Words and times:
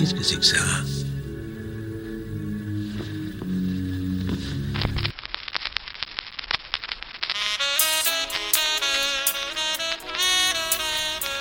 Qu'est-ce 0.00 0.14
que 0.14 0.22
c'est 0.22 0.36
que 0.36 0.44
ça 0.46 0.56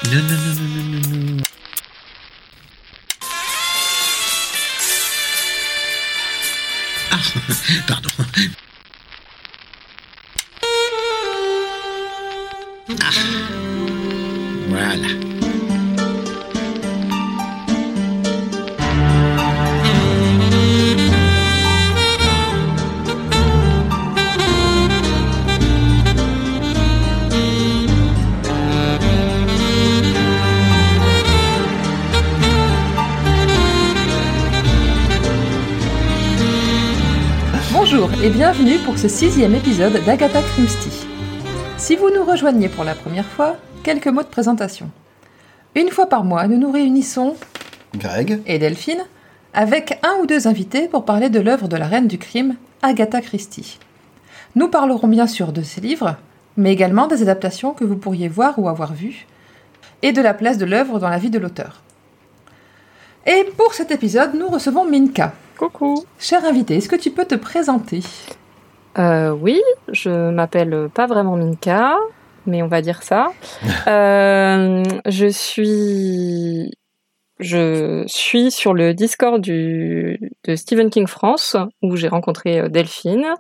Non, 0.04 0.22
non, 0.24 0.36
non, 0.36 0.54
non, 0.56 0.68
non, 0.76 1.00
non, 1.00 1.36
non. 1.38 1.44
Ah, 7.12 7.18
ce 39.02 39.08
sixième 39.08 39.56
épisode 39.56 40.04
d'Agatha 40.04 40.42
Christie. 40.42 41.08
Si 41.78 41.96
vous 41.96 42.10
nous 42.10 42.26
rejoignez 42.26 42.68
pour 42.68 42.84
la 42.84 42.96
première 42.96 43.26
fois, 43.26 43.56
quelques 43.82 44.08
mots 44.08 44.24
de 44.24 44.28
présentation. 44.28 44.92
Une 45.74 45.90
fois 45.90 46.08
par 46.08 46.26
mois, 46.26 46.50
nous 46.50 46.58
nous 46.58 46.70
réunissons, 46.70 47.38
Greg 47.96 48.42
et 48.46 48.60
Delphine, 48.60 49.06
avec 49.54 49.98
un 50.04 50.22
ou 50.22 50.26
deux 50.26 50.50
invités 50.50 50.90
pour 50.90 51.06
parler 51.06 51.30
de 51.30 51.40
l'œuvre 51.40 51.70
de 51.70 51.78
la 51.78 51.88
reine 51.88 52.08
du 52.08 52.18
crime, 52.18 52.58
Agatha 52.82 53.22
Christie. 53.22 53.80
Nous 54.56 54.68
parlerons 54.68 55.08
bien 55.08 55.28
sûr 55.28 55.54
de 55.54 55.62
ses 55.62 55.80
livres, 55.80 56.18
mais 56.58 56.74
également 56.74 57.08
des 57.08 57.22
adaptations 57.22 57.72
que 57.72 57.86
vous 57.86 57.96
pourriez 57.96 58.28
voir 58.28 58.60
ou 58.60 58.68
avoir 58.68 58.94
vues, 58.94 59.28
et 60.02 60.12
de 60.12 60.22
la 60.22 60.34
place 60.34 60.58
de 60.58 60.66
l'œuvre 60.66 61.00
dans 61.00 61.10
la 61.10 61.20
vie 61.20 61.30
de 61.30 61.40
l'auteur. 61.40 61.84
Et 63.26 63.46
pour 63.56 63.74
cet 63.74 63.92
épisode, 63.92 64.34
nous 64.34 64.50
recevons 64.50 64.84
Minka. 64.84 65.32
Coucou. 65.58 66.04
Cher 66.20 66.44
invité, 66.44 66.76
est-ce 66.76 66.90
que 66.90 66.98
tu 66.98 67.12
peux 67.12 67.26
te 67.26 67.36
présenter? 67.36 68.04
Euh, 68.98 69.32
oui, 69.32 69.62
je 69.92 70.32
m'appelle 70.32 70.90
pas 70.94 71.06
vraiment 71.08 71.36
Minka, 71.38 71.96
mais 72.46 72.62
on 72.62 72.68
va 72.68 72.82
dire 72.82 73.04
ça. 73.04 73.32
Euh, 73.88 74.84
je 75.08 75.28
suis, 75.28 76.72
je 77.40 78.04
suis 78.08 78.52
sur 78.52 78.74
le 78.74 78.94
Discord 78.94 79.42
du, 79.42 80.20
de 80.44 80.56
Stephen 80.56 80.90
King 80.90 81.08
France 81.08 81.56
où 81.82 81.96
j'ai 81.96 82.08
rencontré 82.08 82.60
euh, 82.60 82.68
Delphine 82.70 83.34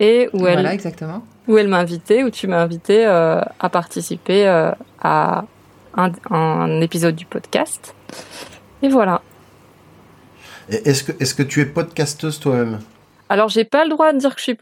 et 0.00 0.28
où 0.32 0.46
elle, 0.46 0.54
Voilà, 0.54 0.74
exactement. 0.74 1.22
où 1.46 1.58
elle 1.58 1.68
m'a 1.68 1.78
invité, 1.78 2.24
où 2.24 2.30
tu 2.30 2.48
m'as 2.48 2.62
invité 2.62 3.06
euh, 3.06 3.40
à 3.60 3.68
participer 3.68 4.46
à 5.00 5.44
un, 5.94 6.10
un 6.30 6.80
épisode 6.80 7.14
du 7.14 7.26
podcast. 7.26 7.94
Et 8.82 8.88
voilà. 8.88 9.20
Est-ce 10.68 11.04
que, 11.04 11.12
est 11.22 11.36
que 11.36 11.42
tu 11.42 11.60
es 11.60 11.66
podcasteuse 11.66 12.40
toi-même? 12.40 12.80
Alors, 13.32 13.48
j'ai 13.48 13.64
pas 13.64 13.84
le 13.84 13.88
droit 13.88 14.12
de 14.12 14.18
dire 14.18 14.34
que 14.34 14.40
je 14.40 14.42
suis 14.42 14.58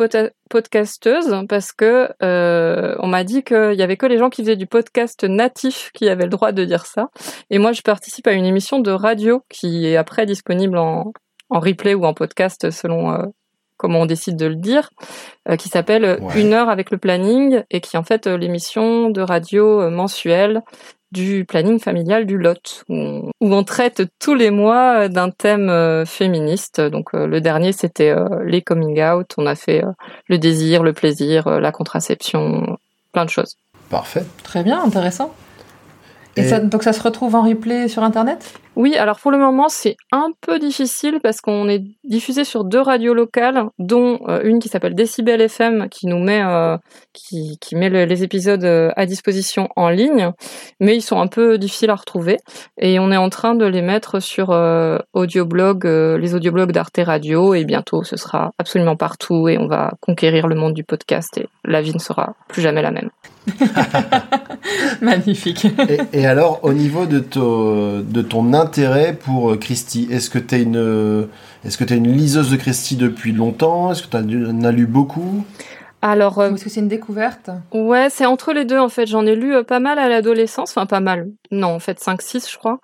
podcasteuse 0.48 1.44
parce 1.48 1.72
que 1.72 2.08
euh, 2.22 2.94
on 3.00 3.08
m'a 3.08 3.24
dit 3.24 3.42
qu'il 3.42 3.74
y 3.74 3.82
avait 3.82 3.96
que 3.96 4.06
les 4.06 4.16
gens 4.16 4.30
qui 4.30 4.42
faisaient 4.42 4.54
du 4.54 4.68
podcast 4.68 5.24
natif 5.24 5.90
qui 5.92 6.08
avaient 6.08 6.22
le 6.22 6.30
droit 6.30 6.52
de 6.52 6.64
dire 6.64 6.86
ça. 6.86 7.08
Et 7.50 7.58
moi, 7.58 7.72
je 7.72 7.82
participe 7.82 8.28
à 8.28 8.32
une 8.32 8.44
émission 8.44 8.78
de 8.78 8.92
radio 8.92 9.42
qui 9.48 9.88
est 9.88 9.96
après 9.96 10.24
disponible 10.24 10.78
en, 10.78 11.12
en 11.48 11.58
replay 11.58 11.94
ou 11.94 12.04
en 12.04 12.14
podcast 12.14 12.70
selon 12.70 13.12
euh, 13.12 13.24
comment 13.76 14.02
on 14.02 14.06
décide 14.06 14.36
de 14.36 14.46
le 14.46 14.54
dire, 14.54 14.90
euh, 15.48 15.56
qui 15.56 15.68
s'appelle 15.68 16.20
Ouais. 16.20 16.40
Une 16.40 16.52
heure 16.52 16.68
avec 16.68 16.92
le 16.92 16.98
planning 16.98 17.64
et 17.72 17.80
qui 17.80 17.96
est 17.96 17.98
en 17.98 18.04
fait 18.04 18.28
l'émission 18.28 19.10
de 19.10 19.20
radio 19.20 19.90
mensuelle 19.90 20.62
du 21.12 21.44
planning 21.44 21.80
familial 21.80 22.24
du 22.24 22.38
Lot, 22.38 22.84
où 22.88 22.94
on, 22.94 23.30
où 23.40 23.54
on 23.54 23.64
traite 23.64 24.02
tous 24.18 24.34
les 24.34 24.50
mois 24.50 25.04
euh, 25.04 25.08
d'un 25.08 25.30
thème 25.30 25.68
euh, 25.68 26.04
féministe. 26.04 26.80
Donc 26.80 27.14
euh, 27.14 27.26
le 27.26 27.40
dernier, 27.40 27.72
c'était 27.72 28.10
euh, 28.10 28.44
les 28.44 28.62
coming 28.62 29.02
out. 29.02 29.34
On 29.36 29.46
a 29.46 29.54
fait 29.54 29.84
euh, 29.84 29.90
le 30.28 30.38
désir, 30.38 30.82
le 30.82 30.92
plaisir, 30.92 31.46
euh, 31.46 31.60
la 31.60 31.72
contraception, 31.72 32.76
plein 33.12 33.24
de 33.24 33.30
choses. 33.30 33.56
Parfait. 33.88 34.24
Très 34.44 34.62
bien, 34.62 34.82
intéressant. 34.82 35.34
Et, 36.36 36.40
Et- 36.42 36.44
ça, 36.44 36.60
donc 36.60 36.82
ça 36.82 36.92
se 36.92 37.02
retrouve 37.02 37.34
en 37.34 37.42
replay 37.42 37.88
sur 37.88 38.02
Internet? 38.02 38.54
Oui, 38.76 38.94
alors 38.96 39.18
pour 39.18 39.32
le 39.32 39.36
moment, 39.36 39.68
c'est 39.68 39.96
un 40.12 40.28
peu 40.40 40.58
difficile 40.60 41.18
parce 41.22 41.40
qu'on 41.40 41.68
est 41.68 41.82
diffusé 42.04 42.44
sur 42.44 42.64
deux 42.64 42.80
radios 42.80 43.14
locales, 43.14 43.64
dont 43.80 44.20
euh, 44.28 44.40
une 44.44 44.60
qui 44.60 44.68
s'appelle 44.68 44.94
Décibel 44.94 45.40
FM, 45.40 45.88
qui 45.90 46.06
nous 46.06 46.18
met, 46.20 46.40
euh, 46.42 46.78
qui, 47.12 47.58
qui 47.60 47.74
met 47.74 47.90
le- 47.90 48.04
les 48.04 48.22
épisodes 48.22 48.62
euh, 48.64 48.90
à 48.96 49.06
disposition 49.06 49.68
en 49.74 49.88
ligne, 49.90 50.30
mais 50.78 50.96
ils 50.96 51.02
sont 51.02 51.20
un 51.20 51.26
peu 51.26 51.58
difficiles 51.58 51.90
à 51.90 51.96
retrouver. 51.96 52.36
Et 52.78 53.00
on 53.00 53.10
est 53.10 53.16
en 53.16 53.28
train 53.28 53.56
de 53.56 53.66
les 53.66 53.82
mettre 53.82 54.20
sur 54.20 54.50
euh, 54.50 54.98
audioblog, 55.14 55.84
euh, 55.84 56.16
les 56.16 56.34
audioblogs 56.36 56.72
d'Arte 56.72 57.00
Radio, 57.04 57.54
et 57.54 57.64
bientôt 57.64 58.04
ce 58.04 58.16
sera 58.16 58.52
absolument 58.56 58.96
partout 58.96 59.48
et 59.48 59.58
on 59.58 59.66
va 59.66 59.94
conquérir 60.00 60.46
le 60.46 60.54
monde 60.54 60.74
du 60.74 60.84
podcast 60.84 61.36
et 61.38 61.48
la 61.64 61.82
vie 61.82 61.92
ne 61.92 61.98
sera 61.98 62.34
plus 62.48 62.62
jamais 62.62 62.82
la 62.82 62.92
même. 62.92 63.10
Magnifique. 65.00 65.66
et, 66.12 66.20
et 66.20 66.26
alors, 66.26 66.60
au 66.62 66.72
niveau 66.72 67.06
de, 67.06 67.18
to- 67.20 68.02
de 68.02 68.22
ton 68.22 68.52
intérêt 68.52 69.14
pour 69.14 69.50
euh, 69.52 69.56
Christie, 69.56 70.08
est-ce 70.10 70.30
que 70.30 70.38
tu 70.38 70.54
es 70.56 70.62
une, 70.62 70.76
euh, 70.76 71.24
est-ce 71.64 71.78
que 71.78 71.84
tu 71.84 71.94
une 71.94 72.12
liseuse 72.12 72.50
de 72.50 72.56
Christie 72.56 72.96
depuis 72.96 73.32
longtemps? 73.32 73.92
Est-ce 73.92 74.02
que 74.02 74.16
tu 74.16 74.46
en 74.46 74.64
as 74.64 74.72
lu 74.72 74.86
beaucoup? 74.86 75.44
Alors, 76.02 76.38
euh, 76.38 76.54
Est-ce 76.54 76.64
que 76.64 76.70
c'est 76.70 76.80
une 76.80 76.88
découverte? 76.88 77.50
Ouais, 77.74 78.08
c'est 78.10 78.24
entre 78.26 78.52
les 78.52 78.64
deux 78.64 78.78
en 78.78 78.88
fait. 78.88 79.06
J'en 79.06 79.26
ai 79.26 79.34
lu 79.36 79.54
euh, 79.54 79.62
pas 79.62 79.80
mal 79.80 79.98
à 79.98 80.08
l'adolescence, 80.08 80.70
enfin 80.70 80.86
pas 80.86 81.00
mal. 81.00 81.26
Non, 81.50 81.68
en 81.74 81.78
fait 81.78 82.00
5 82.00 82.22
6 82.22 82.50
je 82.50 82.56
crois. 82.56 82.78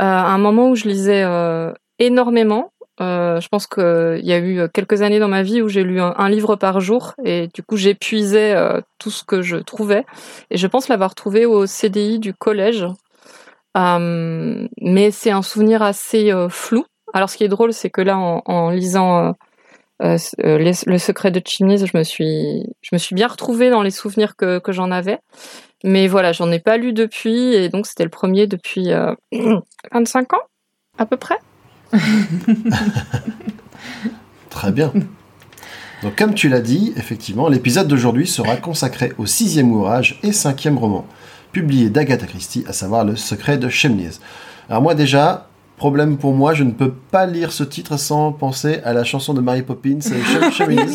Euh, 0.00 0.04
à 0.04 0.28
un 0.28 0.38
moment 0.38 0.68
où 0.70 0.76
je 0.76 0.84
lisais 0.84 1.22
euh, 1.24 1.72
énormément. 1.98 2.71
Euh, 3.00 3.40
je 3.40 3.48
pense 3.48 3.66
qu'il 3.66 4.20
y 4.22 4.32
a 4.32 4.38
eu 4.38 4.60
euh, 4.60 4.68
quelques 4.68 5.00
années 5.00 5.18
dans 5.18 5.28
ma 5.28 5.42
vie 5.42 5.62
où 5.62 5.68
j'ai 5.68 5.82
lu 5.82 6.00
un, 6.00 6.28
livre 6.28 6.56
par 6.56 6.80
jour 6.80 7.14
et 7.24 7.48
du 7.54 7.62
coup 7.62 7.76
j'épuisais 7.76 8.54
euh, 8.54 8.82
tout 8.98 9.10
ce 9.10 9.24
que 9.24 9.42
je 9.42 9.56
trouvais. 9.56 10.04
Et 10.50 10.58
je 10.58 10.66
pense 10.66 10.88
l'avoir 10.88 11.14
trouvé 11.14 11.46
au 11.46 11.66
CDI 11.66 12.18
du 12.18 12.34
collège. 12.34 12.86
Mais 13.74 15.10
c'est 15.10 15.30
un 15.30 15.42
souvenir 15.42 15.82
assez 15.82 16.30
flou. 16.50 16.84
Alors 17.14 17.30
ce 17.30 17.36
qui 17.36 17.44
est 17.44 17.48
drôle, 17.48 17.72
c'est 17.72 17.90
que 17.90 18.02
là, 18.02 18.18
en, 18.18 18.70
lisant 18.70 19.34
le 20.00 20.98
secret 20.98 21.30
de 21.30 21.40
Chimneys, 21.44 21.86
je 21.86 21.96
me 21.96 22.02
suis, 22.02 22.64
je 22.82 22.90
me 22.92 22.98
suis 22.98 23.14
bien 23.14 23.28
retrouvée 23.28 23.70
dans 23.70 23.82
les 23.82 23.90
souvenirs 23.90 24.36
que, 24.36 24.60
j'en 24.68 24.90
avais. 24.90 25.18
Mais 25.84 26.06
voilà, 26.06 26.32
j'en 26.32 26.50
ai 26.52 26.60
pas 26.60 26.76
lu 26.76 26.92
depuis, 26.92 27.54
et 27.54 27.68
donc 27.68 27.86
c'était 27.86 28.04
le 28.04 28.10
premier 28.10 28.46
depuis 28.46 28.92
euh, 28.92 29.14
25 29.92 30.34
ans, 30.34 30.42
à 30.98 31.06
peu 31.06 31.16
près. 31.16 31.38
Très 34.50 34.72
bien. 34.72 34.92
Donc, 36.02 36.16
comme 36.16 36.34
tu 36.34 36.48
l'as 36.48 36.60
dit, 36.60 36.92
effectivement, 36.96 37.48
l'épisode 37.48 37.86
d'aujourd'hui 37.88 38.26
sera 38.26 38.56
consacré 38.56 39.12
au 39.18 39.26
sixième 39.26 39.70
ouvrage 39.72 40.18
et 40.22 40.32
cinquième 40.32 40.76
roman, 40.78 41.06
publié 41.52 41.90
d'Agatha 41.90 42.26
Christie, 42.26 42.64
à 42.68 42.72
savoir 42.72 43.04
Le 43.04 43.16
secret 43.16 43.56
de 43.58 43.68
Chimneys. 43.68 44.18
Alors 44.68 44.82
moi 44.82 44.94
déjà, 44.94 45.48
problème 45.76 46.16
pour 46.16 46.34
moi, 46.34 46.54
je 46.54 46.64
ne 46.64 46.72
peux 46.72 46.90
pas 46.92 47.26
lire 47.26 47.52
ce 47.52 47.62
titre 47.64 47.96
sans 47.96 48.32
penser 48.32 48.80
à 48.84 48.92
la 48.92 49.04
chanson 49.04 49.32
de 49.34 49.40
Mary 49.40 49.62
Poppins, 49.62 49.98
Chem- 50.00 50.50
Chimneys. 50.52 50.94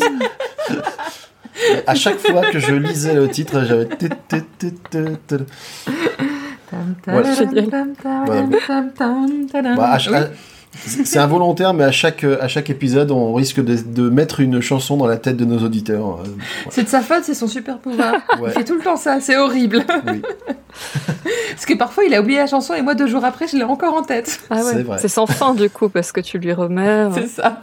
Et 0.70 1.82
à 1.86 1.94
chaque 1.94 2.18
fois 2.18 2.42
que 2.50 2.58
je 2.58 2.72
lisais 2.74 3.14
le 3.14 3.28
titre, 3.28 3.64
j'avais... 3.64 3.88
Voilà. 8.26 8.42
Bah, 9.76 9.98
à- 10.18 10.28
C'est 10.86 11.18
involontaire, 11.18 11.74
mais 11.74 11.84
à 11.84 11.90
chaque, 11.92 12.24
à 12.24 12.48
chaque 12.48 12.70
épisode, 12.70 13.10
on 13.10 13.34
risque 13.34 13.62
de, 13.62 13.76
de 13.76 14.08
mettre 14.08 14.40
une 14.40 14.60
chanson 14.60 14.96
dans 14.96 15.06
la 15.06 15.16
tête 15.16 15.36
de 15.36 15.44
nos 15.44 15.58
auditeurs. 15.58 16.20
Euh, 16.20 16.28
C'est 16.70 16.84
de 16.84 16.88
sa 16.88 17.00
faute, 17.02 17.24
c'est 17.24 17.34
son 17.34 17.46
super 17.48 17.78
pouvoir. 17.78 18.14
Ouais. 18.40 18.50
Il 18.50 18.58
fait 18.58 18.64
tout 18.64 18.74
le 18.76 18.82
temps 18.82 18.96
ça, 18.96 19.20
c'est 19.20 19.36
horrible. 19.36 19.84
Oui. 20.06 20.22
Parce 21.50 21.66
que 21.66 21.74
parfois 21.74 22.04
il 22.04 22.14
a 22.14 22.20
oublié 22.20 22.38
la 22.38 22.46
chanson 22.46 22.74
et 22.74 22.82
moi 22.82 22.94
deux 22.94 23.06
jours 23.08 23.24
après 23.24 23.48
je 23.48 23.56
l'ai 23.56 23.64
encore 23.64 23.94
en 23.94 24.02
tête. 24.02 24.40
Ah 24.50 24.60
C'est 24.98 25.08
sans 25.08 25.26
fin 25.26 25.54
du 25.54 25.68
coup, 25.68 25.88
parce 25.88 26.12
que 26.12 26.20
tu 26.20 26.38
lui 26.38 26.52
remets. 26.52 26.86
euh, 26.88 27.10
C'est 27.14 27.26
ça. 27.28 27.62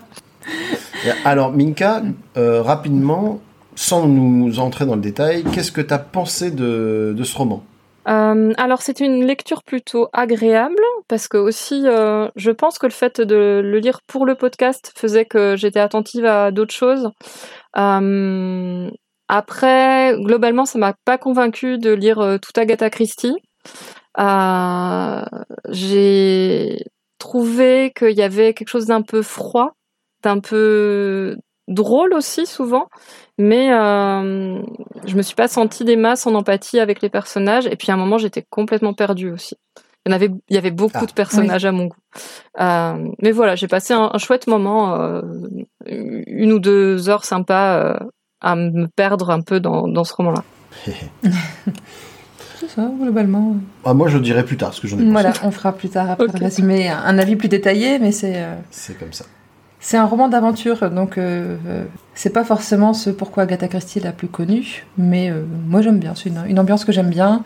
Alors, 1.23 1.51
Minka, 1.53 2.01
euh, 2.37 2.61
rapidement, 2.61 3.39
sans 3.75 4.07
nous 4.07 4.59
entrer 4.59 4.85
dans 4.85 4.95
le 4.95 5.01
détail, 5.01 5.43
qu'est-ce 5.53 5.71
que 5.71 5.81
tu 5.81 5.93
as 5.93 5.99
pensé 5.99 6.51
de, 6.51 7.13
de 7.17 7.23
ce 7.23 7.35
roman? 7.37 7.63
Euh, 8.07 8.53
alors 8.57 8.81
c'est 8.81 8.99
une 8.99 9.25
lecture 9.25 9.63
plutôt 9.63 10.09
agréable 10.13 10.81
parce 11.07 11.27
que 11.27 11.37
aussi 11.37 11.87
euh, 11.87 12.29
je 12.35 12.51
pense 12.51 12.77
que 12.77 12.85
le 12.85 12.91
fait 12.91 13.19
de 13.19 13.61
le 13.63 13.79
lire 13.79 14.01
pour 14.05 14.27
le 14.27 14.35
podcast 14.35 14.91
faisait 14.95 15.25
que 15.25 15.55
j'étais 15.55 15.79
attentive 15.79 16.25
à 16.25 16.51
d'autres 16.51 16.73
choses. 16.73 17.09
Euh, 17.77 18.89
après 19.27 20.15
globalement 20.19 20.65
ça 20.65 20.77
m'a 20.77 20.93
pas 21.05 21.17
convaincu 21.17 21.79
de 21.79 21.91
lire 21.91 22.37
tout 22.41 22.51
Agatha 22.59 22.89
Christie. 22.91 23.35
J'ai 25.69 26.85
trouvé 27.17 27.91
qu'il 27.97 28.17
y 28.17 28.21
avait 28.21 28.53
quelque 28.53 28.69
chose 28.69 28.85
d'un 28.85 29.01
peu 29.01 29.21
froid, 29.23 29.71
d'un 30.21 30.39
peu 30.39 31.37
drôle 31.67 32.13
aussi 32.13 32.45
souvent, 32.45 32.87
mais 33.37 33.71
euh, 33.73 34.61
je 35.05 35.15
me 35.15 35.21
suis 35.21 35.35
pas 35.35 35.47
sentie 35.47 35.83
des 35.83 35.95
masses 35.95 36.25
en 36.27 36.35
empathie 36.35 36.79
avec 36.79 37.01
les 37.01 37.09
personnages. 37.09 37.65
Et 37.67 37.75
puis 37.75 37.91
à 37.91 37.95
un 37.95 37.97
moment, 37.97 38.17
j'étais 38.17 38.43
complètement 38.49 38.93
perdue 38.93 39.31
aussi. 39.31 39.55
Il 40.05 40.11
y, 40.11 40.13
en 40.13 40.15
avait, 40.15 40.29
il 40.49 40.55
y 40.55 40.57
avait 40.57 40.69
beaucoup 40.71 40.91
Ah, 41.01 41.05
de 41.07 41.11
personnages 41.13 41.65
à 41.65 41.71
mon 41.71 41.85
goût. 41.85 41.97
Euh, 42.61 43.07
mais 43.21 43.31
voilà, 43.31 43.55
j'ai 43.55 43.67
passé 43.67 43.93
un, 43.93 44.11
un 44.13 44.17
chouette 44.19 44.45
moment, 44.45 44.93
euh, 45.01 45.21
une 45.87 46.51
ou 46.53 46.59
deux 46.59 47.09
heures 47.09 47.25
sympas 47.25 47.79
euh, 47.79 47.97
à 48.39 48.55
me 48.55 48.87
perdre 48.87 49.31
un 49.31 49.41
peu 49.41 49.59
dans, 49.59 49.87
dans 49.87 50.03
ce 50.03 50.13
roman-là. 50.13 50.43
C'est 52.59 52.69
ça, 52.69 52.89
globalement. 53.01 53.55
Ah, 53.83 53.93
moi, 53.93 54.07
je 54.07 54.17
dirais 54.17 54.45
plus 54.45 54.57
tard, 54.57 54.69
parce 54.69 54.79
que 54.79 54.87
j'en 54.87 54.97
ai 54.99 55.03
pas. 55.05 55.09
Voilà, 55.11 55.33
on 55.43 55.51
fera 55.51 55.73
plus 55.73 55.89
tard 55.89 56.09
après 56.11 56.25
Ok. 56.25 56.33
le 56.39 56.45
résumé 56.45 56.87
un, 56.87 56.99
un 56.99 57.17
avis 57.17 57.35
plus 57.35 57.49
détaillé, 57.49 57.99
mais 57.99 58.11
c'est 58.11 58.35
euh, 58.43 58.55
C'est 58.71 58.97
comme 58.97 59.11
ça. 59.11 59.25
C'est 59.87 59.97
un 59.97 60.05
roman 60.05 60.29
d'aventure, 60.29 60.89
donc 60.89 61.19
euh, 61.19 61.57
euh, 61.67 61.83
c'est 62.15 62.31
pas 62.31 62.43
forcément 62.43 62.95
ce 62.95 63.11
pourquoi 63.11 63.43
Agatha 63.43 63.67
Christie 63.67 63.99
est 63.99 64.03
la 64.03 64.13
plus 64.13 64.27
connue, 64.27 64.83
mais 64.97 65.29
euh, 65.29 65.43
moi 65.67 65.83
j'aime 65.83 65.99
bien, 65.99 66.13
c'est 66.15 66.29
une, 66.29 66.43
une 66.47 66.57
ambiance 66.57 66.85
que 66.85 66.91
j'aime 66.91 67.11
bien. 67.11 67.43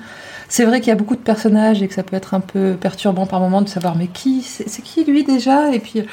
C'est 0.48 0.64
vrai 0.64 0.80
qu'il 0.80 0.88
y 0.88 0.94
a 0.94 0.96
beaucoup 0.96 1.18
de 1.18 1.22
personnages 1.22 1.84
et 1.84 1.90
que 1.90 1.94
ça 1.94 2.02
peut 2.02 2.16
être 2.16 2.34
un 2.34 2.40
peu 2.40 2.78
perturbant 2.80 3.26
par 3.26 3.42
moment 3.42 3.62
de 3.62 3.68
savoir 3.68 3.98
mais 3.98 4.08
qui, 4.08 4.42
c'est 4.42 4.82
qui 4.82 5.04
lui 5.04 5.26
déjà? 5.26 5.74
Et 5.74 5.80
puis, 5.80 6.04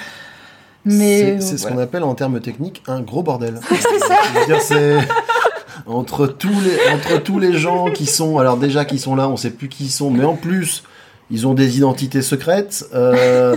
mais 0.84 1.19
C'est- 1.20 1.31
euh, 1.31 1.37
c'est 1.38 1.56
ce 1.58 1.62
voilà. 1.62 1.76
qu'on 1.76 1.82
appelle 1.82 2.02
en 2.02 2.14
termes 2.17 2.40
techniques 2.40 2.82
un 2.88 3.02
gros 3.02 3.22
bordel. 3.22 3.61
C'est 4.61 4.96
entre 5.87 6.26
tous 6.26 6.49
les 6.61 6.93
entre 6.93 7.22
tous 7.22 7.38
les 7.38 7.52
gens 7.52 7.93
qui 7.93 8.06
sont 8.06 8.38
alors 8.38 8.56
déjà 8.56 8.84
qui 8.84 8.99
sont 8.99 9.14
là, 9.14 9.29
on 9.29 9.37
sait 9.37 9.50
plus 9.50 9.69
qui 9.69 9.84
ils 9.84 9.90
sont, 9.90 10.11
mais 10.11 10.25
en 10.25 10.34
plus 10.34 10.82
ils 11.31 11.46
ont 11.46 11.55
des 11.55 11.76
identités 11.79 12.22
secrètes 12.22 12.84
euh, 12.94 13.56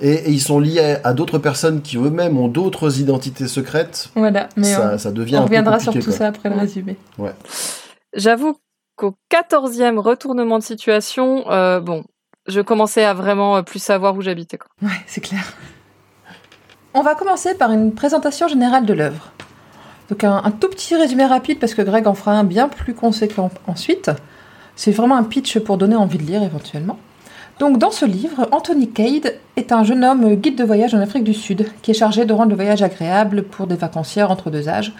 et, 0.00 0.12
et 0.14 0.30
ils 0.30 0.40
sont 0.40 0.60
liés 0.60 0.98
à, 1.02 1.08
à 1.08 1.12
d'autres 1.12 1.38
personnes 1.38 1.82
qui 1.82 1.96
eux-mêmes 1.96 2.36
ont 2.38 2.48
d'autres 2.48 3.00
identités 3.00 3.48
secrètes. 3.48 4.10
Voilà, 4.14 4.48
mais 4.56 4.64
ça, 4.72 4.92
on, 4.94 4.98
ça 4.98 5.10
devient 5.12 5.34
on 5.36 5.38
un 5.38 5.40
peu 5.42 5.46
reviendra 5.48 5.78
sur 5.80 5.92
tout 5.92 6.00
quoi. 6.00 6.12
ça 6.12 6.26
après 6.28 6.48
le 6.48 6.54
Ouais. 6.56 6.60
résumé. 6.62 6.96
J'avoue 8.14 8.56
qu'au 8.96 9.14
quatorzième 9.28 9.98
retournement 9.98 10.58
de 10.58 10.64
situation, 10.64 11.50
euh, 11.50 11.80
bon, 11.80 12.04
je 12.46 12.60
commençais 12.60 13.04
à 13.04 13.14
vraiment 13.14 13.56
euh, 13.56 13.62
plus 13.62 13.78
savoir 13.82 14.16
où 14.16 14.22
j'habitais. 14.22 14.58
Ouais, 14.82 14.88
c'est 15.06 15.20
clair. 15.20 15.52
On 16.94 17.02
va 17.02 17.14
commencer 17.14 17.54
par 17.54 17.70
une 17.70 17.94
présentation 17.94 18.48
générale 18.48 18.86
de 18.86 18.94
l'œuvre. 18.94 19.32
Donc 20.08 20.24
un, 20.24 20.40
un 20.42 20.50
tout 20.50 20.68
petit 20.68 20.96
résumé 20.96 21.26
rapide 21.26 21.58
parce 21.60 21.74
que 21.74 21.82
Greg 21.82 22.06
en 22.06 22.14
fera 22.14 22.32
un 22.32 22.44
bien 22.44 22.68
plus 22.68 22.94
conséquent 22.94 23.50
ensuite. 23.66 24.10
C'est 24.74 24.90
vraiment 24.92 25.16
un 25.16 25.24
pitch 25.24 25.58
pour 25.58 25.76
donner 25.76 25.96
envie 25.96 26.18
de 26.18 26.22
lire 26.22 26.42
éventuellement. 26.42 26.98
Donc 27.58 27.78
dans 27.78 27.90
ce 27.90 28.04
livre, 28.04 28.48
Anthony 28.52 28.88
Cade 28.88 29.34
est 29.56 29.72
un 29.72 29.82
jeune 29.82 30.04
homme 30.04 30.34
guide 30.36 30.56
de 30.56 30.64
voyage 30.64 30.94
en 30.94 31.00
Afrique 31.00 31.24
du 31.24 31.34
Sud 31.34 31.68
qui 31.82 31.90
est 31.90 31.94
chargé 31.94 32.24
de 32.24 32.32
rendre 32.32 32.50
le 32.50 32.56
voyage 32.56 32.82
agréable 32.82 33.42
pour 33.42 33.66
des 33.66 33.74
vacancières 33.74 34.30
entre 34.30 34.50
deux 34.50 34.68
âges 34.68 34.92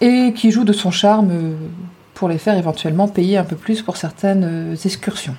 et 0.00 0.32
qui 0.34 0.50
joue 0.50 0.64
de 0.64 0.72
son 0.72 0.90
charme 0.90 1.56
pour 2.14 2.28
les 2.28 2.38
faire 2.38 2.56
éventuellement 2.56 3.06
payer 3.06 3.38
un 3.38 3.44
peu 3.44 3.56
plus 3.56 3.82
pour 3.82 3.96
certaines 3.96 4.76
excursions. 4.84 5.36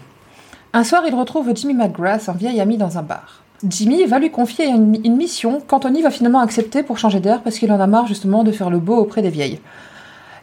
Un 0.73 0.83
soir, 0.83 1.03
il 1.07 1.15
retrouve 1.15 1.51
Jimmy 1.55 1.73
McGrath, 1.73 2.29
un 2.29 2.33
vieil 2.33 2.61
ami, 2.61 2.77
dans 2.77 2.97
un 2.97 3.01
bar. 3.01 3.41
Jimmy 3.67 4.05
va 4.05 4.19
lui 4.19 4.29
confier 4.29 4.67
une, 4.67 5.15
mission 5.15 5.61
qu'Anthony 5.67 6.03
va 6.03 6.11
finalement 6.11 6.39
accepter 6.39 6.83
pour 6.83 6.99
changer 6.99 7.19
d'air 7.19 7.41
parce 7.41 7.57
qu'il 7.57 7.71
en 7.71 7.79
a 7.79 7.87
marre 7.87 8.05
justement 8.05 8.43
de 8.43 8.51
faire 8.51 8.69
le 8.69 8.77
beau 8.77 8.95
auprès 8.95 9.23
des 9.23 9.31
vieilles. 9.31 9.59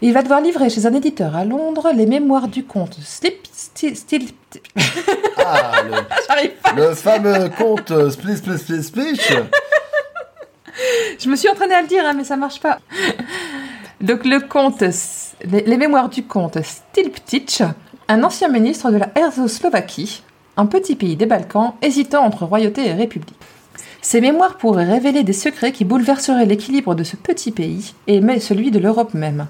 Il 0.02 0.12
va 0.12 0.22
devoir 0.22 0.40
livrer 0.40 0.70
chez 0.70 0.86
un 0.86 0.92
éditeur 0.92 1.36
à 1.36 1.44
Londres 1.44 1.90
les 1.94 2.06
mémoires 2.06 2.48
du 2.48 2.64
comte 2.64 2.98
Ah, 5.38 5.72
le, 5.84 5.92
J'arrive 6.28 6.50
pas. 6.62 6.72
le 6.72 6.94
fameux 6.94 7.48
conte 7.50 7.90
euh, 7.90 8.10
Split 8.10 8.36
Split 8.36 8.58
Split 8.58 8.82
Split. 8.82 9.20
Je 11.18 11.28
me 11.28 11.36
suis 11.36 11.48
entraînée 11.48 11.74
à 11.74 11.82
le 11.82 11.88
dire, 11.88 12.04
hein, 12.04 12.14
mais 12.16 12.24
ça 12.24 12.36
marche 12.36 12.60
pas. 12.60 12.78
Donc 14.00 14.24
le 14.24 14.40
comte, 14.40 14.82
les, 15.44 15.60
les 15.62 15.76
mémoires 15.76 16.08
du 16.08 16.24
comte 16.24 16.58
Stilptich, 16.62 17.62
un 18.08 18.22
ancien 18.22 18.48
ministre 18.48 18.90
de 18.90 18.96
la 18.96 19.10
Herzoslovaquie, 19.14 20.22
un 20.56 20.66
petit 20.66 20.94
pays 20.96 21.16
des 21.16 21.26
Balkans 21.26 21.74
hésitant 21.82 22.24
entre 22.24 22.44
royauté 22.44 22.86
et 22.86 22.92
république. 22.92 23.34
Ces 24.02 24.20
mémoires 24.20 24.58
pourraient 24.58 24.84
révéler 24.84 25.22
des 25.22 25.32
secrets 25.32 25.72
qui 25.72 25.84
bouleverseraient 25.84 26.44
l'équilibre 26.44 26.94
de 26.94 27.04
ce 27.04 27.16
petit 27.16 27.50
pays 27.52 27.94
et 28.06 28.20
même 28.20 28.40
celui 28.40 28.70
de 28.70 28.78
l'Europe 28.78 29.14
même. 29.14 29.46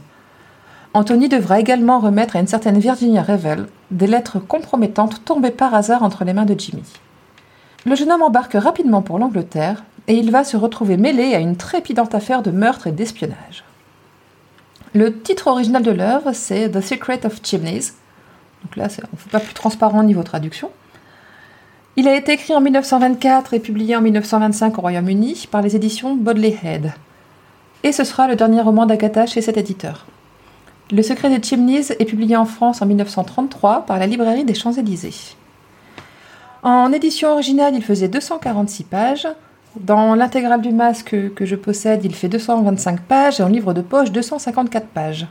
Anthony 0.94 1.28
devra 1.28 1.58
également 1.58 1.98
remettre 1.98 2.36
à 2.36 2.38
une 2.38 2.46
certaine 2.46 2.78
Virginia 2.78 3.20
Revel 3.20 3.66
des 3.90 4.06
lettres 4.06 4.38
compromettantes 4.38 5.24
tombées 5.24 5.50
par 5.50 5.74
hasard 5.74 6.04
entre 6.04 6.24
les 6.24 6.32
mains 6.32 6.44
de 6.44 6.58
Jimmy. 6.58 6.84
Le 7.84 7.96
jeune 7.96 8.12
homme 8.12 8.22
embarque 8.22 8.54
rapidement 8.54 9.02
pour 9.02 9.18
l'Angleterre 9.18 9.82
et 10.06 10.14
il 10.14 10.30
va 10.30 10.44
se 10.44 10.56
retrouver 10.56 10.96
mêlé 10.96 11.34
à 11.34 11.40
une 11.40 11.56
trépidante 11.56 12.14
affaire 12.14 12.42
de 12.42 12.52
meurtre 12.52 12.86
et 12.86 12.92
d'espionnage. 12.92 13.64
Le 14.94 15.20
titre 15.20 15.48
original 15.48 15.82
de 15.82 15.90
l'œuvre, 15.90 16.30
c'est 16.32 16.70
The 16.70 16.80
Secret 16.80 17.26
of 17.26 17.40
Chimneys. 17.42 17.92
Donc 18.62 18.76
là, 18.76 18.86
on 19.12 19.30
pas 19.30 19.40
plus 19.40 19.52
transparent 19.52 20.04
niveau 20.04 20.22
traduction. 20.22 20.70
Il 21.96 22.06
a 22.06 22.14
été 22.14 22.32
écrit 22.32 22.54
en 22.54 22.60
1924 22.60 23.54
et 23.54 23.58
publié 23.58 23.96
en 23.96 24.00
1925 24.00 24.78
au 24.78 24.80
Royaume-Uni 24.80 25.48
par 25.50 25.60
les 25.60 25.74
éditions 25.74 26.14
Bodley 26.14 26.56
Head. 26.62 26.92
Et 27.82 27.90
ce 27.90 28.04
sera 28.04 28.28
le 28.28 28.36
dernier 28.36 28.60
roman 28.60 28.86
d'Agatha 28.86 29.26
chez 29.26 29.40
cet 29.40 29.56
éditeur. 29.56 30.06
Le 30.92 31.02
Secret 31.02 31.30
des 31.30 31.42
Chimneys 31.42 31.92
est 31.98 32.04
publié 32.04 32.36
en 32.36 32.44
France 32.44 32.82
en 32.82 32.86
1933 32.86 33.86
par 33.86 33.98
la 33.98 34.06
librairie 34.06 34.44
des 34.44 34.54
Champs-Élysées. 34.54 35.34
En 36.62 36.92
édition 36.92 37.30
originale, 37.32 37.74
il 37.74 37.82
faisait 37.82 38.08
246 38.08 38.84
pages. 38.84 39.28
Dans 39.80 40.14
l'intégrale 40.14 40.60
du 40.60 40.70
masque 40.72 41.16
que 41.34 41.44
je 41.44 41.56
possède, 41.56 42.04
il 42.04 42.14
fait 42.14 42.28
225 42.28 43.00
pages 43.00 43.40
et 43.40 43.42
en 43.42 43.48
livre 43.48 43.72
de 43.74 43.80
poche 43.80 44.12
254 44.12 44.86
pages. 44.86 45.26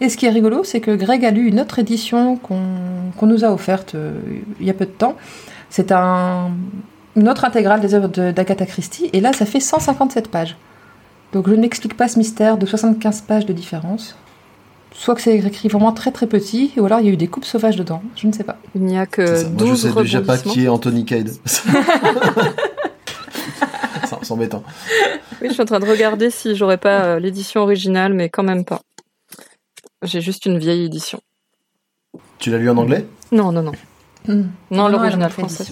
Et 0.00 0.08
ce 0.08 0.16
qui 0.16 0.26
est 0.26 0.30
rigolo, 0.30 0.64
c'est 0.64 0.80
que 0.80 0.90
Greg 0.96 1.24
a 1.24 1.30
lu 1.30 1.46
une 1.46 1.60
autre 1.60 1.78
édition 1.78 2.36
qu'on 2.36 3.26
nous 3.26 3.44
a 3.44 3.52
offerte 3.52 3.94
euh, 3.94 4.18
il 4.58 4.66
y 4.66 4.70
a 4.70 4.74
peu 4.74 4.86
de 4.86 4.90
temps. 4.90 5.14
C'est 5.70 5.92
un, 5.92 6.50
une 7.14 7.28
autre 7.28 7.44
intégrale 7.44 7.80
des 7.80 7.94
œuvres 7.94 8.08
de- 8.08 8.32
d'Agatha 8.32 8.66
Christie, 8.66 9.10
et 9.12 9.20
là, 9.20 9.32
ça 9.32 9.46
fait 9.46 9.60
157 9.60 10.28
pages. 10.28 10.56
Donc 11.32 11.48
je 11.48 11.54
n'explique 11.54 11.96
pas 11.96 12.08
ce 12.08 12.18
mystère 12.18 12.58
de 12.58 12.66
75 12.66 13.20
pages 13.22 13.46
de 13.46 13.52
différence. 13.52 14.16
Soit 14.94 15.14
que 15.14 15.20
c'est 15.22 15.36
écrit 15.36 15.68
vraiment 15.68 15.92
très 15.92 16.12
très 16.12 16.26
petit, 16.26 16.72
ou 16.76 16.84
alors 16.84 17.00
il 17.00 17.06
y 17.06 17.08
a 17.08 17.12
eu 17.12 17.16
des 17.16 17.28
coupes 17.28 17.44
sauvages 17.44 17.76
dedans, 17.76 18.02
je 18.16 18.26
ne 18.26 18.32
sais 18.32 18.44
pas. 18.44 18.58
Il 18.74 18.82
n'y 18.82 18.98
a 18.98 19.06
que 19.06 19.36
ça. 19.36 19.48
Moi, 19.48 19.52
je 19.58 19.64
12 19.64 19.82
sais 19.82 19.92
déjà 20.02 20.20
pas 20.20 20.38
qui 20.38 20.64
est 20.64 20.68
Anthony 20.68 21.04
Cade. 21.04 21.30
C'est 24.22 24.30
embêtant. 24.30 24.62
Oui, 25.40 25.48
je 25.48 25.54
suis 25.54 25.62
en 25.62 25.66
train 25.66 25.80
de 25.80 25.86
regarder 25.88 26.30
si 26.30 26.54
j'aurais 26.54 26.76
pas 26.76 27.04
euh, 27.04 27.18
l'édition 27.18 27.62
originale, 27.62 28.12
mais 28.14 28.28
quand 28.28 28.44
même 28.44 28.64
pas. 28.64 28.80
J'ai 30.02 30.20
juste 30.20 30.46
une 30.46 30.58
vieille 30.58 30.84
édition. 30.84 31.20
Tu 32.38 32.50
l'as 32.50 32.58
lu 32.58 32.70
en 32.70 32.76
anglais? 32.76 33.06
Non, 33.32 33.50
non, 33.52 33.62
non. 33.62 33.72
Hmm. 34.28 34.44
Non, 34.70 34.88
l'original 34.88 35.30
français. 35.30 35.64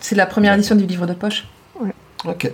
C'est 0.00 0.14
la 0.14 0.26
première 0.26 0.54
édition 0.54 0.74
du 0.74 0.86
livre 0.86 1.06
de 1.06 1.14
poche. 1.14 1.46
Ok. 2.24 2.52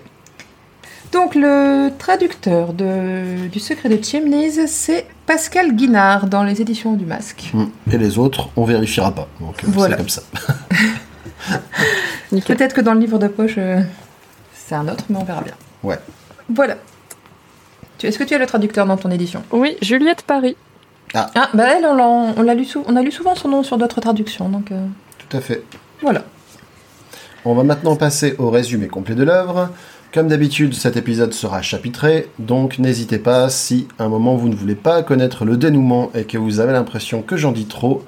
Donc 1.12 1.34
le 1.34 1.90
traducteur 1.98 2.72
de, 2.72 3.46
du 3.48 3.60
secret 3.60 3.88
de 3.90 4.02
Chimneys, 4.02 4.66
c'est 4.66 5.06
Pascal 5.26 5.74
Guinard 5.76 6.26
dans 6.26 6.42
les 6.42 6.60
éditions 6.62 6.94
du 6.94 7.04
Masque. 7.04 7.50
Hmm. 7.52 7.66
Et 7.92 7.98
les 7.98 8.18
autres, 8.18 8.48
on 8.56 8.64
vérifiera 8.64 9.12
pas. 9.12 9.28
Donc 9.40 9.62
euh, 9.62 9.66
Voilà. 9.70 9.96
c'est 9.96 10.02
comme 10.02 10.08
ça. 10.08 10.22
Peut-être 12.46 12.74
que 12.74 12.80
dans 12.80 12.94
le 12.94 13.00
livre 13.00 13.18
de 13.18 13.28
poche, 13.28 13.56
euh, 13.58 13.80
c'est 14.54 14.74
un 14.74 14.88
autre, 14.88 15.04
mais 15.10 15.18
on 15.18 15.24
verra 15.24 15.42
bien. 15.42 15.52
Ouais. 15.82 15.98
Voilà. 16.48 16.76
Tu- 17.98 18.06
Est-ce 18.06 18.18
que 18.18 18.24
tu 18.24 18.34
as 18.34 18.38
le 18.38 18.46
traducteur 18.46 18.86
dans 18.86 18.96
ton 18.96 19.10
édition? 19.10 19.42
Oui, 19.52 19.76
Juliette 19.82 20.22
Paris. 20.22 20.56
Ah, 21.14 21.30
bah 21.52 21.64
elle, 21.76 21.84
on 21.84 22.42
l'a 22.42 22.54
lu, 22.54 22.66
on 22.86 22.96
a 22.96 23.02
lu 23.02 23.12
souvent 23.12 23.34
son 23.34 23.48
nom 23.48 23.62
sur 23.62 23.76
d'autres 23.76 24.00
traductions, 24.00 24.48
donc 24.48 24.72
euh, 24.72 24.86
Tout 25.28 25.36
à 25.36 25.42
fait. 25.42 25.62
voilà. 26.00 26.22
On 27.44 27.54
va 27.54 27.64
maintenant 27.64 27.96
passer 27.96 28.34
au 28.38 28.48
résumé 28.48 28.88
complet 28.88 29.14
de 29.14 29.24
l'œuvre. 29.24 29.68
Comme 30.12 30.28
d'habitude, 30.28 30.74
cet 30.74 30.98
épisode 30.98 31.32
sera 31.32 31.62
chapitré, 31.62 32.28
donc 32.38 32.78
n'hésitez 32.78 33.18
pas, 33.18 33.48
si 33.48 33.88
à 33.98 34.04
un 34.04 34.10
moment 34.10 34.36
vous 34.36 34.50
ne 34.50 34.54
voulez 34.54 34.74
pas 34.74 35.02
connaître 35.02 35.46
le 35.46 35.56
dénouement 35.56 36.10
et 36.14 36.24
que 36.24 36.36
vous 36.36 36.60
avez 36.60 36.74
l'impression 36.74 37.22
que 37.22 37.38
j'en 37.38 37.50
dis 37.50 37.64
trop, 37.64 38.04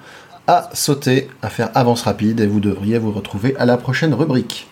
à 0.47 0.69
sauter, 0.75 1.29
à 1.41 1.49
faire 1.49 1.71
avance 1.75 2.03
rapide, 2.03 2.41
et 2.41 2.47
vous 2.47 2.61
devriez 2.61 2.99
vous 2.99 3.11
retrouver 3.11 3.57
à 3.57 3.65
la 3.65 3.79
prochaine 3.79 4.13
rubrique. 4.13 4.69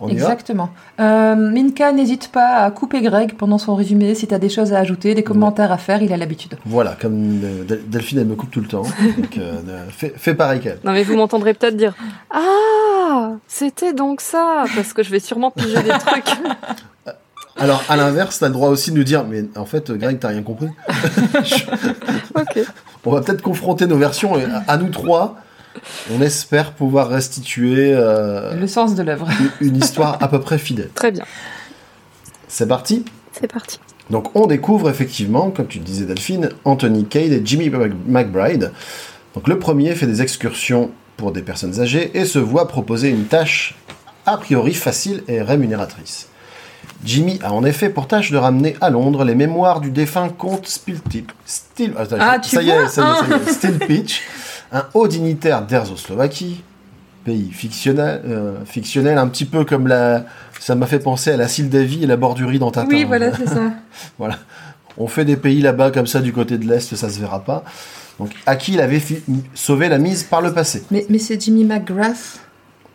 On 0.00 0.08
Exactement. 0.08 0.70
Euh, 0.98 1.34
Minka 1.34 1.92
n'hésite 1.92 2.28
pas 2.28 2.62
à 2.64 2.70
couper 2.70 3.02
Greg 3.02 3.34
pendant 3.36 3.58
son 3.58 3.74
résumé 3.74 4.14
si 4.14 4.26
tu 4.26 4.34
as 4.34 4.38
des 4.38 4.48
choses 4.48 4.72
à 4.72 4.78
ajouter, 4.78 5.14
des 5.14 5.22
commentaires 5.22 5.72
à 5.72 5.76
faire, 5.78 6.02
il 6.02 6.12
a 6.12 6.16
l'habitude. 6.16 6.56
Voilà, 6.64 6.96
comme 7.00 7.40
euh, 7.44 7.64
Del- 7.64 7.82
Delphine, 7.88 8.18
elle 8.20 8.26
me 8.26 8.34
coupe 8.34 8.50
tout 8.50 8.60
le 8.60 8.66
temps. 8.68 8.82
Donc, 9.18 9.36
euh, 9.36 9.60
euh, 9.68 9.86
fais, 9.90 10.12
fais 10.16 10.34
pareil 10.34 10.60
qu'elle. 10.60 10.78
Non, 10.84 10.92
mais 10.92 11.02
vous 11.02 11.16
m'entendrez 11.16 11.52
peut-être 11.54 11.76
dire 11.76 11.94
Ah, 12.30 13.32
c'était 13.46 13.92
donc 13.92 14.20
ça 14.20 14.64
Parce 14.74 14.92
que 14.92 15.02
je 15.02 15.10
vais 15.10 15.20
sûrement 15.20 15.50
piger 15.50 15.82
des 15.82 15.90
trucs. 15.90 16.30
Alors, 17.58 17.82
à 17.90 17.96
l'inverse, 17.96 18.38
t'as 18.38 18.46
le 18.46 18.54
droit 18.54 18.70
aussi 18.70 18.90
de 18.90 18.96
nous 18.96 19.04
dire, 19.04 19.24
mais 19.24 19.44
en 19.56 19.66
fait, 19.66 19.90
Greg, 19.90 20.18
t'as 20.18 20.28
rien 20.28 20.42
compris. 20.42 20.68
ok. 22.34 22.58
On 23.04 23.12
va 23.12 23.20
peut-être 23.20 23.42
confronter 23.42 23.86
nos 23.86 23.96
versions 23.96 24.32
à 24.66 24.76
nous 24.76 24.88
trois. 24.88 25.36
On 26.12 26.20
espère 26.20 26.72
pouvoir 26.72 27.08
restituer 27.08 27.92
euh, 27.94 28.54
Le 28.54 28.66
sens 28.66 28.94
de 28.94 29.02
l'œuvre. 29.02 29.28
une- 29.60 29.76
histoire 29.76 30.18
à 30.20 30.28
peu 30.28 30.40
près 30.40 30.58
fidèle. 30.58 30.90
Très 30.94 31.12
bien. 31.12 31.24
C'est 32.48 32.66
parti 32.66 33.04
C'est 33.32 33.50
parti. 33.50 33.78
Donc 34.10 34.34
on 34.34 34.46
découvre 34.46 34.90
effectivement, 34.90 35.50
comme 35.50 35.68
tu 35.68 35.78
le 35.78 35.84
disais 35.84 36.04
Delphine, 36.04 36.50
Anthony 36.64 37.04
Cade 37.04 37.32
et 37.32 37.42
Jimmy 37.44 37.70
McBride. 38.08 38.72
Donc 39.34 39.46
le 39.46 39.58
premier 39.58 39.94
fait 39.94 40.06
des 40.06 40.20
excursions 40.22 40.90
pour 41.16 41.30
des 41.30 41.42
personnes 41.42 41.80
âgées 41.80 42.10
et 42.14 42.24
se 42.24 42.40
voit 42.40 42.66
proposer 42.66 43.08
une 43.10 43.26
tâche 43.26 43.76
a 44.26 44.36
priori 44.36 44.74
facile 44.74 45.22
et 45.28 45.40
rémunératrice. 45.42 46.26
Jimmy 47.04 47.38
a 47.42 47.52
en 47.52 47.64
effet 47.64 47.88
pour 47.88 48.08
tâche 48.08 48.30
de 48.32 48.36
ramener 48.36 48.76
à 48.80 48.90
Londres 48.90 49.24
les 49.24 49.34
mémoires 49.34 49.80
du 49.80 49.90
défunt 49.90 50.28
comte 50.28 50.66
Spiltip. 50.66 51.30
Stil... 51.46 51.94
Attends, 51.96 52.16
Ah, 52.18 52.38
ça 52.42 52.62
y 52.62 52.68
est, 52.70 52.78
vois, 52.78 52.88
ça 52.88 53.02
y 53.02 53.04
est, 53.04 53.14
ça 53.14 53.26
y 53.28 53.32
hein. 53.32 53.40
est. 53.46 53.52
Stilpitch, 53.52 54.22
un 54.72 54.84
haut 54.94 55.08
dignitaire 55.08 55.62
d'Erzoslovaquie, 55.66 56.62
pays 57.24 57.50
fictionnel, 57.52 58.22
euh, 58.26 58.64
fictionnel, 58.64 59.18
un 59.18 59.28
petit 59.28 59.44
peu 59.44 59.64
comme 59.64 59.86
la... 59.86 60.24
Ça 60.58 60.74
m'a 60.74 60.86
fait 60.86 60.98
penser 61.00 61.30
à 61.32 61.36
la 61.36 61.48
Sildavie 61.48 62.04
et 62.04 62.06
la 62.06 62.16
bordurie 62.16 62.58
dans 62.58 62.70
Tintin. 62.70 62.88
Oui, 62.88 63.04
voilà, 63.04 63.34
c'est 63.34 63.46
ça. 63.48 63.70
Voilà. 64.18 64.38
On 64.98 65.06
fait 65.06 65.24
des 65.24 65.36
pays 65.36 65.60
là-bas 65.62 65.90
comme 65.90 66.06
ça 66.06 66.20
du 66.20 66.32
côté 66.32 66.58
de 66.58 66.66
l'Est, 66.68 66.94
ça 66.96 67.08
se 67.08 67.18
verra 67.20 67.40
pas. 67.44 67.64
Donc, 68.18 68.32
à 68.44 68.56
qui 68.56 68.72
il 68.74 68.80
avait 68.80 69.00
sauvé 69.54 69.88
la 69.88 69.96
mise 69.98 70.24
par 70.24 70.42
le 70.42 70.52
passé 70.52 70.82
Mais, 70.90 71.06
mais 71.08 71.18
c'est 71.18 71.40
Jimmy 71.40 71.64
McGrath, 71.64 72.40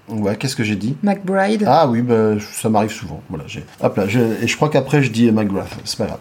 Ouais, 0.08 0.36
qu'est-ce 0.36 0.56
que 0.56 0.64
j'ai 0.64 0.76
dit? 0.76 0.96
McBride. 1.02 1.64
Ah 1.66 1.88
oui, 1.88 2.04
bah, 2.04 2.34
ça 2.54 2.70
m'arrive 2.70 2.92
souvent. 2.92 3.22
Voilà, 3.28 3.46
j'ai... 3.48 3.66
Hop 3.82 3.98
là, 3.98 4.08
je- 4.08 4.20
et 4.44 4.48
je 4.48 4.56
crois 4.56 4.70
qu'après 4.70 5.02
je 5.02 5.10
dis 5.10 5.32
McGrath, 5.32 5.76
c'est 5.84 5.98
pas 5.98 6.06
grave. 6.06 6.20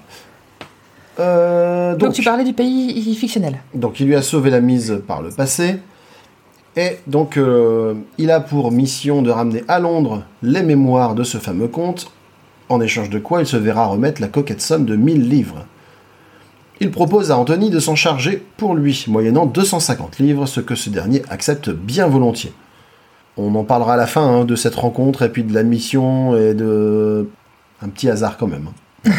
Euh, 1.21 1.93
donc, 1.93 2.01
donc, 2.01 2.13
tu 2.15 2.23
parlais 2.23 2.45
du 2.45 2.53
pays 2.53 3.15
fictionnel. 3.15 3.59
donc, 3.75 4.01
il 4.01 4.07
lui 4.07 4.17
a 4.17 4.23
sauvé 4.23 4.51
la 4.51 4.61
mise 4.61 5.03
par 5.07 5.23
le 5.23 5.31
passé. 5.31 5.77
Et 6.77 6.99
donc, 7.07 7.37
euh, 7.37 7.95
il 8.19 8.31
a 8.31 8.41
pour 8.41 8.73
mission 8.73 9.23
de 9.23 9.31
ramener 9.31 9.63
à 9.69 9.79
Londres 9.79 10.25
les 10.43 10.63
mémoires 10.63 11.15
de 11.15 11.23
ce 11.23 11.39
fameux 11.39 11.69
comte, 11.69 12.11
en 12.69 12.81
échange 12.81 13.11
de 13.11 13.21
quoi 13.21 13.41
il 13.41 13.47
se 13.47 13.57
verra 13.57 13.87
remettre 13.87 14.21
la 14.21 14.29
coquette 14.29 14.61
somme 14.61 14.85
de 14.85 14.97
1000 14.97 15.29
livres. 15.29 15.67
Il 16.81 16.91
propose 16.91 17.31
à 17.31 17.39
Anthony 17.39 17.71
de 17.71 17.79
s'en 17.79 17.95
charger 17.95 18.45
pour 18.57 18.75
lui, 18.75 19.05
moyennant 19.07 19.47
250 19.47 20.19
livres, 20.19 20.47
ce 20.47 20.61
que 20.61 20.75
ce 20.75 20.91
dernier 20.91 21.23
accepte 21.31 21.71
bien 21.71 22.09
volontiers. 22.09 22.53
On 23.37 23.55
en 23.55 23.65
parlera 23.65 23.95
à 23.95 23.97
la 23.97 24.07
fin 24.07 24.23
hein, 24.23 24.45
de 24.45 24.57
cette 24.57 24.75
rencontre 24.75 25.23
et 25.23 25.29
puis 25.29 25.45
de 25.45 25.55
la 25.55 25.63
mission 25.63 26.37
et 26.37 26.55
de... 26.55 27.29
Un 27.83 27.89
petit 27.89 28.09
hasard 28.09 28.37
quand 28.37 28.47
même. 28.47 28.69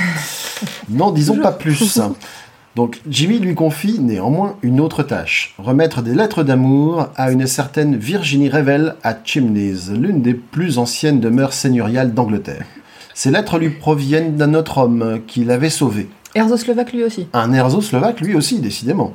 N'en 0.90 1.12
disons 1.12 1.38
pas 1.38 1.52
plus. 1.52 2.00
Donc 2.76 3.02
Jimmy 3.08 3.40
lui 3.40 3.56
confie 3.56 4.00
néanmoins 4.00 4.58
une 4.62 4.82
autre 4.82 5.02
tâche, 5.02 5.56
remettre 5.58 6.02
des 6.02 6.14
lettres 6.14 6.44
d'amour 6.44 7.08
à 7.16 7.32
une 7.32 7.48
certaine 7.48 7.96
Virginie 7.96 8.50
Revel 8.50 8.96
à 9.02 9.16
Chimneys, 9.24 9.94
l'une 9.94 10.22
des 10.22 10.34
plus 10.34 10.78
anciennes 10.78 11.22
demeures 11.22 11.54
seigneuriales 11.54 12.14
d'Angleterre. 12.14 12.66
Ces 13.14 13.32
lettres 13.32 13.60
lui 13.60 13.70
proviennent 13.70 14.36
d'un 14.36 14.54
autre 14.54 14.80
homme 14.80 15.22
qui 15.26 15.46
l'avait 15.46 15.70
sauvé, 15.70 16.10
Erzoslovaque 16.36 16.92
lui 16.92 17.04
aussi. 17.04 17.28
un 17.32 17.54
Herzo-Slovaque 17.54 18.20
lui 18.20 18.36
aussi, 18.36 18.60
décidément. 18.60 19.14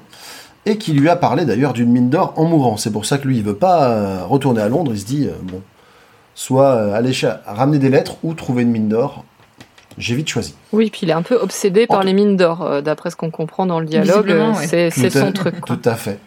Et 0.64 0.78
qui 0.78 0.92
lui 0.92 1.08
a 1.08 1.16
parlé 1.16 1.44
d'ailleurs 1.44 1.74
d'une 1.74 1.90
mine 1.90 2.08
d'or 2.08 2.32
en 2.36 2.46
mourant. 2.46 2.78
C'est 2.78 2.90
pour 2.90 3.04
ça 3.04 3.18
que 3.18 3.28
lui, 3.28 3.36
il 3.36 3.44
veut 3.44 3.54
pas 3.54 3.90
euh, 3.90 4.24
retourner 4.24 4.62
à 4.62 4.68
Londres. 4.68 4.92
Il 4.94 5.00
se 5.00 5.04
dit, 5.04 5.26
euh, 5.26 5.32
bon, 5.42 5.60
soit 6.34 6.74
euh, 6.74 6.94
aller 6.94 7.12
ramener 7.46 7.78
des 7.78 7.90
lettres 7.90 8.16
ou 8.22 8.32
trouver 8.32 8.62
une 8.62 8.70
mine 8.70 8.88
d'or. 8.88 9.24
J'ai 10.00 10.14
vite 10.16 10.28
choisi. 10.28 10.54
Oui, 10.72 10.90
puis 10.90 11.02
il 11.02 11.10
est 11.10 11.14
un 11.14 11.22
peu 11.22 11.36
obsédé 11.36 11.86
par 11.86 11.98
En- 11.98 12.02
les 12.02 12.12
mines 12.14 12.36
d'or, 12.36 12.62
euh, 12.62 12.80
d'après 12.80 13.10
ce 13.10 13.16
qu'on 13.16 13.30
comprend 13.30 13.66
dans 13.66 13.78
le 13.78 13.86
dialogue. 13.86 14.30
Euh, 14.30 14.52
ouais. 14.52 14.66
C'est 14.66 14.86
à- 15.16 15.20
son 15.20 15.30
truc. 15.32 15.60
quoi. 15.60 15.76
Tout 15.76 15.88
à 15.88 15.94
fait. 15.94 16.18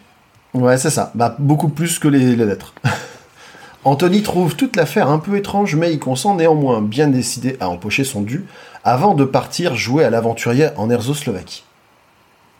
Ouais, 0.54 0.78
c'est 0.78 0.90
ça. 0.90 1.10
Bah, 1.14 1.34
beaucoup 1.40 1.68
plus 1.68 1.98
que 1.98 2.06
les, 2.08 2.36
les 2.36 2.44
lettres. 2.46 2.72
Anthony 3.84 4.22
trouve 4.22 4.56
toute 4.56 4.76
l'affaire 4.76 5.10
un 5.10 5.18
peu 5.18 5.36
étrange, 5.36 5.74
mais 5.76 5.92
il 5.92 5.98
consent 5.98 6.36
néanmoins, 6.36 6.80
bien 6.80 7.08
décidé 7.08 7.56
à 7.60 7.68
empocher 7.68 8.04
son 8.04 8.22
dû, 8.22 8.46
avant 8.82 9.14
de 9.14 9.24
partir 9.24 9.74
jouer 9.76 10.04
à 10.04 10.10
l'aventurier 10.10 10.68
en 10.76 10.88
Erzoslovaquie. 10.88 11.64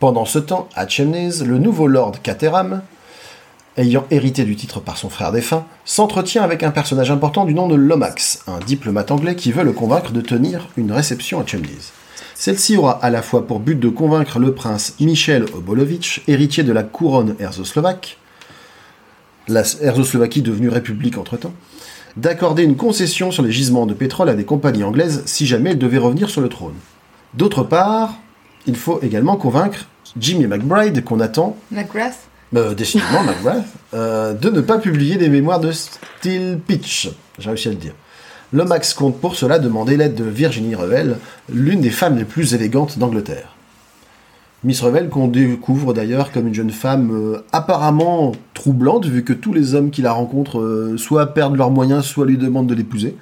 Pendant 0.00 0.26
ce 0.26 0.38
temps, 0.38 0.68
à 0.74 0.86
Chemnez, 0.86 1.30
le 1.46 1.56
nouveau 1.58 1.86
lord 1.86 2.20
Caterham, 2.22 2.82
ayant 3.76 4.06
hérité 4.10 4.44
du 4.44 4.56
titre 4.56 4.80
par 4.80 4.96
son 4.96 5.08
frère 5.08 5.32
défunt, 5.32 5.66
s'entretient 5.84 6.42
avec 6.42 6.62
un 6.62 6.70
personnage 6.70 7.10
important 7.10 7.44
du 7.44 7.54
nom 7.54 7.68
de 7.68 7.74
Lomax, 7.74 8.44
un 8.46 8.58
diplomate 8.60 9.10
anglais 9.10 9.36
qui 9.36 9.52
veut 9.52 9.64
le 9.64 9.72
convaincre 9.72 10.12
de 10.12 10.20
tenir 10.20 10.68
une 10.76 10.92
réception 10.92 11.40
à 11.40 11.46
Chemnez. 11.46 11.92
Celle-ci 12.34 12.76
aura 12.76 12.92
à 13.02 13.10
la 13.10 13.22
fois 13.22 13.46
pour 13.46 13.60
but 13.60 13.78
de 13.78 13.88
convaincre 13.88 14.38
le 14.38 14.54
prince 14.54 14.94
Michel 15.00 15.44
Obolovitch, 15.54 16.22
héritier 16.28 16.62
de 16.62 16.72
la 16.72 16.82
couronne 16.82 17.36
erzoslovaque, 17.38 18.18
la 19.48 19.62
Erzoslovaquie 19.80 20.42
devenue 20.42 20.68
république 20.68 21.18
entre-temps, 21.18 21.54
d'accorder 22.16 22.62
une 22.62 22.76
concession 22.76 23.30
sur 23.30 23.42
les 23.42 23.52
gisements 23.52 23.86
de 23.86 23.94
pétrole 23.94 24.28
à 24.28 24.34
des 24.34 24.44
compagnies 24.44 24.84
anglaises 24.84 25.22
si 25.26 25.46
jamais 25.46 25.70
elles 25.70 25.78
devaient 25.78 25.98
revenir 25.98 26.30
sur 26.30 26.40
le 26.40 26.48
trône. 26.48 26.74
D'autre 27.34 27.62
part, 27.62 28.14
il 28.66 28.76
faut 28.76 29.00
également 29.02 29.36
convaincre 29.36 29.86
Jimmy 30.18 30.46
McBride, 30.46 31.02
qu'on 31.04 31.20
attend, 31.20 31.56
McGrath? 31.70 32.28
Euh, 32.56 32.74
décidément 32.74 33.22
McGrath, 33.22 33.64
euh, 33.94 34.32
de 34.32 34.50
ne 34.50 34.60
pas 34.60 34.78
publier 34.78 35.18
les 35.18 35.28
mémoires 35.28 35.60
de 35.60 35.72
Steel 35.72 36.58
Pitch. 36.58 37.10
J'ai 37.38 37.48
réussi 37.48 37.68
à 37.68 37.72
le 37.72 37.76
dire. 37.76 37.94
Lomax 38.52 38.94
compte 38.94 39.20
pour 39.20 39.34
cela 39.34 39.58
demander 39.58 39.96
l'aide 39.96 40.14
de 40.14 40.24
Virginie 40.24 40.74
Revel, 40.74 41.18
l'une 41.52 41.80
des 41.80 41.90
femmes 41.90 42.16
les 42.16 42.24
plus 42.24 42.54
élégantes 42.54 42.98
d'Angleterre. 42.98 43.54
Miss 44.64 44.80
Revel 44.80 45.10
qu'on 45.10 45.28
découvre 45.28 45.92
d'ailleurs 45.92 46.32
comme 46.32 46.48
une 46.48 46.54
jeune 46.54 46.70
femme 46.70 47.10
euh, 47.12 47.44
apparemment 47.52 48.32
troublante, 48.54 49.04
vu 49.04 49.22
que 49.22 49.34
tous 49.34 49.52
les 49.52 49.74
hommes 49.74 49.90
qui 49.90 50.00
la 50.00 50.12
rencontrent 50.12 50.60
euh, 50.60 50.96
soit 50.96 51.34
perdent 51.34 51.56
leurs 51.56 51.70
moyens, 51.70 52.04
soit 52.04 52.24
lui 52.24 52.38
demandent 52.38 52.66
de 52.66 52.74
l'épouser. 52.74 53.16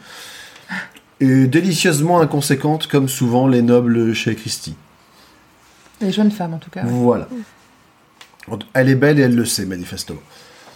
Et 1.20 1.46
délicieusement 1.46 2.20
inconséquente, 2.20 2.86
comme 2.86 3.08
souvent 3.08 3.48
les 3.48 3.62
nobles 3.62 4.14
chez 4.14 4.34
Christie. 4.34 4.76
Les 6.00 6.12
jeunes 6.12 6.30
femmes, 6.30 6.54
en 6.54 6.58
tout 6.58 6.70
cas. 6.70 6.82
Voilà. 6.84 7.28
Elle 8.74 8.88
est 8.88 8.94
belle 8.94 9.18
et 9.18 9.22
elle 9.22 9.34
le 9.34 9.44
sait, 9.44 9.66
manifestement. 9.66 10.20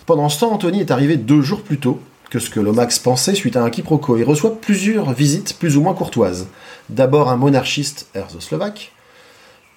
Pendant 0.06 0.28
ce 0.28 0.40
temps, 0.40 0.52
Anthony 0.52 0.80
est 0.80 0.90
arrivé 0.90 1.16
deux 1.16 1.42
jours 1.42 1.62
plus 1.62 1.78
tôt 1.78 2.00
que 2.30 2.38
ce 2.38 2.50
que 2.50 2.60
Lomax 2.60 2.98
pensait 2.98 3.34
suite 3.34 3.56
à 3.56 3.62
un 3.62 3.70
quiproquo. 3.70 4.16
Il 4.16 4.24
reçoit 4.24 4.60
plusieurs 4.60 5.12
visites 5.12 5.58
plus 5.58 5.76
ou 5.76 5.82
moins 5.82 5.94
courtoises. 5.94 6.48
D'abord 6.88 7.28
un 7.28 7.36
monarchiste 7.36 8.08
erzoslovaque, 8.14 8.92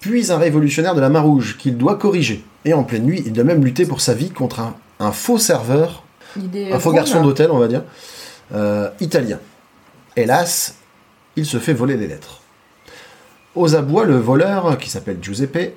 puis 0.00 0.32
un 0.32 0.38
révolutionnaire 0.38 0.94
de 0.94 1.00
la 1.00 1.08
main 1.08 1.20
rouge 1.20 1.56
qu'il 1.58 1.76
doit 1.76 1.96
corriger. 1.96 2.44
Et 2.64 2.72
en 2.72 2.84
pleine 2.84 3.04
nuit, 3.04 3.22
il 3.26 3.32
doit 3.32 3.44
même 3.44 3.64
lutter 3.64 3.86
pour 3.86 4.00
sa 4.00 4.14
vie 4.14 4.30
contre 4.30 4.60
un, 4.60 4.76
un 4.98 5.12
faux 5.12 5.38
serveur, 5.38 6.04
un 6.36 6.78
faux 6.78 6.92
garçon 6.92 7.16
là. 7.16 7.22
d'hôtel, 7.22 7.50
on 7.50 7.58
va 7.58 7.68
dire, 7.68 7.82
euh, 8.54 8.88
italien. 9.00 9.38
Hélas, 10.16 10.76
il 11.36 11.46
se 11.46 11.58
fait 11.58 11.72
voler 11.72 11.96
les 11.96 12.06
lettres. 12.06 12.40
Aux 13.54 13.74
abois, 13.74 14.04
le 14.04 14.16
voleur, 14.16 14.78
qui 14.78 14.90
s'appelle 14.90 15.18
Giuseppe, 15.20 15.74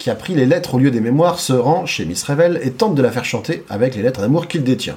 qui 0.00 0.08
a 0.10 0.14
pris 0.16 0.34
les 0.34 0.46
lettres 0.46 0.74
au 0.74 0.78
lieu 0.78 0.90
des 0.90 1.00
mémoires, 1.02 1.38
se 1.38 1.52
rend 1.52 1.84
chez 1.84 2.06
Miss 2.06 2.22
Revel 2.24 2.58
et 2.62 2.70
tente 2.72 2.94
de 2.94 3.02
la 3.02 3.10
faire 3.12 3.24
chanter 3.26 3.64
avec 3.68 3.94
les 3.94 4.02
lettres 4.02 4.22
d'amour 4.22 4.48
qu'il 4.48 4.64
détient. 4.64 4.96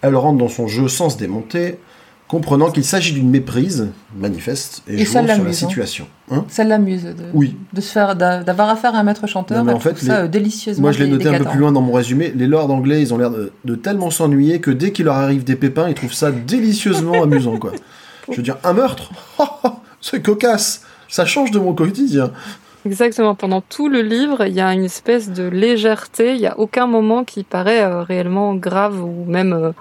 Elle 0.00 0.16
rentre 0.16 0.38
dans 0.38 0.48
son 0.48 0.66
jeu 0.66 0.88
sans 0.88 1.10
se 1.10 1.18
démonter, 1.18 1.78
comprenant 2.26 2.70
qu'il 2.70 2.84
s'agit 2.86 3.12
d'une 3.12 3.28
méprise 3.28 3.88
manifeste 4.18 4.82
et, 4.88 4.94
Et 4.94 5.04
jouant 5.04 5.26
sur 5.26 5.44
la 5.44 5.50
hein. 5.50 5.52
situation. 5.52 6.06
Hein 6.30 6.46
Ça 6.48 6.64
l'amuse 6.64 7.04
de, 7.04 7.14
Oui. 7.34 7.54
de 7.74 7.82
se 7.82 7.92
faire 7.92 8.16
d'a- 8.16 8.42
d'avoir 8.42 8.70
affaire 8.70 8.94
à 8.94 9.00
un 9.00 9.02
maître 9.02 9.26
chanteur. 9.26 9.58
Non, 9.58 9.64
mais 9.64 9.72
en 9.74 9.78
fait, 9.80 9.98
ça 9.98 10.20
euh, 10.20 10.26
délicieusement 10.28 10.82
Moi, 10.84 10.92
je 10.92 11.04
l'ai 11.04 11.10
noté 11.10 11.28
un 11.28 11.36
peu 11.38 11.44
plus 11.44 11.58
loin 11.58 11.70
dans 11.70 11.82
mon 11.82 11.92
résumé. 11.92 12.32
Les 12.34 12.46
lords 12.46 12.70
anglais, 12.70 13.02
ils 13.02 13.12
ont 13.12 13.18
l'air 13.18 13.30
de, 13.30 13.52
de 13.66 13.74
tellement 13.74 14.10
s'ennuyer 14.10 14.58
que 14.60 14.70
dès 14.70 14.90
qu'il 14.92 15.04
leur 15.04 15.16
arrive 15.16 15.44
des 15.44 15.54
pépins, 15.56 15.86
ils 15.88 15.94
trouvent 15.94 16.14
ça 16.14 16.32
délicieusement 16.32 17.22
amusant, 17.22 17.58
quoi. 17.58 17.72
Je 18.30 18.36
veux 18.38 18.42
dire, 18.42 18.56
un 18.64 18.72
meurtre? 18.72 19.10
C'est 20.00 20.22
cocasse 20.22 20.80
Ça 21.08 21.26
change 21.26 21.50
de 21.50 21.58
mon 21.58 21.74
quotidien. 21.74 22.30
Exactement. 22.86 23.34
Pendant 23.34 23.60
tout 23.60 23.88
le 23.88 24.02
livre, 24.02 24.46
il 24.46 24.54
y 24.54 24.60
a 24.60 24.72
une 24.74 24.84
espèce 24.84 25.30
de 25.30 25.44
légèreté. 25.44 26.34
Il 26.34 26.40
n'y 26.40 26.46
a 26.46 26.58
aucun 26.58 26.86
moment 26.86 27.24
qui 27.24 27.42
paraît 27.44 27.82
euh, 27.82 28.02
réellement 28.02 28.54
grave 28.54 29.02
ou 29.02 29.24
même 29.26 29.52
euh, 29.52 29.72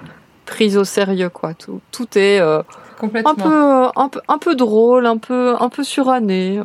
pris 0.46 0.78
au 0.78 0.84
sérieux. 0.84 1.30
Quoi. 1.30 1.54
Tout, 1.54 1.82
tout 1.92 2.08
est 2.18 2.40
euh, 2.40 2.62
Complètement. 3.00 3.32
un, 3.32 3.36
peu, 3.36 3.50
euh, 3.54 3.88
un, 3.96 4.10
peu, 4.10 4.20
un 4.28 4.38
peu 4.38 4.56
drôle, 4.56 5.06
un 5.06 5.18
peu, 5.18 5.56
un 5.60 5.70
peu 5.70 5.84
suranné. 5.84 6.60
euh. 6.60 6.64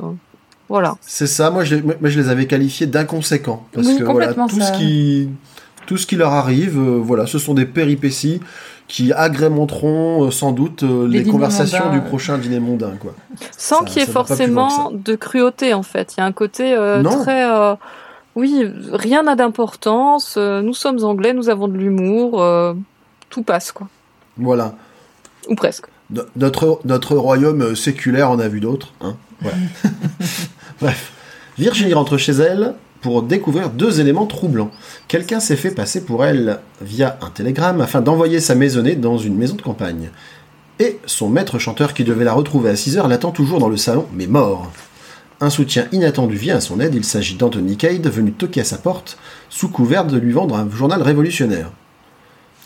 Voilà. 0.68 0.96
C'est 1.00 1.26
ça, 1.26 1.50
moi 1.50 1.64
je, 1.64 1.76
les, 1.76 1.82
moi, 1.82 1.94
je 2.02 2.20
les 2.20 2.28
avais 2.28 2.46
qualifiés 2.46 2.86
d'inconséquents. 2.86 3.66
Parce 3.72 3.86
Oui, 3.86 3.98
que 3.98 4.04
voilà, 4.04 4.26
complètement, 4.28 4.48
tout, 4.48 4.60
ça. 4.60 4.66
ce 4.66 4.78
qui, 4.78 5.30
tout 5.86 5.96
ce 5.96 6.06
qui 6.06 6.16
leur 6.16 6.32
arrive, 6.34 6.78
euh, 6.78 7.00
voilà, 7.02 7.26
ce 7.26 7.38
sont 7.38 7.54
des 7.54 7.64
péripéties 7.64 8.40
qui 8.88 9.12
agrémenteront 9.12 10.24
euh, 10.24 10.30
sans 10.30 10.52
doute 10.52 10.82
euh, 10.82 11.06
Les 11.06 11.22
conversations 11.22 11.84
mondains, 11.84 11.98
du 11.98 11.98
euh. 11.98 12.08
prochain 12.08 12.38
dîner 12.38 12.58
mondain. 12.58 12.92
Quoi. 12.98 13.14
Sans 13.56 13.84
qu'il 13.84 14.00
y 14.00 14.04
ait 14.04 14.08
forcément 14.10 14.90
de 14.92 15.14
cruauté, 15.14 15.74
en 15.74 15.82
fait. 15.82 16.14
Il 16.16 16.20
y 16.20 16.22
a 16.22 16.26
un 16.26 16.32
côté 16.32 16.74
euh, 16.74 17.02
très... 17.02 17.44
euh, 17.50 17.74
oui, 18.34 18.64
rien 18.92 19.22
n'a 19.24 19.34
d'importance. 19.36 20.36
euh, 20.38 20.62
nous 20.62 20.74
sommes 20.74 21.04
anglais, 21.04 21.34
nous 21.34 21.48
avons 21.50 21.68
de 21.68 21.76
l'humour. 21.76 22.40
euh, 22.42 22.72
tout 23.30 23.42
passe, 23.42 23.72
quoi. 23.72 23.88
Voilà. 24.38 24.74
Ou 25.48 25.54
presque. 25.54 25.86
No- 26.10 26.22
Notre, 26.36 26.80
notre 26.86 27.14
royaume 27.16 27.76
séculaire 27.76 28.30
en 28.30 28.38
a 28.38 28.48
vu 28.48 28.60
d'autres. 28.60 28.94
Hein. 29.02 29.16
Bref. 30.80 31.12
Virginie 31.58 31.92
rentre 31.92 32.16
chez 32.16 32.32
elle, 32.32 32.74
pour 33.00 33.22
découvrir 33.22 33.70
deux 33.70 34.00
éléments 34.00 34.26
troublants. 34.26 34.70
Quelqu'un 35.06 35.40
s'est 35.40 35.56
fait 35.56 35.70
passer 35.70 36.04
pour 36.04 36.24
elle 36.24 36.58
via 36.80 37.18
un 37.22 37.30
télégramme 37.30 37.80
afin 37.80 38.00
d'envoyer 38.00 38.40
sa 38.40 38.54
maisonnée 38.54 38.96
dans 38.96 39.18
une 39.18 39.36
maison 39.36 39.54
de 39.54 39.62
campagne. 39.62 40.10
Et 40.80 40.98
son 41.06 41.28
maître 41.28 41.58
chanteur 41.58 41.94
qui 41.94 42.04
devait 42.04 42.24
la 42.24 42.32
retrouver 42.32 42.70
à 42.70 42.76
6 42.76 42.98
heures 42.98 43.08
l'attend 43.08 43.30
toujours 43.30 43.58
dans 43.58 43.68
le 43.68 43.76
salon, 43.76 44.06
mais 44.12 44.26
mort. 44.26 44.70
Un 45.40 45.50
soutien 45.50 45.86
inattendu 45.92 46.36
vient 46.36 46.56
à 46.56 46.60
son 46.60 46.80
aide, 46.80 46.94
il 46.94 47.04
s'agit 47.04 47.36
d'Anthony 47.36 47.76
Cade 47.76 48.08
venu 48.08 48.32
toquer 48.32 48.62
à 48.62 48.64
sa 48.64 48.78
porte 48.78 49.18
sous 49.48 49.68
couvert 49.68 50.04
de 50.04 50.18
lui 50.18 50.32
vendre 50.32 50.56
un 50.56 50.68
journal 50.68 51.02
révolutionnaire. 51.02 51.70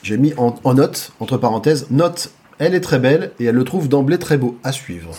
J'ai 0.02 0.16
mis 0.16 0.32
en, 0.36 0.54
en 0.64 0.74
note, 0.74 1.12
entre 1.20 1.36
parenthèses, 1.36 1.86
note, 1.90 2.32
elle 2.58 2.74
est 2.74 2.80
très 2.80 2.98
belle 2.98 3.32
et 3.40 3.46
elle 3.46 3.54
le 3.54 3.64
trouve 3.64 3.88
d'emblée 3.88 4.18
très 4.18 4.38
beau. 4.38 4.58
À 4.62 4.72
suivre. 4.72 5.10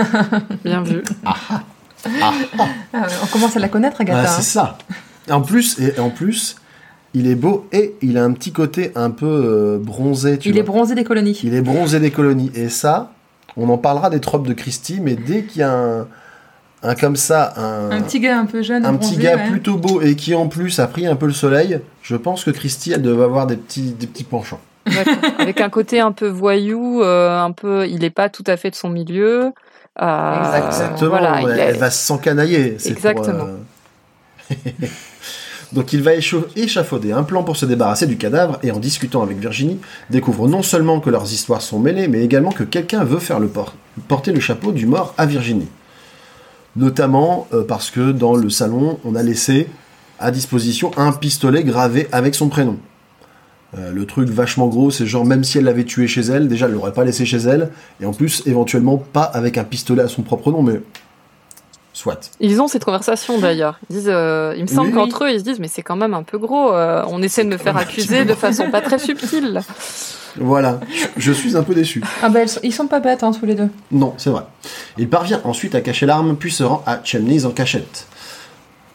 Bien 0.64 0.82
vu. 0.82 1.02
Ah, 1.24 1.62
on 2.04 3.26
commence 3.32 3.56
à 3.56 3.60
la 3.60 3.68
connaître, 3.68 4.00
Agatha. 4.00 4.20
Ah, 4.20 4.30
hein. 4.30 4.34
c'est 4.36 4.42
ça. 4.42 4.78
En 5.30 5.40
plus, 5.40 5.78
et 5.78 5.98
en 6.00 6.10
plus, 6.10 6.56
il 7.14 7.26
est 7.26 7.34
beau 7.34 7.66
et 7.72 7.94
il 8.02 8.18
a 8.18 8.24
un 8.24 8.32
petit 8.32 8.52
côté 8.52 8.92
un 8.94 9.10
peu 9.10 9.26
euh, 9.26 9.78
bronzé. 9.78 10.38
Tu 10.38 10.48
Il 10.48 10.52
vois. 10.52 10.60
est 10.60 10.64
bronzé 10.64 10.94
des 10.94 11.04
colonies. 11.04 11.40
Il 11.44 11.54
est 11.54 11.60
bronzé 11.60 12.00
des 12.00 12.10
colonies. 12.10 12.50
Et 12.54 12.68
ça, 12.68 13.12
on 13.56 13.68
en 13.68 13.78
parlera 13.78 14.10
des 14.10 14.20
tropes 14.20 14.46
de 14.46 14.54
Christie, 14.54 14.98
mais 15.00 15.14
dès 15.14 15.44
qu'il 15.44 15.60
y 15.60 15.62
a 15.62 15.72
un, 15.72 16.06
un 16.82 16.94
comme 16.94 17.16
ça, 17.16 17.52
un, 17.56 17.90
Un 17.90 18.02
petit 18.02 18.18
gars 18.18 18.38
un 18.38 18.46
peu 18.46 18.62
jeune, 18.62 18.84
un 18.84 18.94
bronzé, 18.94 19.14
petit 19.14 19.22
gars 19.22 19.36
ouais. 19.36 19.50
plutôt 19.50 19.76
beau 19.76 20.00
et 20.00 20.16
qui 20.16 20.34
en 20.34 20.48
plus 20.48 20.78
a 20.80 20.86
pris 20.86 21.06
un 21.06 21.16
peu 21.16 21.26
le 21.26 21.32
soleil, 21.32 21.80
je 22.02 22.16
pense 22.16 22.44
que 22.44 22.50
Christie, 22.50 22.92
elle 22.92 23.02
devait 23.02 23.24
avoir 23.24 23.46
des 23.46 23.56
petits, 23.56 23.92
des 23.92 24.06
petits 24.06 24.24
penchants. 24.24 24.60
D'accord. 24.86 25.14
Avec 25.38 25.60
un 25.60 25.68
côté 25.68 26.00
un 26.00 26.10
peu 26.10 26.26
voyou, 26.26 27.02
euh, 27.02 27.38
un 27.38 27.52
peu, 27.52 27.86
il 27.86 28.02
est 28.02 28.10
pas 28.10 28.28
tout 28.28 28.42
à 28.48 28.56
fait 28.56 28.70
de 28.70 28.74
son 28.74 28.88
milieu. 28.88 29.52
Euh, 30.00 30.66
Exactement, 30.66 31.10
Voilà, 31.10 31.42
il 31.42 31.48
elle, 31.50 31.76
va 31.76 31.90
s'encanailler. 31.90 32.76
c'est 32.78 32.94
pour, 32.94 33.10
Exactement. 33.10 33.46
euh, 34.50 34.54
Donc 35.72 35.92
il 35.94 36.02
va 36.02 36.12
échafauder 36.14 37.12
un 37.12 37.22
plan 37.22 37.42
pour 37.44 37.56
se 37.56 37.64
débarrasser 37.64 38.06
du 38.06 38.18
cadavre 38.18 38.58
et 38.62 38.70
en 38.70 38.78
discutant 38.78 39.22
avec 39.22 39.38
Virginie, 39.38 39.78
découvre 40.10 40.46
non 40.48 40.62
seulement 40.62 41.00
que 41.00 41.08
leurs 41.08 41.32
histoires 41.32 41.62
sont 41.62 41.78
mêlées, 41.78 42.08
mais 42.08 42.22
également 42.22 42.52
que 42.52 42.62
quelqu'un 42.64 43.04
veut 43.04 43.18
faire 43.18 43.40
le 43.40 43.48
por- 43.48 43.74
porter 44.08 44.32
le 44.32 44.40
chapeau 44.40 44.72
du 44.72 44.84
mort 44.86 45.14
à 45.16 45.24
Virginie. 45.24 45.68
Notamment 46.76 47.46
euh, 47.54 47.64
parce 47.66 47.90
que 47.90 48.12
dans 48.12 48.34
le 48.34 48.50
salon, 48.50 48.98
on 49.04 49.14
a 49.14 49.22
laissé 49.22 49.68
à 50.18 50.30
disposition 50.30 50.90
un 50.98 51.12
pistolet 51.12 51.64
gravé 51.64 52.06
avec 52.12 52.34
son 52.34 52.48
prénom. 52.48 52.76
Euh, 53.78 53.90
le 53.90 54.04
truc 54.04 54.28
vachement 54.28 54.68
gros, 54.68 54.90
c'est 54.90 55.06
genre 55.06 55.24
même 55.24 55.44
si 55.44 55.58
elle 55.58 55.64
l'avait 55.64 55.84
tué 55.84 56.06
chez 56.06 56.20
elle, 56.20 56.46
déjà 56.46 56.66
elle 56.66 56.72
l'aurait 56.72 56.92
pas 56.92 57.04
laissé 57.04 57.24
chez 57.24 57.38
elle, 57.38 57.70
et 58.00 58.06
en 58.06 58.12
plus 58.12 58.42
éventuellement 58.46 58.98
pas 58.98 59.22
avec 59.22 59.56
un 59.56 59.64
pistolet 59.64 60.02
à 60.02 60.08
son 60.08 60.22
propre 60.22 60.50
nom, 60.52 60.62
mais 60.62 60.80
soit. 61.94 62.30
Ils 62.40 62.60
ont 62.60 62.68
cette 62.68 62.84
conversation 62.84 63.38
d'ailleurs. 63.38 63.78
Ils 63.88 63.96
disent, 63.96 64.10
euh, 64.10 64.54
il 64.56 64.62
me 64.62 64.66
semble 64.66 64.88
Oui. 64.88 64.94
qu'entre 64.94 65.24
eux, 65.24 65.30
ils 65.30 65.38
se 65.40 65.44
disent, 65.44 65.58
mais 65.58 65.68
c'est 65.68 65.82
quand 65.82 65.96
même 65.96 66.14
un 66.14 66.22
peu 66.22 66.38
gros. 66.38 66.72
euh, 66.72 67.02
on 67.08 67.22
essaie 67.22 67.44
de 67.44 67.48
me 67.48 67.56
faire 67.56 67.76
accuser 67.76 68.24
de 68.24 68.34
façon 68.34 68.70
pas 68.70 68.80
très 68.80 68.98
subtile. 68.98 69.60
Voilà, 70.40 70.80
je, 71.18 71.30
suis 71.32 71.56
un 71.58 71.62
peu 71.62 71.74
déçu. 71.74 72.02
Ah 72.22 72.30
bah, 72.30 72.40
ils 72.62 72.72
sont 72.72 72.86
pas 72.86 73.00
bêtes, 73.00 73.22
hein, 73.22 73.32
tous 73.38 73.44
les 73.44 73.54
deux. 73.54 73.68
Non, 73.90 74.14
c'est 74.16 74.30
vrai. 74.30 74.42
Il 74.96 75.08
parvient 75.08 75.40
ensuite 75.44 75.74
à 75.74 75.82
cacher 75.82 76.06
l'arme, 76.06 76.36
puis 76.36 76.50
se 76.50 76.64
rend 76.64 76.82
à 76.86 77.00
Chemney's 77.04 77.44
en 77.44 77.50
cachette. 77.50 78.06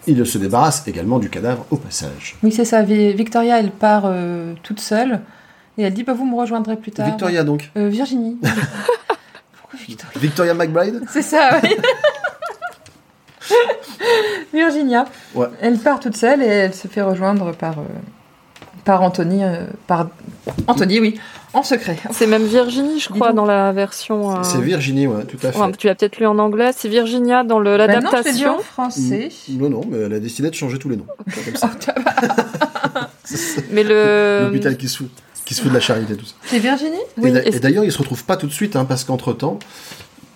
Il 0.08 0.26
se 0.26 0.38
débarrasse 0.38 0.88
également 0.88 1.20
du 1.20 1.30
cadavre 1.30 1.66
au 1.70 1.76
passage. 1.78 2.36
Oui, 2.42 2.52
c'est 2.52 2.66
ça. 2.66 2.82
Vi- 2.82 3.14
Victoria, 3.14 3.60
elle 3.60 3.72
part 3.72 4.04
euh, 4.06 4.54
toute 4.64 4.80
seule. 4.80 5.20
Et 5.78 5.84
elle 5.84 5.94
dit, 5.94 6.04
bah, 6.04 6.14
vous 6.14 6.26
me 6.26 6.36
rejoindrez 6.36 6.76
plus 6.78 6.92
tard. 6.92 7.06
Victoria 7.08 7.44
donc. 7.44 7.70
Euh, 7.78 7.88
Virginie. 7.90 8.38
Pourquoi 8.42 9.80
Victoria? 9.86 10.20
Victoria 10.20 10.54
McBride? 10.54 11.02
C'est 11.10 11.22
ça, 11.22 11.60
oui. 11.62 11.70
Virginia. 14.54 15.06
Ouais. 15.36 15.48
Elle 15.62 15.78
part 15.78 16.00
toute 16.00 16.16
seule 16.16 16.42
et 16.42 16.48
elle 16.48 16.74
se 16.74 16.88
fait 16.88 17.02
rejoindre 17.02 17.52
par, 17.54 17.80
euh, 17.80 17.84
par 18.88 19.04
Anthony. 19.04 19.44
euh, 19.44 19.66
par 19.86 20.08
Anthony, 20.68 21.00
oui, 21.00 21.20
en 21.54 21.62
secret. 21.62 21.98
C'est 22.12 22.26
même 22.26 22.46
Virginie, 22.46 23.00
je 23.00 23.10
crois, 23.10 23.34
dans 23.34 23.46
la 23.46 23.72
version. 23.74 24.32
euh, 24.38 24.44
C'est 24.44 24.60
Virginie, 24.62 25.06
ouais, 25.08 25.26
tout 25.26 25.38
à 25.44 25.52
fait. 25.52 25.60
ouais, 25.60 25.72
tu 25.78 25.86
l'as 25.88 25.94
peut-être 25.96 26.18
lu 26.18 26.26
en 26.26 26.40
anglais. 26.40 26.72
C'est 26.76 26.90
Virginia 26.90 27.44
dans 27.44 27.60
le- 27.60 27.78
Bah 27.78 27.86
l'adaptation. 27.88 28.56
en 28.56 28.60
français. 28.60 29.30
Non, 29.50 29.70
non, 29.70 29.82
mais 29.90 29.98
elle 30.00 30.14
a 30.14 30.20
décidé 30.20 30.50
de 30.50 30.56
changer 30.56 30.80
tous 30.80 30.90
les 30.90 30.96
noms. 30.98 31.06
Comme 31.46 31.56
ça. 31.56 31.70
Oh, 31.90 32.02
vois, 32.02 33.10
mais 33.72 33.84
le. 33.84 34.46
L'hôpital 34.46 34.78
qui 34.78 34.88
se 34.90 34.98
fout. 35.00 35.10
Qui 35.46 35.54
se 35.54 35.62
fout 35.62 35.70
de 35.70 35.76
la 35.76 35.82
charité, 35.82 36.16
tout 36.16 36.26
ça. 36.26 36.34
C'est 36.46 36.60
Virginie 36.60 36.98
Oui, 37.18 37.30
et 37.30 37.32
d'a- 37.34 37.44
et 37.48 37.56
et 37.56 37.60
d'ailleurs, 37.60 37.84
il 37.86 37.92
se 37.92 37.98
retrouve 38.00 38.24
pas 38.26 38.36
tout 38.38 38.48
de 38.48 38.52
suite, 38.54 38.76
hein, 38.76 38.86
parce 38.86 39.04
qu'entre-temps, 39.04 39.60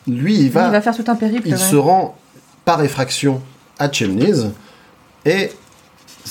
lui, 0.08 0.36
il 0.36 0.50
va, 0.52 0.68
Il 0.68 0.72
va 0.72 0.82
faire 0.82 0.96
tout 0.96 1.04
un 1.08 1.16
périple. 1.16 1.48
il 1.48 1.54
ouais. 1.54 1.58
se 1.60 1.76
rend 1.76 2.16
par 2.66 2.82
effraction 2.84 3.42
à 3.80 3.92
Chemney's, 3.92 4.46
et 5.26 5.48
ça, 5.48 5.56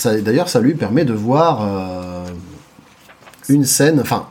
d'ailleurs, 0.05 0.49
ça 0.49 0.61
lui 0.61 0.75
permet 0.75 1.05
de 1.05 1.13
voir 1.13 1.63
euh, 1.63 2.27
une 3.49 3.65
scène, 3.65 4.01
enfin, 4.01 4.29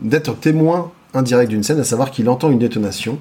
d'être 0.00 0.38
témoin 0.38 0.90
indirect 1.14 1.50
d'une 1.50 1.62
scène, 1.62 1.80
à 1.80 1.84
savoir 1.84 2.10
qu'il 2.10 2.28
entend 2.28 2.50
une 2.50 2.58
détonation, 2.58 3.18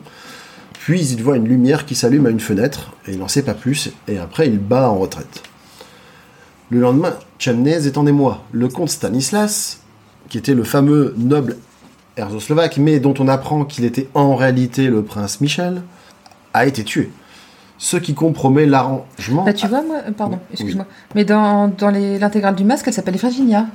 puis 0.73 1.05
il 1.07 1.23
voit 1.23 1.37
une 1.37 1.47
lumière 1.47 1.85
qui 1.85 1.95
s'allume 1.95 2.25
à 2.25 2.29
une 2.29 2.39
fenêtre, 2.39 2.93
et 3.07 3.13
il 3.13 3.19
n'en 3.19 3.27
sait 3.27 3.43
pas 3.43 3.53
plus, 3.53 3.91
et 4.07 4.17
après 4.17 4.47
il 4.47 4.59
bat 4.59 4.89
en 4.89 4.97
retraite. 4.97 5.43
Le 6.69 6.79
lendemain, 6.79 7.15
Chemnez 7.39 7.87
est 7.87 7.97
en 7.97 8.05
émoi. 8.05 8.43
Le 8.51 8.67
comte 8.67 8.89
Stanislas, 8.89 9.79
qui 10.29 10.37
était 10.37 10.53
le 10.53 10.63
fameux 10.63 11.15
noble 11.17 11.57
erzoslovaque, 12.15 12.77
mais 12.77 12.99
dont 12.99 13.15
on 13.17 13.27
apprend 13.27 13.65
qu'il 13.65 13.85
était 13.85 14.07
en 14.13 14.35
réalité 14.35 14.87
le 14.87 15.03
prince 15.03 15.41
Michel, 15.41 15.81
a 16.53 16.67
été 16.67 16.83
tué. 16.83 17.11
Ce 17.79 17.97
qui 17.97 18.13
compromet 18.13 18.65
l'arrangement. 18.65 19.43
Bah, 19.45 19.53
tu 19.53 19.65
vois, 19.67 19.81
moi, 19.81 19.97
euh, 20.07 20.11
pardon, 20.11 20.35
Oui. 20.35 20.47
excuse-moi. 20.51 20.85
Mais 21.15 21.25
dans, 21.25 21.69
dans 21.69 21.89
l'intégrale 21.89 22.53
du 22.55 22.65
masque, 22.65 22.87
elle 22.87 22.93
s'appelle 22.93 23.15
Virginia. 23.15 23.65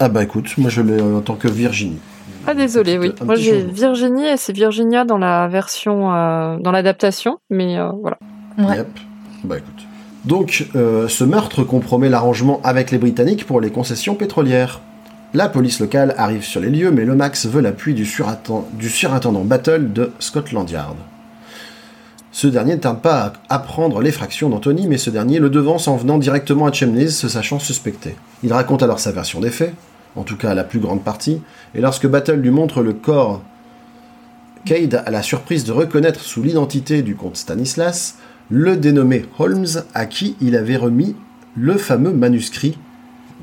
Ah 0.00 0.08
bah 0.08 0.24
écoute, 0.24 0.56
moi 0.58 0.68
je 0.70 0.82
l'ai 0.82 1.00
en 1.00 1.20
tant 1.20 1.36
que 1.36 1.46
Virginie. 1.46 2.00
Ah 2.46 2.54
désolé, 2.54 2.98
oui. 2.98 3.12
Moi 3.24 3.36
j'ai. 3.36 3.62
Virginie 3.62 4.26
et 4.26 4.36
c'est 4.36 4.52
Virginia 4.52 5.04
dans 5.04 5.18
la 5.18 5.46
version, 5.46 6.12
euh, 6.12 6.56
dans 6.58 6.72
l'adaptation, 6.72 7.38
mais 7.50 7.78
euh, 7.78 7.90
voilà. 8.00 8.16
Ouais. 8.58 8.78
Yep. 8.78 8.88
Bah 9.44 9.58
écoute. 9.58 9.86
Donc, 10.24 10.66
euh, 10.74 11.06
ce 11.08 11.24
meurtre 11.24 11.62
compromet 11.64 12.08
l'arrangement 12.08 12.60
avec 12.64 12.90
les 12.90 12.98
Britanniques 12.98 13.46
pour 13.46 13.60
les 13.60 13.70
concessions 13.70 14.14
pétrolières. 14.14 14.80
La 15.34 15.48
police 15.48 15.80
locale 15.80 16.14
arrive 16.18 16.44
sur 16.44 16.60
les 16.60 16.70
lieux, 16.70 16.90
mais 16.90 17.04
Lomax 17.04 17.46
veut 17.46 17.60
l'appui 17.60 17.94
du 17.94 18.04
surintendant 18.04 19.44
Battle 19.44 19.92
de 19.92 20.12
Scotland 20.18 20.68
Yard. 20.68 20.96
Ce 22.32 22.46
dernier 22.46 22.76
ne 22.76 22.80
tarde 22.80 23.02
pas 23.02 23.32
à 23.48 23.54
apprendre 23.54 24.00
l'effraction 24.00 24.48
d'Anthony, 24.48 24.86
mais 24.88 24.96
ce 24.96 25.10
dernier 25.10 25.38
le 25.38 25.50
devance 25.50 25.86
en 25.86 25.96
venant 25.96 26.16
directement 26.18 26.66
à 26.66 26.72
Chemney's, 26.72 27.14
se 27.16 27.28
sachant 27.28 27.58
suspecté. 27.58 28.16
Il 28.42 28.52
raconte 28.52 28.82
alors 28.82 28.98
sa 29.00 29.12
version 29.12 29.38
des 29.40 29.50
faits, 29.50 29.74
en 30.16 30.22
tout 30.22 30.36
cas 30.38 30.54
la 30.54 30.64
plus 30.64 30.80
grande 30.80 31.04
partie, 31.04 31.42
et 31.74 31.80
lorsque 31.82 32.06
Battle 32.06 32.36
lui 32.36 32.50
montre 32.50 32.82
le 32.82 32.94
corps, 32.94 33.42
Cade 34.64 35.02
a 35.04 35.10
la 35.10 35.22
surprise 35.22 35.64
de 35.64 35.72
reconnaître 35.72 36.20
sous 36.20 36.42
l'identité 36.42 37.02
du 37.02 37.16
comte 37.16 37.36
Stanislas 37.36 38.16
le 38.48 38.76
dénommé 38.76 39.26
Holmes 39.38 39.82
à 39.92 40.06
qui 40.06 40.36
il 40.40 40.56
avait 40.56 40.76
remis 40.76 41.16
le 41.54 41.76
fameux 41.76 42.12
manuscrit 42.12 42.78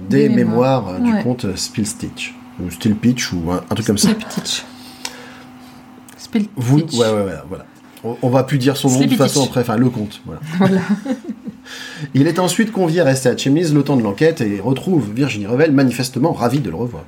des, 0.09 0.29
Des 0.29 0.35
mémoires, 0.35 0.93
mémoires, 0.93 1.01
du 1.01 1.13
ouais. 1.13 1.23
comte 1.23 1.55
Spilstitch, 1.55 2.35
ou 2.59 2.71
Stilpitch, 2.71 3.33
ou 3.33 3.51
un, 3.51 3.61
un 3.69 3.75
truc 3.75 3.85
comme 3.85 3.97
ça. 3.97 4.09
Spilpitch. 4.09 4.63
Vous, 6.55 6.79
ouais, 6.79 7.09
ouais, 7.09 7.23
ouais, 7.23 7.33
voilà. 7.47 7.65
On, 8.03 8.15
on 8.21 8.29
va 8.29 8.43
plus 8.43 8.57
dire 8.57 8.77
son 8.77 8.89
nom 8.89 8.99
de 8.99 9.05
toute 9.05 9.17
façon 9.17 9.43
après, 9.43 9.61
enfin 9.61 9.77
le 9.77 9.89
comte, 9.89 10.21
voilà. 10.25 10.41
Voilà. 10.57 10.81
Il 12.13 12.27
est 12.27 12.39
ensuite 12.39 12.71
convié 12.71 13.01
à 13.01 13.03
rester 13.03 13.29
à 13.29 13.37
Chemney's 13.37 13.73
le 13.73 13.83
temps 13.83 13.97
de 13.97 14.01
l'enquête 14.01 14.41
et 14.41 14.59
retrouve 14.59 15.11
Virginie 15.13 15.45
Revel 15.45 15.71
manifestement 15.71 16.31
ravie 16.31 16.59
de 16.59 16.69
le 16.69 16.75
revoir. 16.75 17.03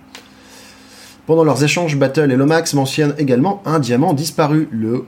Pendant 1.25 1.43
leurs 1.43 1.63
échanges, 1.63 1.97
Battle 1.97 2.31
et 2.31 2.35
Lomax 2.35 2.73
mentionnent 2.73 3.15
également 3.17 3.61
un 3.65 3.79
diamant 3.79 4.13
disparu, 4.13 4.67
le... 4.71 5.05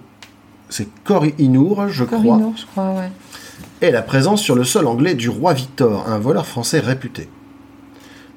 c'est 0.69 0.88
Cory 1.04 1.34
Inour, 1.38 1.88
je 1.89 2.04
crois, 2.04 2.19
Corino, 2.19 2.54
je 2.56 2.65
crois, 2.65 2.91
ouais. 2.91 3.12
et 3.82 3.91
la 3.91 4.02
présence 4.02 4.41
sur 4.41 4.56
le 4.56 4.63
sol 4.63 4.88
anglais 4.88 5.15
du 5.15 5.30
roi 5.30 5.54
Victor, 5.54 6.08
un 6.08 6.19
voleur 6.19 6.46
français 6.46 6.80
réputé. 6.80 7.30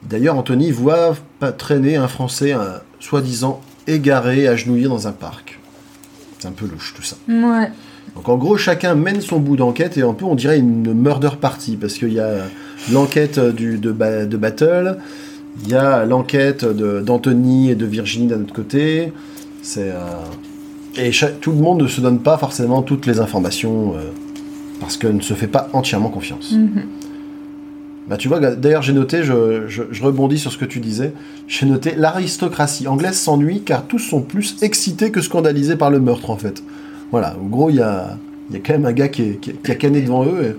D'ailleurs, 0.02 0.36
Anthony 0.36 0.70
voit 0.70 1.16
traîner 1.58 1.96
un 1.96 2.08
Français 2.08 2.52
un 2.52 2.80
soi-disant 3.00 3.60
égaré, 3.86 4.46
agenouillé 4.46 4.86
dans 4.86 5.08
un 5.08 5.12
parc. 5.12 5.58
C'est 6.38 6.48
un 6.48 6.52
peu 6.52 6.66
louche 6.66 6.94
tout 6.96 7.02
ça. 7.02 7.16
Ouais. 7.28 7.70
Donc 8.14 8.28
en 8.28 8.36
gros, 8.36 8.56
chacun 8.56 8.94
mène 8.94 9.20
son 9.20 9.38
bout 9.38 9.56
d'enquête 9.56 9.96
et 9.98 10.02
un 10.02 10.12
peu 10.14 10.24
on 10.24 10.34
dirait 10.34 10.58
une 10.58 10.92
murder 10.94 11.30
party 11.40 11.76
parce 11.76 11.94
qu'il 11.94 12.12
y 12.12 12.20
a 12.20 12.30
l'enquête 12.92 13.38
de, 13.38 13.92
Ba- 13.92 14.26
de 14.26 14.36
Battle, 14.36 14.98
il 15.64 15.70
y 15.70 15.74
a 15.74 16.04
l'enquête 16.04 16.64
d'Anthony 16.64 17.70
et 17.70 17.74
de 17.74 17.86
Virginie 17.86 18.26
d'un 18.28 18.40
autre 18.42 18.54
côté. 18.54 19.12
C'est 19.62 19.90
euh, 19.90 19.94
et 20.98 21.10
tout 21.40 21.52
le 21.52 21.58
monde 21.58 21.82
ne 21.82 21.88
se 21.88 22.00
donne 22.00 22.20
pas 22.20 22.38
forcément 22.38 22.80
toutes 22.82 23.06
les 23.06 23.20
informations 23.20 23.94
euh, 23.96 24.00
parce 24.80 24.96
qu'elle 24.96 25.16
ne 25.16 25.20
se 25.20 25.34
fait 25.34 25.46
pas 25.48 25.68
entièrement 25.72 26.08
confiance. 26.08 26.52
Mhm. 26.52 26.82
Bah 28.08 28.16
tu 28.16 28.28
vois, 28.28 28.38
d'ailleurs 28.38 28.82
j'ai 28.82 28.92
noté, 28.92 29.22
je, 29.24 29.66
je- 29.66 29.82
je 29.90 30.02
rebondis 30.04 30.38
sur 30.38 30.52
ce 30.52 30.58
que 30.58 30.64
tu 30.64 30.78
disais, 30.78 31.12
j'ai 31.48 31.66
noté 31.66 31.94
l'aristocratie 31.96 32.86
anglaise 32.86 33.18
s'ennuie 33.18 33.62
car 33.62 33.84
tous 33.86 33.98
sont 33.98 34.22
plus 34.22 34.56
excités 34.62 35.10
que 35.10 35.20
scandalisés 35.20 35.74
par 35.76 35.90
le 35.90 35.98
meurtre 35.98 36.30
en 36.30 36.36
fait. 36.36 36.62
Voilà, 37.10 37.36
en 37.42 37.46
gros 37.46 37.68
il 37.70 37.76
y 37.76 37.80
a, 37.82 38.16
y 38.52 38.56
a 38.56 38.60
quand 38.60 38.74
même 38.74 38.86
un 38.86 38.92
gars 38.92 39.08
qui, 39.08 39.22
est- 39.22 39.40
qui- 39.40 39.52
qui 39.54 39.70
a 39.72 39.74
canné 39.74 40.02
devant 40.02 40.24
eux 40.24 40.42
et 40.44 40.56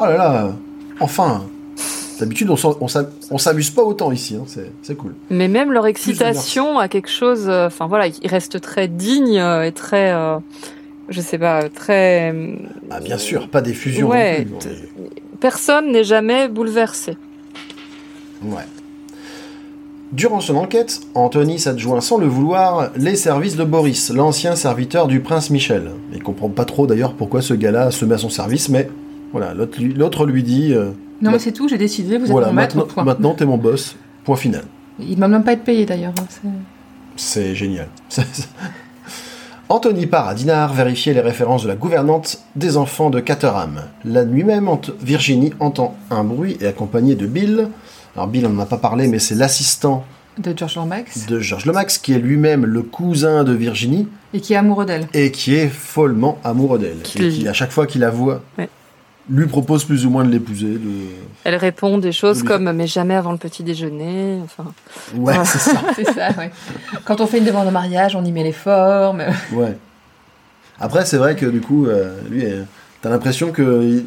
oh 0.00 0.04
là 0.06 0.16
là, 0.16 0.52
Enfin, 0.98 1.44
d'habitude, 2.18 2.48
on 2.50 3.36
s'amuse 3.38 3.68
pas 3.70 3.82
autant 3.82 4.10
ici, 4.10 4.34
hein, 4.36 4.44
c'est 4.80 4.94
cool. 4.94 5.14
Mais 5.28 5.48
même 5.48 5.72
leur 5.72 5.86
excitation 5.86 6.78
a 6.78 6.88
quelque 6.88 7.10
chose. 7.10 7.44
euh, 7.50 7.66
Enfin 7.66 7.86
voilà, 7.86 8.06
ils 8.06 8.26
restent 8.28 8.58
très 8.62 8.88
dignes 8.88 9.38
euh, 9.38 9.64
et 9.66 9.72
très. 9.72 10.12
euh, 10.14 10.38
je 11.10 11.20
sais 11.20 11.36
pas, 11.36 11.68
très. 11.68 12.34
Ah, 12.90 13.00
bien 13.00 13.18
sûr, 13.18 13.48
pas 13.48 13.60
des 13.60 13.74
fusions 13.74 14.08
Ouais, 14.08 14.46
non 14.50 14.56
plus. 14.58 14.70
Personne 15.40 15.92
n'est 15.92 16.04
jamais 16.04 16.48
bouleversé. 16.48 17.16
Ouais. 18.42 18.64
Durant 20.12 20.40
son 20.40 20.56
enquête, 20.56 21.00
Anthony 21.14 21.58
s'adjoint 21.58 22.00
sans 22.00 22.16
le 22.18 22.26
vouloir 22.26 22.90
les 22.96 23.16
services 23.16 23.56
de 23.56 23.64
Boris, 23.64 24.10
l'ancien 24.10 24.54
serviteur 24.54 25.08
du 25.08 25.20
prince 25.20 25.50
Michel. 25.50 25.90
Il 26.12 26.22
comprend 26.22 26.48
pas 26.48 26.64
trop 26.64 26.86
d'ailleurs 26.86 27.14
pourquoi 27.14 27.42
ce 27.42 27.54
gars-là 27.54 27.90
se 27.90 28.04
met 28.04 28.14
à 28.14 28.18
son 28.18 28.30
service, 28.30 28.68
mais 28.68 28.88
voilà, 29.32 29.52
l'autre 29.52 29.80
lui, 29.80 29.92
l'autre 29.92 30.24
lui 30.24 30.42
dit 30.44 30.72
euh, 30.72 30.92
Non, 31.20 31.32
mais 31.32 31.38
c'est 31.40 31.52
tout, 31.52 31.68
j'ai 31.68 31.76
décidé, 31.78 32.18
vous 32.18 32.24
êtes 32.26 32.30
voilà, 32.30 32.48
mon 32.48 32.52
maître, 32.54 32.76
maintenant, 32.76 32.94
point. 32.94 33.04
maintenant 33.04 33.34
t'es 33.34 33.44
mon 33.46 33.58
boss. 33.58 33.96
Point 34.24 34.36
final. 34.36 34.62
Il 35.00 35.10
ne 35.16 35.20
m'a 35.20 35.28
même 35.28 35.44
pas 35.44 35.52
être 35.52 35.64
payé 35.64 35.84
d'ailleurs. 35.84 36.14
hein, 36.20 36.24
c'est- 36.28 36.48
C'est 37.16 37.54
génial. 37.54 37.88
Anthony 39.68 40.06
part 40.06 40.28
à 40.28 40.34
Dinard 40.34 40.74
vérifier 40.74 41.12
les 41.12 41.20
références 41.20 41.64
de 41.64 41.68
la 41.68 41.74
gouvernante 41.74 42.38
des 42.54 42.76
enfants 42.76 43.10
de 43.10 43.18
Caterham. 43.18 43.82
La 44.04 44.24
nuit 44.24 44.44
même, 44.44 44.68
Ant- 44.68 44.80
Virginie 45.00 45.52
entend 45.58 45.96
un 46.10 46.22
bruit 46.22 46.56
et 46.60 46.66
accompagnée 46.68 47.16
de 47.16 47.26
Bill. 47.26 47.68
Alors 48.14 48.28
Bill, 48.28 48.46
on 48.46 48.50
n'en 48.50 48.62
a 48.62 48.66
pas 48.66 48.76
parlé, 48.76 49.08
mais 49.08 49.18
c'est 49.18 49.34
l'assistant 49.34 50.04
De 50.38 50.54
George 50.56 50.76
Lomax. 50.76 51.26
de 51.26 51.40
George 51.40 51.66
Lomax, 51.66 51.98
qui 51.98 52.12
est 52.12 52.18
lui-même 52.18 52.64
le 52.64 52.82
cousin 52.82 53.42
de 53.42 53.52
Virginie 53.52 54.06
Et 54.32 54.40
qui 54.40 54.52
est 54.52 54.56
amoureux 54.56 54.86
d'elle. 54.86 55.08
et 55.14 55.32
qui 55.32 55.54
est 55.56 55.68
follement 55.68 56.38
amoureux 56.44 56.78
d'elle. 56.78 56.98
Qui- 57.02 57.24
Et 57.24 57.28
qui, 57.30 57.48
à 57.48 57.52
chaque 57.52 57.72
fois 57.72 57.86
qu'il 57.86 58.02
la 58.02 58.10
voit, 58.10 58.42
Ouais. 58.58 58.68
Lui 59.28 59.46
propose 59.46 59.84
plus 59.84 60.06
ou 60.06 60.10
moins 60.10 60.24
de 60.24 60.30
l'épouser. 60.30 60.74
De... 60.74 60.90
Elle 61.44 61.56
répond 61.56 61.98
des 61.98 62.12
choses 62.12 62.42
comme 62.44 62.70
mais 62.72 62.86
jamais 62.86 63.14
avant 63.14 63.32
le 63.32 63.38
petit 63.38 63.62
déjeuner. 63.64 64.38
Enfin, 64.44 64.72
Ouais, 65.16 65.34
Ah. 65.36 65.44
c'est 65.44 65.58
ça. 65.58 65.82
C'est 65.96 66.04
ça, 66.04 66.30
ouais. 66.38 66.50
Quand 67.04 67.20
on 67.20 67.26
fait 67.26 67.38
une 67.38 67.44
demande 67.44 67.66
en 67.68 67.72
mariage, 67.72 68.14
on 68.14 68.24
y 68.24 68.30
met 68.32 68.44
les 68.44 68.52
formes. 68.52 69.22
Ouais. 69.52 69.76
Après, 70.78 71.04
c'est 71.06 71.16
vrai 71.16 71.34
que 71.36 71.46
du 71.46 71.60
coup, 71.60 71.86
euh, 71.86 72.20
lui, 72.30 72.44
euh, 72.44 72.62
t'as 73.02 73.08
l'impression 73.08 73.50
que 73.50 74.02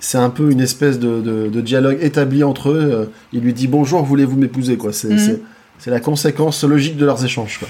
c'est 0.00 0.16
un 0.18 0.30
peu 0.30 0.50
une 0.50 0.60
espèce 0.62 0.98
de, 0.98 1.20
de- 1.20 1.48
de 1.48 1.60
dialogue 1.60 1.98
établi 2.00 2.42
entre 2.42 2.70
eux. 2.70 2.90
euh, 2.92 3.04
il 3.32 3.40
lui 3.42 3.52
dit 3.52 3.68
bonjour, 3.68 4.02
voulez-vous 4.02 4.36
m'épouser 4.36 4.76
quoi. 4.78 4.92
C'est 4.92 5.08
Mhm. 5.10 5.40
la 5.86 6.00
conséquence 6.00 6.64
logique 6.64 6.96
de 6.96 7.04
leurs 7.04 7.22
échanges. 7.24 7.58
Quoi. 7.58 7.68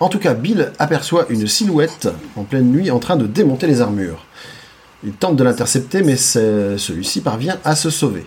En 0.00 0.08
tout 0.08 0.18
cas, 0.18 0.34
Bill 0.34 0.72
aperçoit 0.78 1.26
une 1.28 1.46
silhouette 1.46 2.08
en 2.36 2.44
pleine 2.44 2.70
nuit 2.70 2.90
en 2.90 2.98
train 2.98 3.16
de 3.16 3.26
démonter 3.26 3.66
les 3.66 3.80
armures. 3.82 4.24
Il 5.06 5.12
tente 5.12 5.36
de 5.36 5.44
l'intercepter, 5.44 6.02
mais 6.02 6.16
celui-ci 6.16 7.20
parvient 7.20 7.56
à 7.64 7.74
se 7.76 7.88
sauver. 7.90 8.26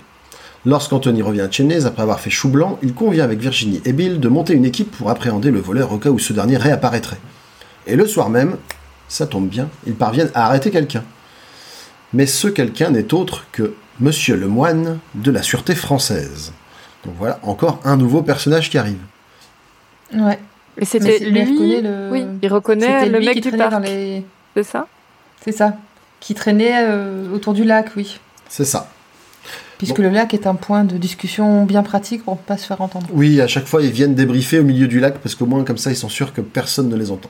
Lorsqu'Anthony 0.65 1.21
revient 1.21 1.41
à 1.41 1.51
Chenez 1.51 1.85
après 1.85 2.01
avoir 2.03 2.19
fait 2.19 2.29
chou 2.29 2.49
blanc, 2.49 2.79
il 2.81 2.93
convient 2.93 3.23
avec 3.23 3.39
Virginie 3.39 3.81
et 3.85 3.93
Bill 3.93 4.19
de 4.19 4.27
monter 4.29 4.53
une 4.53 4.65
équipe 4.65 4.91
pour 4.91 5.09
appréhender 5.09 5.51
le 5.51 5.59
voleur 5.59 5.91
au 5.91 5.97
cas 5.97 6.09
où 6.09 6.19
ce 6.19 6.33
dernier 6.33 6.57
réapparaîtrait. 6.57 7.19
Et 7.85 7.95
le 7.95 8.05
soir 8.07 8.29
même, 8.29 8.55
ça 9.07 9.27
tombe 9.27 9.47
bien, 9.47 9.69
ils 9.87 9.93
parviennent 9.93 10.31
à 10.33 10.45
arrêter 10.45 10.71
quelqu'un. 10.71 11.03
Mais 12.13 12.25
ce 12.25 12.47
quelqu'un 12.47 12.89
n'est 12.91 13.13
autre 13.13 13.45
que 13.51 13.73
Monsieur 13.99 14.35
le 14.37 14.47
Moine 14.47 14.99
de 15.15 15.31
la 15.31 15.43
Sûreté 15.43 15.75
française. 15.75 16.53
Donc 17.05 17.15
voilà, 17.17 17.39
encore 17.43 17.79
un 17.83 17.97
nouveau 17.97 18.21
personnage 18.21 18.69
qui 18.69 18.77
arrive. 18.77 18.99
Ouais. 20.13 20.39
c'était 20.81 21.05
mais 21.05 21.17
il 21.21 21.29
lui. 21.33 21.41
reconnaît 21.41 21.81
le- 21.81 22.09
Oui, 22.11 22.25
il 22.41 22.53
reconnaît 22.53 22.85
C'était 22.99 23.09
le 23.11 23.19
lui 23.19 23.25
mec 23.27 23.35
qui 23.35 23.41
du 23.51 23.57
parc. 23.57 23.71
dans 23.71 23.79
les. 23.79 24.25
C'est 24.55 24.63
ça? 24.63 24.87
C'est 25.43 25.51
ça. 25.51 25.77
Qui 26.19 26.33
traînait 26.33 26.83
euh, 26.83 27.33
autour 27.33 27.53
du 27.53 27.63
lac, 27.63 27.91
oui. 27.95 28.19
C'est 28.49 28.65
ça. 28.65 28.89
Puisque 29.77 29.99
le 29.99 30.09
lac 30.09 30.33
est 30.33 30.45
un 30.45 30.55
point 30.55 30.83
de 30.83 30.97
discussion 30.97 31.63
bien 31.63 31.83
pratique 31.83 32.25
pour 32.25 32.33
ne 32.33 32.39
pas 32.39 32.57
se 32.57 32.65
faire 32.65 32.81
entendre. 32.81 33.07
Oui, 33.13 33.39
à 33.39 33.47
chaque 33.47 33.65
fois, 33.65 33.81
ils 33.81 33.91
viennent 33.91 34.13
débriefer 34.13 34.59
au 34.59 34.63
milieu 34.63 34.87
du 34.87 34.99
lac 34.99 35.19
parce 35.19 35.35
qu'au 35.35 35.45
moins, 35.45 35.63
comme 35.63 35.77
ça, 35.77 35.89
ils 35.89 35.95
sont 35.95 36.09
sûrs 36.09 36.33
que 36.33 36.41
personne 36.41 36.89
ne 36.89 36.97
les 36.97 37.11
entend. 37.11 37.29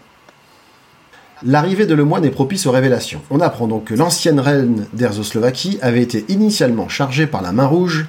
L'arrivée 1.46 1.86
de 1.86 1.94
Lemoine 1.94 2.26
est 2.26 2.32
propice 2.32 2.66
aux 2.66 2.72
révélations. 2.72 3.22
On 3.30 3.40
apprend 3.40 3.68
donc 3.68 3.86
que 3.86 3.94
l'ancienne 3.94 4.40
reine 4.40 4.88
d'Erzoslovaquie 4.94 5.78
avait 5.82 6.02
été 6.02 6.26
initialement 6.28 6.90
chargée 6.90 7.28
par 7.28 7.42
la 7.42 7.54
Main 7.54 7.68
Rouge, 7.68 8.08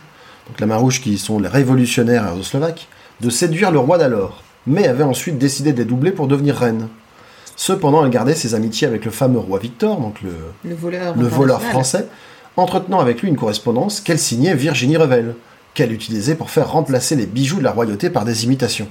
donc 0.48 0.58
la 0.58 0.66
Main 0.66 0.76
Rouge 0.76 1.00
qui 1.00 1.16
sont 1.16 1.38
les 1.38 1.48
révolutionnaires 1.48 2.26
erzoslovaques, 2.26 2.88
de 3.20 3.30
séduire 3.30 3.70
le 3.70 3.78
roi 3.78 3.98
d'alors, 3.98 4.42
mais 4.66 4.88
avait 4.88 5.04
ensuite 5.04 5.38
décidé 5.38 5.72
de 5.72 5.78
les 5.78 5.84
doubler 5.84 6.10
pour 6.10 6.26
devenir 6.26 6.56
reine. 6.56 6.88
Cependant, 7.56 8.04
elle 8.04 8.10
gardait 8.10 8.34
ses 8.34 8.54
amitiés 8.54 8.86
avec 8.86 9.04
le 9.04 9.10
fameux 9.10 9.38
roi 9.38 9.58
Victor, 9.58 10.00
donc 10.00 10.22
le, 10.22 10.30
Le 10.64 10.74
voleur. 10.74 11.16
le 11.16 11.26
voleur 11.26 11.56
international. 11.58 11.70
français, 11.72 12.06
entretenant 12.56 13.00
avec 13.00 13.20
lui 13.22 13.28
une 13.28 13.36
correspondance 13.36 14.00
qu'elle 14.00 14.18
signait 14.18 14.54
Virginie 14.54 14.96
Revel, 14.96 15.34
qu'elle 15.74 15.92
utilisait 15.92 16.34
pour 16.34 16.50
faire 16.50 16.70
remplacer 16.72 17.16
les 17.16 17.26
bijoux 17.26 17.58
de 17.58 17.64
la 17.64 17.70
royauté 17.72 18.10
par 18.10 18.24
des 18.24 18.44
imitations. 18.44 18.88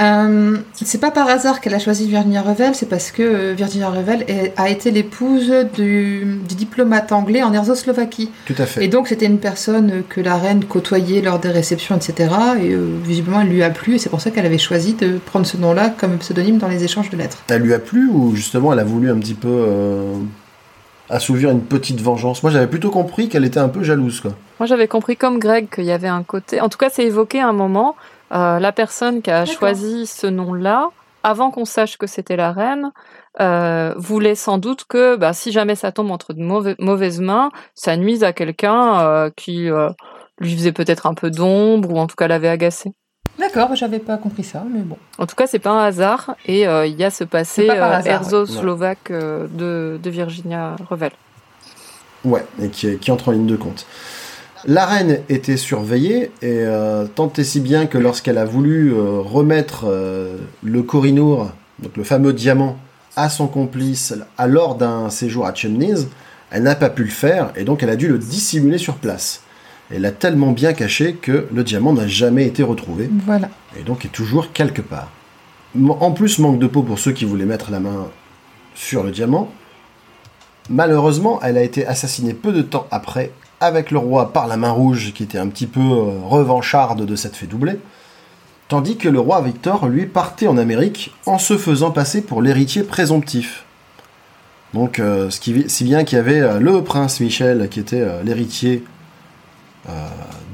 Euh, 0.00 0.58
c'est 0.72 1.00
pas 1.00 1.10
par 1.10 1.28
hasard 1.28 1.60
qu'elle 1.60 1.74
a 1.74 1.78
choisi 1.78 2.08
Virginia 2.08 2.42
Revel, 2.42 2.74
c'est 2.74 2.88
parce 2.88 3.10
que 3.10 3.22
euh, 3.22 3.54
Virginia 3.56 3.88
Revel 3.88 4.24
a 4.56 4.68
été 4.68 4.90
l'épouse 4.90 5.52
du, 5.74 6.40
du 6.48 6.54
diplomate 6.54 7.12
anglais 7.12 7.42
en 7.42 7.52
Erzoslovaquie. 7.52 8.30
Tout 8.46 8.54
à 8.58 8.66
fait. 8.66 8.84
Et 8.84 8.88
donc 8.88 9.08
c'était 9.08 9.26
une 9.26 9.38
personne 9.38 10.02
que 10.08 10.20
la 10.20 10.36
reine 10.36 10.64
côtoyait 10.64 11.22
lors 11.22 11.38
des 11.38 11.50
réceptions, 11.50 11.96
etc. 11.96 12.14
Et 12.60 12.72
euh, 12.72 12.98
visiblement 13.04 13.42
elle 13.42 13.48
lui 13.48 13.62
a 13.62 13.70
plu, 13.70 13.94
et 13.94 13.98
c'est 13.98 14.10
pour 14.10 14.20
ça 14.20 14.30
qu'elle 14.30 14.46
avait 14.46 14.58
choisi 14.58 14.94
de 14.94 15.18
prendre 15.18 15.46
ce 15.46 15.56
nom-là 15.56 15.94
comme 15.96 16.18
pseudonyme 16.18 16.58
dans 16.58 16.68
les 16.68 16.84
échanges 16.84 17.10
de 17.10 17.16
lettres. 17.16 17.38
Elle 17.48 17.62
lui 17.62 17.74
a 17.74 17.78
plu 17.78 18.08
ou 18.08 18.34
justement 18.34 18.72
elle 18.72 18.80
a 18.80 18.84
voulu 18.84 19.10
un 19.10 19.18
petit 19.18 19.34
peu 19.34 19.48
euh, 19.48 20.14
assouvir 21.08 21.50
une 21.50 21.62
petite 21.62 22.00
vengeance? 22.00 22.42
Moi 22.42 22.50
j'avais 22.50 22.66
plutôt 22.66 22.90
compris 22.90 23.28
qu'elle 23.28 23.44
était 23.44 23.60
un 23.60 23.68
peu 23.68 23.84
jalouse 23.84 24.20
quoi. 24.20 24.32
Moi, 24.60 24.68
j'avais 24.68 24.86
compris 24.86 25.16
comme 25.16 25.40
Greg 25.40 25.68
qu'il 25.68 25.84
y 25.84 25.90
avait 25.90 26.08
un 26.08 26.22
côté. 26.22 26.60
En 26.60 26.68
tout 26.68 26.78
cas, 26.78 26.88
c'est 26.88 27.04
évoqué 27.04 27.40
à 27.40 27.48
un 27.48 27.52
moment. 27.52 27.96
Euh, 28.34 28.58
la 28.58 28.72
personne 28.72 29.22
qui 29.22 29.30
a 29.30 29.44
choisi 29.46 30.06
ce 30.06 30.26
nom-là, 30.26 30.88
avant 31.22 31.50
qu'on 31.50 31.64
sache 31.64 31.96
que 31.96 32.06
c'était 32.06 32.36
la 32.36 32.52
reine, 32.52 32.90
euh, 33.40 33.94
voulait 33.96 34.34
sans 34.34 34.58
doute 34.58 34.84
que, 34.88 35.16
bah, 35.16 35.32
si 35.32 35.52
jamais 35.52 35.74
ça 35.74 35.90
tombe 35.92 36.10
entre 36.10 36.32
de 36.34 36.42
mauvais- 36.42 36.76
mauvaises 36.78 37.20
mains, 37.20 37.50
ça 37.74 37.96
nuise 37.96 38.24
à 38.24 38.32
quelqu'un 38.32 39.00
euh, 39.00 39.30
qui 39.34 39.70
euh, 39.70 39.90
lui 40.38 40.54
faisait 40.56 40.72
peut-être 40.72 41.06
un 41.06 41.14
peu 41.14 41.30
d'ombre 41.30 41.90
ou 41.92 41.98
en 41.98 42.06
tout 42.06 42.16
cas 42.16 42.28
l'avait 42.28 42.48
agacé. 42.48 42.92
D'accord, 43.38 43.74
j'avais 43.74 43.98
pas 43.98 44.16
compris 44.16 44.44
ça, 44.44 44.62
mais 44.70 44.80
bon. 44.80 44.96
En 45.18 45.26
tout 45.26 45.34
cas, 45.34 45.46
c'est 45.48 45.58
pas 45.58 45.70
un 45.70 45.84
hasard 45.84 46.36
et 46.46 46.68
euh, 46.68 46.86
il 46.86 46.94
y 46.94 47.02
a 47.04 47.10
ce 47.10 47.24
passé 47.24 47.68
euh, 47.68 48.00
erzo-slovaque 48.00 49.10
euh, 49.10 49.48
de, 49.50 49.98
de 50.00 50.10
Virginia 50.10 50.76
Revel. 50.88 51.10
Ouais, 52.24 52.44
et 52.62 52.68
qui, 52.68 52.96
qui 52.98 53.10
entre 53.10 53.28
en 53.28 53.32
ligne 53.32 53.46
de 53.46 53.56
compte. 53.56 53.86
La 54.66 54.86
reine 54.86 55.20
était 55.28 55.58
surveillée, 55.58 56.30
et 56.40 56.60
euh, 56.60 57.04
tant 57.06 57.30
et 57.36 57.44
si 57.44 57.60
bien 57.60 57.86
que 57.86 57.98
lorsqu'elle 57.98 58.38
a 58.38 58.46
voulu 58.46 58.94
euh, 58.94 59.20
remettre 59.20 59.84
euh, 59.86 60.38
le 60.62 60.82
Corinour, 60.82 61.50
donc 61.80 61.96
le 61.96 62.04
fameux 62.04 62.32
diamant, 62.32 62.78
à 63.16 63.28
son 63.28 63.46
complice 63.46 64.14
à 64.38 64.46
lors 64.46 64.74
d'un 64.76 65.10
séjour 65.10 65.46
à 65.46 65.54
Chemnitz, 65.54 66.06
elle 66.50 66.62
n'a 66.62 66.74
pas 66.74 66.88
pu 66.88 67.04
le 67.04 67.10
faire, 67.10 67.52
et 67.56 67.64
donc 67.64 67.82
elle 67.82 67.90
a 67.90 67.96
dû 67.96 68.08
le 68.08 68.18
dissimuler 68.18 68.78
sur 68.78 68.94
place. 68.94 69.42
Elle 69.90 70.00
l'a 70.00 70.12
tellement 70.12 70.52
bien 70.52 70.72
caché 70.72 71.14
que 71.14 71.46
le 71.52 71.62
diamant 71.62 71.92
n'a 71.92 72.06
jamais 72.06 72.46
été 72.46 72.62
retrouvé, 72.62 73.10
Voilà. 73.26 73.50
et 73.78 73.82
donc 73.82 74.06
est 74.06 74.08
toujours 74.08 74.52
quelque 74.52 74.80
part. 74.80 75.10
En 76.00 76.12
plus, 76.12 76.38
manque 76.38 76.58
de 76.58 76.66
peau 76.66 76.82
pour 76.82 76.98
ceux 76.98 77.12
qui 77.12 77.24
voulaient 77.26 77.44
mettre 77.44 77.70
la 77.70 77.80
main 77.80 78.06
sur 78.74 79.02
le 79.02 79.10
diamant. 79.10 79.50
Malheureusement, 80.70 81.40
elle 81.42 81.58
a 81.58 81.62
été 81.62 81.86
assassinée 81.86 82.32
peu 82.32 82.52
de 82.52 82.62
temps 82.62 82.86
après, 82.90 83.32
avec 83.64 83.90
le 83.90 83.98
roi 83.98 84.32
par 84.32 84.46
la 84.46 84.56
main 84.56 84.70
rouge, 84.70 85.12
qui 85.14 85.22
était 85.22 85.38
un 85.38 85.48
petit 85.48 85.66
peu 85.66 85.80
euh, 85.80 86.20
revancharde 86.22 87.04
de 87.04 87.16
cette 87.16 87.36
fait 87.36 87.46
doubler, 87.46 87.78
tandis 88.68 88.96
que 88.96 89.08
le 89.08 89.20
roi 89.20 89.40
Victor, 89.42 89.88
lui, 89.88 90.06
partait 90.06 90.46
en 90.46 90.56
Amérique 90.56 91.14
en 91.26 91.38
se 91.38 91.56
faisant 91.56 91.90
passer 91.90 92.22
pour 92.22 92.42
l'héritier 92.42 92.82
présomptif. 92.82 93.64
Donc, 94.72 94.98
euh, 94.98 95.30
ce 95.30 95.40
qui, 95.40 95.64
si 95.68 95.84
bien 95.84 96.04
qu'il 96.04 96.16
y 96.16 96.20
avait 96.20 96.40
euh, 96.40 96.58
le 96.58 96.82
prince 96.82 97.20
Michel, 97.20 97.68
qui 97.68 97.80
était 97.80 98.04
l'héritier 98.24 98.84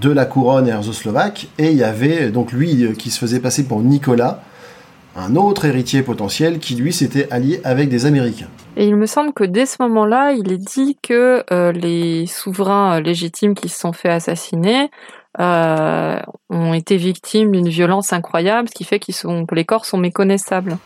de 0.01 0.11
la 0.11 0.25
couronne 0.25 0.67
erzoslovaque, 0.67 1.47
et 1.59 1.71
il 1.71 1.77
y 1.77 1.85
avait 1.85 2.31
donc 2.31 2.51
lui 2.51 2.93
qui 2.99 3.11
se 3.11 3.19
faisait 3.21 3.39
passer 3.39 3.63
pour 3.63 3.81
Nicolas, 3.81 4.43
un 5.15 5.37
autre 5.37 5.67
héritier 5.67 6.03
potentiel 6.03 6.59
qui 6.59 6.75
lui 6.75 6.93
s'était 6.93 7.31
allié 7.31 7.61
avec 7.63 7.89
des 7.89 8.07
Américains. 8.07 8.49
Et 8.77 8.87
il 8.87 8.97
me 8.97 9.07
semble 9.07 9.33
que 9.33 9.45
dès 9.45 9.67
ce 9.67 9.77
moment-là, 9.81 10.33
il 10.33 10.53
est 10.53 10.59
dit 10.59 10.97
que 11.03 11.45
euh, 11.53 11.73
les 11.73 12.27
souverains 12.27 12.97
euh, 12.97 13.01
légitimes 13.01 13.55
qui 13.55 13.69
se 13.69 13.79
sont 13.79 13.93
fait 13.93 14.09
assassiner 14.09 14.91
euh, 15.39 16.19
ont 16.49 16.75
été 16.75 16.97
victimes 16.97 17.53
d'une 17.53 17.69
violence 17.69 18.13
incroyable, 18.13 18.69
ce 18.69 18.75
qui 18.75 18.85
fait 18.85 18.99
qu'ils 18.99 19.15
sont, 19.15 19.47
que 19.47 19.55
les 19.55 19.65
corps 19.65 19.87
sont 19.87 19.99
méconnaissables. 19.99 20.79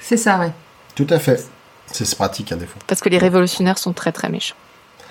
C'est 0.00 0.16
ça, 0.16 0.38
ouais. 0.38 0.52
Tout 0.94 1.06
à 1.10 1.18
fait. 1.18 1.44
C'est 1.86 2.14
pratique, 2.14 2.54
des 2.54 2.66
fois. 2.66 2.80
Parce 2.86 3.00
que 3.00 3.08
les 3.08 3.18
révolutionnaires 3.18 3.78
sont 3.78 3.92
très 3.92 4.12
très 4.12 4.28
méchants. 4.28 4.56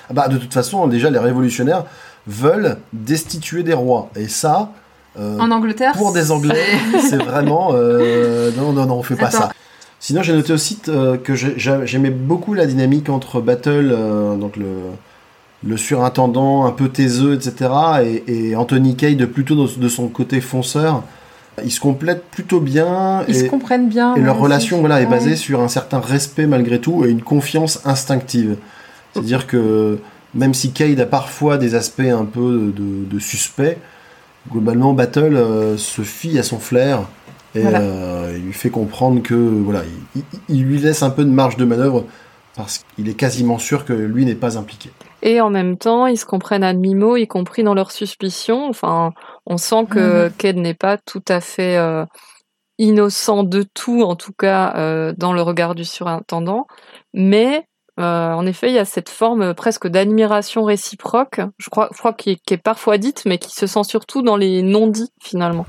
Ah 0.09 0.13
bah, 0.13 0.27
de 0.27 0.37
toute 0.37 0.53
façon, 0.53 0.87
déjà, 0.87 1.09
les 1.09 1.19
révolutionnaires 1.19 1.85
veulent 2.25 2.77
destituer 2.93 3.63
des 3.63 3.73
rois. 3.73 4.09
Et 4.15 4.27
ça, 4.27 4.71
euh, 5.17 5.37
En 5.39 5.51
Angleterre. 5.51 5.93
pour 5.93 6.13
des 6.13 6.31
Anglais, 6.31 6.65
c'est 7.01 7.21
vraiment... 7.21 7.71
euh, 7.73 8.51
non, 8.57 8.71
non, 8.71 8.85
non, 8.85 8.95
on 8.95 9.03
fait 9.03 9.15
pas 9.15 9.31
ça. 9.31 9.51
Sinon, 9.99 10.21
j'ai 10.23 10.33
noté 10.33 10.53
aussi 10.53 10.79
euh, 10.87 11.17
que 11.17 11.35
j'ai- 11.35 11.57
j'a- 11.57 11.85
j'aimais 11.85 12.09
beaucoup 12.09 12.53
la 12.53 12.65
dynamique 12.65 13.09
entre 13.09 13.41
Battle, 13.41 13.91
euh, 13.91 14.35
donc 14.37 14.55
le, 14.55 14.65
le 15.63 15.77
surintendant 15.77 16.65
un 16.65 16.71
peu 16.71 16.87
taiseux, 16.89 17.33
etc. 17.35 17.69
Et, 18.03 18.49
et 18.51 18.55
Anthony 18.55 18.95
Cade 18.95 19.25
plutôt 19.25 19.55
de, 19.55 19.79
de 19.79 19.89
son 19.89 20.07
côté 20.07 20.39
fonceur. 20.41 21.03
Ils 21.65 21.71
se 21.71 21.81
complètent 21.81 22.23
plutôt 22.31 22.61
bien. 22.61 23.25
Ils 23.27 23.35
et, 23.35 23.39
se 23.39 23.49
comprennent 23.49 23.89
bien. 23.89 24.15
et 24.15 24.21
leur 24.21 24.37
relation 24.39 24.79
voilà, 24.79 25.01
est 25.01 25.05
ouais. 25.05 25.09
basée 25.11 25.35
sur 25.35 25.59
un 25.59 25.67
certain 25.67 25.99
respect 25.99 26.47
malgré 26.47 26.79
tout 26.79 27.03
et 27.05 27.09
une 27.09 27.21
confiance 27.21 27.81
instinctive. 27.85 28.55
C'est-à-dire 29.13 29.47
que 29.47 29.99
même 30.33 30.53
si 30.53 30.71
Cade 30.71 30.99
a 31.01 31.05
parfois 31.05 31.57
des 31.57 31.75
aspects 31.75 31.99
un 31.99 32.23
peu 32.23 32.71
de, 32.73 33.03
de 33.13 33.19
suspect, 33.19 33.77
globalement 34.49 34.93
Battle 34.93 35.35
euh, 35.35 35.77
se 35.77 36.01
fie 36.03 36.39
à 36.39 36.43
son 36.43 36.59
flair 36.59 37.01
et 37.55 37.61
Voilà. 37.61 37.79
euh, 37.81 38.33
il 38.37 38.45
lui 38.45 38.53
fait 38.53 38.69
comprendre 38.69 39.21
que 39.21 39.33
voilà, 39.35 39.81
il, 40.15 40.21
il- 40.33 40.39
il 40.57 40.63
lui 40.63 40.77
laisse 40.79 41.03
un 41.03 41.09
peu 41.09 41.23
de 41.23 41.29
marge 41.29 41.57
de 41.57 41.65
manœuvre 41.65 42.05
parce 42.55 42.83
qu'il 42.95 43.07
est 43.09 43.13
quasiment 43.13 43.57
sûr 43.57 43.85
que 43.85 43.93
lui 43.93 44.25
n'est 44.25 44.35
pas 44.35 44.57
impliqué. 44.57 44.89
Et 45.21 45.41
en 45.41 45.49
même 45.49 45.77
temps, 45.77 46.07
ils 46.07 46.17
se 46.17 46.25
comprennent 46.25 46.63
à 46.63 46.73
demi-mot, 46.73 47.17
y 47.17 47.27
compris 47.27 47.63
dans 47.63 47.73
leurs 47.73 47.91
suspicions. 47.91 48.67
Enfin, 48.69 49.11
on 49.45 49.57
sent 49.57 49.85
que 49.89 50.25
Mhm. 50.25 50.31
Ked 50.37 50.57
n'est 50.57 50.73
pas 50.73 50.97
tout 50.97 51.23
à 51.27 51.41
fait 51.41 51.77
euh, 51.77 52.05
innocent 52.77 53.43
de 53.43 53.63
tout, 53.73 54.01
en 54.03 54.15
tout 54.15 54.31
cas 54.33 54.73
euh, 54.77 55.13
dans 55.17 55.33
le 55.33 55.41
regard 55.41 55.75
du 55.75 55.83
surintendant. 55.85 56.67
Mais 57.13 57.65
euh, 57.99 58.31
en 58.31 58.45
effet, 58.45 58.69
il 58.69 58.75
y 58.75 58.79
a 58.79 58.85
cette 58.85 59.09
forme 59.09 59.53
presque 59.53 59.87
d'admiration 59.87 60.63
réciproque, 60.63 61.41
je 61.57 61.69
crois, 61.69 61.89
je 61.93 61.97
crois 61.99 62.13
qui, 62.13 62.31
est, 62.31 62.39
qui 62.45 62.53
est 62.53 62.57
parfois 62.57 62.97
dite, 62.97 63.23
mais 63.25 63.37
qui 63.37 63.51
se 63.53 63.67
sent 63.67 63.83
surtout 63.83 64.21
dans 64.21 64.37
les 64.37 64.61
non-dits 64.61 65.11
finalement. 65.21 65.65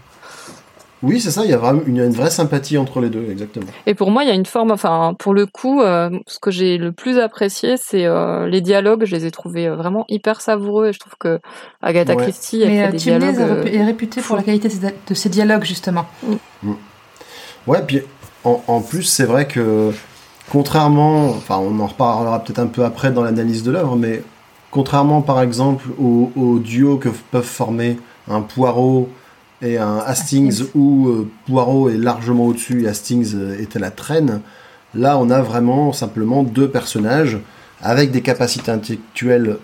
Oui, 1.02 1.18
c'est 1.18 1.30
ça, 1.30 1.44
il 1.44 1.50
y 1.50 1.54
a 1.54 1.56
vraiment 1.56 1.80
une, 1.86 1.96
une 1.98 2.10
vraie 2.12 2.28
sympathie 2.30 2.76
entre 2.76 3.00
les 3.00 3.08
deux, 3.08 3.26
exactement. 3.30 3.66
Et 3.86 3.94
pour 3.94 4.10
moi, 4.10 4.22
il 4.22 4.28
y 4.28 4.30
a 4.30 4.34
une 4.34 4.44
forme, 4.44 4.70
enfin, 4.70 5.14
pour 5.18 5.32
le 5.32 5.46
coup, 5.46 5.80
euh, 5.80 6.10
ce 6.26 6.38
que 6.38 6.50
j'ai 6.50 6.76
le 6.76 6.92
plus 6.92 7.18
apprécié, 7.18 7.76
c'est 7.78 8.04
euh, 8.04 8.46
les 8.46 8.60
dialogues. 8.60 9.04
Je 9.06 9.16
les 9.16 9.24
ai 9.24 9.30
trouvés 9.30 9.66
euh, 9.68 9.76
vraiment 9.76 10.04
hyper 10.10 10.42
savoureux 10.42 10.88
et 10.88 10.92
je 10.92 10.98
trouve 10.98 11.14
que 11.18 11.40
Agatha 11.80 12.14
Ouais. 12.14 12.22
Christie, 12.24 12.60
elle 12.62 12.68
Mais 12.68 12.80
fait 12.82 12.88
euh, 12.88 12.90
des 12.92 12.98
Chimney 12.98 13.18
dialogues. 13.32 13.40
est 13.40 13.42
euh, 13.42 13.62
rép- 13.64 13.74
est 13.80 13.84
réputé 13.84 14.20
pour 14.20 14.36
la 14.36 14.42
qualité 14.42 14.68
de 14.68 14.72
ses- 14.74 14.94
de 15.08 15.14
ses 15.14 15.28
dialogues, 15.30 15.64
justement. 15.64 16.04
Ouais, 17.66 17.82
puis 17.86 18.00
en, 18.44 18.62
en 18.66 18.80
plus, 18.80 19.02
c'est 19.04 19.24
vrai 19.24 19.46
que 19.46 19.92
contrairement, 20.50 21.28
enfin, 21.30 21.58
on 21.58 21.78
en 21.80 21.86
reparlera 21.86 22.42
peut-être 22.42 22.58
un 22.58 22.66
peu 22.66 22.84
après 22.84 23.10
dans 23.10 23.22
l'analyse 23.22 23.62
de 23.62 23.70
l'œuvre, 23.70 23.96
mais 23.96 24.22
contrairement 24.70 25.20
par 25.22 25.40
exemple 25.42 25.84
au, 26.00 26.30
au 26.36 26.58
duo 26.58 26.96
que 26.96 27.08
peuvent 27.30 27.42
former 27.44 27.98
un 28.28 28.40
Poirot 28.42 29.08
et 29.62 29.78
un 29.78 29.98
Hastings, 29.98 30.64
où 30.74 31.08
euh, 31.08 31.30
Poirot 31.46 31.90
est 31.90 31.96
largement 31.96 32.46
au-dessus 32.46 32.84
et 32.84 32.88
Hastings 32.88 33.34
euh, 33.34 33.58
est 33.58 33.76
à 33.76 33.78
la 33.78 33.90
traîne, 33.90 34.40
là 34.94 35.18
on 35.18 35.30
a 35.30 35.42
vraiment 35.42 35.92
simplement 35.92 36.42
deux 36.42 36.68
personnages 36.68 37.38
avec 37.82 38.10
des 38.10 38.22
capacités 38.22 38.70
intellectuelles 38.70 39.58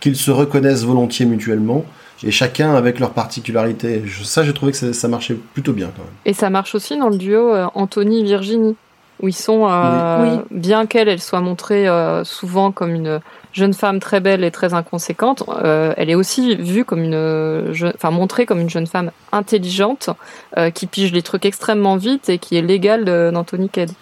qu'ils 0.00 0.16
se 0.16 0.30
reconnaissent 0.30 0.84
volontiers 0.84 1.26
mutuellement. 1.26 1.84
Et 2.22 2.30
chacun 2.30 2.74
avec 2.74 3.00
leurs 3.00 3.12
particularités. 3.12 4.02
Ça, 4.22 4.44
j'ai 4.44 4.54
trouvé 4.54 4.72
que 4.72 4.78
ça, 4.78 4.92
ça 4.94 5.08
marchait 5.08 5.34
plutôt 5.34 5.72
bien 5.72 5.90
quand 5.94 6.02
même. 6.02 6.12
Et 6.24 6.32
ça 6.32 6.48
marche 6.48 6.74
aussi 6.74 6.96
dans 6.96 7.10
le 7.10 7.18
duo 7.18 7.52
euh, 7.52 7.66
Anthony-Virginie, 7.74 8.76
où 9.22 9.28
ils 9.28 9.32
sont, 9.34 9.66
euh, 9.70 10.36
Oui. 10.38 10.40
bien 10.50 10.86
qu'elle 10.86 11.08
elle 11.08 11.20
soit 11.20 11.40
montrée 11.40 11.86
euh, 11.88 12.24
souvent 12.24 12.72
comme 12.72 12.94
une 12.94 13.20
jeune 13.52 13.72
femme 13.74 14.00
très 14.00 14.18
belle 14.20 14.42
et 14.42 14.50
très 14.50 14.74
inconséquente, 14.74 15.44
euh, 15.62 15.94
elle 15.96 16.10
est 16.10 16.14
aussi 16.16 16.56
vue 16.56 16.84
comme 16.84 17.02
une, 17.04 17.68
je- 17.72 17.86
enfin 17.94 18.10
montrée 18.10 18.46
comme 18.46 18.58
une 18.60 18.68
jeune 18.70 18.86
femme 18.88 19.12
intelligente 19.30 20.10
euh, 20.58 20.70
qui 20.70 20.86
pige 20.86 21.12
les 21.12 21.22
trucs 21.22 21.46
extrêmement 21.46 21.96
vite 21.96 22.28
et 22.28 22.38
qui 22.38 22.56
est 22.56 22.62
l'égale 22.62 23.04
d'Anthony 23.32 23.68
Cade. 23.68 23.92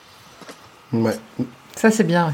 Ouais. 0.92 1.16
Ça, 1.76 1.90
c'est 1.90 2.04
bien. 2.04 2.32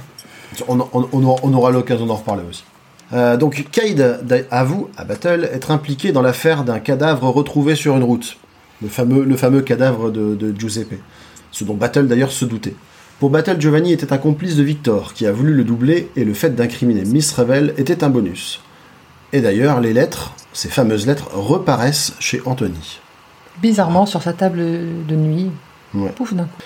On, 0.69 0.79
on- 0.81 1.09
on 1.13 1.25
aura, 1.25 1.41
on 1.43 1.53
aura 1.55 1.71
l'occasion 1.71 2.07
d'en 2.07 2.17
reparler 2.17 2.43
aussi. 2.49 2.65
Euh, 3.13 3.37
donc, 3.37 3.67
Cade 3.73 4.21
avoue 4.51 4.89
à 4.97 5.05
Battle 5.05 5.49
être 5.53 5.71
impliqué 5.71 6.13
dans 6.13 6.23
l'affaire 6.23 6.63
d'un 6.65 6.79
cadavre 6.79 7.29
retrouvé 7.31 7.75
sur 7.75 7.97
une 7.97 8.03
route. 8.05 8.37
Le 8.83 8.89
fameux, 8.89 9.25
le 9.25 9.37
fameux 9.37 9.63
cadavre 9.63 10.11
de, 10.11 10.35
de 10.37 10.55
Giuseppe. 10.59 10.95
Ce 11.51 11.65
dont 11.65 11.75
Battle 11.75 12.07
d'ailleurs 12.07 12.33
se 12.33 12.45
doutait. 12.45 12.75
Pour 13.21 13.31
Battle, 13.31 13.61
Giovanni 13.61 13.93
était 13.93 14.13
un 14.13 14.19
complice 14.19 14.55
de 14.55 14.63
Victor, 14.63 15.13
qui 15.13 15.27
a 15.27 15.33
voulu 15.33 15.53
le 15.53 15.65
doubler, 15.65 16.09
et 16.15 16.25
le 16.25 16.35
fait 16.35 16.55
d'incriminer 16.55 17.05
Miss 17.05 17.33
Revel 17.33 17.75
était 17.77 18.05
un 18.05 18.11
bonus. 18.11 18.61
Et 19.33 19.41
d'ailleurs, 19.41 19.81
les 19.81 19.93
lettres, 19.93 20.35
ces 20.53 20.69
fameuses 20.69 21.07
lettres, 21.07 21.29
reparaissent 21.33 22.15
chez 22.21 22.41
Anthony. 22.45 23.01
Bizarrement, 23.61 24.07
sur 24.07 24.23
sa 24.23 24.33
table 24.33 24.59
de 24.59 25.17
nuit. 25.17 25.51
Ouais. 25.95 26.11
Pouf, 26.11 26.33
d'un 26.33 26.45
coup. 26.45 26.63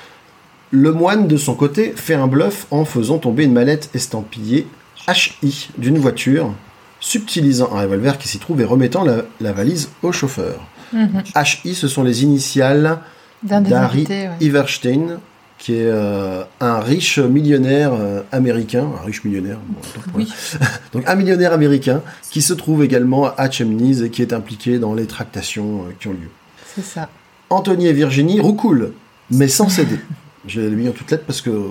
Le 0.70 0.92
moine, 0.92 1.26
de 1.26 1.36
son 1.38 1.54
côté, 1.54 1.92
fait 1.96 2.14
un 2.14 2.26
bluff 2.26 2.66
en 2.70 2.84
faisant 2.84 3.18
tomber 3.18 3.44
une 3.44 3.52
mallette 3.52 3.88
estampillée 3.94 4.66
HI 5.08 5.70
d'une 5.78 5.98
voiture, 5.98 6.54
subtilisant 7.00 7.74
un 7.74 7.82
revolver 7.82 8.18
qui 8.18 8.28
s'y 8.28 8.38
trouve 8.38 8.60
et 8.60 8.64
remettant 8.64 9.04
la, 9.04 9.22
la 9.40 9.52
valise 9.52 9.90
au 10.02 10.12
chauffeur. 10.12 10.60
Mhm. 10.92 11.22
HI, 11.34 11.74
ce 11.74 11.88
sont 11.88 12.02
les 12.02 12.22
initiales 12.22 13.00
d'Harry 13.42 14.06
ouais. 14.08 14.30
Iverstein, 14.40 15.18
qui 15.58 15.74
est 15.74 15.86
euh, 15.86 16.42
un 16.60 16.80
riche 16.80 17.18
millionnaire 17.18 17.92
euh, 17.94 18.22
américain, 18.32 18.88
un 19.00 19.04
riche 19.04 19.24
millionnaire, 19.24 19.58
bon. 19.68 19.80
Oui. 20.14 20.32
donc 20.92 21.04
un 21.06 21.14
millionnaire 21.14 21.52
américain 21.52 22.02
qui 22.30 22.42
se 22.42 22.52
trouve 22.52 22.82
également 22.82 23.32
à 23.36 23.50
Chemnitz 23.50 24.00
et 24.00 24.10
qui 24.10 24.22
est 24.22 24.32
impliqué 24.32 24.78
dans 24.78 24.94
les 24.94 25.06
tractations 25.06 25.82
euh, 25.82 25.92
qui 26.00 26.08
ont 26.08 26.12
lieu. 26.12 26.30
C'est 26.74 26.84
ça. 26.84 27.08
Anthony 27.50 27.86
et 27.86 27.92
Virginie 27.92 28.40
roucoulent, 28.40 28.92
mais 29.30 29.48
sans 29.48 29.68
céder. 29.68 30.00
Je 30.46 30.60
l'ai 30.60 30.70
mis 30.70 30.88
en 30.88 30.92
toutes 30.92 31.10
lettres 31.10 31.24
parce 31.26 31.40
que 31.40 31.68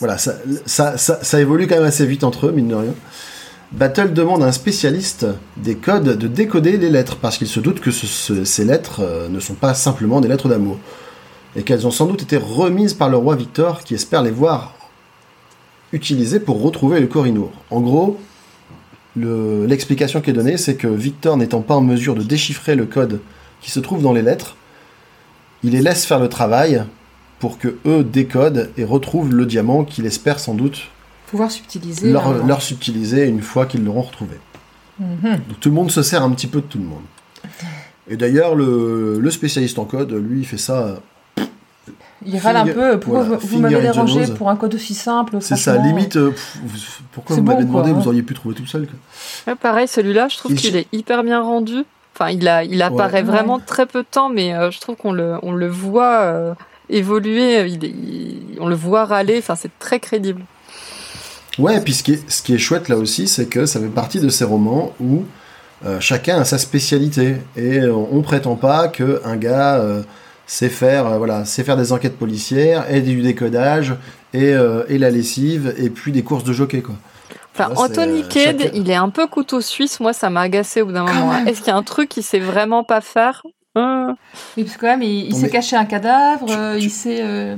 voilà, 0.00 0.18
ça, 0.18 0.34
ça, 0.66 0.98
ça, 0.98 1.20
ça 1.22 1.40
évolue 1.40 1.68
quand 1.68 1.76
même 1.76 1.84
assez 1.84 2.06
vite 2.06 2.24
entre 2.24 2.48
eux, 2.48 2.52
mine 2.52 2.68
de 2.68 2.74
rien. 2.74 2.94
Battle 3.72 4.12
demande 4.12 4.42
à 4.42 4.46
un 4.46 4.52
spécialiste 4.52 5.26
des 5.56 5.74
codes 5.76 6.16
de 6.16 6.28
décoder 6.28 6.76
les 6.76 6.90
lettres 6.90 7.16
parce 7.16 7.38
qu'il 7.38 7.48
se 7.48 7.60
doute 7.60 7.80
que 7.80 7.90
ce- 7.90 8.06
ce- 8.06 8.44
ces 8.44 8.64
lettres 8.64 9.00
euh, 9.00 9.28
ne 9.28 9.40
sont 9.40 9.54
pas 9.54 9.74
simplement 9.74 10.20
des 10.20 10.28
lettres 10.28 10.48
d'amour 10.48 10.78
et 11.56 11.62
qu'elles 11.62 11.86
ont 11.86 11.90
sans 11.90 12.06
doute 12.06 12.22
été 12.22 12.36
remises 12.36 12.94
par 12.94 13.08
le 13.08 13.16
roi 13.16 13.34
Victor 13.36 13.82
qui 13.82 13.94
espère 13.94 14.22
les 14.22 14.30
voir 14.30 14.74
utilisées 15.92 16.40
pour 16.40 16.62
retrouver 16.62 17.00
le 17.00 17.06
Corinour. 17.06 17.50
En 17.70 17.80
gros, 17.80 18.18
le- 19.16 19.66
l'explication 19.66 20.20
qui 20.20 20.30
est 20.30 20.34
donnée, 20.34 20.56
c'est 20.56 20.76
que 20.76 20.88
Victor 20.88 21.36
n'étant 21.36 21.60
pas 21.60 21.74
en 21.74 21.80
mesure 21.80 22.14
de 22.14 22.22
déchiffrer 22.22 22.74
le 22.76 22.86
code 22.86 23.20
qui 23.60 23.70
se 23.70 23.80
trouve 23.80 24.02
dans 24.02 24.12
les 24.12 24.22
lettres, 24.22 24.56
il 25.64 25.70
les 25.72 25.82
laisse 25.82 26.04
faire 26.04 26.18
le 26.20 26.28
travail 26.28 26.84
pour 27.40 27.58
que 27.58 27.76
eux 27.86 28.04
décodent 28.04 28.70
et 28.76 28.84
retrouvent 28.84 29.32
le 29.32 29.46
diamant 29.46 29.84
qu'il 29.84 30.06
espère 30.06 30.38
sans 30.38 30.54
doute 30.54 30.90
Pouvoir 31.34 31.50
subtiliser. 31.50 32.12
leur, 32.12 32.62
subtiliser 32.62 33.26
une 33.26 33.42
fois 33.42 33.66
qu'ils 33.66 33.84
l'auront 33.84 34.02
retrouvé. 34.02 34.38
Mhm. 35.00 35.32
Donc 35.48 35.58
tout 35.58 35.68
le 35.68 35.74
monde 35.74 35.90
se 35.90 36.02
sert 36.02 36.22
un 36.22 36.30
petit 36.30 36.46
peu 36.46 36.60
de 36.60 36.66
tout 36.66 36.78
le 36.78 36.84
monde. 36.84 37.02
Et 38.08 38.16
d'ailleurs, 38.16 38.54
le, 38.54 39.18
le 39.18 39.30
spécialiste 39.32 39.80
en 39.80 39.84
code, 39.84 40.12
lui, 40.12 40.40
il 40.40 40.46
fait 40.46 40.58
ça. 40.58 40.96
Il 42.24 42.38
râle 42.38 42.56
un 42.56 42.66
peu. 42.66 43.00
Pourquoi 43.00 43.22
voilà, 43.24 43.40
vous- 43.42 43.58
m'avez 43.58 43.80
dérangé 43.80 44.26
pour 44.34 44.48
un 44.48 44.54
code 44.54 44.74
aussi 44.76 44.94
simple 44.94 45.38
C'est 45.40 45.56
ça, 45.56 45.76
limite. 45.76 46.14
euh, 46.16 46.30
pff, 46.30 47.02
pourquoi 47.10 47.34
vous 47.34 47.42
m'avez 47.42 47.64
bon, 47.64 47.80
demandé. 47.80 47.92
Vous 47.92 48.06
auriez 48.06 48.22
pu 48.22 48.34
trouver 48.34 48.54
tout 48.54 48.66
seul. 48.66 48.86
quoi. 48.86 49.52
Ouais, 49.52 49.56
pareil, 49.60 49.88
celui-là, 49.88 50.28
je 50.28 50.36
trouve 50.36 50.52
Il- 50.52 50.58
qu'il 50.58 50.76
est 50.76 50.86
hyper 50.92 51.24
bien 51.24 51.42
rendu. 51.42 51.82
Enfin, 52.14 52.30
il, 52.30 52.46
a, 52.46 52.62
il 52.62 52.80
apparaît 52.80 53.16
Ouais. 53.18 53.22
vraiment 53.24 53.58
très 53.58 53.86
peu 53.86 54.02
de 54.02 54.06
temps, 54.08 54.28
mais 54.28 54.54
euh, 54.54 54.70
je 54.70 54.78
trouve 54.80 54.94
qu'on 54.94 55.12
le, 55.12 55.34
on 55.42 55.50
le 55.50 55.66
voit 55.66 56.20
euh, 56.20 56.54
évoluer, 56.88 57.66
il, 57.66 57.84
est- 57.84 57.88
il- 57.88 58.56
on 58.60 58.68
le 58.68 58.76
voit 58.76 59.04
râler, 59.04 59.38
enfin, 59.38 59.56
c'est 59.56 59.76
très 59.80 59.98
crédible. 59.98 60.42
Ouais, 61.58 61.76
et 61.76 61.80
puis 61.80 61.92
ce 61.94 62.02
qui, 62.02 62.12
est, 62.14 62.30
ce 62.30 62.42
qui 62.42 62.54
est 62.54 62.58
chouette 62.58 62.88
là 62.88 62.96
aussi, 62.96 63.28
c'est 63.28 63.46
que 63.46 63.66
ça 63.66 63.78
fait 63.80 63.86
partie 63.86 64.20
de 64.20 64.28
ces 64.28 64.44
romans 64.44 64.92
où 65.00 65.22
euh, 65.86 66.00
chacun 66.00 66.38
a 66.40 66.44
sa 66.44 66.58
spécialité. 66.58 67.36
Et 67.56 67.78
euh, 67.78 67.92
on 67.94 68.22
prétend 68.22 68.56
pas 68.56 68.88
qu'un 68.88 69.36
gars 69.36 69.76
euh, 69.76 70.02
sait, 70.46 70.68
faire, 70.68 71.06
euh, 71.06 71.18
voilà, 71.18 71.44
sait 71.44 71.62
faire 71.62 71.76
des 71.76 71.92
enquêtes 71.92 72.16
policières, 72.18 72.90
et 72.92 73.00
du 73.00 73.22
décodage, 73.22 73.94
et, 74.32 74.52
euh, 74.52 74.84
et 74.88 74.98
la 74.98 75.10
lessive, 75.10 75.74
et 75.78 75.90
puis 75.90 76.10
des 76.12 76.22
courses 76.22 76.44
de 76.44 76.52
jockey. 76.52 76.80
Quoi. 76.82 76.96
Enfin, 77.54 77.68
Là, 77.68 77.80
Anthony 77.80 78.22
Cade, 78.26 78.60
chacun- 78.62 78.70
il 78.74 78.90
est 78.90 78.94
un 78.96 79.10
peu 79.10 79.26
couteau 79.28 79.60
suisse, 79.60 80.00
moi, 80.00 80.12
ça 80.12 80.28
m'a 80.30 80.40
agacé 80.40 80.82
au 80.82 80.86
bout 80.86 80.92
d'un 80.92 81.04
moment. 81.04 81.34
Est-ce 81.46 81.58
qu'il 81.58 81.68
y 81.68 81.70
a 81.70 81.76
un 81.76 81.82
truc 81.84 82.08
qu'il 82.08 82.24
sait 82.24 82.40
vraiment 82.40 82.82
pas 82.82 83.00
faire? 83.00 83.42
Oui, 83.76 84.62
parce 84.64 84.76
que 84.76 84.80
quand 84.80 84.86
même, 84.86 85.02
il, 85.02 85.34
mais- 85.40 85.48
cacher 85.48 85.76
un 85.76 85.84
cadavre, 85.84 86.46
Tu- 86.46 86.52
euh, 86.54 86.78
tu- 86.78 86.84
il 86.84 86.90
sait 86.90 87.18
euh, 87.22 87.56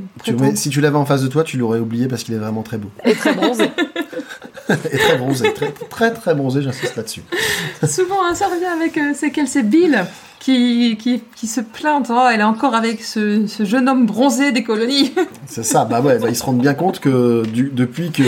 si 0.54 0.70
tu 0.70 0.80
l'avais 0.80 0.96
en 0.96 1.04
face 1.04 1.22
de 1.22 1.28
toi, 1.28 1.44
tu 1.44 1.56
l'aurais 1.58 1.78
oublié 1.78 2.08
parce 2.08 2.22
qu'il 2.24 2.34
est 2.34 2.38
vraiment 2.38 2.62
très 2.62 2.78
beau. 2.78 2.88
Et 3.04 3.14
très 3.14 3.34
bronzé. 3.34 3.64
et 4.92 4.96
très 4.98 5.16
bronzé, 5.18 5.52
très 5.52 5.72
très 5.90 6.12
très 6.14 6.34
bronzé, 6.34 6.62
j'insiste 6.62 6.96
là-dessus. 6.96 7.22
Souvent, 7.86 8.24
hein, 8.24 8.34
ça 8.34 8.46
revient 8.46 8.64
avec. 8.64 8.96
euh, 8.96 9.12
c'est 9.14 9.30
quelle 9.30 9.46
C'est 9.48 9.62
Bill 9.62 10.04
qui, 10.40 10.96
qui, 10.98 11.22
qui 11.34 11.46
se 11.46 11.60
plaint. 11.60 12.06
Oh, 12.10 12.28
elle 12.32 12.40
est 12.40 12.44
encore 12.44 12.74
avec 12.74 13.02
ce, 13.04 13.46
ce 13.46 13.64
jeune 13.64 13.88
homme 13.88 14.06
bronzé 14.06 14.52
des 14.52 14.62
colonies. 14.62 15.12
C'est 15.46 15.64
ça, 15.64 15.84
bah 15.84 16.00
ouais, 16.00 16.18
bah, 16.18 16.28
ils 16.30 16.36
se 16.36 16.42
rendent 16.44 16.60
bien 16.60 16.74
compte 16.74 17.00
que 17.00 17.44
du- 17.46 17.70
depuis 17.72 18.10
que 18.10 18.22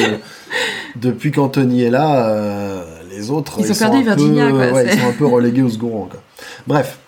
depuis 0.97 1.31
qu'Anthony 1.33 1.83
est 1.85 1.91
là, 1.91 2.27
euh, 2.29 2.85
les 3.11 3.31
autres 3.31 3.57
Ils 3.61 3.71
ont 3.71 3.75
sont 3.75 3.79
perdu 3.91 3.99
un 3.99 4.03
Virginia, 4.15 4.47
peu, 4.47 4.53
quoi, 4.53 4.73
ouais, 4.73 4.87
ils 4.93 4.99
sont 5.01 5.07
un 5.09 5.13
peu 5.13 5.27
relégués 5.27 5.63
au 5.63 5.69
second 5.69 5.91
rang. 5.91 6.09
quoi. 6.11 6.21
Bref, 6.67 6.99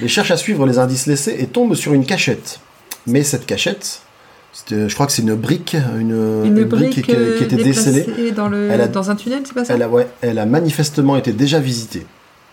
ils 0.00 0.08
cherchent 0.08 0.30
à 0.30 0.36
suivre 0.36 0.66
les 0.66 0.78
indices 0.78 1.06
laissés 1.06 1.36
et 1.38 1.46
tombent 1.46 1.74
sur 1.74 1.92
une 1.92 2.04
cachette. 2.06 2.60
Mais 3.06 3.22
cette 3.22 3.46
cachette, 3.46 4.02
C'était- 4.52 4.88
Je 4.88 4.94
crois 4.94 5.06
que 5.06 5.12
c'est 5.12 5.22
une 5.22 5.34
brique, 5.34 5.74
une, 5.74 6.10
Une, 6.44 6.58
une 6.58 6.64
brique, 6.64 6.90
qui, 6.94 7.02
qui 7.02 7.12
euh, 7.14 7.36
était 7.40 7.56
déplacée 7.56 7.92
décelée. 7.92 8.32
dans, 8.32 8.48
le, 8.48 8.70
Elle 8.70 8.80
a- 8.80 8.88
dans 8.88 9.10
un 9.10 9.14
tunnel, 9.14 9.42
c'est 9.44 9.52
pas 9.54 9.64
ça 9.64 9.74
Elle 9.74 9.82
a, 9.82 9.88
ouais, 9.88 10.08
elle 10.20 10.38
a 10.38 10.46
manifestement 10.46 11.16
été 11.16 11.32
déjà 11.32 11.60
visitée. 11.60 12.06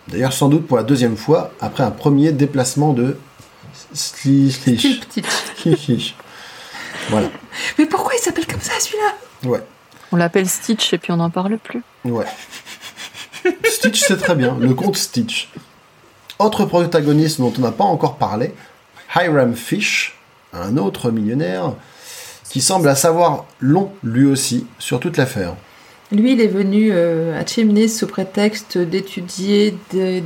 D'ailleurs, 0.09 0.33
sans 0.33 0.49
doute 0.49 0.67
pour 0.67 0.77
la 0.77 0.83
deuxième 0.83 1.17
fois, 1.17 1.51
après 1.61 1.83
un 1.83 1.91
premier 1.91 2.31
déplacement 2.31 2.93
de. 2.93 3.17
Slish. 3.93 4.87
Voilà. 7.09 7.29
Mais 7.79 7.85
pourquoi 7.85 8.13
il 8.17 8.21
s'appelle 8.21 8.45
comme 8.45 8.61
ça 8.61 8.73
celui-là? 8.79 9.49
Ouais. 9.49 9.61
On 10.11 10.17
l'appelle 10.17 10.47
Stitch 10.47 10.93
et 10.93 10.97
puis 10.97 11.11
on 11.11 11.17
n'en 11.17 11.29
parle 11.29 11.57
plus. 11.57 11.81
Ouais. 12.03 12.25
Stitch, 13.65 14.01
c'est 14.01 14.17
très 14.17 14.35
bien. 14.35 14.57
Le 14.59 14.73
conte 14.73 14.97
Stitch. 14.97 15.49
Autre 16.39 16.65
protagoniste 16.65 17.39
dont 17.39 17.53
on 17.57 17.61
n'a 17.61 17.71
pas 17.71 17.83
encore 17.83 18.17
parlé, 18.17 18.53
Hiram 19.15 19.55
Fish, 19.55 20.17
un 20.53 20.77
autre 20.77 21.11
millionnaire, 21.11 21.73
qui 22.49 22.61
semble 22.61 22.87
à 22.89 22.95
savoir 22.95 23.45
long, 23.59 23.91
lui 24.03 24.25
aussi, 24.25 24.65
sur 24.79 24.99
toute 24.99 25.17
l'affaire. 25.17 25.55
Lui, 26.11 26.33
il 26.33 26.41
est 26.41 26.47
venu 26.47 26.89
euh, 26.91 27.39
à 27.39 27.45
Chimney 27.45 27.89
sous 27.89 28.05
prétexte 28.05 28.77
d'étudier 28.77 29.75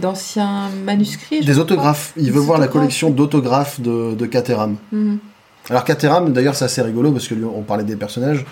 d'anciens 0.02 0.70
manuscrits. 0.84 1.44
Des 1.46 1.58
autographes. 1.58 2.12
Il 2.18 2.26
Des 2.26 2.32
veut 2.32 2.42
voir 2.42 2.60
la 2.60 2.68
collection 2.68 3.10
d'autographes 3.10 3.80
de, 3.80 4.14
de 4.14 4.26
Caterham. 4.26 4.76
Mhm. 4.92 5.20
Alors 5.70 5.84
Caterham, 5.86 6.34
d'ailleurs, 6.34 6.56
c'est 6.56 6.66
assez 6.66 6.82
rigolo 6.82 7.12
parce 7.12 7.28
que 7.28 7.36
lui, 7.36 7.46
on 7.46 7.62
parlait 7.62 7.84
des 7.84 7.96
personnages. 7.96 8.46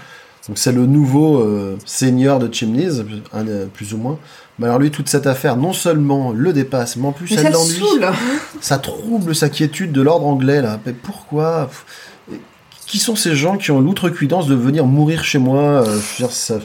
Donc 0.47 0.57
c'est 0.57 0.71
le 0.71 0.85
nouveau 0.85 1.39
euh, 1.41 1.77
seigneur 1.85 2.39
de 2.39 2.51
Chimneys, 2.53 3.01
un, 3.33 3.47
euh, 3.47 3.65
plus 3.65 3.93
ou 3.93 3.97
moins. 3.97 4.17
Mais 4.59 4.65
alors 4.67 4.79
lui, 4.79 4.89
toute 4.91 5.09
cette 5.09 5.27
affaire, 5.27 5.55
non 5.57 5.73
seulement 5.73 6.31
le 6.31 6.53
dépasse, 6.53 6.95
mais 6.95 7.07
en 7.07 7.11
plus 7.11 7.29
Mais 7.35 7.41
elle 7.43 7.53
l'ennuie. 7.53 7.83
Ça 8.61 8.77
trouble 8.77 9.35
sa 9.35 9.49
quiétude 9.49 9.91
de 9.91 10.01
l'ordre 10.01 10.25
anglais, 10.25 10.61
là. 10.61 10.79
Mais 10.85 10.93
pourquoi? 10.93 11.69
Qui 12.87 12.99
sont 12.99 13.15
ces 13.17 13.35
gens 13.35 13.57
qui 13.57 13.71
ont 13.71 13.81
l'outrecuidance 13.81 14.47
de 14.47 14.55
venir 14.55 14.85
mourir 14.85 15.23
chez 15.25 15.37
moi? 15.39 15.59
Euh, 15.61 15.83
je 15.85 15.89
veux 16.23 16.27
dire, 16.27 16.31
ça- 16.31 16.59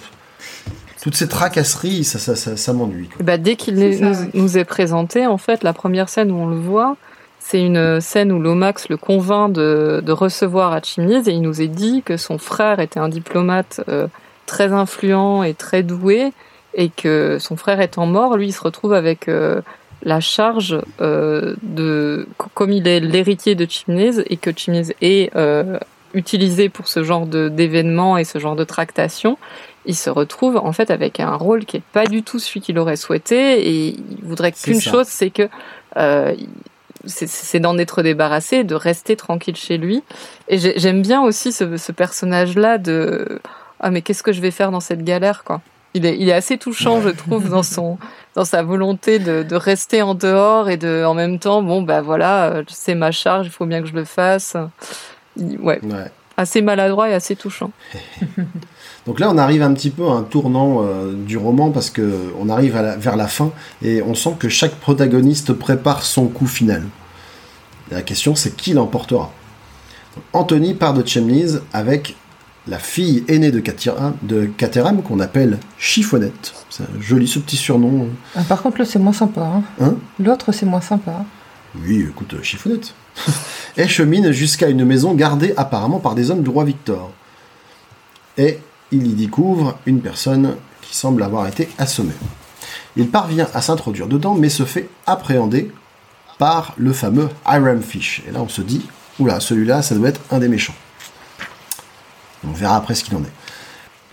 Toutes 1.03 1.17
ces 1.17 1.27
tracasseries, 1.27 2.05
ça, 2.05 2.21
ça, 2.21 2.37
ça, 2.37 2.57
ça 2.57 2.73
m'ennuie. 2.73 3.09
bah, 3.23 3.37
dès 3.37 3.57
qu'il 3.57 3.75
nous 4.35 4.57
est 4.59 4.65
présenté, 4.65 5.27
en 5.27 5.37
fait, 5.39 5.65
la 5.65 5.73
première 5.73 6.09
scène 6.09 6.31
où 6.31 6.37
on 6.37 6.47
le 6.47 6.57
voit, 6.61 6.97
c'est 7.45 7.61
une 7.61 8.01
scène 8.01 8.31
où 8.33 8.41
Lomax 8.41 8.89
le 8.89 8.97
convainc 8.97 9.53
de, 9.53 10.01
de 10.05 10.13
recevoir 10.13 10.73
à 10.73 10.81
Chimneys 10.81 11.29
et 11.29 11.33
il 11.33 11.41
nous 11.43 11.61
est 11.61 11.67
dit 11.69 12.03
que 12.03 12.17
son 12.17 12.39
frère 12.39 12.79
était 12.81 13.01
un 13.01 13.09
diplomate 13.09 13.81
euh, 13.89 14.07
très 14.47 14.73
influent 14.73 15.43
et 15.43 15.55
très 15.55 15.83
doué 15.83 16.33
et 16.75 16.89
que 16.89 17.39
son 17.41 17.57
frère 17.57 17.81
étant 17.81 18.07
mort, 18.07 18.37
lui, 18.37 18.47
il 18.49 18.53
se 18.53 18.61
retrouve 18.63 18.93
avec 18.95 19.29
euh, 19.29 19.61
la 20.03 20.21
charge 20.21 20.81
euh, 21.01 21.55
de, 21.63 22.27
co- 22.39 22.49
comme 22.55 22.73
il 22.73 22.87
est 22.89 23.01
l'héritier 23.01 23.55
de 23.55 23.67
Chimneys 23.69 24.23
et 24.31 24.37
que 24.37 24.51
Chimneys 24.57 24.95
est 25.03 25.31
utilisé 26.15 26.69
pour 26.69 26.89
ce 26.89 27.03
genre 27.05 27.27
de- 27.27 27.49
d'événements 27.49 28.17
et 28.19 28.25
ce 28.25 28.39
genre 28.39 28.57
de 28.57 28.65
tractations, 28.65 29.39
il 29.87 29.97
se 29.97 30.11
retrouve 30.11 30.57
en 30.57 30.73
fait 30.73 30.91
avec 30.91 31.21
un 31.21 31.35
rôle 31.35 31.65
qui 31.65 31.79
est 31.79 31.83
pas 31.93 32.07
du 32.07 32.23
tout 32.23 32.39
celui 32.39 32.61
qu'il 32.61 32.79
aurait 32.79 32.97
souhaité 32.97 33.67
et 33.69 33.89
il 33.89 34.19
voudrait 34.23 34.53
qu'une 34.53 34.75
chose, 34.91 35.07
c'est 35.09 35.31
que 35.31 35.49
euh, 35.97 36.35
c'est- 37.07 37.61
d'en 37.61 37.77
être 37.79 38.03
débarrassé, 38.03 38.65
de 38.65 38.75
rester 38.75 39.17
tranquille 39.17 39.57
chez 39.57 39.79
lui. 39.79 40.03
Et 40.49 40.59
j'ai- 40.59 40.75
j'aime 40.79 41.03
bien 41.03 41.23
aussi 41.23 41.53
ce, 41.53 41.77
ce 41.77 41.93
personnage-là 41.93 42.79
de 42.79 43.41
ah 43.81 43.91
mais 43.91 44.03
qu'est-ce 44.03 44.23
que 44.23 44.33
je 44.33 44.41
vais 44.41 44.51
faire 44.53 44.71
dans 44.71 44.81
cette 44.81 45.03
galère 45.05 45.43
quoi? 45.45 45.61
Il 45.95 46.07
est, 46.07 46.17
il 46.19 46.29
est 46.29 46.33
assez 46.33 46.57
touchant, 46.57 47.03
je 47.03 47.11
trouve, 47.11 47.49
dans 47.51 47.63
son 47.63 47.99
dans 48.35 48.45
sa 48.47 48.63
volonté 48.63 49.19
de, 49.19 49.43
de 49.43 49.55
rester 49.57 50.01
en 50.01 50.15
dehors 50.15 50.71
et 50.71 50.77
de 50.79 51.05
en 51.05 51.13
même 51.15 51.39
temps 51.39 51.63
bon 51.63 51.83
bah 51.83 52.01
voilà 52.01 52.47
euh, 52.53 52.63
c'est 52.69 52.95
ma 52.95 53.11
charge, 53.11 53.47
il 53.47 53.51
faut 53.53 53.67
bien 53.67 53.83
que 53.83 53.89
je 53.89 53.95
le 53.95 54.05
fasse. 54.05 54.57
Ouais. 55.39 55.81
assez 56.37 56.63
maladroit 56.63 57.09
et 57.11 57.15
assez 57.15 57.37
touchant. 57.37 57.71
Donc 59.07 59.19
là, 59.19 59.31
on 59.31 59.39
arrive 59.39 59.63
un 59.63 59.73
petit 59.75 59.91
peu 59.91 60.07
à 60.07 60.13
un 60.13 60.23
tournant 60.23 60.83
euh, 60.83 61.13
du 61.13 61.37
roman 61.37 61.71
parce 61.71 61.91
que 61.91 62.33
on 62.39 62.49
arrive 62.49 62.77
à 62.77 62.83
la- 62.83 62.97
vers 62.97 63.17
la 63.17 63.27
fin 63.27 63.51
et 63.83 64.01
on 64.03 64.15
sent 64.15 64.35
que 64.39 64.49
chaque 64.49 64.77
protagoniste 64.77 65.53
prépare 65.53 66.03
son 66.05 66.27
coup 66.29 66.47
final. 66.47 66.85
Et 67.91 67.95
la 67.95 68.03
question, 68.03 68.35
c'est 68.37 68.55
qui 68.57 68.73
l'emportera? 68.75 69.33
Anthony 70.33 70.75
part 70.75 70.95
de 70.95 71.07
Chemnitz 71.07 71.61
avec 71.73 72.17
la 72.69 72.79
fille 72.79 73.25
aînée 73.27 73.51
de 73.51 73.59
Caterham 73.59 75.03
qu'on 75.03 75.19
appelle 75.19 75.59
Chiffonnette. 75.79 76.55
C'est 76.71 76.85
un 76.85 77.01
joli 77.01 77.27
ce 77.27 77.41
petit 77.41 77.57
surnom. 77.57 78.09
Ah, 78.37 78.43
Par 78.49 78.63
contre, 78.63 78.79
là, 78.79 78.85
c'est 78.85 79.01
moins 79.01 79.13
sympa. 79.13 79.41
hein. 79.41 79.63
Hein? 79.81 79.95
L'autre, 80.21 80.53
c'est 80.53 80.67
moins 80.67 80.81
sympa. 80.81 81.25
Oui, 81.85 82.07
écoute, 82.09 82.35
euh, 82.35 82.43
Chiffonnette. 82.43 82.95
et 83.77 83.89
chemine 83.89 84.31
jusqu'à 84.31 84.69
une 84.69 84.85
maison 84.85 85.13
gardée 85.15 85.55
apparemment 85.57 85.99
par 85.99 86.15
des 86.15 86.31
hommes 86.31 86.43
du 86.43 86.51
roi 86.51 86.63
Victor. 86.65 87.11
Et 88.39 88.59
il 88.93 89.07
y 89.07 89.15
découvre 89.15 89.79
une 89.87 90.01
personne 90.01 90.57
qui 90.83 90.95
semble 90.95 91.23
avoir 91.23 91.47
été 91.49 91.69
assommée. 91.79 92.13
Il 92.97 93.09
parvient 93.09 93.49
à 93.55 93.63
s'introduire 93.63 94.07
dedans, 94.07 94.35
mais 94.35 94.51
se 94.51 94.65
fait 94.65 94.89
appréhender 95.07 95.73
par 96.39 96.75
le 96.77 96.93
fameux 96.93 97.29
Hiram 97.47 97.83
Fish. 97.83 98.23
Et 98.29 98.33
là, 98.33 98.43
on 98.43 98.49
se 98.49 98.63
dit, 98.63 98.87
oula, 99.19 99.41
celui-là, 99.41 99.83
ça 99.83 99.95
doit 99.95 100.11
être 100.11 100.21
un 100.31 100.39
des 100.39 100.49
méchants. 100.49 100.75
On 102.47 102.53
verra 102.53 102.77
après 102.77 102.95
ce 102.95 103.05
qu'il 103.05 103.17
en 103.17 103.23
est. 103.23 103.33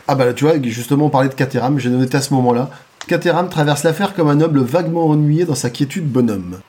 Ah 0.07 0.15
bah 0.15 0.25
là, 0.25 0.33
tu 0.33 0.45
vois, 0.45 0.61
justement, 0.61 1.05
on 1.05 1.09
parlait 1.09 1.29
de 1.29 1.33
Caterham, 1.33 1.77
j'ai 1.77 1.89
noté 1.89 2.17
à 2.17 2.21
ce 2.21 2.33
moment-là. 2.33 2.69
Caterham 3.07 3.49
traverse 3.49 3.83
l'affaire 3.83 4.13
comme 4.13 4.29
un 4.29 4.35
noble 4.35 4.61
vaguement 4.61 5.07
ennuyé 5.07 5.45
dans 5.45 5.55
sa 5.55 5.69
quiétude 5.69 6.09
bonhomme. 6.09 6.59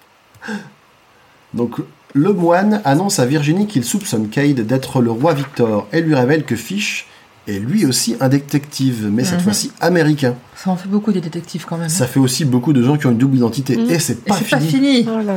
Donc, 1.55 1.77
le 2.15 2.33
moine 2.33 2.81
annonce 2.85 3.19
à 3.19 3.27
Virginie 3.27 3.67
qu'il 3.67 3.85
soupçonne 3.85 4.29
Cade 4.29 4.61
d'être 4.61 5.01
le 5.01 5.11
roi 5.11 5.35
Victor 5.35 5.87
et 5.93 6.01
lui 6.01 6.15
révèle 6.15 6.45
que 6.45 6.57
Fish 6.57 7.07
est 7.51 7.59
lui 7.61 7.87
aussi 7.87 8.17
un 8.21 8.29
détective, 8.29 9.09
mais 9.13 9.25
cette 9.25 9.39
Mhm. 9.39 9.45
fois-ci 9.45 9.73
américain. 9.81 10.35
Ça 10.57 10.71
en 10.71 10.77
fait 10.77 10.89
beaucoup 10.89 11.13
des 11.13 11.21
détectives 11.21 11.65
quand 11.67 11.77
même. 11.79 11.89
Ça 11.89 12.07
fait 12.07 12.21
aussi 12.21 12.45
beaucoup 12.45 12.73
de 12.73 12.83
gens 12.83 12.97
qui 12.97 13.07
ont 13.07 13.11
une 13.11 13.19
double 13.19 13.37
identité. 13.37 13.77
Mhm. 13.77 13.91
Et 13.91 13.99
c'est 13.99 14.25
pas, 14.25 14.37
fini. 14.37 14.51
pas 14.51 14.61
fini. 14.61 15.07
Oh 15.09 15.19
là 15.19 15.37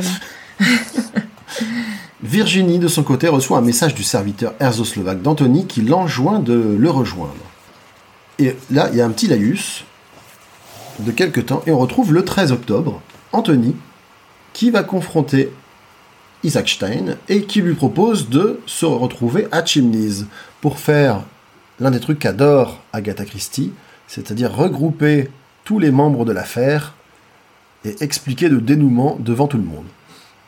Virginie, 2.22 2.78
de 2.78 2.88
son 2.88 3.02
côté, 3.02 3.28
reçoit 3.28 3.58
un 3.58 3.62
message 3.62 3.94
du 3.94 4.02
serviteur 4.02 4.54
herzoslovaque 4.60 5.20
d'Anthony 5.22 5.66
qui 5.66 5.82
l'enjoint 5.82 6.38
de 6.40 6.54
le 6.78 6.90
rejoindre. 6.90 7.34
Et 8.38 8.56
là, 8.70 8.88
il 8.92 8.98
y 8.98 9.00
a 9.02 9.06
un 9.06 9.10
petit 9.10 9.26
laïus 9.26 9.84
de 11.00 11.10
quelque 11.10 11.40
temps, 11.40 11.62
et 11.66 11.72
on 11.72 11.78
retrouve 11.78 12.12
le 12.12 12.24
13 12.24 12.52
octobre 12.52 13.00
Anthony 13.32 13.74
qui 14.52 14.70
va 14.70 14.82
confronter 14.84 15.50
Isaac 16.44 16.68
Stein 16.68 17.16
et 17.28 17.42
qui 17.44 17.60
lui 17.60 17.74
propose 17.74 18.28
de 18.28 18.60
se 18.66 18.86
retrouver 18.86 19.46
à 19.52 19.64
Chimneys 19.64 20.24
pour 20.60 20.78
faire 20.78 21.22
l'un 21.84 21.90
des 21.90 22.00
trucs 22.00 22.18
qu'adore 22.18 22.80
Agatha 22.94 23.26
Christie, 23.26 23.70
c'est-à-dire 24.08 24.54
regrouper 24.54 25.28
tous 25.64 25.78
les 25.78 25.90
membres 25.90 26.24
de 26.24 26.32
l'affaire 26.32 26.94
et 27.84 27.94
expliquer 28.00 28.48
le 28.48 28.62
dénouement 28.62 29.18
devant 29.20 29.48
tout 29.48 29.58
le 29.58 29.64
monde. 29.64 29.84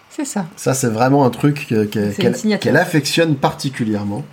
C'est 0.08 0.24
ça. 0.24 0.46
Ça, 0.56 0.72
c'est 0.72 0.88
vraiment 0.88 1.26
un 1.26 1.30
truc 1.30 1.74
qu'elle 1.90 2.76
affectionne 2.78 3.36
particulièrement. 3.36 4.24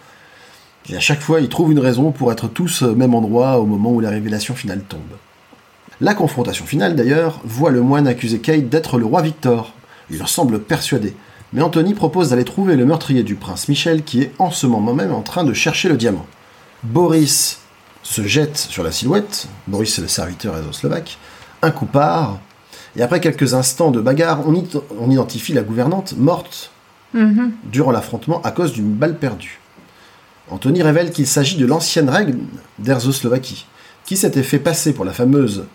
Et 0.89 0.95
à 0.95 1.01
chaque 1.01 1.19
fois, 1.19 1.41
ils 1.41 1.49
trouvent 1.49 1.73
une 1.73 1.79
raison 1.79 2.11
pour 2.11 2.31
être 2.31 2.47
tous 2.47 2.83
au 2.83 2.95
même 2.95 3.13
endroit 3.13 3.59
au 3.59 3.65
moment 3.65 3.91
où 3.91 3.99
la 3.99 4.09
révélation 4.09 4.55
finale 4.55 4.81
tombe. 4.87 5.01
La 5.99 6.13
confrontation 6.13 6.65
finale, 6.65 6.95
d'ailleurs, 6.95 7.41
voit 7.43 7.71
le 7.71 7.81
moine 7.81 8.07
accuser 8.07 8.39
Kate 8.39 8.69
d'être 8.69 8.97
le 8.97 9.05
roi 9.05 9.21
Victor. 9.21 9.73
Il 10.09 10.23
en 10.23 10.27
semble 10.27 10.61
persuadé. 10.61 11.13
Mais 11.51 11.61
Anthony 11.61 11.95
propose 11.95 12.29
d'aller 12.29 12.45
trouver 12.45 12.77
le 12.77 12.85
meurtrier 12.85 13.23
du 13.23 13.35
prince 13.35 13.67
Michel 13.67 14.03
qui 14.03 14.21
est 14.21 14.31
en 14.39 14.51
ce 14.51 14.67
moment 14.67 14.93
même 14.93 15.13
en 15.13 15.21
train 15.21 15.43
de 15.43 15.53
chercher 15.53 15.89
le 15.89 15.97
diamant. 15.97 16.25
Boris 16.83 17.59
se 18.03 18.21
jette 18.23 18.57
sur 18.57 18.83
la 18.83 18.91
silhouette. 18.91 19.47
Boris, 19.67 19.95
c'est 19.95 20.01
le 20.01 20.07
serviteur 20.07 20.55
slovaque. 20.73 21.17
Un 21.61 21.71
coup 21.71 21.85
part. 21.85 22.39
Et 22.95 23.01
après 23.01 23.21
quelques 23.21 23.53
instants 23.53 23.91
de 23.91 24.01
bagarre, 24.01 24.41
on, 24.47 25.09
identifie 25.09 25.53
la 25.53 25.63
gouvernante 25.63 26.15
morte 26.17 26.71
Mhm. 27.13 27.51
durant 27.65 27.91
l'affrontement 27.91 28.41
à 28.41 28.51
cause 28.51 28.73
d'une 28.73 28.91
balle 28.91 29.17
perdue. 29.17 29.59
Anthony 30.49 30.81
révèle 30.81 31.11
qu'il 31.11 31.27
s'agit 31.27 31.57
de 31.57 31.65
l'ancienne 31.65 32.09
règle 32.09 32.39
d'Erzoslovaquie, 32.79 33.67
qui 34.03 34.17
s'était 34.17 34.43
fait 34.43 34.59
passer 34.59 34.93
pour 34.93 35.05
la 35.05 35.13
fameuse 35.13 35.65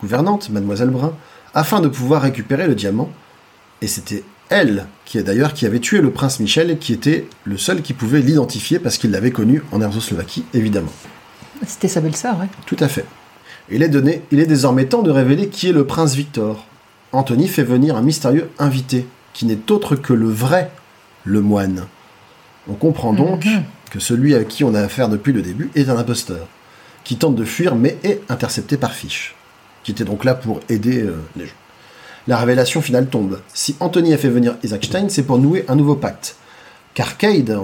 gouvernante, 0.00 0.50
Mademoiselle 0.50 0.90
Brun, 0.90 1.14
afin 1.54 1.80
de 1.80 1.88
pouvoir 1.88 2.22
récupérer 2.22 2.66
le 2.66 2.74
diamant. 2.74 3.10
Et 3.80 3.86
c'était 3.86 4.24
elle, 4.52 4.86
qui 5.04 5.18
est 5.18 5.22
d'ailleurs 5.22 5.54
qui 5.54 5.66
avait 5.66 5.80
tué 5.80 6.00
le 6.00 6.10
prince 6.10 6.40
Michel 6.40 6.70
et 6.70 6.76
qui 6.76 6.92
était 6.92 7.26
le 7.44 7.56
seul 7.56 7.82
qui 7.82 7.92
pouvait 7.92 8.20
l'identifier 8.20 8.78
parce 8.78 8.98
qu'il 8.98 9.10
l'avait 9.10 9.30
connu 9.30 9.62
en 9.72 9.80
Erzoslovaquie, 9.80 10.44
évidemment. 10.54 10.92
C'était 11.66 11.88
sa 11.88 12.00
belle-sœur, 12.00 12.38
ouais. 12.38 12.46
Tout 12.66 12.76
à 12.80 12.88
fait. 12.88 13.04
Il 13.70 13.82
est, 13.82 13.88
donné, 13.88 14.22
il 14.32 14.40
est 14.40 14.46
désormais 14.46 14.86
temps 14.86 15.02
de 15.02 15.10
révéler 15.10 15.48
qui 15.48 15.68
est 15.68 15.72
le 15.72 15.86
prince 15.86 16.14
Victor. 16.14 16.66
Anthony 17.12 17.48
fait 17.48 17.62
venir 17.62 17.96
un 17.96 18.02
mystérieux 18.02 18.50
invité, 18.58 19.06
qui 19.32 19.46
n'est 19.46 19.70
autre 19.70 19.96
que 19.96 20.12
le 20.12 20.28
vrai, 20.28 20.70
le 21.24 21.40
moine. 21.40 21.86
On 22.68 22.74
comprend 22.74 23.12
donc 23.12 23.44
Mhm. 23.44 23.62
que 23.90 24.00
celui 24.00 24.34
à 24.34 24.44
qui 24.44 24.64
on 24.64 24.74
a 24.74 24.80
affaire 24.80 25.08
depuis 25.08 25.32
le 25.32 25.42
début 25.42 25.70
est 25.74 25.88
un 25.88 25.96
imposteur, 25.96 26.46
qui 27.04 27.16
tente 27.16 27.34
de 27.36 27.44
fuir 27.44 27.74
mais 27.76 27.98
est 28.02 28.20
intercepté 28.28 28.76
par 28.76 28.92
Fish, 28.92 29.34
qui 29.84 29.92
était 29.92 30.04
donc 30.04 30.24
là 30.24 30.34
pour 30.34 30.60
aider 30.68 31.02
euh, 31.02 31.16
les 31.36 31.46
gens. 31.46 31.52
La 32.28 32.36
révélation 32.36 32.80
finale 32.80 33.06
tombe. 33.08 33.40
Si 33.52 33.74
Anthony 33.80 34.14
a 34.14 34.18
fait 34.18 34.28
venir 34.28 34.56
Isaac 34.62 34.84
Stein, 34.84 35.08
c'est 35.08 35.24
pour 35.24 35.38
nouer 35.38 35.64
un 35.68 35.74
nouveau 35.74 35.96
pacte. 35.96 36.36
Car 36.94 37.16
Cade 37.16 37.58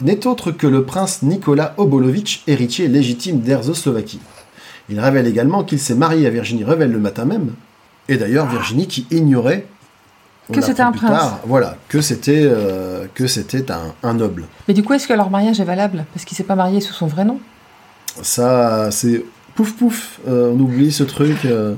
n'est 0.00 0.26
autre 0.26 0.50
que 0.52 0.66
le 0.66 0.84
prince 0.84 1.22
Nicolas 1.22 1.74
Obolovitch, 1.76 2.42
héritier 2.46 2.86
légitime 2.86 3.40
d'Erzoslovaquie. 3.40 4.20
Il 4.88 5.00
révèle 5.00 5.26
également 5.26 5.64
qu'il 5.64 5.80
s'est 5.80 5.94
marié 5.94 6.26
à 6.26 6.30
Virginie 6.30 6.62
Revel 6.64 6.92
le 6.92 6.98
matin 7.00 7.24
même, 7.24 7.54
et 8.08 8.16
d'ailleurs 8.18 8.46
Virginie 8.46 8.86
qui 8.86 9.06
ignorait 9.10 9.66
on 10.48 10.52
Que 10.52 10.60
c'était 10.60 10.82
un 10.82 10.92
prince. 10.92 11.10
tard, 11.10 11.40
voilà, 11.44 11.76
que 11.88 12.00
c'était 12.00 12.42
euh, 12.44 13.06
que 13.14 13.26
c'était 13.26 13.68
un, 13.72 13.94
un 14.04 14.14
noble. 14.14 14.44
Mais 14.68 14.74
du 14.74 14.84
coup, 14.84 14.92
est-ce 14.92 15.08
que 15.08 15.12
leur 15.12 15.28
mariage 15.28 15.58
est 15.58 15.64
valable? 15.64 16.04
Parce 16.14 16.24
qu'il 16.24 16.36
s'est 16.36 16.44
pas 16.44 16.54
marié 16.54 16.80
sous 16.80 16.92
son 16.92 17.08
vrai 17.08 17.24
nom? 17.24 17.40
Ça, 18.22 18.90
c'est 18.92 19.24
pouf 19.56 19.72
pouf, 19.72 20.20
euh, 20.28 20.52
on 20.54 20.60
oublie 20.60 20.92
ce 20.92 21.02
truc. 21.02 21.44
euh, 21.46 21.74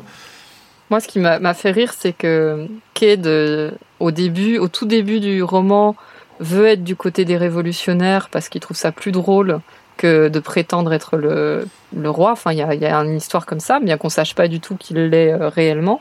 Moi, 0.91 1.01
ce 1.01 1.09
qui 1.09 1.19
m'a 1.19 1.55
fait 1.55 1.71
rire, 1.71 1.93
c'est 1.93 2.15
que 2.15 2.67
Cade, 2.95 3.27
euh, 3.27 3.71
au 4.01 4.11
début, 4.11 4.59
au 4.59 4.69
tout 4.69 4.87
début 4.87 5.21
du 5.21 5.43
roman, 5.43 5.97
veut 6.41 6.67
être 6.67 6.85
du 6.85 6.97
côté 6.97 7.25
des 7.25 7.37
révolutionnaires 7.37 8.29
parce 8.31 8.49
qu'il 8.49 8.61
trouve 8.61 8.77
ça 8.77 8.91
plus 8.91 9.13
drôle 9.13 9.61
que 9.99 10.29
de 10.29 10.41
prétendre 10.41 10.93
être 10.93 11.17
le, 11.17 11.67
roi. 12.09 12.33
Enfin, 12.33 12.53
il 12.53 12.59
y 12.59 12.63
a, 12.63 12.95
une 12.95 13.17
histoire 13.17 13.45
comme 13.45 13.61
ça, 13.61 13.81
bien 13.81 13.99
qu'on 13.99 14.09
sache 14.09 14.35
pas 14.35 14.49
du 14.49 14.61
tout 14.61 14.77
qu'il 14.77 14.97
l'est 15.09 15.33
euh, 15.33 15.49
réellement. 15.49 16.01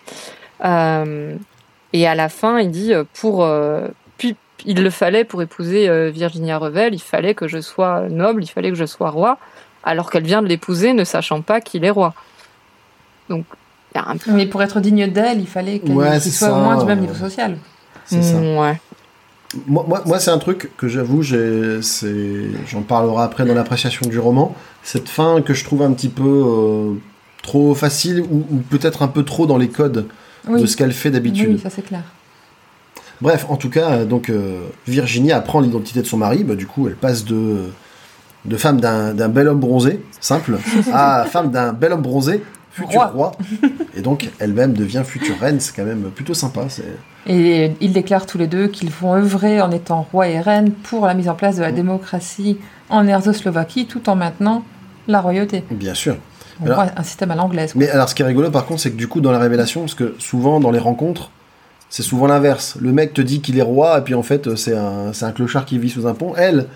Euh, 0.63 1.35
et 1.91 2.07
à 2.07 2.15
la 2.15 2.29
fin, 2.29 2.59
il 2.59 2.71
dit 2.71 2.93
pour 3.13 3.47
puis 4.17 4.35
il 4.65 4.83
le 4.83 4.89
fallait 4.89 5.23
pour 5.23 5.41
épouser 5.41 6.11
Virginia 6.11 6.57
Revel, 6.57 6.93
il 6.93 7.01
fallait 7.01 7.33
que 7.33 7.47
je 7.47 7.59
sois 7.59 8.07
noble, 8.09 8.43
il 8.43 8.47
fallait 8.47 8.69
que 8.69 8.75
je 8.75 8.85
sois 8.85 9.09
roi, 9.09 9.37
alors 9.83 10.11
qu'elle 10.11 10.25
vient 10.25 10.41
de 10.41 10.47
l'épouser, 10.47 10.93
ne 10.93 11.03
sachant 11.03 11.41
pas 11.41 11.61
qu'il 11.61 11.85
est 11.85 11.89
roi. 11.89 12.13
Donc, 13.29 13.45
Mais 14.27 14.45
pour 14.45 14.61
être 14.63 14.79
digne 14.79 15.07
d'elle, 15.11 15.39
il 15.39 15.47
fallait 15.47 15.79
qu'elle 15.79 15.95
Ouais, 15.95 16.19
soit 16.19 16.31
ça, 16.31 16.53
au 16.53 16.61
moins 16.63 16.77
du 16.77 16.85
même 16.85 16.99
niveau 16.99 17.13
social. 17.15 17.57
c'est 18.05 18.21
ça. 18.21 18.37
Mm, 18.39 18.57
Ouais. 18.57 18.79
Moi, 19.65 19.85
moi, 19.87 20.01
moi, 20.05 20.19
c'est 20.19 20.29
un 20.31 20.39
truc 20.39 20.71
que 20.77 20.87
j'avoue, 20.89 21.21
j'en 21.23 22.81
parlerai 22.87 23.23
après 23.23 23.45
dans 23.45 23.53
l'appréciation 23.53 24.07
du 24.07 24.19
roman. 24.19 24.53
Cette 24.83 25.07
fin 25.09 25.41
que 25.41 25.53
je 25.53 25.63
trouve 25.63 25.81
un 25.83 25.91
petit 25.93 26.09
peu 26.09 26.23
euh, 26.23 26.93
trop 27.43 27.73
facile 27.73 28.21
ou, 28.29 28.45
ou 28.51 28.57
peut-être 28.69 29.03
un 29.03 29.07
peu 29.07 29.23
trop 29.23 29.45
dans 29.47 29.57
les 29.57 29.69
codes 29.69 30.05
Oui, 30.49 30.61
de 30.61 30.65
ce 30.65 30.75
qu'elle 30.75 30.91
fait 30.91 31.11
d'habitude. 31.11 31.49
oui 31.53 31.59
ça 31.59 31.69
c'est 31.69 31.81
clair. 31.81 32.03
Bref, 33.21 33.45
en 33.49 33.55
tout 33.55 33.69
cas, 33.69 34.03
donc 34.05 34.29
euh, 34.29 34.59
Virginie 34.85 35.31
apprend 35.31 35.59
l'identité 35.61 36.01
de 36.01 36.05
son 36.07 36.17
mari. 36.17 36.43
Bah, 36.43 36.55
du 36.55 36.67
coup, 36.67 36.87
elle 36.87 36.95
passe 36.95 37.23
de, 37.25 37.69
de 38.45 38.57
femme 38.57 38.79
d'un 38.79 39.13
d'un 39.13 39.29
bel 39.29 39.47
homme 39.47 39.59
bronzé, 39.59 40.03
simple, 40.19 40.57
à 40.93 41.25
femme 41.25 41.51
d'un 41.51 41.71
bel 41.73 41.93
homme 41.93 42.01
bronzé, 42.03 42.43
futur 42.83 43.01
Roi. 43.01 43.05
roi. 43.07 43.31
Et 43.95 44.01
donc, 44.01 44.29
elle-même 44.39 44.73
devient 44.73 45.03
future 45.05 45.37
reine. 45.39 45.59
C'est 45.59 45.75
quand 45.75 45.85
même 45.85 46.03
plutôt 46.11 46.33
sympa. 46.33 46.61
Et 47.25 47.71
ils 47.81 47.93
déclarent 47.93 48.25
tous 48.25 48.37
les 48.37 48.47
deux 48.47 48.67
qu'ils 48.67 48.89
vont 48.89 49.13
œuvrer 49.15 49.61
en 49.61 49.71
étant 49.71 50.07
roi 50.11 50.27
et 50.29 50.39
reine 50.39 50.71
pour 50.71 51.05
la 51.05 51.13
mise 51.13 51.27
en 51.29 51.35
place 51.35 51.57
de 51.57 51.61
la 51.61 51.71
Mm. 51.71 51.75
démocratie 51.75 52.57
en 52.89 53.07
Erzoslovaquie 53.07 53.85
tout 53.87 54.09
en 54.09 54.15
maintenant 54.15 54.63
la 55.07 55.19
royauté. 55.21 55.63
Bien 55.71 55.93
sûr. 55.93 56.17
On 56.61 56.65
Alors- 56.65 56.83
voit 56.83 56.91
un 56.95 57.03
système 57.03 57.31
à 57.31 57.35
l'anglaise. 57.35 57.73
Mais 57.75 57.89
alors, 57.89 58.09
ce 58.09 58.15
qui 58.15 58.21
est 58.21 58.25
rigolo, 58.25 58.49
par 58.49 58.65
contre, 58.65 58.81
c'est 58.81 58.91
que 58.91 58.97
du 58.97 59.07
coup, 59.07 59.21
dans 59.21 59.31
la 59.31 59.39
révélation, 59.39 59.81
parce 59.81 59.93
que 59.95 60.15
souvent, 60.19 60.59
dans 60.59 60.71
les 60.71 60.79
rencontres, 60.79 61.29
c'est 61.89 62.03
souvent 62.03 62.27
l'inverse. 62.27 62.77
Le 62.81 62.91
mec 62.91 63.13
te 63.13 63.21
dit 63.21 63.41
qu'il 63.41 63.57
est 63.57 63.61
roi, 63.63 63.99
et 63.99 64.01
puis 64.01 64.13
en 64.15 64.23
fait, 64.23 64.55
c'est 64.55 64.75
un, 64.75 65.13
c'est 65.13 65.25
un 65.25 65.31
clochard 65.31 65.65
qui 65.65 65.77
vit 65.79 65.89
sous 65.89 66.07
un 66.07 66.13
pont. 66.13 66.33
Elle, 66.35 66.67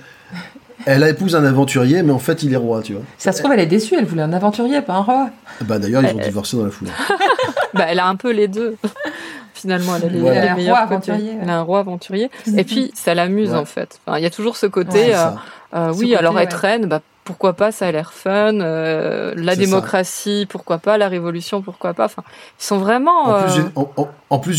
elle 0.86 1.04
épouse 1.04 1.36
un 1.36 1.44
aventurier, 1.46 2.04
mais 2.04 2.12
en 2.12 2.20
fait, 2.20 2.44
il 2.44 2.54
est 2.54 2.58
roi, 2.58 2.82
tu 2.82 2.94
vois. 2.94 3.02
Ça 3.18 3.32
se 3.32 3.40
trouve, 3.40 3.54
elle 3.54 3.60
est 3.60 3.66
déçue, 3.66 3.96
elle 3.98 4.06
voulait 4.06 4.22
un 4.24 4.34
aventurier, 4.34 4.82
pas 4.82 4.94
un 4.94 5.02
roi. 5.02 5.30
Bah, 5.62 5.80
d'ailleurs, 5.80 6.04
ils 6.04 6.16
ont 6.16 6.20
Euh, 6.20 6.24
divorcé 6.24 6.58
dans 6.58 6.66
la 6.66 6.72
foulée. 6.72 6.92
Bah, 7.74 7.86
elle 7.88 8.00
a 8.00 8.08
un 8.08 8.16
peu 8.18 8.32
les 8.32 8.48
deux. 8.50 8.76
Finalement, 9.54 9.96
elle 9.96 10.06
a 10.06 10.08
les, 10.10 10.20
Voilà. 10.20 10.56
les 10.56 10.62
Elle 10.64 10.70
a 10.70 10.72
un 10.72 10.74
roi 10.76 10.78
aventurier. 10.80 11.32
Elle 11.42 11.50
a 11.50 11.58
un 11.58 11.62
roi 11.62 11.80
aventurier. 11.80 12.30
Et 12.58 12.64
puis, 12.64 12.92
ça 12.96 13.14
l'amuse 13.14 13.52
Ouais. 13.52 13.58
en 13.58 13.66
fait. 13.66 14.00
Enfin, 14.06 14.18
Il 14.18 14.24
y 14.24 14.26
a 14.26 14.30
toujours 14.30 14.58
ce 14.58 14.66
côté. 14.66 15.16
Euh, 15.16 15.28
euh, 15.74 15.94
Ce 15.94 15.98
oui, 16.00 16.06
côté, 16.08 16.18
alors 16.18 16.38
être 16.40 16.62
ouais. 16.64 16.70
reine, 16.72 16.86
bah, 16.88 17.02
pourquoi 17.24 17.54
pas, 17.54 17.72
ça 17.72 17.88
a 17.88 17.92
l'air 17.92 18.14
fun. 18.14 18.60
euh, 18.60 19.34
la 19.38 19.56
démocratie, 19.56 20.48
pourquoi 20.50 20.80
pas. 20.80 20.98
La 20.98 21.08
révolution, 21.08 21.62
pourquoi 21.62 21.94
pas. 21.94 22.06
Enfin, 22.06 22.24
ils 22.60 22.64
sont 22.64 22.78
vraiment. 22.80 23.26
En 23.26 23.42
plus, 23.44 23.52
euh, 23.52 23.56
j'ai- 23.56 23.72
en, 23.76 23.92
en- 23.98 24.10
en 24.30 24.40
plus, 24.40 24.54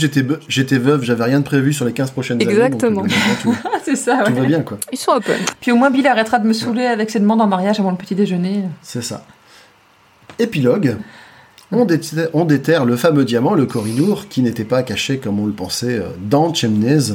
j'étais 0.48 0.78
veuve, 0.78 1.02
j'avais 1.02 1.24
rien 1.24 1.40
de 1.40 1.44
prévu 1.44 1.72
sur 1.72 1.84
les 1.84 1.92
15 1.92 2.10
prochaines 2.12 2.40
Exactement. 2.40 3.02
années. 3.02 3.12
euh, 3.12 3.42
tout, 3.42 3.56
Ah, 3.64 3.78
c'est 3.84 3.96
ça, 3.96 4.22
tout 4.24 4.32
ouais. 4.32 4.40
va 4.40 4.46
bien, 4.46 4.60
quoi. 4.62 4.78
Ils 4.92 4.98
sont 4.98 5.12
open. 5.12 5.36
Puis 5.60 5.72
au 5.72 5.76
moins, 5.76 5.90
Bill 5.90 6.06
arrêtera 6.06 6.38
de 6.38 6.46
me 6.46 6.52
saouler 6.52 6.86
avec 6.86 7.10
ses 7.10 7.20
demandes 7.20 7.40
en 7.40 7.46
mariage 7.48 7.80
avant 7.80 7.90
le 7.90 7.96
petit 7.96 8.14
déjeuner. 8.14 8.64
C'est 8.82 9.02
ça. 9.02 9.24
Épilogue. 10.38 10.96
On 11.74 11.84
déterre, 11.86 12.28
on 12.34 12.44
déterre 12.44 12.84
le 12.84 12.96
fameux 12.96 13.24
diamant, 13.24 13.54
le 13.54 13.64
corridor, 13.66 14.28
qui 14.28 14.42
n'était 14.42 14.64
pas 14.64 14.82
caché 14.82 15.18
comme 15.18 15.40
on 15.40 15.46
le 15.46 15.52
pensait 15.52 16.02
dans 16.20 16.52
Chemnez, 16.52 17.14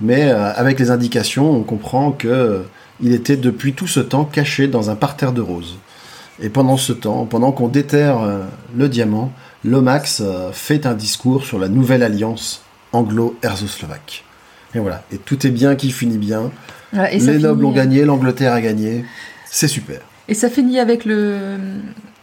mais 0.00 0.30
euh, 0.32 0.52
avec 0.52 0.80
les 0.80 0.90
indications, 0.90 1.48
on 1.52 1.62
comprend 1.62 2.10
que 2.10 2.26
euh, 2.26 2.58
il 3.00 3.12
était 3.12 3.36
depuis 3.36 3.72
tout 3.74 3.86
ce 3.86 4.00
temps 4.00 4.24
caché 4.24 4.66
dans 4.68 4.90
un 4.90 4.94
parterre 4.96 5.32
de 5.32 5.40
roses. 5.40 5.78
Et 6.40 6.48
pendant 6.48 6.76
ce 6.76 6.92
temps, 6.92 7.26
pendant 7.26 7.52
qu'on 7.52 7.68
déterre 7.68 8.20
euh, 8.22 8.44
le 8.76 8.88
diamant, 8.88 9.32
Lomax 9.64 10.20
euh, 10.24 10.50
fait 10.52 10.84
un 10.86 10.94
discours 10.94 11.44
sur 11.44 11.58
la 11.58 11.68
nouvelle 11.68 12.02
alliance 12.02 12.62
anglo-erzoslovaque. 12.92 14.24
Et 14.74 14.78
voilà. 14.80 15.02
Et 15.12 15.18
tout 15.18 15.46
est 15.46 15.50
bien 15.50 15.76
qui 15.76 15.90
finit 15.92 16.18
bien. 16.18 16.50
Voilà, 16.92 17.12
et 17.12 17.20
ça 17.20 17.32
les 17.32 17.38
nobles 17.38 17.60
finit- 17.62 17.70
ont 17.70 17.72
gagné, 17.74 18.04
l'Angleterre 18.04 18.52
a 18.52 18.60
gagné. 18.60 19.04
C'est 19.50 19.68
super. 19.68 20.00
Et 20.28 20.34
ça 20.34 20.48
finit 20.50 20.78
avec 20.80 21.04
le. 21.04 21.56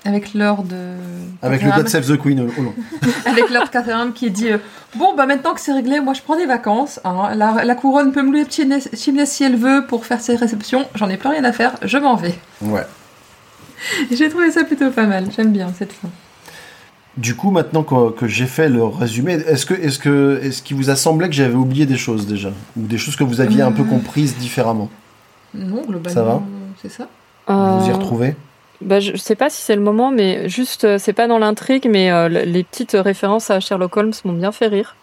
Avec 0.03 0.33
Lord. 0.33 0.65
euh, 0.73 0.97
Avec 1.43 1.61
le 1.61 1.69
God 1.71 1.87
Save 1.87 2.07
the 2.07 2.17
Queen 2.19 2.39
au 2.39 2.61
long. 2.61 2.73
avec 3.25 3.49
Lord 3.51 3.69
Catherine 3.69 4.13
qui 4.13 4.31
dit 4.31 4.51
euh, 4.51 4.57
Bon, 4.95 5.13
bah 5.15 5.25
maintenant 5.27 5.53
que 5.53 5.61
c'est 5.61 5.73
réglé, 5.73 5.99
moi 6.01 6.13
je 6.13 6.21
prends 6.21 6.35
des 6.37 6.47
vacances. 6.47 6.99
hein. 7.03 7.35
La, 7.35 7.63
la 7.63 7.75
couronne 7.75 8.11
peut 8.11 8.23
me 8.23 8.31
louer 8.31 8.45
Chimney 8.49 9.25
si 9.25 9.43
elle 9.43 9.55
veut 9.57 9.85
pour 9.87 10.05
faire 10.07 10.19
ses 10.19 10.35
réceptions. 10.35 10.87
J'en 10.95 11.07
ai 11.09 11.17
plus 11.17 11.29
rien 11.29 11.43
à 11.43 11.51
faire, 11.51 11.73
je 11.83 11.97
m'en 11.99 12.15
vais. 12.15 12.33
Ouais. 12.61 12.85
J'ai 14.11 14.29
trouvé 14.29 14.51
ça 14.51 14.63
plutôt 14.63 14.89
pas 14.89 15.05
mal. 15.05 15.25
J'aime 15.35 15.51
bien 15.51 15.71
cette 15.77 15.93
fin. 15.93 16.09
Du 17.17 17.35
coup, 17.35 17.51
maintenant 17.51 17.83
que, 17.83 18.11
que 18.11 18.25
j'ai 18.27 18.45
fait 18.45 18.69
le 18.69 18.83
résumé, 18.85 19.33
est-ce 19.33 19.65
que, 19.65 19.73
est-ce 19.73 19.99
que, 19.99 20.39
est-ce 20.43 20.61
qu'il 20.63 20.77
vous 20.77 20.89
a 20.89 20.95
semblé 20.95 21.27
que 21.27 21.35
j'avais 21.35 21.55
oublié 21.55 21.85
des 21.85 21.97
choses 21.97 22.25
déjà, 22.25 22.49
ou 22.77 22.83
des 22.87 22.97
choses 22.97 23.17
que 23.17 23.25
vous 23.25 23.41
aviez 23.41 23.61
un 23.61 23.73
peu 23.73 23.81
Euh. 23.81 23.85
comprises 23.85 24.37
différemment? 24.37 24.89
Non, 25.53 25.81
globalement, 25.85 26.09
Ça 26.13 26.23
va? 26.23 26.41
c'est 26.81 26.89
ça. 26.89 27.07
Vous 27.47 27.89
y 27.89 27.91
retrouvez? 27.91 28.35
Bah, 28.81 28.99
je 28.99 29.15
sais 29.15 29.35
pas 29.35 29.49
si 29.49 29.61
c'est 29.61 29.75
le 29.75 29.81
moment, 29.81 30.11
mais 30.11 30.49
juste, 30.49 30.85
euh, 30.85 30.97
c'est 30.97 31.13
pas 31.13 31.27
dans 31.27 31.37
l'intrigue, 31.37 31.87
mais 31.89 32.11
euh, 32.11 32.27
le- 32.29 32.41
les 32.41 32.63
petites 32.63 32.93
références 32.99 33.49
à 33.51 33.59
Sherlock 33.59 33.95
Holmes 33.97 34.13
m'ont 34.25 34.33
bien 34.33 34.51
fait 34.51 34.67
rire. 34.67 34.95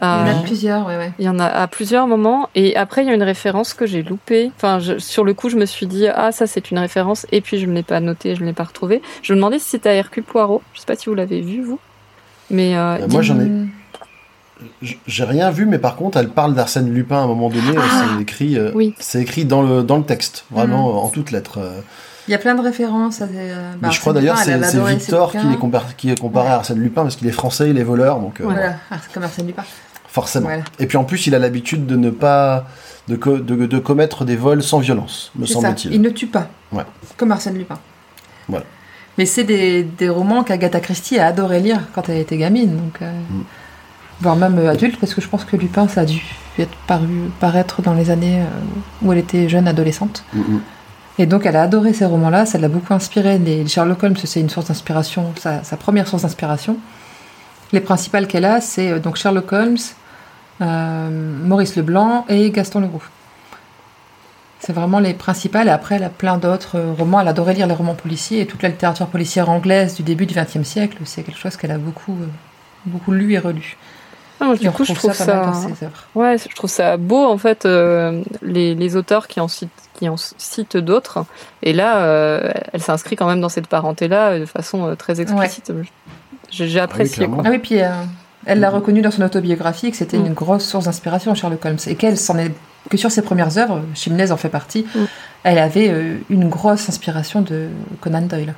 Il 0.00 0.04
y 0.04 0.08
en 0.08 0.10
a 0.26 0.30
Euh, 0.30 0.42
plusieurs, 0.42 0.86
ouais, 0.86 0.96
ouais. 0.96 1.12
Il 1.18 1.24
y 1.26 1.28
en 1.28 1.38
a 1.38 1.44
à 1.46 1.66
plusieurs 1.68 2.06
moments. 2.06 2.48
Et 2.54 2.74
après, 2.76 3.02
il 3.04 3.08
y 3.08 3.10
a 3.10 3.14
une 3.14 3.22
référence 3.22 3.74
que 3.74 3.86
j'ai 3.86 4.02
loupée. 4.02 4.50
Enfin, 4.56 4.80
je- 4.80 4.98
sur 4.98 5.22
le 5.22 5.34
coup, 5.34 5.48
je 5.50 5.56
me 5.56 5.66
suis 5.66 5.86
dit, 5.86 6.08
ah, 6.08 6.32
ça, 6.32 6.46
c'est 6.46 6.70
une 6.70 6.78
référence. 6.78 7.26
Et 7.30 7.40
puis, 7.42 7.58
je 7.58 7.66
ne 7.66 7.74
l'ai 7.74 7.82
pas 7.82 8.00
noté, 8.00 8.34
je 8.34 8.40
ne 8.40 8.46
l'ai 8.46 8.52
pas 8.54 8.64
retrouvé. 8.64 9.02
Je 9.22 9.32
me 9.34 9.36
demandais 9.36 9.58
si 9.58 9.68
c'était 9.68 9.90
à 9.90 9.94
Hercule 9.94 10.24
Poirot. 10.24 10.62
Je 10.74 10.80
sais 10.80 10.86
pas 10.86 10.96
si 10.96 11.06
vous 11.10 11.14
l'avez 11.14 11.40
vu, 11.42 11.62
vous. 11.62 11.78
Mais 12.50 12.74
euh, 12.76 12.96
Euh, 13.02 13.06
Moi, 13.10 13.20
j'en 13.22 13.38
ai, 13.38 13.48
j'ai 15.06 15.24
rien 15.24 15.50
vu, 15.50 15.66
mais 15.66 15.78
par 15.78 15.96
contre, 15.96 16.18
elle 16.18 16.30
parle 16.30 16.54
d'Arsène 16.54 16.92
Lupin 16.92 17.16
à 17.18 17.20
un 17.20 17.26
moment 17.26 17.48
donné. 17.50 17.74
Ah. 17.76 17.82
c'est 18.16 18.22
écrit, 18.22 18.56
euh, 18.58 18.70
Oui. 18.74 18.94
c'est 18.98 19.20
écrit 19.20 19.44
dans 19.44 19.62
le 19.62 19.82
dans 19.82 19.98
le 19.98 20.04
texte, 20.04 20.46
vraiment 20.50 20.88
euh, 20.90 20.92
en 21.00 21.08
toutes 21.08 21.30
lettres. 21.30 21.58
Il 22.28 22.30
y 22.30 22.34
a 22.34 22.38
plein 22.38 22.54
de 22.54 22.60
références. 22.60 23.20
À, 23.20 23.24
euh, 23.24 23.72
bah, 23.72 23.88
mais 23.88 23.90
je 23.92 24.00
crois 24.00 24.12
d'ailleurs 24.12 24.38
c'est 24.38 24.56
Victor 24.58 25.32
qui 25.32 25.38
est, 25.38 25.56
comparé, 25.58 25.86
qui 25.96 26.10
est 26.10 26.18
comparé 26.20 26.48
à 26.48 26.54
Arsène 26.56 26.78
Lupin 26.78 27.02
parce 27.02 27.16
qu'il 27.16 27.26
est 27.28 27.32
français, 27.32 27.70
il 27.70 27.78
est 27.78 27.82
voleur, 27.84 28.20
donc 28.20 28.40
euh, 28.40 28.44
Voilà, 28.44 28.76
comme 29.12 29.22
Arsène 29.24 29.46
Lupin. 29.46 29.64
forcément. 30.08 30.46
Voilà. 30.46 30.62
Et 30.78 30.86
puis 30.86 30.96
en 30.96 31.04
plus, 31.04 31.26
il 31.26 31.34
a 31.34 31.38
l'habitude 31.38 31.86
de 31.86 31.96
ne 31.96 32.10
pas 32.10 32.66
de, 33.08 33.16
co- 33.16 33.38
de, 33.38 33.66
de 33.66 33.78
commettre 33.78 34.24
des 34.24 34.36
vols 34.36 34.62
sans 34.62 34.78
violence, 34.78 35.32
me 35.36 35.46
semble-t-il. 35.46 35.92
Il 35.94 36.00
ne 36.00 36.10
tue 36.10 36.28
pas. 36.28 36.48
Ouais. 36.70 36.84
Comme 37.16 37.32
Arsène 37.32 37.58
Lupin. 37.58 37.78
Voilà. 38.48 38.64
Mais 39.18 39.26
c'est 39.26 39.44
des, 39.44 39.82
des 39.82 40.08
romans 40.08 40.42
qu'Agatha 40.44 40.80
Christie 40.80 41.18
a 41.18 41.26
adoré 41.26 41.60
lire 41.60 41.80
quand 41.94 42.08
elle 42.08 42.18
était 42.18 42.36
gamine. 42.38 42.76
Donc, 42.76 43.02
euh, 43.02 43.10
Mm. 43.30 43.42
Voire 44.20 44.36
même 44.36 44.56
adulte, 44.68 45.00
parce 45.00 45.14
que 45.14 45.20
je 45.20 45.26
pense 45.28 45.44
que 45.44 45.56
Lupin, 45.56 45.88
ça 45.88 46.02
a 46.02 46.04
dû 46.04 46.22
être 46.56 46.70
paru, 46.86 47.08
paraître 47.40 47.82
dans 47.82 47.92
les 47.94 48.08
années 48.10 48.40
où 49.02 49.12
elle 49.12 49.18
était 49.18 49.48
jeune 49.48 49.66
adolescente. 49.66 50.22
Mhm. 50.32 50.60
Et 51.18 51.26
donc 51.26 51.44
elle 51.46 51.56
a 51.56 51.62
adoré 51.62 51.92
ces 51.92 52.06
romans-là, 52.06 52.46
ça 52.46 52.58
l'a 52.58 52.68
beaucoup 52.68 52.94
inspiré. 52.94 53.38
Les 53.38 53.66
Sherlock 53.66 54.02
Holmes, 54.02 54.16
c'est 54.24 54.40
une 54.40 54.50
source 54.50 54.66
d'inspiration, 54.68 55.32
sa, 55.38 55.62
sa 55.62 55.76
première 55.76 56.08
source 56.08 56.22
d'inspiration. 56.22 56.76
Les 57.72 57.80
principales 57.80 58.26
qu'elle 58.26 58.44
a, 58.44 58.60
c'est 58.60 58.92
euh, 58.92 58.98
donc 58.98 59.16
Sherlock 59.16 59.52
Holmes, 59.52 59.78
euh, 60.60 61.10
Maurice 61.44 61.76
Leblanc 61.76 62.24
et 62.28 62.50
Gaston 62.50 62.80
Leroux. 62.80 63.02
C'est 64.60 64.72
vraiment 64.72 65.00
les 65.00 65.12
principales. 65.12 65.66
Et 65.66 65.70
après, 65.70 65.96
elle 65.96 66.04
a 66.04 66.08
plein 66.08 66.38
d'autres 66.38 66.78
euh, 66.78 66.92
romans. 66.96 67.20
Elle 67.20 67.28
adorait 67.28 67.54
lire 67.54 67.66
les 67.66 67.74
romans 67.74 67.94
policiers 67.94 68.40
et 68.40 68.46
toute 68.46 68.62
la 68.62 68.68
littérature 68.68 69.08
policière 69.08 69.50
anglaise 69.50 69.96
du 69.96 70.02
début 70.02 70.24
du 70.24 70.34
XXe 70.34 70.62
siècle. 70.62 70.98
C'est 71.04 71.24
quelque 71.24 71.38
chose 71.38 71.56
qu'elle 71.56 71.72
a 71.72 71.78
beaucoup, 71.78 72.16
beaucoup 72.86 73.12
lu 73.12 73.32
et 73.32 73.38
relu. 73.38 73.76
Ah, 74.42 74.46
moi, 74.46 74.56
du 74.56 74.70
coup, 74.72 74.84
je 74.84 74.92
trouve 74.92 75.12
ça. 75.12 75.52
Ouais, 76.16 76.36
je 76.36 76.54
trouve 76.54 76.70
ça 76.70 76.96
beau 76.96 77.24
en 77.24 77.38
fait 77.38 77.64
euh, 77.64 78.22
les, 78.42 78.74
les 78.74 78.96
auteurs 78.96 79.28
qui 79.28 79.38
en 79.38 79.46
citent 79.46 79.70
qui 80.02 80.08
en 80.08 80.16
citent 80.16 80.76
d'autres 80.76 81.24
et 81.62 81.72
là 81.72 81.98
euh, 81.98 82.50
elle 82.72 82.82
s'inscrit 82.82 83.14
quand 83.14 83.28
même 83.28 83.40
dans 83.40 83.48
cette 83.48 83.68
parenté 83.68 84.08
là 84.08 84.36
de 84.40 84.46
façon 84.46 84.84
euh, 84.88 84.94
très 84.96 85.20
explicite. 85.20 85.72
J'ai 86.50 86.66
j'ai 86.66 86.80
apprécié 86.80 87.28
quoi. 87.28 87.42
Ah 87.46 87.50
oui, 87.50 87.58
puis 87.60 87.80
euh, 87.80 87.88
elle 88.46 88.58
l'a 88.58 88.70
reconnu 88.70 89.00
dans 89.00 89.12
son 89.12 89.22
autobiographie 89.22 89.92
que 89.92 89.96
c'était 89.96 90.18
Mm. 90.18 90.26
une 90.26 90.32
grosse 90.34 90.64
source 90.64 90.86
d'inspiration, 90.86 91.34
Sherlock 91.36 91.64
Holmes, 91.64 91.76
et 91.86 91.94
qu'elle 91.94 92.18
s'en 92.18 92.36
est 92.36 92.50
que 92.90 92.96
sur 92.96 93.12
ses 93.12 93.22
premières 93.22 93.56
œuvres, 93.58 93.80
Chimnez 93.94 94.32
en 94.32 94.36
fait 94.36 94.48
partie, 94.48 94.84
Mm. 94.92 95.04
elle 95.44 95.58
avait 95.58 95.88
euh, 95.88 96.16
une 96.30 96.48
grosse 96.48 96.88
inspiration 96.88 97.42
de 97.42 97.68
Conan 98.00 98.22
Doyle. 98.22 98.54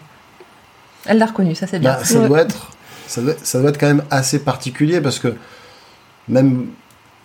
Elle 1.04 1.18
l'a 1.18 1.26
reconnu, 1.26 1.54
ça 1.54 1.66
c'est 1.66 1.78
bien. 1.78 1.92
Bah, 1.92 2.04
ça, 2.04 2.18
Ouais. 2.20 2.28
doit 2.28 2.40
être, 2.40 2.70
ça, 3.06 3.20
doit, 3.20 3.34
ça 3.42 3.60
doit 3.60 3.68
être 3.68 3.78
quand 3.78 3.86
même 3.94 4.04
assez 4.10 4.38
particulier 4.38 5.02
parce 5.02 5.18
que 5.18 5.34
même 6.28 6.68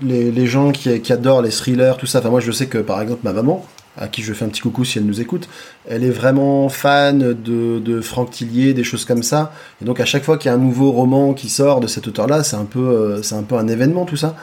les, 0.02 0.32
les 0.32 0.48
gens 0.48 0.72
qui, 0.72 1.02
qui 1.02 1.14
adorent 1.14 1.42
les 1.42 1.50
thrillers, 1.52 1.96
tout 1.98 2.06
ça, 2.06 2.20
enfin 2.20 2.30
moi 2.30 2.40
je 2.42 2.52
sais 2.52 2.68
que 2.68 2.78
par 2.78 3.02
exemple 3.02 3.22
ma 3.24 3.34
maman, 3.34 3.66
à 3.98 4.08
qui 4.08 4.22
je 4.24 4.34
fais 4.34 4.46
un 4.46 4.50
petit 4.50 4.62
coucou 4.62 4.86
si 4.86 4.98
elle 4.98 5.06
nous 5.06 5.20
écoute, 5.20 5.50
elle 5.90 6.04
est 6.04 6.10
vraiment 6.12 6.70
fan 6.70 7.20
de, 7.34 7.80
de 7.80 8.02
Franck 8.02 8.32
Tillier, 8.32 8.74
des 8.74 8.84
choses 8.84 9.04
comme 9.06 9.24
ça. 9.24 9.52
Et 9.82 9.86
donc 9.86 10.00
à 10.00 10.06
chaque 10.06 10.24
fois 10.24 10.38
qu'il 10.38 10.50
y 10.50 10.52
a 10.52 10.56
un 10.56 10.60
nouveau 10.60 10.92
roman 10.92 11.34
qui 11.34 11.50
sort 11.50 11.80
de 11.82 11.88
cet 11.88 12.08
auteur-là, 12.08 12.44
c'est 12.44 12.56
un, 12.56 12.66
peu, 12.66 12.80
euh, 12.80 13.22
c'est 13.24 13.36
un 13.36 13.44
peu 13.44 13.56
un 13.56 13.68
événement 13.68 14.06
tout 14.06 14.16
ça. 14.18 14.36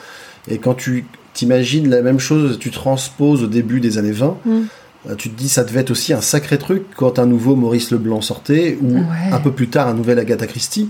Et 0.47 0.59
quand 0.59 0.75
tu 0.75 1.05
t'imagines 1.33 1.89
la 1.89 2.01
même 2.01 2.19
chose, 2.19 2.57
tu 2.59 2.71
transposes 2.71 3.43
au 3.43 3.47
début 3.47 3.79
des 3.79 3.97
années 3.97 4.11
20, 4.11 4.37
Mm. 4.45 4.61
euh, 5.09 5.15
tu 5.15 5.29
te 5.29 5.37
dis 5.37 5.49
ça 5.49 5.63
devait 5.63 5.79
être 5.81 5.91
aussi 5.91 6.13
un 6.13 6.21
sacré 6.21 6.57
truc 6.57 6.83
quand 6.95 7.17
un 7.19 7.25
nouveau 7.25 7.55
Maurice 7.55 7.91
Leblanc 7.91 8.21
sortait, 8.21 8.77
ou 8.81 8.97
Ouais. 8.99 9.31
un 9.31 9.39
peu 9.39 9.51
plus 9.51 9.69
tard 9.69 9.87
un 9.87 9.93
nouvel 9.93 10.19
Agatha 10.19 10.45
Christie. 10.47 10.89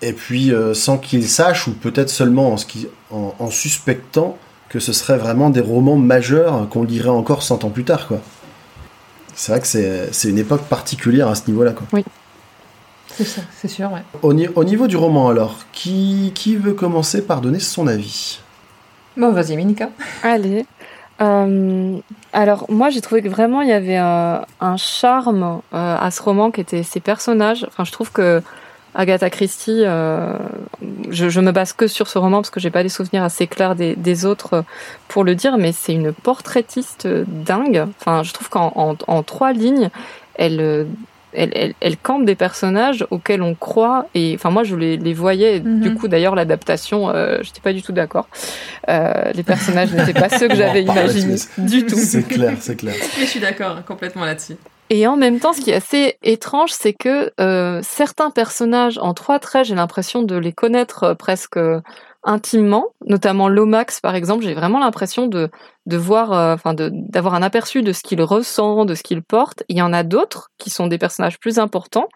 Et 0.00 0.12
puis 0.12 0.52
euh, 0.52 0.74
sans 0.74 0.98
qu'il 0.98 1.26
sache, 1.28 1.66
ou 1.68 1.72
peut-être 1.72 2.10
seulement 2.10 2.56
en- 3.10 3.34
en 3.38 3.50
suspectant 3.50 4.36
que 4.72 4.80
ce 4.80 4.92
serait 4.92 5.18
vraiment 5.18 5.50
des 5.50 5.60
romans 5.60 5.96
majeurs 5.96 6.68
qu'on 6.70 6.82
lirait 6.82 7.10
encore 7.10 7.42
100 7.42 7.64
ans 7.64 7.70
plus 7.70 7.84
tard. 7.84 8.08
quoi. 8.08 8.18
C'est 9.34 9.52
vrai 9.52 9.60
que 9.60 9.66
c'est 9.66 10.12
c'est 10.12 10.28
une 10.30 10.38
époque 10.38 10.62
particulière 10.62 11.28
à 11.28 11.34
ce 11.34 11.42
niveau-là. 11.48 11.72
quoi. 11.72 11.86
C'est 13.08 13.24
ça, 13.24 13.42
c'est 13.60 13.68
sûr, 13.68 13.92
ouais. 13.92 14.02
Au, 14.22 14.32
ni- 14.32 14.48
au 14.54 14.64
niveau 14.64 14.86
du 14.86 14.96
roman 14.96 15.28
alors, 15.28 15.58
qui, 15.72 16.32
qui 16.34 16.56
veut 16.56 16.72
commencer 16.72 17.26
par 17.26 17.42
donner 17.42 17.58
son 17.60 17.86
avis? 17.86 18.40
Bon, 19.18 19.30
vas-y, 19.32 19.54
Minika. 19.56 19.90
Allez. 20.22 20.64
Euh, 21.20 21.98
alors 22.32 22.64
moi 22.70 22.88
j'ai 22.88 23.00
trouvé 23.02 23.20
que 23.22 23.28
vraiment 23.28 23.60
il 23.60 23.68
y 23.68 23.72
avait 23.72 23.98
euh, 23.98 24.38
un 24.60 24.76
charme 24.78 25.60
euh, 25.74 25.96
à 26.00 26.10
ce 26.10 26.20
roman 26.22 26.50
qui 26.50 26.62
était 26.62 26.82
ses 26.82 27.00
personnages. 27.00 27.64
Enfin 27.68 27.84
je 27.84 27.92
trouve 27.92 28.10
que 28.10 28.42
Agatha 28.94 29.30
Christie, 29.30 29.82
euh, 29.86 30.36
je, 31.10 31.28
je 31.30 31.40
me 31.40 31.50
base 31.52 31.72
que 31.72 31.86
sur 31.86 32.08
ce 32.08 32.18
roman 32.18 32.38
parce 32.38 32.50
que 32.50 32.60
j'ai 32.60 32.70
pas 32.70 32.82
des 32.82 32.88
souvenirs 32.90 33.22
assez 33.22 33.46
clairs 33.46 33.74
des, 33.74 33.96
des 33.96 34.26
autres 34.26 34.64
pour 35.08 35.24
le 35.24 35.34
dire, 35.34 35.56
mais 35.58 35.72
c'est 35.72 35.94
une 35.94 36.12
portraitiste 36.12 37.06
dingue. 37.06 37.86
Enfin 38.00 38.22
je 38.22 38.32
trouve 38.32 38.48
qu'en 38.50 38.72
en, 38.76 38.94
en 39.06 39.22
trois 39.22 39.52
lignes 39.52 39.88
elle 40.34 40.86
elle, 41.34 41.50
elle, 41.54 41.72
elle 41.80 41.96
campe 41.96 42.26
des 42.26 42.34
personnages 42.34 43.06
auxquels 43.10 43.40
on 43.40 43.54
croit 43.54 44.04
et 44.14 44.32
enfin 44.34 44.50
moi 44.50 44.64
je 44.64 44.76
les, 44.76 44.98
les 44.98 45.14
voyais 45.14 45.60
Mhm. 45.60 45.80
du 45.80 45.94
coup 45.94 46.06
d'ailleurs 46.06 46.34
l'adaptation 46.34 47.08
euh, 47.08 47.38
j'étais 47.40 47.62
pas 47.62 47.72
du 47.72 47.82
tout 47.82 47.92
d'accord 47.92 48.28
euh, 48.90 49.32
les 49.32 49.42
personnages 49.42 49.90
n'étaient 49.94 50.12
pas 50.12 50.28
ceux 50.28 50.48
que 50.48 50.54
j'avais 50.56 50.82
imaginés 50.82 51.36
du 51.56 51.86
tout 51.86 51.96
C'est 51.96 52.24
clair, 52.24 52.52
c'est 52.60 52.76
clair. 52.76 52.94
je 53.18 53.24
suis 53.24 53.40
d'accord 53.40 53.82
complètement 53.86 54.26
là-dessus. 54.26 54.56
Et 54.90 55.06
en 55.06 55.16
même 55.16 55.40
temps 55.40 55.52
ce 55.52 55.60
qui 55.60 55.70
est 55.70 55.74
assez 55.74 56.18
étrange 56.22 56.72
c'est 56.72 56.92
que 56.92 57.32
euh, 57.40 57.80
certains 57.82 58.30
personnages 58.30 58.98
en 58.98 59.14
trois 59.14 59.38
traits 59.38 59.66
j'ai 59.66 59.74
l'impression 59.74 60.22
de 60.22 60.36
les 60.36 60.52
connaître 60.52 61.04
euh, 61.04 61.14
presque 61.14 61.56
euh, 61.56 61.80
intimement. 62.24 62.86
Notamment 63.06 63.48
Lomax 63.48 64.00
par 64.00 64.14
exemple 64.14 64.44
j'ai 64.44 64.54
vraiment 64.54 64.78
l'impression 64.78 65.26
de 65.26 65.50
de 65.86 65.96
voir 65.96 66.32
euh, 66.32 66.54
enfin 66.54 66.74
de 66.74 66.90
d'avoir 66.92 67.34
un 67.34 67.42
aperçu 67.42 67.82
de 67.82 67.92
ce 67.92 68.02
qu'il 68.02 68.22
ressent 68.22 68.84
de 68.84 68.94
ce 68.94 69.02
qu'il 69.02 69.22
porte. 69.22 69.64
Il 69.68 69.76
y 69.76 69.82
en 69.82 69.92
a 69.92 70.04
d'autres 70.04 70.50
qui 70.58 70.70
sont 70.70 70.86
des 70.86 70.98
personnages 70.98 71.38
plus 71.40 71.58
importants 71.58 72.08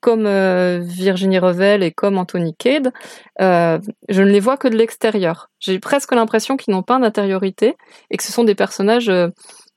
comme 0.00 0.26
euh, 0.26 0.80
Virginie 0.82 1.38
Revel 1.38 1.82
et 1.82 1.92
comme 1.92 2.18
Anthony 2.18 2.54
Cade 2.54 2.92
euh, 3.40 3.78
je 4.08 4.22
ne 4.22 4.30
les 4.30 4.40
vois 4.40 4.56
que 4.58 4.68
de 4.68 4.76
l'extérieur. 4.76 5.48
J'ai 5.60 5.78
presque 5.78 6.12
l'impression 6.14 6.56
qu'ils 6.56 6.74
n'ont 6.74 6.82
pas 6.82 6.98
d'intériorité 6.98 7.76
et 8.10 8.16
que 8.18 8.22
ce 8.22 8.32
sont 8.32 8.44
des 8.44 8.54
personnages 8.54 9.08
euh, 9.08 9.28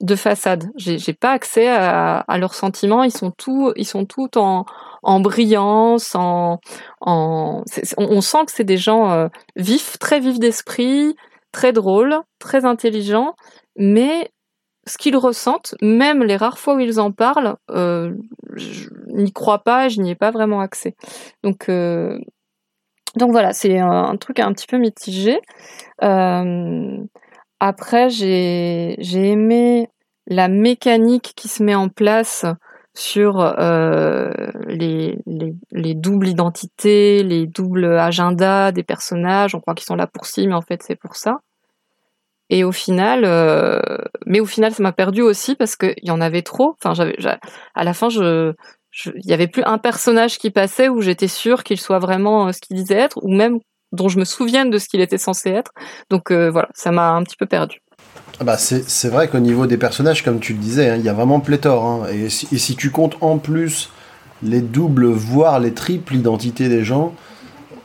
de 0.01 0.15
façade 0.15 0.69
j'ai 0.75 1.13
pas 1.13 1.31
accès 1.31 1.67
à, 1.67 2.23
leurs 2.37 2.53
sentiments 2.53 3.03
ils 3.03 3.11
sont 3.11 3.31
tout 3.31 3.73
ils 3.75 3.85
sont 3.85 4.05
tout 4.05 4.37
en 4.37 4.65
en 5.01 5.19
brillance 5.19 6.13
en 6.13 6.59
on, 7.01 7.63
sent 8.21 8.45
que 8.45 8.51
c'est 8.51 8.63
des 8.63 8.77
gens 8.77 9.11
euh, 9.11 9.27
vifs 9.55 9.97
très 9.97 10.19
vifs 10.19 10.39
d'esprit 10.39 11.15
très 11.51 11.73
drôles 11.73 12.19
très 12.39 12.65
intelligents 12.65 13.33
mais 13.75 14.31
ce 14.87 14.97
qu'ils 14.97 15.17
ressentent, 15.17 15.75
même 15.81 16.23
les 16.23 16.37
rares 16.37 16.57
fois 16.57 16.75
où 16.75 16.79
ils 16.79 16.99
en 16.99 17.11
parlent, 17.11 17.57
euh, 17.71 18.15
je 18.53 18.89
n'y 19.07 19.31
crois 19.31 19.59
pas, 19.59 19.89
je 19.89 20.01
n'y 20.01 20.11
ai 20.11 20.15
pas 20.15 20.31
vraiment 20.31 20.61
accès. 20.61 20.95
Donc, 21.43 21.69
euh, 21.69 22.17
donc 23.15 23.31
voilà, 23.31 23.53
c'est 23.53 23.77
un, 23.79 24.15
truc 24.17 24.39
un 24.39 24.53
petit 24.53 24.67
peu 24.67 24.77
mitigé. 24.77 25.39
Après, 27.59 28.09
j'ai 28.09 28.95
aimé 29.13 29.89
la 30.27 30.47
mécanique 30.47 31.33
qui 31.35 31.47
se 31.47 31.63
met 31.63 31.75
en 31.75 31.89
place 31.89 32.45
sur 32.93 33.39
euh, 33.39 34.31
les, 34.67 35.19
les, 35.27 35.53
les 35.71 35.93
doubles 35.93 36.27
identités, 36.27 37.23
les 37.23 37.45
doubles 37.45 37.85
agendas 37.85 38.71
des 38.71 38.83
personnages. 38.83 39.53
On 39.55 39.59
croit 39.59 39.75
qu'ils 39.75 39.85
sont 39.85 39.95
là 39.95 40.07
pour 40.07 40.25
ci, 40.25 40.47
mais 40.47 40.55
en 40.55 40.61
fait 40.61 40.81
c'est 40.83 40.95
pour 40.95 41.15
ça. 41.15 41.39
Et 42.49 42.63
au 42.63 42.71
final, 42.71 43.23
euh, 43.25 43.79
mais 44.25 44.39
au 44.39 44.45
final, 44.45 44.73
ça 44.73 44.81
m'a 44.81 44.93
perdu 44.93 45.21
aussi 45.21 45.55
parce 45.55 45.75
qu'il 45.75 45.95
y 46.01 46.11
en 46.11 46.21
avait 46.21 46.43
trop. 46.43 46.75
Enfin, 46.81 46.93
à 47.75 47.83
la 47.83 47.93
fin, 47.93 48.07
il 48.09 48.55
y 49.25 49.33
avait 49.33 49.47
plus 49.47 49.63
un 49.65 49.77
personnage 49.77 50.37
qui 50.37 50.49
passait 50.49 50.87
où 50.87 51.01
j'étais 51.01 51.27
sûre 51.27 51.63
qu'il 51.63 51.79
soit 51.79 51.99
vraiment 51.99 52.47
euh, 52.47 52.51
ce 52.53 52.61
qu'il 52.61 52.77
disait 52.77 52.95
être, 52.95 53.19
ou 53.21 53.33
même 53.33 53.59
dont 53.91 54.09
je 54.09 54.19
me 54.19 54.25
souvienne 54.25 54.69
de 54.69 54.77
ce 54.77 54.87
qu'il 54.87 55.01
était 55.01 55.17
censé 55.17 55.49
être. 55.49 55.71
Donc 56.09 56.31
euh, 56.31 56.49
voilà, 56.49 56.69
ça 56.73 56.91
m'a 56.91 57.11
un 57.11 57.23
petit 57.23 57.35
peu 57.37 57.45
perdu. 57.45 57.81
Ah 58.39 58.43
bah 58.43 58.57
c'est 58.57 59.09
vrai 59.09 59.27
qu'au 59.27 59.39
niveau 59.39 59.65
des 59.65 59.77
personnages, 59.77 60.23
comme 60.23 60.39
tu 60.39 60.53
le 60.53 60.59
disais, 60.59 60.89
hein, 60.89 60.95
il 60.97 61.03
y 61.03 61.09
a 61.09 61.13
vraiment 61.13 61.39
pléthore. 61.39 61.85
hein. 61.85 62.07
Et, 62.11 62.29
si, 62.29 62.75
tu 62.75 62.91
comptes 62.91 63.17
en 63.21 63.37
plus 63.39 63.89
les 64.43 64.61
doubles, 64.61 65.07
voire 65.07 65.59
les 65.59 65.73
triples 65.73 66.15
identités 66.15 66.69
des 66.69 66.83
gens, 66.83 67.15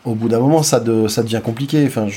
au 0.05 0.15
bout 0.15 0.29
d'un 0.29 0.41
moment, 0.41 0.63
ça, 0.63 0.81
de, 0.81 1.09
ça 1.09 1.23
devient 1.23 1.41
compliqué. 1.43 1.85
Enfin, 1.87 2.09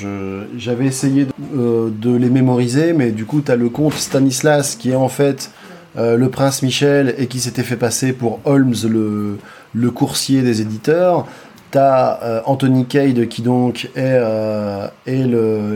j'avais 0.58 0.86
essayé 0.86 1.26
de, 1.26 1.32
euh, 1.56 1.90
de 1.90 2.14
les 2.14 2.30
mémoriser, 2.30 2.92
mais 2.92 3.12
du 3.12 3.26
coup, 3.26 3.42
tu 3.42 3.52
as 3.52 3.56
le 3.56 3.70
comte 3.70 3.94
Stanislas 3.94 4.76
qui 4.76 4.92
est 4.92 4.96
en 4.96 5.08
fait 5.08 5.52
euh, 5.98 6.18
le 6.18 6.30
prince 6.30 6.62
Michel 6.62 7.16
et 7.18 7.28
qui 7.28 7.40
s'était 7.40 7.64
fait 7.64 7.78
passer 7.78 8.12
pour 8.12 8.42
Holmes, 8.44 8.76
le, 8.90 9.38
le 9.74 9.92
coursier 9.92 10.42
des 10.42 10.62
éditeurs. 10.62 11.26
T'as 11.76 12.21
euh, 12.23 12.41
Anthony 12.45 12.86
Cade 12.86 13.28
qui 13.28 13.41
donc 13.41 13.89
est, 13.97 14.17
euh, 14.17 14.88
est 15.05 15.26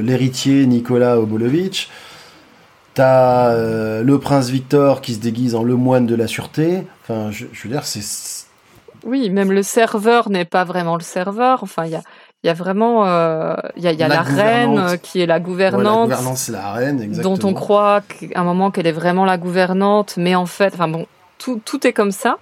l'héritier 0.01 0.65
Nicolas 0.65 1.19
Obolovitch. 1.19 1.89
T'as 2.93 3.49
euh, 3.49 4.01
le 4.01 4.17
prince 4.17 4.47
Victor 4.49 5.01
qui 5.01 5.13
se 5.15 5.19
déguise 5.19 5.55
en 5.55 5.63
le 5.63 5.75
moine 5.75 6.05
de 6.05 6.15
la 6.15 6.27
sûreté. 6.27 6.87
Enfin, 7.03 7.31
je, 7.31 7.47
je 7.51 7.63
veux 7.63 7.69
dire, 7.73 7.83
c'est. 7.83 8.45
Oui, 9.03 9.29
même 9.29 9.51
le 9.51 9.61
serveur 9.61 10.29
n'est 10.29 10.45
pas 10.45 10.63
vraiment 10.63 10.95
le 10.95 11.03
serveur. 11.03 11.63
Enfin, 11.63 11.83
il 11.83 11.91
y 11.91 11.95
a, 11.95 12.01
y 12.45 12.49
a 12.49 12.53
vraiment, 12.53 13.03
il 13.75 13.83
y 13.83 13.87
a, 13.87 13.91
il 13.91 13.99
y 13.99 14.03
a 14.03 14.07
La 14.07 14.15
la, 14.15 14.21
reine 14.21 14.69
gouvernante. 14.69 15.01
qui 15.01 15.19
est 15.19 15.25
la 15.25 15.33
Ouais, 15.33 15.39
la 15.39 15.39
gouvernante. 15.41 16.09
gouvernante, 16.11 16.37
c'est 16.37 16.53
la 16.53 16.71
reine, 16.71 17.01
exactement. 17.01 17.35
dont 17.35 17.49
on 17.49 17.53
croit 17.53 17.99
qu'à 18.07 18.39
un 18.39 18.45
moment 18.45 18.71
qu'elle 18.71 18.87
est 18.87 18.93
vraiment 18.93 19.25
la 19.25 19.37
gouvernante, 19.37 20.13
mais 20.15 20.33
en 20.33 20.45
fait, 20.45 20.73
enfin 20.73 20.87
bon, 20.87 21.07
tout, 21.39 21.59
tout 21.65 21.85
est 21.85 21.93
comme 21.93 22.11
ça. 22.11 22.37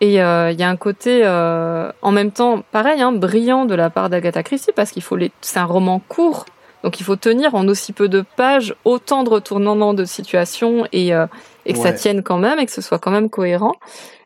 Et 0.00 0.22
euh, 0.22 0.52
il 0.52 0.60
y 0.60 0.62
a 0.62 0.68
un 0.68 0.76
côté, 0.76 1.22
euh, 1.24 1.90
en 2.02 2.12
même 2.12 2.30
temps, 2.30 2.62
pareil, 2.70 3.00
hein, 3.00 3.12
brillant 3.12 3.64
de 3.64 3.74
la 3.74 3.90
part 3.90 4.08
d'Agatha 4.08 4.42
Christie, 4.42 4.70
parce 4.74 4.90
qu'il 4.92 5.02
faut 5.02 5.16
les, 5.16 5.32
c'est 5.40 5.58
un 5.58 5.64
roman 5.64 6.00
court, 6.08 6.44
donc 6.84 7.00
il 7.00 7.02
faut 7.02 7.16
tenir 7.16 7.56
en 7.56 7.66
aussi 7.66 7.92
peu 7.92 8.08
de 8.08 8.24
pages 8.36 8.76
autant 8.84 9.24
de 9.24 9.30
retournements 9.30 9.94
de 9.94 10.04
situation 10.04 10.86
et, 10.92 11.12
euh, 11.12 11.26
et 11.66 11.72
que 11.72 11.80
ça 11.80 11.92
tienne 11.92 12.22
quand 12.22 12.38
même 12.38 12.60
et 12.60 12.66
que 12.66 12.72
ce 12.72 12.80
soit 12.80 13.00
quand 13.00 13.10
même 13.10 13.28
cohérent. 13.28 13.74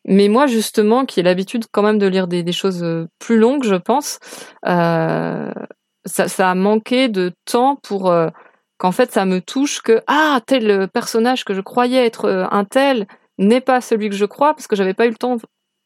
Mais 0.04 0.28
moi, 0.28 0.46
justement, 0.46 1.06
qui 1.06 1.20
ai 1.20 1.22
l'habitude 1.22 1.64
quand 1.72 1.82
même 1.82 1.98
de 1.98 2.06
lire 2.06 2.26
des, 2.26 2.42
des 2.42 2.52
choses 2.52 2.84
plus 3.18 3.38
longues, 3.38 3.64
je 3.64 3.76
pense, 3.76 4.18
ça, 4.64 5.52
ça 6.04 6.50
a 6.50 6.54
manqué 6.54 7.08
de 7.08 7.32
temps 7.46 7.76
pour 7.82 8.12
qu'en 8.78 8.92
fait 8.92 9.12
ça 9.12 9.24
me 9.24 9.40
touche 9.40 9.80
que 9.80 10.02
ah 10.08 10.40
tel 10.44 10.88
personnage 10.88 11.44
que 11.44 11.54
je 11.54 11.60
croyais 11.60 12.04
être 12.04 12.48
un 12.50 12.64
tel 12.64 13.06
n'est 13.38 13.60
pas 13.60 13.80
celui 13.80 14.10
que 14.10 14.16
je 14.16 14.24
crois 14.24 14.54
parce 14.54 14.66
que 14.66 14.74
j'avais 14.74 14.94
pas 14.94 15.06
eu 15.06 15.10
le 15.10 15.16
temps 15.16 15.36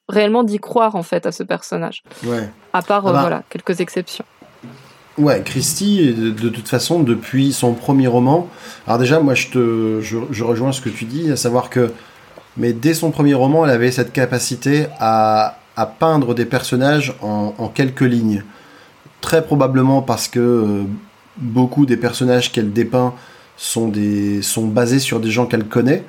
réellement 0.09 0.43
d'y 0.45 0.59
croire 0.59 0.95
en 0.97 1.03
fait 1.03 1.27
à 1.27 1.33
ce 1.33 1.43
personnage 1.43 2.03
Ouais. 2.25 2.49
à 2.73 2.83
part 2.83 3.07
Ah 3.07 3.11
euh, 3.11 3.13
bah. 3.13 3.21
voilà 3.21 3.43
quelques 3.51 3.81
exceptions 3.81 4.25
Ouais, 5.19 5.41
Christie, 5.43 6.13
de, 6.13 6.29
de 6.29 6.49
toute 6.51 6.69
façon, 6.69 7.03
depuis 7.03 7.55
son 7.55 7.73
premier 7.73 8.07
roman. 8.07 8.49
Alors, 8.87 8.99
déjà, 8.99 9.19
moi, 9.19 9.33
je, 9.33 9.47
te, 9.49 10.01
je, 10.03 10.19
je 10.31 10.45
rejoins 10.45 10.73
ce 10.73 10.83
que 10.83 10.91
tu 10.91 11.07
dis, 11.07 11.31
à 11.33 11.37
savoir 11.37 11.71
que. 11.71 11.91
Mais 12.59 12.75
dès 12.75 12.93
son 12.93 13.11
premier 13.11 13.33
roman, 13.33 13.65
elle 13.65 13.71
avait 13.71 13.91
cette 13.91 14.13
capacité 14.13 14.89
à, 15.01 15.57
à 15.75 15.87
peindre 15.87 16.35
des 16.35 16.45
personnages 16.45 17.15
en, 17.23 17.55
en 17.57 17.69
quelques 17.69 18.03
lignes. 18.03 18.45
Très 19.23 19.43
probablement 19.43 20.03
parce 20.03 20.29
que 20.29 20.39
euh, 20.39 20.83
beaucoup 21.39 21.87
des 21.87 21.97
personnages 21.97 22.53
qu'elle 22.53 22.75
dépeint 22.75 23.15
sont, 23.57 23.89
des, 23.89 24.43
sont 24.43 24.67
basés 24.67 24.99
sur 24.99 25.19
des 25.19 25.31
gens 25.31 25.47
qu'elle 25.47 25.65
connaît. 25.65 26.05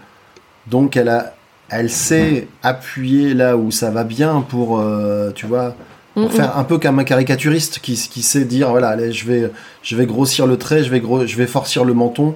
Donc, 0.68 0.98
elle, 0.98 1.08
a, 1.08 1.34
elle 1.70 1.90
sait 1.90 2.48
appuyer 2.64 3.34
là 3.34 3.58
où 3.58 3.72
ça 3.72 3.92
va 3.92 4.04
bien 4.04 4.42
pour, 4.42 4.80
euh, 4.80 5.32
tu 5.36 5.46
vois, 5.46 5.76
pour 6.14 6.32
faire 6.32 6.58
un 6.58 6.64
peu 6.64 6.80
comme 6.80 6.98
un 6.98 7.04
caricaturiste 7.04 7.80
qui, 7.80 7.94
qui 7.94 8.24
sait 8.24 8.46
dire 8.46 8.70
voilà 8.72 8.90
allez, 8.90 9.12
je 9.12 9.28
vais 9.28 9.52
je 9.84 9.96
vais 9.96 10.08
grossir 10.08 10.48
le 10.48 10.58
trait 10.58 10.84
je 10.84 10.90
vais 10.90 11.00
gros, 11.00 11.28
je 11.28 11.38
vais 11.38 11.46
forcir 11.46 11.86
le 11.86 11.94
menton 11.94 12.34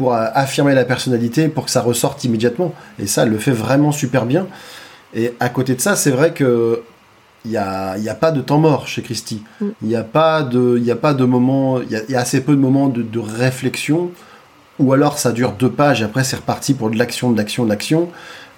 pour 0.00 0.14
euh, 0.14 0.28
affirmer 0.32 0.74
la 0.74 0.86
personnalité, 0.86 1.48
pour 1.48 1.66
que 1.66 1.70
ça 1.70 1.82
ressorte 1.82 2.24
immédiatement. 2.24 2.72
Et 2.98 3.06
ça, 3.06 3.24
elle 3.24 3.28
le 3.28 3.36
fait 3.36 3.50
vraiment 3.50 3.92
super 3.92 4.24
bien. 4.24 4.46
Et 5.14 5.34
à 5.40 5.50
côté 5.50 5.74
de 5.74 5.80
ça, 5.82 5.94
c'est 5.94 6.10
vrai 6.10 6.32
que 6.32 6.82
il 7.44 7.50
n'y 7.50 7.58
a, 7.58 7.98
y 7.98 8.08
a 8.08 8.14
pas 8.14 8.30
de 8.32 8.40
temps 8.40 8.56
mort 8.56 8.88
chez 8.88 9.02
Christie. 9.02 9.42
Mm. 9.60 9.66
Il 9.82 9.88
n'y 9.88 9.96
a 9.96 10.02
pas 10.02 10.42
de, 10.42 10.76
il 10.78 10.84
y 10.84 10.90
a 10.90 10.96
pas 10.96 11.12
de 11.12 11.24
moments, 11.24 11.82
il 11.82 11.90
y 11.90 11.96
a, 11.96 12.00
il 12.08 12.12
y 12.12 12.16
a 12.16 12.20
assez 12.20 12.40
peu 12.40 12.52
de 12.52 12.60
moments 12.60 12.88
de, 12.88 13.02
de 13.02 13.18
réflexion, 13.18 14.10
ou 14.78 14.94
alors 14.94 15.18
ça 15.18 15.32
dure 15.32 15.52
deux 15.52 15.70
pages 15.70 16.00
et 16.00 16.04
après 16.04 16.24
c'est 16.24 16.36
reparti 16.36 16.72
pour 16.72 16.88
de 16.88 16.96
l'action, 16.96 17.30
de 17.30 17.36
l'action, 17.36 17.64
de 17.64 17.68
l'action. 17.68 18.08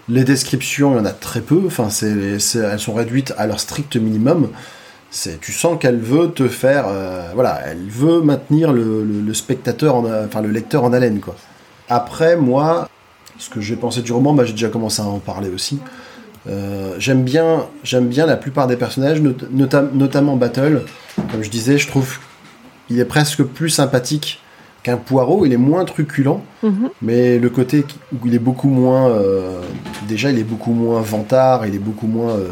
Les 0.08 0.24
descriptions, 0.24 0.94
il 0.94 0.98
y 0.98 1.00
en 1.00 1.04
a 1.04 1.12
très 1.12 1.40
peu. 1.40 1.62
Enfin, 1.66 1.90
c'est, 1.90 2.10
elles 2.56 2.80
sont 2.80 2.94
réduites 2.94 3.32
à 3.38 3.46
leur 3.46 3.60
strict 3.60 3.96
minimum. 3.96 4.50
C'est, 5.10 5.40
tu 5.40 5.52
sens 5.52 5.78
qu'elle 5.78 5.98
veut 5.98 6.30
te 6.30 6.48
faire, 6.48 6.86
euh, 6.88 7.30
voilà, 7.34 7.60
elle 7.66 7.86
veut 7.88 8.22
maintenir 8.22 8.72
le, 8.72 9.34
spectateur, 9.34 9.96
en, 9.96 10.04
enfin 10.24 10.40
le 10.40 10.50
lecteur 10.50 10.84
en 10.84 10.92
haleine, 10.92 11.20
quoi. 11.20 11.36
Après, 11.88 12.36
moi, 12.36 12.88
ce 13.38 13.50
que 13.50 13.60
j'ai 13.60 13.76
pensé 13.76 14.00
du 14.02 14.12
roman, 14.12 14.32
bah, 14.32 14.44
j'ai 14.44 14.52
déjà 14.52 14.68
commencé 14.68 15.02
à 15.02 15.04
en 15.04 15.18
parler 15.18 15.50
aussi. 15.50 15.78
Euh, 16.48 16.94
j'aime 16.98 17.22
bien, 17.22 17.66
j'aime 17.84 18.08
bien 18.08 18.26
la 18.26 18.36
plupart 18.36 18.66
des 18.66 18.76
personnages, 18.76 19.20
not- 19.20 19.36
nota- 19.52 19.88
notamment 19.92 20.36
Battle. 20.36 20.82
Comme 21.30 21.42
je 21.42 21.50
disais, 21.50 21.78
je 21.78 21.86
trouve 21.88 22.18
il 22.90 22.98
est 22.98 23.04
presque 23.04 23.42
plus 23.44 23.70
sympathique 23.70 24.41
qu'un 24.82 24.96
Poirot. 24.96 25.46
Il 25.46 25.52
est 25.52 25.56
moins 25.58 25.84
truculent, 25.84 26.40
Mhm. 26.62 26.90
mais 27.02 27.38
le 27.38 27.50
côté 27.50 27.84
où 28.12 28.26
il 28.26 28.34
est 28.34 28.38
beaucoup 28.38 28.68
moins, 28.68 29.08
euh, 29.10 29.60
déjà, 30.08 30.30
il 30.30 30.38
est 30.38 30.44
beaucoup 30.44 30.72
moins 30.72 31.00
vantard, 31.00 31.66
il 31.66 31.74
est 31.74 31.78
beaucoup 31.78 32.06
moins 32.06 32.30
euh, 32.32 32.48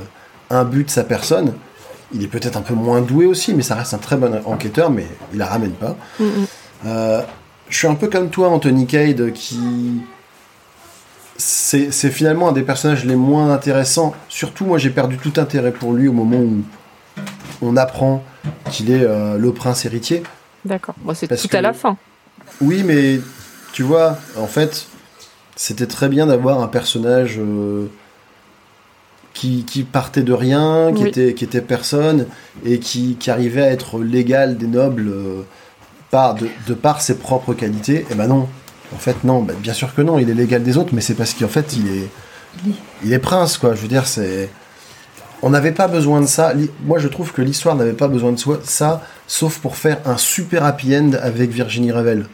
imbu 0.51 0.85
de 0.85 0.91
sa 0.91 1.05
personne. 1.05 1.55
Il 2.13 2.25
est 2.25 2.29
peut-être 2.29 2.57
un 2.57 2.63
peu 2.63 2.75
moins 2.75 3.01
doué 3.03 3.27
aussi, 3.27 3.55
mais 3.55 3.63
ça 3.63 3.75
reste 3.77 3.95
un 3.95 3.99
très 3.99 4.17
bon 4.17 4.41
enquêteur, 4.45 4.91
mais 4.91 5.07
il 5.33 5.39
la 5.39 5.47
ramène 5.47 5.73
pas. 5.73 5.97
Mhm. 6.19 6.27
Euh, 6.87 7.23
je 7.69 7.77
suis 7.79 7.87
un 7.87 7.95
peu 7.95 8.09
comme 8.09 8.31
toi, 8.31 8.49
Anthony 8.49 8.87
Cade, 8.87 9.33
qui. 9.33 9.59
C'est 11.37 11.91
finalement 12.11 12.49
un 12.51 12.53
des 12.53 12.63
personnages 12.63 13.05
les 13.07 13.17
moins 13.17 13.51
intéressants. 13.53 14.13
Surtout, 14.29 14.67
moi, 14.67 14.77
j'ai 14.77 14.91
perdu 14.91 15.17
tout 15.17 15.33
intérêt 15.41 15.71
pour 15.73 15.93
lui 15.95 16.07
au 16.07 16.13
moment 16.13 16.37
où 16.37 16.59
on 17.63 17.77
apprend 17.79 18.23
qu'il 18.71 18.91
est 18.91 19.03
euh, 19.05 19.39
le 19.39 19.53
prince 19.53 19.87
héritier. 19.87 20.23
D'accord. 20.67 20.95
Bon, 21.03 21.15
c'est 21.15 21.29
tout 21.29 21.49
que- 21.49 21.57
à 21.57 21.63
la 21.63 21.73
fin. 21.73 21.97
Oui, 22.61 22.83
mais 22.85 23.21
tu 23.73 23.83
vois, 23.83 24.19
en 24.37 24.47
fait, 24.47 24.87
c'était 25.57 25.87
très 25.87 26.09
bien 26.09 26.27
d'avoir 26.27 26.61
un 26.61 26.69
personnage 26.69 27.37
euh, 27.39 27.87
qui, 29.35 29.65
qui 29.65 29.83
partait 29.85 30.23
de 30.23 30.33
rien, 30.33 30.93
qui, 30.95 31.03
Oui. 31.05 31.09
était, 31.09 31.35
qui 31.35 31.45
était 31.45 31.61
personne, 31.61 32.27
et 32.65 32.79
qui, 32.79 33.17
qui 33.19 33.31
arrivait 33.31 33.63
à 33.63 33.71
être 33.71 33.99
l'égal 34.01 34.57
des 34.59 34.67
nobles 34.67 35.09
euh, 35.09 35.43
par, 36.11 36.35
de, 36.35 36.49
de 36.67 36.75
par 36.75 37.01
ses 37.01 37.17
propres 37.19 37.55
qualités. 37.55 38.05
Et 38.11 38.15
ben 38.15 38.27
non, 38.27 38.49
en 38.95 38.99
fait, 38.99 39.23
non, 39.25 39.43
bah, 39.43 39.55
bien 39.59 39.73
sûr 39.73 39.95
que 39.95 40.03
non, 40.03 40.19
il 40.19 40.29
est 40.29 40.35
l'égal 40.35 40.63
des 40.63 40.77
autres, 40.77 40.91
mais 40.93 41.01
c'est 41.01 41.15
parce 41.15 41.33
qu'en 41.35 41.49
fait, 41.49 41.77
il 41.77 41.87
est, 41.89 42.09
Il 42.65 42.73
est- 42.73 42.75
il 43.05 43.13
est 43.13 43.19
prince, 43.21 43.57
quoi. 43.59 43.75
Je 43.77 43.81
veux 43.83 43.89
dire, 43.89 44.07
c'est. 44.09 44.51
On 45.43 45.51
n'avait 45.51 45.71
pas 45.73 45.87
besoin 45.89 46.21
de 46.21 46.27
ça. 46.27 46.53
Moi, 46.85 46.99
je 46.99 47.07
trouve 47.09 47.33
que 47.33 47.41
l'histoire 47.41 47.77
n'avait 47.77 47.93
pas 47.95 48.09
besoin 48.09 48.33
de 48.33 48.39
ça, 48.65 49.03
sauf 49.29 49.59
pour 49.61 49.77
faire 49.77 49.99
un 50.05 50.19
super 50.19 50.65
happy 50.65 50.95
end 50.97 51.13
avec 51.23 51.51
Virginie 51.51 51.93
Revel. 51.93 52.27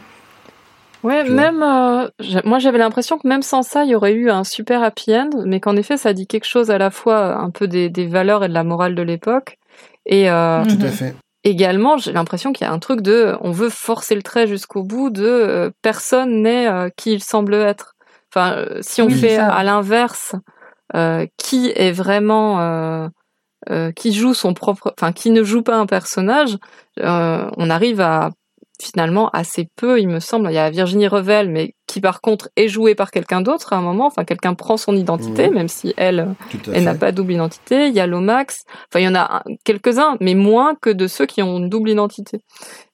Ouais, 1.03 1.23
même 1.25 1.63
euh, 1.63 2.09
moi 2.45 2.59
j'avais 2.59 2.79
l'impression 2.79 3.19
que 3.19 3.29
même 3.29 3.43
sans 3.43 3.63
ça, 3.63 3.85
il 3.85 3.91
y 3.91 3.95
aurait 3.95 4.13
eu 4.15 4.29
un 4.31 4.43
super 4.45 4.83
happy 4.83 5.15
end, 5.15 5.31
mais 5.45 5.61
qu'en 5.61 5.77
effet, 5.77 5.97
ça 5.97 6.13
dit 6.13 6.27
quelque 6.27 6.47
chose 6.47 6.71
à 6.71 6.79
la 6.79 6.91
fois 6.91 7.19
euh, 7.19 7.37
un 7.37 7.51
peu 7.51 7.69
des, 7.69 7.89
des 7.91 8.07
valeurs 8.07 8.43
et 8.45 8.49
de 8.49 8.55
la 8.55 8.65
morale 8.65 8.95
de 8.97 9.03
l'époque, 9.03 9.59
et 10.07 10.31
euh, 10.31 10.65
Mhm. 10.65 10.79
Tout 10.79 10.87
à 10.87 10.91
fait. 10.91 11.15
également, 11.45 11.97
j'ai 11.97 12.13
l'impression 12.13 12.53
qu'il 12.53 12.67
y 12.67 12.71
a 12.71 12.73
un 12.73 12.79
truc 12.81 13.03
de, 13.03 13.37
on 13.41 13.53
veut 13.53 13.69
forcer 13.71 14.15
le 14.17 14.23
trait 14.23 14.47
jusqu'au 14.49 14.83
bout 14.83 15.11
de 15.11 15.25
euh, 15.25 15.71
personne 15.83 16.43
n'est 16.43 16.67
euh, 16.67 16.89
qui 16.97 17.13
il 17.13 17.23
semble 17.23 17.55
être. 17.55 17.95
Enfin, 18.35 18.55
euh, 18.57 18.79
si 18.83 19.01
on 19.03 19.07
Oui, 19.07 19.21
fait 19.21 19.37
ça. 19.37 19.49
à 19.49 19.63
l'inverse, 19.63 20.35
euh, 20.97 21.27
qui 21.37 21.71
est 21.75 21.93
vraiment, 21.93 22.61
euh, 22.61 23.09
euh, 23.71 23.93
qui 23.93 24.13
joue 24.13 24.35
son 24.35 24.55
propre, 24.55 24.95
enfin, 24.99 25.13
qui 25.13 25.31
ne 25.31 25.43
joue 25.45 25.63
pas 25.63 25.77
un 25.77 25.87
personnage, 25.87 26.57
euh, 27.01 27.49
on 27.57 27.71
arrive 27.71 28.01
à 28.01 28.31
finalement 28.83 29.31
assez 29.31 29.69
peu, 29.77 29.99
il 30.01 30.09
me 30.09 30.21
semble. 30.21 30.49
Il 30.51 30.55
y 30.55 30.59
a 30.59 30.69
Virginie 30.71 31.09
Revel, 31.09 31.49
mais 31.51 31.75
qui 31.87 32.01
par 32.01 32.21
contre 32.21 32.49
est 32.57 32.69
jouée 32.69 32.95
par 32.95 33.11
quelqu'un 33.11 33.41
d'autre 33.41 33.73
à 33.73 33.77
un 33.77 33.81
moment. 33.81 34.07
Enfin, 34.07 34.25
quelqu'un 34.25 34.55
prend 34.55 34.77
son 34.77 34.95
identité, 34.97 35.49
même 35.51 35.69
si 35.69 35.95
elle, 35.97 36.35
elle 36.73 36.85
n'a 36.85 36.95
pas 36.95 37.13
double 37.13 37.33
identité. 37.33 37.89
Il 37.89 37.95
y 37.95 38.01
a 38.01 38.07
Lomax. 38.07 38.65
Enfin, 38.91 39.01
il 39.01 39.05
y 39.05 39.09
en 39.09 39.15
a 39.15 39.37
un- 39.39 39.43
quelques-uns, 39.65 40.17
mais 40.21 40.35
moins 40.35 40.75
que 40.75 40.91
de 40.91 41.07
ceux 41.07 41.27
qui 41.27 41.43
ont 41.43 41.59
une 41.59 41.69
double 41.69 41.91
identité. 41.91 42.41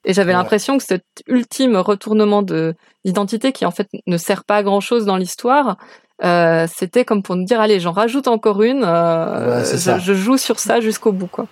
Et 0.04 0.12
j'avais 0.12 0.32
Ouais. 0.32 0.38
l'impression 0.38 0.78
que 0.78 0.84
cet 0.84 1.04
ultime 1.26 1.76
retournement 1.76 2.42
de 2.42 2.74
d'identité, 3.04 3.50
qui 3.52 3.66
en 3.66 3.72
fait 3.72 3.88
ne 4.06 4.16
sert 4.16 4.44
pas 4.44 4.56
à 4.58 4.62
grand 4.62 4.80
chose 4.80 5.04
dans 5.06 5.16
l'histoire, 5.16 5.76
euh, 6.24 6.66
c'était 6.72 7.04
comme 7.04 7.22
pour 7.24 7.34
nous 7.34 7.44
dire 7.44 7.60
allez, 7.60 7.80
j'en 7.80 7.90
rajoute 7.90 8.28
encore 8.28 8.62
une. 8.62 8.84
euh, 8.84 9.58
Ouais, 9.62 9.76
je, 9.76 9.98
je 9.98 10.14
joue 10.14 10.36
sur 10.36 10.60
ça 10.60 10.80
jusqu'au 10.80 11.10
bout, 11.10 11.26
quoi. 11.26 11.46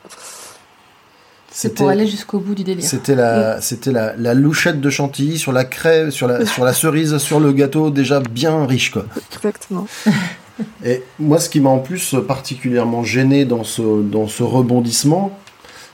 C'est 1.52 1.74
pour 1.74 1.88
aller 1.88 2.06
jusqu'au 2.06 2.38
bout 2.38 2.54
du 2.54 2.62
délire. 2.64 2.84
C'était 2.84 3.14
la, 3.16 3.60
c'était 3.60 3.90
la, 3.92 4.14
la 4.16 4.34
louchette 4.34 4.80
de 4.80 4.88
chantilly 4.90 5.36
sur 5.38 5.50
la 5.52 5.64
crème, 5.64 6.10
sur 6.10 6.28
la, 6.28 6.46
sur 6.46 6.64
la 6.64 6.72
cerise, 6.72 7.18
sur 7.18 7.40
le 7.40 7.52
gâteau 7.52 7.90
déjà 7.90 8.20
bien 8.20 8.66
riche 8.66 8.90
quoi. 8.92 9.04
Exactement. 9.34 9.86
Et 10.84 11.02
moi, 11.18 11.40
ce 11.40 11.48
qui 11.48 11.58
m'a 11.60 11.70
en 11.70 11.78
plus 11.78 12.14
particulièrement 12.28 13.02
gêné 13.02 13.44
dans 13.46 13.64
ce, 13.64 14.02
dans 14.02 14.28
ce 14.28 14.42
rebondissement, 14.42 15.36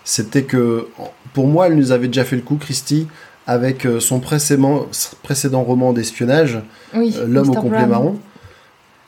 c'était 0.04 0.42
que 0.42 0.88
pour 1.32 1.46
moi, 1.46 1.68
elle 1.68 1.76
nous 1.76 1.92
avait 1.92 2.08
déjà 2.08 2.24
fait 2.24 2.36
le 2.36 2.42
coup, 2.42 2.56
Christie, 2.56 3.06
avec 3.46 3.86
euh, 3.86 4.00
son 4.00 4.18
précédent, 4.18 4.86
précédent 5.22 5.62
roman 5.62 5.92
d'espionnage, 5.92 6.60
Oui, 6.94 7.14
euh, 7.16 7.26
L'homme 7.28 7.50
au 7.50 7.54
complet 7.54 7.86
marron. 7.86 8.16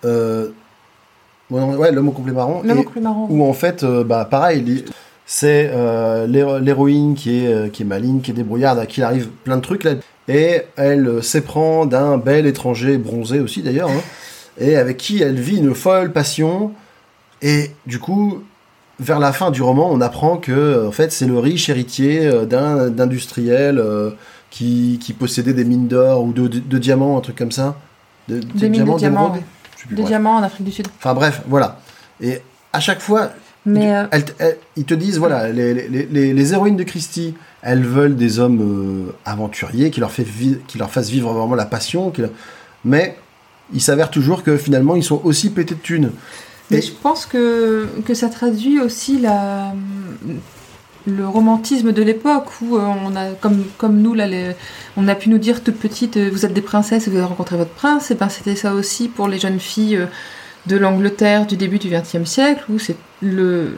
Euh, 0.05 0.49
ouais, 1.51 1.90
L'homme 1.92 2.09
au 2.09 2.12
complet 2.12 2.32
marron. 2.32 2.62
L'homme 2.62 2.78
Et- 2.78 2.80
au 2.80 2.84
complet 2.84 3.01
marron. 3.03 3.26
où 3.28 3.44
en 3.44 3.53
fait, 3.53 3.82
euh, 3.82 4.05
bah, 4.05 4.24
pareil, 4.30 4.84
c'est 5.31 5.70
euh, 5.74 6.26
l'héro- 6.26 6.59
l'héroïne 6.59 7.14
qui 7.14 7.45
est, 7.45 7.53
euh, 7.53 7.68
qui 7.68 7.83
est 7.83 7.85
maligne, 7.85 8.22
qui 8.22 8.31
est 8.31 8.35
débrouillarde, 8.35 8.79
à 8.79 8.87
qui 8.87 9.01
il 9.01 9.05
arrive 9.05 9.29
plein 9.45 9.57
de 9.59 9.62
trucs 9.62 9.85
là, 9.85 9.93
et 10.26 10.62
elle 10.76 11.07
euh, 11.07 11.20
s'éprend 11.22 11.85
d'un 11.85 12.16
bel 12.16 12.47
étranger 12.47 12.97
bronzé 12.97 13.39
aussi 13.41 13.61
d'ailleurs, 13.62 13.91
hein, 13.91 14.01
et 14.59 14.76
avec 14.76 14.97
qui 14.97 15.22
elle 15.22 15.39
vit 15.39 15.59
une 15.59 15.74
folle 15.74 16.12
passion, 16.12 16.72
et 17.43 17.72
du 17.87 17.99
coup, 17.99 18.43
vers 19.01 19.18
la 19.18 19.33
fin 19.35 19.51
du 19.51 19.61
roman, 19.61 19.91
on 19.93 20.01
apprend 20.01 20.39
que 20.39 20.87
en 20.89 20.93
fait 20.93 21.12
c'est 21.12 21.26
le 21.26 21.39
riche 21.39 21.68
héritier 21.68 22.47
d'un 22.47 22.89
d'industriel 22.89 23.79
euh, 23.79 24.11
qui, 24.51 24.99
qui 25.03 25.12
possédait 25.12 25.53
des 25.53 25.64
mines 25.66 25.89
d'or 25.89 26.24
ou 26.24 26.33
de, 26.33 26.49
de- 26.49 26.59
de 26.59 26.79
diamants, 26.79 27.18
un 27.18 27.20
truc 27.20 27.37
comme 27.37 27.53
ça. 27.53 27.76
De, 28.29 28.41
Des 28.41 28.70
mines 28.70 28.85
de 28.85 28.97
diamants, 28.97 29.33
ouais. 29.35 29.43
Plus, 29.87 29.95
Des 29.95 30.03
diamants 30.05 30.37
en 30.37 30.43
Afrique 30.43 30.64
du 30.66 30.72
Sud. 30.72 30.89
Enfin 30.99 31.12
bref, 31.14 31.43
voilà. 31.47 31.81
Et 32.20 32.41
à 32.72 32.81
chaque 32.81 33.01
fois, 33.01 33.31
Mais 33.66 33.94
euh, 33.94 34.04
elles- 34.12 34.24
elles- 34.38 34.56
ils 34.76 34.84
te 34.84 34.94
disent, 34.94 35.18
voilà, 35.18 35.48
les, 35.50 35.74
les- 35.74 36.06
les- 36.11 36.32
les 36.32 36.52
héroïnes 36.52 36.76
de 36.76 36.84
Christie, 36.84 37.34
elles 37.62 37.84
veulent 37.84 38.16
des 38.16 38.38
hommes 38.38 38.61
euh, 39.09 39.12
aventuriers 39.24 39.90
qui 39.90 40.00
leur, 40.00 40.11
fait 40.12 40.26
qui 40.66 40.78
leur 40.78 40.90
fassent 40.90 41.11
vivre 41.11 41.32
vraiment 41.32 41.54
la 41.54 41.66
passion. 41.66 42.11
qui 42.11 42.22
leur- 42.22 42.30
Mais 42.84 43.16
il 43.74 43.80
s'avère 43.82 44.11
toujours 44.11 44.42
que 44.42 44.56
finalement, 44.56 44.96
ils 44.96 45.04
sont 45.04 45.20
aussi 45.24 45.50
pétés 45.50 45.74
de 45.74 45.80
thunes. 45.80 46.11
Mais 46.70 46.78
Et- 46.78 46.82
je 46.82 46.92
pense 46.92 47.26
que, 47.26 47.86
que 48.06 48.14
ça 48.14 48.28
traduit 48.28 48.80
aussi 48.80 49.18
la, 49.18 49.72
le 51.06 51.26
romantisme 51.26 51.92
de 51.92 52.02
l'époque 52.02 52.46
où 52.62 52.76
euh, 52.76 52.80
on 53.04 53.16
a, 53.16 53.30
comme, 53.32 53.64
comme 53.78 54.00
nous, 54.00 54.14
là, 54.14 54.26
les- 54.26 54.52
on 54.96 55.09
a 55.09 55.14
pu 55.14 55.28
nous 55.30 55.38
dire 55.38 55.62
toute 55.62 55.76
petite, 55.78 56.16
vous 56.18 56.44
êtes 56.46 56.52
des 56.54 56.61
princesses 56.62 57.06
et 57.06 57.11
vous 57.11 57.16
avez 57.16 57.26
rencontré 57.26 57.56
votre 57.56 57.70
prince. 57.70 58.11
Et 58.11 58.14
ben 58.14 58.28
c'était 58.28 58.56
ça 58.56 58.74
aussi 58.74 59.09
pour 59.09 59.28
les 59.28 59.38
jeunes 59.38 59.61
filles 59.61 60.00
de 60.66 60.76
l'Angleterre 60.76 61.46
du 61.46 61.56
début 61.56 61.78
du 61.78 61.88
XXe 61.88 62.28
siècle 62.28 62.64
où 62.68 62.78
c'est 62.78 62.96
le 63.22 63.76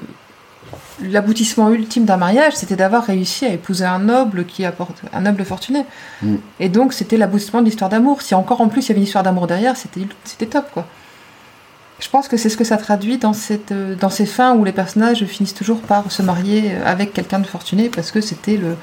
l'aboutissement 1.02 1.70
ultime 1.70 2.04
d'un 2.04 2.18
mariage, 2.18 2.54
c'était 2.54 2.76
d'avoir 2.76 3.04
réussi 3.04 3.46
à 3.46 3.52
épouser 3.52 3.84
un 3.84 3.98
noble 3.98 4.44
qui 4.44 4.64
apporte 4.64 5.00
un 5.12 5.22
noble 5.22 5.44
fortuné. 5.44 5.84
Mm. 6.22 6.36
Et 6.60 6.68
donc 6.68 6.92
c'était 6.92 7.16
l'aboutissement 7.16 7.60
de 7.60 7.66
l'histoire 7.66 7.90
d'amour. 7.90 8.22
Si 8.22 8.34
encore 8.34 8.60
en 8.60 8.68
plus 8.68 8.86
il 8.86 8.88
y 8.88 8.92
avait 8.92 9.00
une 9.00 9.06
histoire 9.06 9.24
d'amour 9.24 9.46
derrière, 9.46 9.76
c'était 9.76 10.06
c'était 10.24 10.46
top 10.46 10.70
quoi. 10.72 10.86
Je 12.00 12.08
pense 12.08 12.28
que 12.28 12.36
c'est 12.36 12.48
ce 12.48 12.56
que 12.56 12.64
ça 12.64 12.78
traduit 12.78 13.18
dans, 13.18 13.34
cette, 13.34 13.74
dans 13.98 14.08
ces 14.08 14.24
fins 14.24 14.54
où 14.54 14.64
les 14.64 14.72
personnages 14.72 15.24
finissent 15.26 15.54
toujours 15.54 15.80
par 15.82 16.10
se 16.10 16.22
marier 16.22 16.74
avec 16.84 17.12
quelqu'un 17.12 17.40
de 17.40 17.46
fortuné 17.46 17.90
parce 17.90 18.10
que 18.10 18.22
c'était 18.22 18.56
le, 18.56 18.76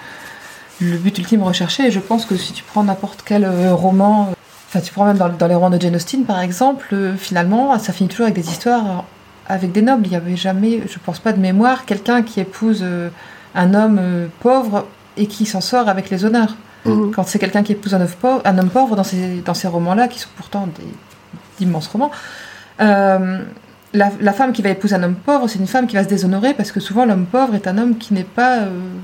le 0.82 0.98
but 0.98 1.18
ultime 1.18 1.44
recherché. 1.44 1.88
Et 1.88 1.92
je 1.92 2.00
pense 2.00 2.26
que 2.26 2.38
si 2.38 2.54
tu 2.54 2.64
prends 2.64 2.84
n'importe 2.84 3.24
quel 3.26 3.44
euh, 3.44 3.74
roman, 3.74 4.30
euh, 4.30 4.34
enfin 4.68 4.82
tu 4.82 4.92
prends 4.92 5.06
même 5.06 5.18
dans, 5.18 5.30
dans 5.30 5.48
les 5.48 5.56
romans 5.56 5.70
de 5.70 5.80
Jane 5.80 5.96
Austen 5.96 6.26
par 6.26 6.40
exemple, 6.42 6.88
euh, 6.94 7.16
finalement 7.16 7.78
ça 7.80 7.94
finit 7.94 8.10
toujours 8.10 8.26
avec 8.26 8.36
des 8.36 8.50
histoires 8.50 8.86
euh, 8.86 9.02
avec 9.48 9.72
des 9.72 9.82
nobles. 9.82 10.06
Il 10.06 10.10
n'y 10.10 10.16
avait 10.16 10.36
jamais, 10.36 10.82
je 10.88 11.00
pense 11.00 11.20
pas 11.20 11.34
de 11.34 11.40
mémoire, 11.40 11.86
quelqu'un 11.86 12.22
qui 12.22 12.40
épouse 12.40 12.82
euh, 12.84 13.10
un 13.56 13.74
homme 13.74 13.98
euh, 14.00 14.28
pauvre 14.42 14.86
et 15.16 15.28
qui 15.28 15.46
s'en 15.46 15.62
sort 15.62 15.90
avec 15.90 16.10
les 16.10 16.26
honneurs. 16.26 16.56
Mhm. 16.86 17.12
Quand 17.12 17.24
c'est 17.24 17.40
quelqu'un 17.40 17.64
qui 17.64 17.72
épouse 17.72 17.94
un 17.94 18.02
homme 18.02 18.08
pauvre, 18.08 18.42
un 18.46 18.58
homme 18.58 18.70
pauvre 18.70 18.96
dans 18.96 19.04
ces, 19.04 19.42
dans 19.42 19.54
ces 19.54 19.68
romans-là, 19.68 20.08
qui 20.08 20.20
sont 20.20 20.30
pourtant 20.36 20.68
d'immenses 21.58 21.88
romans, 21.88 22.12
la, 22.80 24.12
la 24.20 24.34
femme 24.34 24.52
qui 24.52 24.62
va 24.62 24.70
épouser 24.70 24.96
un 24.96 25.04
homme 25.04 25.16
pauvre, 25.16 25.48
c'est 25.48 25.60
une 25.60 25.68
femme 25.68 25.88
qui 25.88 25.96
va 25.96 26.04
se 26.04 26.10
déshonorer 26.10 26.54
parce 26.54 26.72
que 26.72 26.80
souvent 26.80 27.06
l'homme 27.06 27.26
pauvre 27.26 27.56
est 27.56 27.68
un 27.68 27.78
homme 27.78 27.98
qui 27.98 28.14
n'est 28.14 28.26
pas 28.26 28.60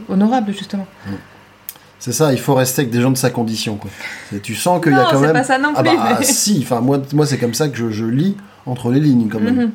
honorable, 0.10 0.52
justement. 0.52 0.86
C'est 2.04 2.12
ça, 2.12 2.34
il 2.34 2.38
faut 2.38 2.54
rester 2.54 2.82
avec 2.82 2.92
des 2.92 3.00
gens 3.00 3.12
de 3.12 3.18
sa 3.18 3.30
condition. 3.30 3.78
Quoi. 3.78 3.90
Tu 4.42 4.56
sens 4.56 4.84
qu'il 4.84 4.92
y 4.92 4.96
a 4.96 5.08
quand 5.10 5.22
même. 5.22 5.32
pas 5.32 5.44
ça 5.46 5.58
non 5.58 5.72
ah 5.74 5.82
bah 5.82 6.18
mais- 6.20 6.26
si, 6.26 6.60
enfin 6.62 6.82
moi, 6.82 7.02
moi 7.14 7.26
c'est 7.26 7.38
comme 7.38 7.54
ça 7.54 7.70
que 7.70 7.78
je, 7.78 7.92
je 7.92 8.04
lis 8.04 8.36
entre 8.66 8.92
les 8.92 9.00
lignes 9.00 9.30
quand 9.30 9.40
même. 9.40 9.56
Mhm. 9.56 9.72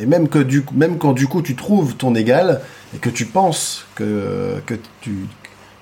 Et 0.00 0.06
même 0.06 0.28
que 0.28 0.40
du 0.40 0.64
même 0.74 0.98
quand 0.98 1.12
du 1.12 1.28
coup 1.28 1.40
tu 1.40 1.54
trouves 1.54 1.94
ton 1.94 2.16
égal 2.16 2.62
et 2.96 2.98
que 2.98 3.08
tu 3.08 3.26
penses 3.26 3.86
que 3.94 4.54
que 4.66 4.74
tu 5.00 5.28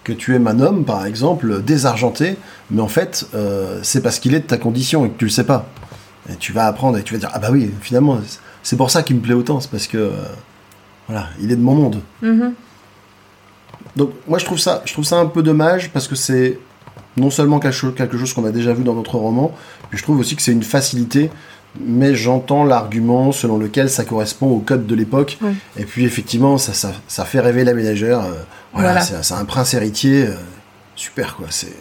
que 0.05 0.13
tu 0.13 0.35
aimes 0.35 0.49
un 0.49 0.61
homme 0.61 0.85
par 0.85 1.07
exemple 1.07 1.63
désargenté, 1.63 2.37
mais 2.71 2.83
en 2.83 2.89
fait 2.89 3.27
euh, 3.35 3.81
c'est 3.83 4.03
parce 4.03 4.19
qu'il 4.19 4.35
est 4.35 4.41
de 4.41 4.47
ta 4.47 4.59
condition 4.59 5.07
et 5.07 5.09
que 5.09 5.17
tu 5.17 5.25
le 5.25 5.31
sais 5.31 5.45
pas. 5.45 5.67
Et 6.31 6.37
tu 6.37 6.53
vas 6.53 6.67
apprendre 6.67 6.99
et 6.99 7.05
tu 7.05 7.15
vas 7.15 7.21
dire 7.21 7.31
ah 7.33 7.39
bah 7.39 7.49
oui 7.51 7.71
finalement 7.81 8.19
c'est 8.63 8.77
pour 8.77 8.91
ça 8.91 9.03
qu'il 9.03 9.17
me 9.17 9.23
plaît 9.23 9.33
autant, 9.33 9.61
c'est 9.61 9.71
parce 9.71 9.87
que 9.87 9.97
euh, 9.97 10.11
voilà 11.09 11.29
il 11.41 11.51
est 11.53 11.57
de 11.57 11.63
mon 11.63 11.75
monde. 11.75 12.03
Mhm. 12.21 12.53
Donc 13.97 14.11
moi 14.29 14.39
je 14.39 14.45
trouve 14.45 14.59
ça, 14.59 14.83
je 14.85 14.93
trouve 14.93 15.05
ça 15.05 15.17
un 15.19 15.27
peu 15.27 15.43
dommage 15.43 15.91
parce 15.91 16.07
que 16.09 16.15
c'est 16.15 16.59
non 17.17 17.31
seulement 17.31 17.59
quelque 17.61 17.73
chose, 17.75 17.95
quelque 17.97 18.19
chose 18.19 18.33
qu'on 18.35 18.45
a 18.45 18.51
déjà 18.51 18.73
vu 18.75 18.85
dans 18.85 18.95
notre 18.95 19.17
roman, 19.17 19.53
puis 19.89 19.99
je 19.99 20.03
trouve 20.03 20.19
aussi 20.19 20.37
que 20.37 20.43
c'est 20.43 20.53
une 20.53 20.63
facilité, 20.63 21.31
mais 21.81 22.15
j'entends 22.15 22.63
l'argument 22.65 23.33
selon 23.33 23.57
lequel 23.57 23.89
ça 23.89 24.05
correspond 24.05 24.49
au 24.51 24.59
code 24.59 24.87
de 24.87 24.95
l'époque, 24.95 25.39
Oui. 25.41 25.53
et 25.79 25.85
puis 25.87 26.05
effectivement 26.05 26.59
ça, 26.59 26.75
ça, 26.75 26.93
ça 27.09 27.25
fait 27.25 27.41
rêver 27.41 27.65
la 27.65 27.73
ménagère, 27.73 28.21
euh, 28.21 28.33
voilà, 28.75 28.91
Voilà. 28.91 29.01
c'est 29.01 29.25
c'est 29.25 29.35
un 29.35 29.47
prince 29.47 29.73
héritier, 29.73 30.27
euh, 30.27 30.35
super 30.95 31.37
quoi, 31.37 31.47
c'est... 31.51 31.73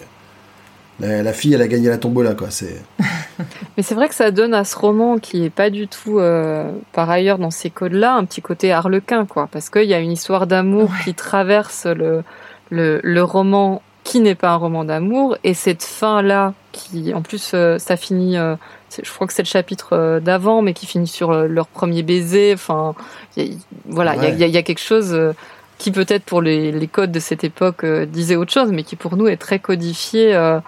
La, 0.99 1.21
la 1.23 1.33
fille 1.33 1.53
elle 1.53 1.61
a 1.61 1.67
gagné 1.67 1.89
la 1.89 1.97
tombola 1.97 2.33
quoi, 2.35 2.49
c'est... 2.49 2.81
Mais 3.77 3.83
c'est 3.83 3.95
vrai 3.95 4.07
que 4.07 4.15
ça 4.15 4.31
donne 4.31 4.53
à 4.53 4.63
ce 4.63 4.77
roman 4.77 5.17
qui 5.17 5.43
est 5.43 5.49
pas 5.49 5.69
du 5.69 5.89
tout, 5.89 6.19
euh, 6.19 6.71
par 6.93 7.09
ailleurs, 7.09 7.37
dans 7.37 7.51
ces 7.51 7.69
codes-là, 7.69 8.13
un 8.15 8.23
petit 8.23 8.41
côté 8.41 8.71
harlequin, 8.71 9.25
quoi. 9.25 9.49
Parce 9.51 9.69
qu'il 9.69 9.83
y 9.83 9.93
a 9.93 9.99
une 9.99 10.11
histoire 10.13 10.47
d'amour 10.47 10.83
Ouais. 10.89 11.03
qui 11.03 11.13
traverse 11.13 11.85
le, 11.85 12.23
le, 12.69 13.01
le 13.03 13.23
roman 13.23 13.81
qui 14.05 14.21
n'est 14.21 14.35
pas 14.35 14.51
un 14.51 14.55
roman 14.55 14.85
d'amour. 14.85 15.35
Et 15.43 15.53
cette 15.53 15.83
fin-là, 15.83 16.53
qui, 16.71 17.13
en 17.13 17.21
plus, 17.21 17.51
euh, 17.53 17.77
ça 17.77 17.97
finit, 17.97 18.37
euh, 18.37 18.55
je 19.03 19.11
crois 19.11 19.27
que 19.27 19.33
c'est 19.33 19.43
le 19.43 19.47
chapitre 19.49 19.89
euh, 19.91 20.19
d'avant, 20.21 20.61
mais 20.61 20.73
qui 20.73 20.85
finit 20.85 21.07
sur 21.07 21.33
leur 21.33 21.67
premier 21.67 22.03
baiser. 22.03 22.53
Enfin, 22.53 22.95
il 23.35 23.43
y 23.43 23.51
a- 23.53 23.57
voilà, 23.89 24.15
il 24.15 24.21
y 24.21 24.25
a- 24.25 24.29
Ouais. 24.29 24.33
il 24.35 24.39
y, 24.39 24.43
a- 24.45 24.47
il 24.47 24.53
y 24.53 24.57
a 24.57 24.63
quelque 24.63 24.79
chose 24.81 25.11
euh, 25.13 25.33
qui 25.77 25.91
peut-être 25.91 26.23
pour 26.23 26.41
les, 26.41 26.71
les 26.71 26.87
codes 26.87 27.11
de 27.11 27.19
cette 27.19 27.43
époque 27.43 27.83
euh, 27.83 28.05
disait 28.05 28.35
autre 28.35 28.51
chose, 28.51 28.71
mais 28.71 28.83
qui 28.83 28.95
pour 28.95 29.17
nous 29.17 29.27
est 29.27 29.37
très 29.37 29.59
codifié. 29.59 30.33
euh, 30.35 30.59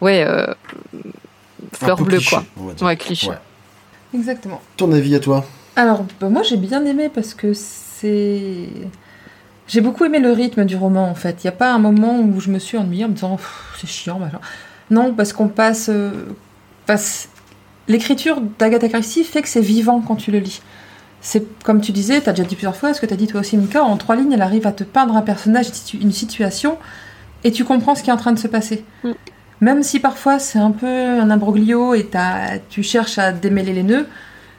ouais, 0.00 0.24
euh, 0.26 0.46
fleur 1.72 2.00
bleue, 2.02 2.18
cliché, 2.18 2.36
quoi. 2.36 2.44
on 2.58 2.66
va 2.66 2.74
dire. 2.74 2.86
Ouais, 2.86 2.96
cliché. 2.96 3.28
Ouais. 3.30 3.38
Exactement. 4.14 4.60
Ton 4.76 4.92
avis 4.92 5.14
à 5.14 5.20
toi? 5.20 5.44
Alors, 5.76 6.04
bah, 6.20 6.28
moi 6.28 6.42
j'ai 6.42 6.56
bien 6.56 6.84
aimé 6.84 7.10
parce 7.12 7.34
que 7.34 7.52
c'est. 7.54 8.68
J'ai 9.66 9.80
beaucoup 9.80 10.04
aimé 10.04 10.18
le 10.18 10.30
rythme 10.30 10.64
du 10.66 10.76
roman 10.76 11.08
en 11.08 11.14
fait. 11.14 11.42
Il 11.42 11.46
n'y 11.46 11.48
a 11.48 11.56
pas 11.56 11.72
un 11.72 11.78
moment 11.78 12.20
où 12.20 12.38
je 12.38 12.50
me 12.50 12.58
suis 12.58 12.76
ennuyée 12.76 13.06
en 13.06 13.08
me 13.08 13.14
disant 13.14 13.38
c'est 13.78 13.88
chiant, 13.88 14.18
machin. 14.18 14.40
Non, 14.90 15.14
parce 15.14 15.32
qu'on 15.32 15.48
passe. 15.48 15.88
euh, 15.88 16.10
passe... 16.86 17.28
L'écriture 17.88 18.40
d'Agatha 18.58 18.88
Christie 18.88 19.24
fait 19.24 19.42
que 19.42 19.48
c'est 19.48 19.60
vivant 19.60 20.00
quand 20.00 20.16
tu 20.16 20.30
le 20.30 20.38
lis. 20.38 20.62
C'est 21.26 21.42
comme 21.64 21.80
tu 21.80 21.90
disais, 21.90 22.20
tu 22.20 22.28
as 22.28 22.32
déjà 22.34 22.46
dit 22.46 22.54
plusieurs 22.54 22.76
fois, 22.76 22.92
ce 22.92 23.00
que 23.00 23.06
tu 23.06 23.14
as 23.14 23.16
dit 23.16 23.26
toi 23.26 23.40
aussi, 23.40 23.56
Mika, 23.56 23.82
en 23.82 23.96
trois 23.96 24.14
lignes, 24.14 24.32
elle 24.32 24.42
arrive 24.42 24.66
à 24.66 24.72
te 24.72 24.84
peindre 24.84 25.16
un 25.16 25.22
personnage, 25.22 25.68
une 25.98 26.12
situation, 26.12 26.76
et 27.44 27.50
tu 27.50 27.64
comprends 27.64 27.94
ce 27.94 28.02
qui 28.02 28.10
est 28.10 28.12
en 28.12 28.18
train 28.18 28.32
de 28.32 28.38
se 28.38 28.46
passer. 28.46 28.84
Mm. 29.04 29.12
Même 29.62 29.82
si 29.82 30.00
parfois 30.00 30.38
c'est 30.38 30.58
un 30.58 30.70
peu 30.70 30.86
un 30.86 31.30
imbroglio 31.30 31.94
et 31.94 32.06
tu 32.68 32.82
cherches 32.82 33.16
à 33.16 33.32
démêler 33.32 33.72
les 33.72 33.84
nœuds, 33.84 34.06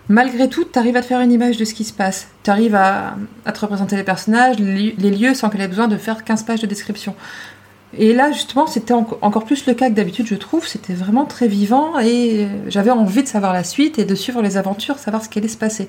malgré 0.10 0.50
tout, 0.50 0.64
tu 0.66 0.80
arrives 0.80 0.96
à 0.98 1.02
te 1.02 1.06
faire 1.06 1.20
une 1.22 1.32
image 1.32 1.58
de 1.58 1.66
ce 1.66 1.76
qui 1.76 1.84
se 1.84 1.94
passe. 1.94 2.30
Tu 2.44 2.50
arrives 2.50 2.74
à, 2.74 3.16
à 3.46 3.52
te 3.52 3.60
représenter 3.60 3.96
les 3.96 4.04
personnages, 4.04 4.58
les, 4.58 4.96
les 4.98 5.12
lieux, 5.12 5.36
sans 5.36 5.50
qu'elle 5.50 5.62
ait 5.62 5.68
besoin 5.68 5.88
de 5.88 5.98
faire 5.98 6.24
15 6.24 6.44
pages 6.44 6.62
de 6.62 6.68
description. 6.68 7.14
Et 7.98 8.14
là, 8.14 8.32
justement, 8.32 8.66
c'était 8.66 8.94
enco- 8.96 9.20
encore 9.22 9.46
plus 9.46 9.68
le 9.68 9.74
cas 9.76 9.90
que 9.90 9.94
d'habitude, 9.94 10.26
je 10.26 10.36
trouve. 10.36 10.68
C'était 10.68 10.94
vraiment 10.94 11.26
très 11.26 11.48
vivant 11.48 12.00
et 12.00 12.48
j'avais 12.68 12.90
envie 12.92 13.22
de 13.22 13.28
savoir 13.28 13.54
la 13.54 13.64
suite 13.64 14.00
et 14.00 14.06
de 14.06 14.16
suivre 14.16 14.42
les 14.42 14.58
aventures, 14.58 14.98
savoir 14.98 15.24
ce 15.24 15.30
qui 15.30 15.38
allait 15.40 15.48
se 15.48 15.58
passer. 15.58 15.88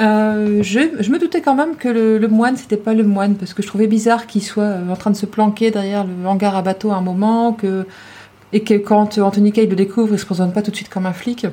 Euh, 0.00 0.62
je, 0.62 0.80
je 1.00 1.10
me 1.10 1.18
doutais 1.18 1.40
quand 1.40 1.54
même 1.54 1.76
que 1.76 1.88
le, 1.88 2.18
le 2.18 2.28
moine, 2.28 2.56
c'était 2.56 2.76
pas 2.76 2.94
le 2.94 3.04
moine, 3.04 3.34
parce 3.34 3.52
que 3.54 3.62
je 3.62 3.66
trouvais 3.66 3.86
bizarre 3.86 4.26
qu'il 4.26 4.42
soit 4.42 4.62
euh, 4.62 4.90
en 4.90 4.96
train 4.96 5.10
de 5.10 5.16
se 5.16 5.26
planquer 5.26 5.70
derrière 5.70 6.04
le 6.04 6.26
hangar 6.26 6.56
à 6.56 6.62
bateau 6.62 6.90
à 6.90 6.96
un 6.96 7.02
moment, 7.02 7.52
que, 7.52 7.86
et 8.52 8.60
que 8.62 8.74
quand 8.74 9.18
Anthony 9.18 9.52
Kay 9.52 9.66
le 9.66 9.76
découvre, 9.76 10.14
il 10.14 10.18
se 10.18 10.26
présente 10.26 10.54
pas 10.54 10.62
tout 10.62 10.70
de 10.70 10.76
suite 10.76 10.88
comme 10.88 11.06
un 11.06 11.12
flic. 11.12 11.46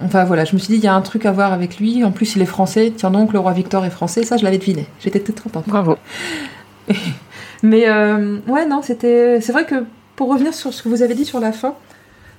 Enfin 0.00 0.24
voilà, 0.24 0.44
je 0.44 0.54
me 0.54 0.58
suis 0.58 0.72
dit, 0.72 0.78
il 0.78 0.84
y 0.84 0.88
a 0.88 0.94
un 0.94 1.00
truc 1.02 1.26
à 1.26 1.32
voir 1.32 1.52
avec 1.52 1.78
lui. 1.78 2.02
En 2.04 2.10
plus, 2.10 2.34
il 2.34 2.42
est 2.42 2.46
français. 2.46 2.92
Tiens 2.96 3.10
donc, 3.10 3.32
le 3.32 3.38
roi 3.38 3.52
Victor 3.52 3.84
est 3.84 3.90
français. 3.90 4.24
Ça, 4.24 4.36
je 4.36 4.44
l'avais 4.44 4.58
deviné. 4.58 4.86
J'étais 5.00 5.20
toute 5.20 5.40
contente. 5.40 5.64
Bravo. 5.68 5.96
Mais 7.62 7.88
euh, 7.88 8.38
ouais, 8.48 8.66
non, 8.66 8.82
c'était. 8.82 9.40
C'est 9.40 9.52
vrai 9.52 9.64
que 9.66 9.84
pour 10.16 10.28
revenir 10.30 10.54
sur 10.54 10.72
ce 10.72 10.82
que 10.82 10.88
vous 10.88 11.02
avez 11.02 11.14
dit 11.14 11.24
sur 11.24 11.40
la 11.40 11.52
fin, 11.52 11.74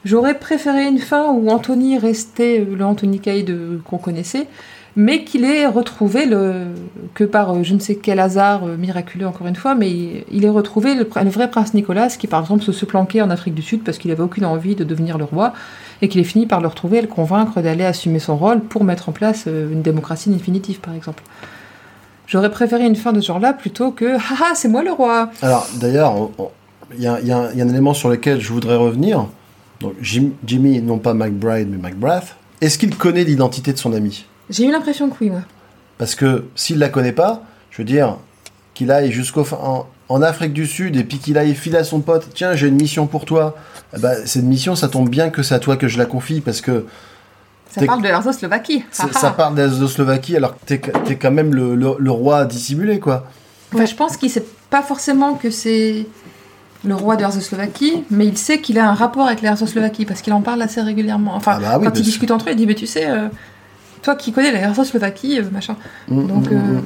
j'aurais 0.03 0.37
préféré 0.37 0.85
une 0.85 0.99
fin 0.99 1.31
où 1.31 1.49
Anthony 1.49 1.97
restait 1.97 2.65
le 2.69 2.83
Anthony 2.83 3.19
Kay 3.19 3.45
qu'on 3.85 3.97
connaissait, 3.97 4.47
mais 4.95 5.23
qu'il 5.23 5.43
ait 5.45 5.65
retrouvé 5.65 6.25
le 6.25 6.65
que 7.13 7.23
par 7.23 7.51
euh, 7.51 7.63
je 7.63 7.73
ne 7.73 7.79
sais 7.79 7.95
quel 7.95 8.19
hasard 8.19 8.65
euh, 8.65 8.77
miraculeux 8.77 9.27
encore 9.27 9.47
une 9.47 9.55
fois, 9.55 9.75
mais 9.75 9.89
il, 10.31 10.45
ait 10.45 10.49
retrouvé 10.49 10.95
le, 10.95 11.07
vrai 11.29 11.49
prince 11.49 11.73
Nicolas 11.73 12.09
qui 12.09 12.27
par 12.27 12.41
exemple 12.41 12.63
se, 12.63 12.71
se 12.71 12.85
planquait 12.85 13.21
en 13.21 13.29
Afrique 13.29 13.55
du 13.55 13.61
Sud 13.61 13.83
parce 13.83 13.97
qu'il 13.97 14.11
avait 14.11 14.23
aucune 14.23 14.45
envie 14.45 14.75
de 14.75 14.83
devenir 14.83 15.17
le 15.17 15.23
roi 15.23 15.53
et 16.01 16.09
qu'il 16.09 16.21
ait 16.21 16.25
fini 16.25 16.45
par 16.45 16.61
le 16.61 16.67
retrouver 16.67 16.99
et 16.99 17.01
le 17.01 17.07
convaincre 17.07 17.61
d'aller 17.61 17.85
assumer 17.85 18.19
son 18.19 18.37
rôle 18.37 18.61
pour 18.61 18.83
mettre 18.83 19.09
en 19.09 19.11
place 19.11 19.45
euh, 19.47 19.71
une 19.71 19.81
démocratie 19.81 20.29
définitive 20.29 20.79
par 20.79 20.93
exemple. 20.93 21.23
J'aurais 22.27 22.51
préféré 22.51 22.85
une 22.85 22.95
fin 22.95 23.13
de 23.13 23.21
ce 23.21 23.27
genre-là 23.27 23.53
plutôt 23.53 23.91
que 23.91 24.15
haha 24.15 24.55
c'est 24.55 24.69
moi 24.69 24.83
le 24.83 24.91
roi. 24.91 25.29
Alors, 25.41 25.67
d'ailleurs, 25.75 26.29
il 26.95 27.03
y, 27.03 27.07
a- 27.07 27.37
un 27.37 27.69
élément 27.69 27.93
sur 27.93 28.09
lequel 28.09 28.39
je 28.39 28.51
voudrais 28.53 28.75
revenir. 28.75 29.25
Jimmy, 30.01 30.81
non 30.81 30.97
pas 30.97 31.13
McBride, 31.13 31.67
mais 31.69 31.77
McBrath, 31.77 32.37
est-ce 32.61 32.77
qu'il 32.77 32.95
connaît 32.95 33.25
l'identité 33.25 33.73
de 33.73 33.77
son 33.77 33.91
ami? 33.91 34.25
J'ai 34.49 34.65
eu 34.65 34.71
l'impression 34.71 35.09
que 35.09 35.15
oui 35.21 35.29
moi. 35.29 35.41
Parce 35.97 36.15
que 36.15 36.45
s'il 36.55 36.79
la 36.79 36.89
connaît 36.89 37.11
pas, 37.11 37.43
je 37.71 37.77
veux 37.79 37.85
dire, 37.85 38.17
qu'il 38.73 38.91
aille 38.91 39.11
jusqu'au 39.11 39.43
fin- 39.43 39.57
en, 39.61 39.87
en 40.09 40.21
Afrique 40.21 40.53
du 40.53 40.65
Sud 40.67 40.95
et 40.95 41.03
puis 41.03 41.17
qu'il 41.19 41.37
aille 41.37 41.55
filer 41.55 41.77
à 41.77 41.83
son 41.83 42.01
pote, 42.01 42.27
tiens, 42.33 42.53
j'ai 42.55 42.67
une 42.67 42.75
mission 42.75 43.07
pour 43.07 43.25
toi. 43.25 43.55
Ben, 43.99 44.15
cette 44.25 44.43
mission, 44.43 44.75
ça 44.75 44.87
tombe 44.89 45.09
bien 45.09 45.29
que 45.29 45.43
c'est 45.43 45.55
à 45.55 45.59
toi 45.59 45.77
que 45.77 45.87
je 45.87 45.97
la 45.97 46.05
confie 46.05 46.41
parce 46.41 46.61
que 46.61 46.85
Ça 47.69 47.85
parle 47.85 48.01
de 48.01 48.07
l'Erzoslovaquie. 48.07 48.83
c'est- 48.91 49.13
ça 49.17 49.31
part 49.31 49.53
de 49.53 49.61
la 49.61 49.87
Slovaquie 49.87 50.35
alors 50.35 50.55
que 50.59 50.65
t'es, 50.75 51.15
quand 51.15 51.31
même 51.31 51.53
le, 51.53 51.75
le- 51.75 51.95
le 51.99 52.11
roi 52.11 52.45
dissimulé, 52.45 52.99
quoi. 52.99 53.27
Enfin, 53.73 53.85
je 53.85 53.95
pense 53.95 54.17
qu'il 54.17 54.29
sait 54.29 54.45
pas 54.69 54.81
forcément 54.83 55.33
que 55.35 55.49
c'est 55.49 56.05
le 56.85 56.95
roi 56.95 57.15
de 57.15 57.21
l'Erzoslovaquie, 57.21 58.03
mais 58.11 58.25
il 58.27 58.37
sait 58.37 58.59
qu'il 58.59 58.77
a 58.77 58.87
un 58.89 58.93
rapport 58.93 59.25
avec 59.27 59.41
l'Erzoslovaquie 59.41 60.05
parce 60.05 60.21
qu'il 60.21 60.33
en 60.33 60.41
parle 60.41 60.61
assez 60.61 60.81
régulièrement. 60.81 61.33
Enfin, 61.35 61.53
Ah 61.55 61.59
bah 61.59 61.77
oui, 61.79 61.85
quand 61.85 61.97
ils 61.97 62.03
discutent 62.03 62.31
entre 62.31 62.49
eux, 62.49 62.51
il 62.51 62.57
dit 62.57 62.67
Mais 62.67 62.75
tu 62.75 62.85
sais, 62.87 63.07
euh, 63.09 63.29
toi 64.03 64.15
qui 64.15 64.31
connais 64.31 64.51
l'Erzoslovaquie, 64.51 65.39
euh, 65.39 65.43
machin. 65.51 65.75
Mm, 66.07 66.27
Donc, 66.27 66.51
mm, 66.51 66.53
euh, 66.53 66.57
mm, 66.59 66.83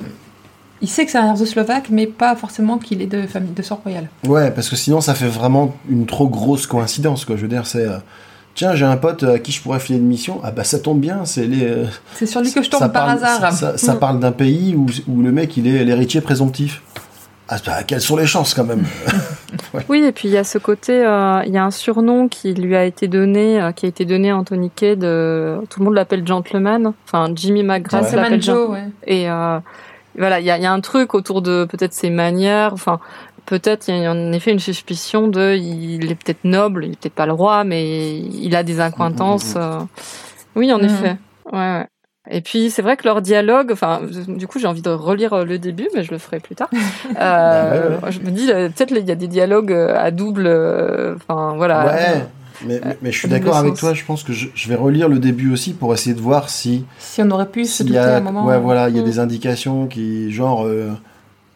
il 0.81 0.87
sait 0.87 1.05
que 1.05 1.11
c'est 1.11 1.17
un 1.17 1.27
Erzoslovaque, 1.27 1.89
mais 1.89 2.05
pas 2.07 2.35
forcément 2.35 2.77
qu'il 2.77 3.01
est 3.01 3.07
de 3.07 3.27
famille 3.27 3.51
de 3.53 3.61
sang 3.61 3.79
royal. 3.83 4.07
mm. 4.23 4.29
Ouais, 4.29 4.51
parce 4.51 4.69
que 4.69 4.75
sinon, 4.75 5.01
ça 5.01 5.13
fait 5.15 5.27
vraiment 5.27 5.75
une 5.89 6.05
trop 6.05 6.27
grosse 6.29 6.67
coïncidence, 6.67 7.25
quoi. 7.25 7.35
Je 7.35 7.41
veux 7.41 7.47
dire, 7.47 7.65
c'est. 7.67 7.85
euh, 7.87 7.97
tiens, 8.55 8.73
j'ai 8.75 8.85
un 8.85 8.97
pote 8.97 9.23
à 9.23 9.39
qui 9.39 9.51
je 9.51 9.61
pourrais 9.61 9.79
filer 9.79 9.99
une 9.99 10.05
mission. 10.07 10.39
Ah 10.43 10.51
bah, 10.51 10.63
ça 10.63 10.79
tombe 10.79 10.99
bien, 10.99 11.25
c'est 11.25 11.45
les. 11.47 11.63
euh, 11.65 11.85
C'est 12.15 12.25
sur 12.27 12.41
lui 12.41 12.51
que 12.53 12.61
je 12.63 12.69
tombe 12.69 12.79
par 12.81 12.91
parle, 12.91 13.09
hasard. 13.23 13.51
Ça, 13.51 13.71
ça- 13.73 13.77
ça 13.77 13.93
Mm. 13.95 13.99
parle 13.99 14.19
d'un 14.19 14.31
pays 14.31 14.75
où, 14.75 14.85
où 15.07 15.21
le 15.21 15.31
mec, 15.31 15.57
il 15.57 15.67
est 15.67 15.83
l'héritier 15.83 16.21
présomptif. 16.21 16.81
Ah, 17.49 17.55
bah, 17.65 17.83
quelles 17.83 18.01
sont 18.01 18.17
les 18.17 18.25
chances, 18.27 18.53
quand 18.53 18.65
même 18.65 18.83
Oui, 19.89 20.03
et 20.03 20.11
puis 20.11 20.27
il 20.27 20.31
y 20.31 20.37
a 20.37 20.43
ce 20.43 20.57
côté, 20.57 21.05
euh, 21.05 21.41
il 21.45 21.53
y 21.53 21.57
a 21.57 21.63
un 21.63 21.71
surnom 21.71 22.27
qui 22.27 22.53
lui 22.53 22.75
a 22.75 22.83
été 22.83 23.07
donné, 23.07 23.61
euh, 23.61 23.71
qui 23.71 23.85
a 23.85 23.89
été 23.89 24.03
donné 24.03 24.31
à 24.31 24.37
Anthony 24.37 24.69
Kay 24.69 24.95
de, 24.97 25.57
tout 25.69 25.79
le 25.79 25.85
monde 25.85 25.93
l'appelle 25.93 26.27
Gentleman, 26.27 26.93
enfin 27.05 27.31
Jimmy 27.33 27.63
McGrath 27.63 28.03
Ouais. 28.11 28.15
l'appelle 28.17 28.41
Gentleman 28.41 28.67
Joe, 28.67 28.69
ouais. 28.69 28.89
Et 29.05 29.29
euh, 29.29 29.59
voilà, 30.17 30.39
il 30.41 30.45
y 30.45 30.51
a, 30.51 30.57
il 30.57 30.63
y 30.63 30.65
a 30.65 30.71
un 30.73 30.81
truc 30.81 31.13
autour 31.13 31.41
de 31.41 31.65
peut-être 31.65 31.93
ses 31.93 32.09
manières, 32.09 32.73
enfin 32.73 32.99
peut-être 33.45 33.87
il 33.87 33.97
y 33.97 34.05
a 34.05 34.11
en 34.11 34.31
effet 34.33 34.51
une 34.51 34.59
suspicion 34.59 35.29
de, 35.29 35.55
il 35.55 36.11
est 36.11 36.15
peut-être 36.15 36.43
noble, 36.43 36.83
il 36.85 36.91
est 36.93 36.99
peut-être 36.99 37.15
pas 37.15 37.25
le 37.25 37.33
roi, 37.33 37.63
mais 37.63 38.17
il 38.19 38.55
a 38.57 38.63
des 38.63 38.81
accointances. 38.81 39.55
Mhm. 39.55 39.61
euh. 39.61 39.79
Oui, 40.57 40.73
en 40.73 40.79
Mhm. 40.79 40.85
effet. 40.85 41.17
Ouais, 41.53 41.59
ouais. 41.59 41.87
Et 42.29 42.41
puis 42.41 42.69
c'est 42.69 42.81
vrai 42.81 42.97
que 42.97 43.03
leur 43.05 43.21
dialogue, 43.21 43.71
enfin 43.71 44.01
du 44.27 44.47
coup 44.47 44.59
j'ai 44.59 44.67
envie 44.67 44.81
de 44.81 44.89
relire 44.89 45.33
euh, 45.33 45.45
le 45.45 45.59
début, 45.59 45.87
mais 45.95 46.03
je 46.03 46.11
le 46.11 46.17
ferai 46.17 46.39
plus 46.39 46.55
tard. 46.55 46.69
Euh, 47.19 47.97
ouais, 47.99 48.11
Je 48.11 48.19
me 48.19 48.31
dis 48.31 48.51
euh, 48.51 48.69
peut-être 48.69 48.91
il 48.91 49.05
y 49.07 49.11
a 49.11 49.15
des 49.15 49.27
dialogues 49.27 49.71
à 49.71 50.11
double, 50.11 50.45
euh, 50.47 51.15
enfin 51.15 51.53
voilà. 51.55 51.85
Ouais, 51.85 52.25
mais, 52.65 52.79
mais, 52.83 52.97
mais 53.01 53.11
je 53.11 53.19
suis 53.19 53.27
d'accord 53.27 53.55
avec 53.57 53.71
sens. 53.71 53.79
toi. 53.79 53.93
Je 53.93 54.03
pense 54.05 54.23
que 54.23 54.33
je, 54.33 54.47
je 54.53 54.69
vais 54.69 54.75
relire 54.75 55.07
le 55.09 55.19
début 55.19 55.51
aussi 55.51 55.73
pour 55.73 55.93
essayer 55.93 56.15
de 56.15 56.21
voir 56.21 56.49
si 56.49 56.85
Si 56.99 57.21
on 57.21 57.29
aurait 57.31 57.47
pu 57.49 57.65
se 57.65 57.77
s'il 57.77 57.85
y 57.87 57.89
douter 57.89 57.99
a, 57.99 58.15
à 58.15 58.17
un 58.17 58.21
moment. 58.21 58.45
ouais, 58.45 58.59
voilà, 58.59 58.89
il 58.89 58.95
y 58.95 58.99
a 58.99 59.01
Mm. 59.01 59.05
des 59.05 59.19
indications 59.19 59.87
qui, 59.87 60.31
genre, 60.31 60.65
euh, 60.65 60.89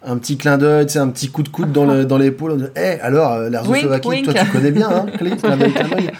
un 0.03 0.17
petit 0.17 0.35
clin 0.37 0.57
d'œil, 0.57 0.85
tu 0.87 0.93
sais, 0.93 0.99
un 0.99 1.09
petit 1.09 1.29
coup 1.29 1.43
de 1.43 1.49
coude 1.49 1.71
dans 1.71 1.85
le- 1.85 2.05
dans 2.05 2.17
l'épaule. 2.17 2.71
Eh, 2.75 2.99
alors, 3.01 3.33
euh, 3.33 3.49
l'air 3.49 3.67
Wink, 3.69 3.81
Slovaquie, 3.81 4.23
toi, 4.23 4.33
tu 4.33 4.45
connais 4.47 4.71
bien, 4.71 4.89
hein, 4.89 5.05
clin 5.17 5.35
clin 5.35 5.57
d'œil, 5.57 5.73
clin 5.73 5.87
d'œil. 5.89 6.11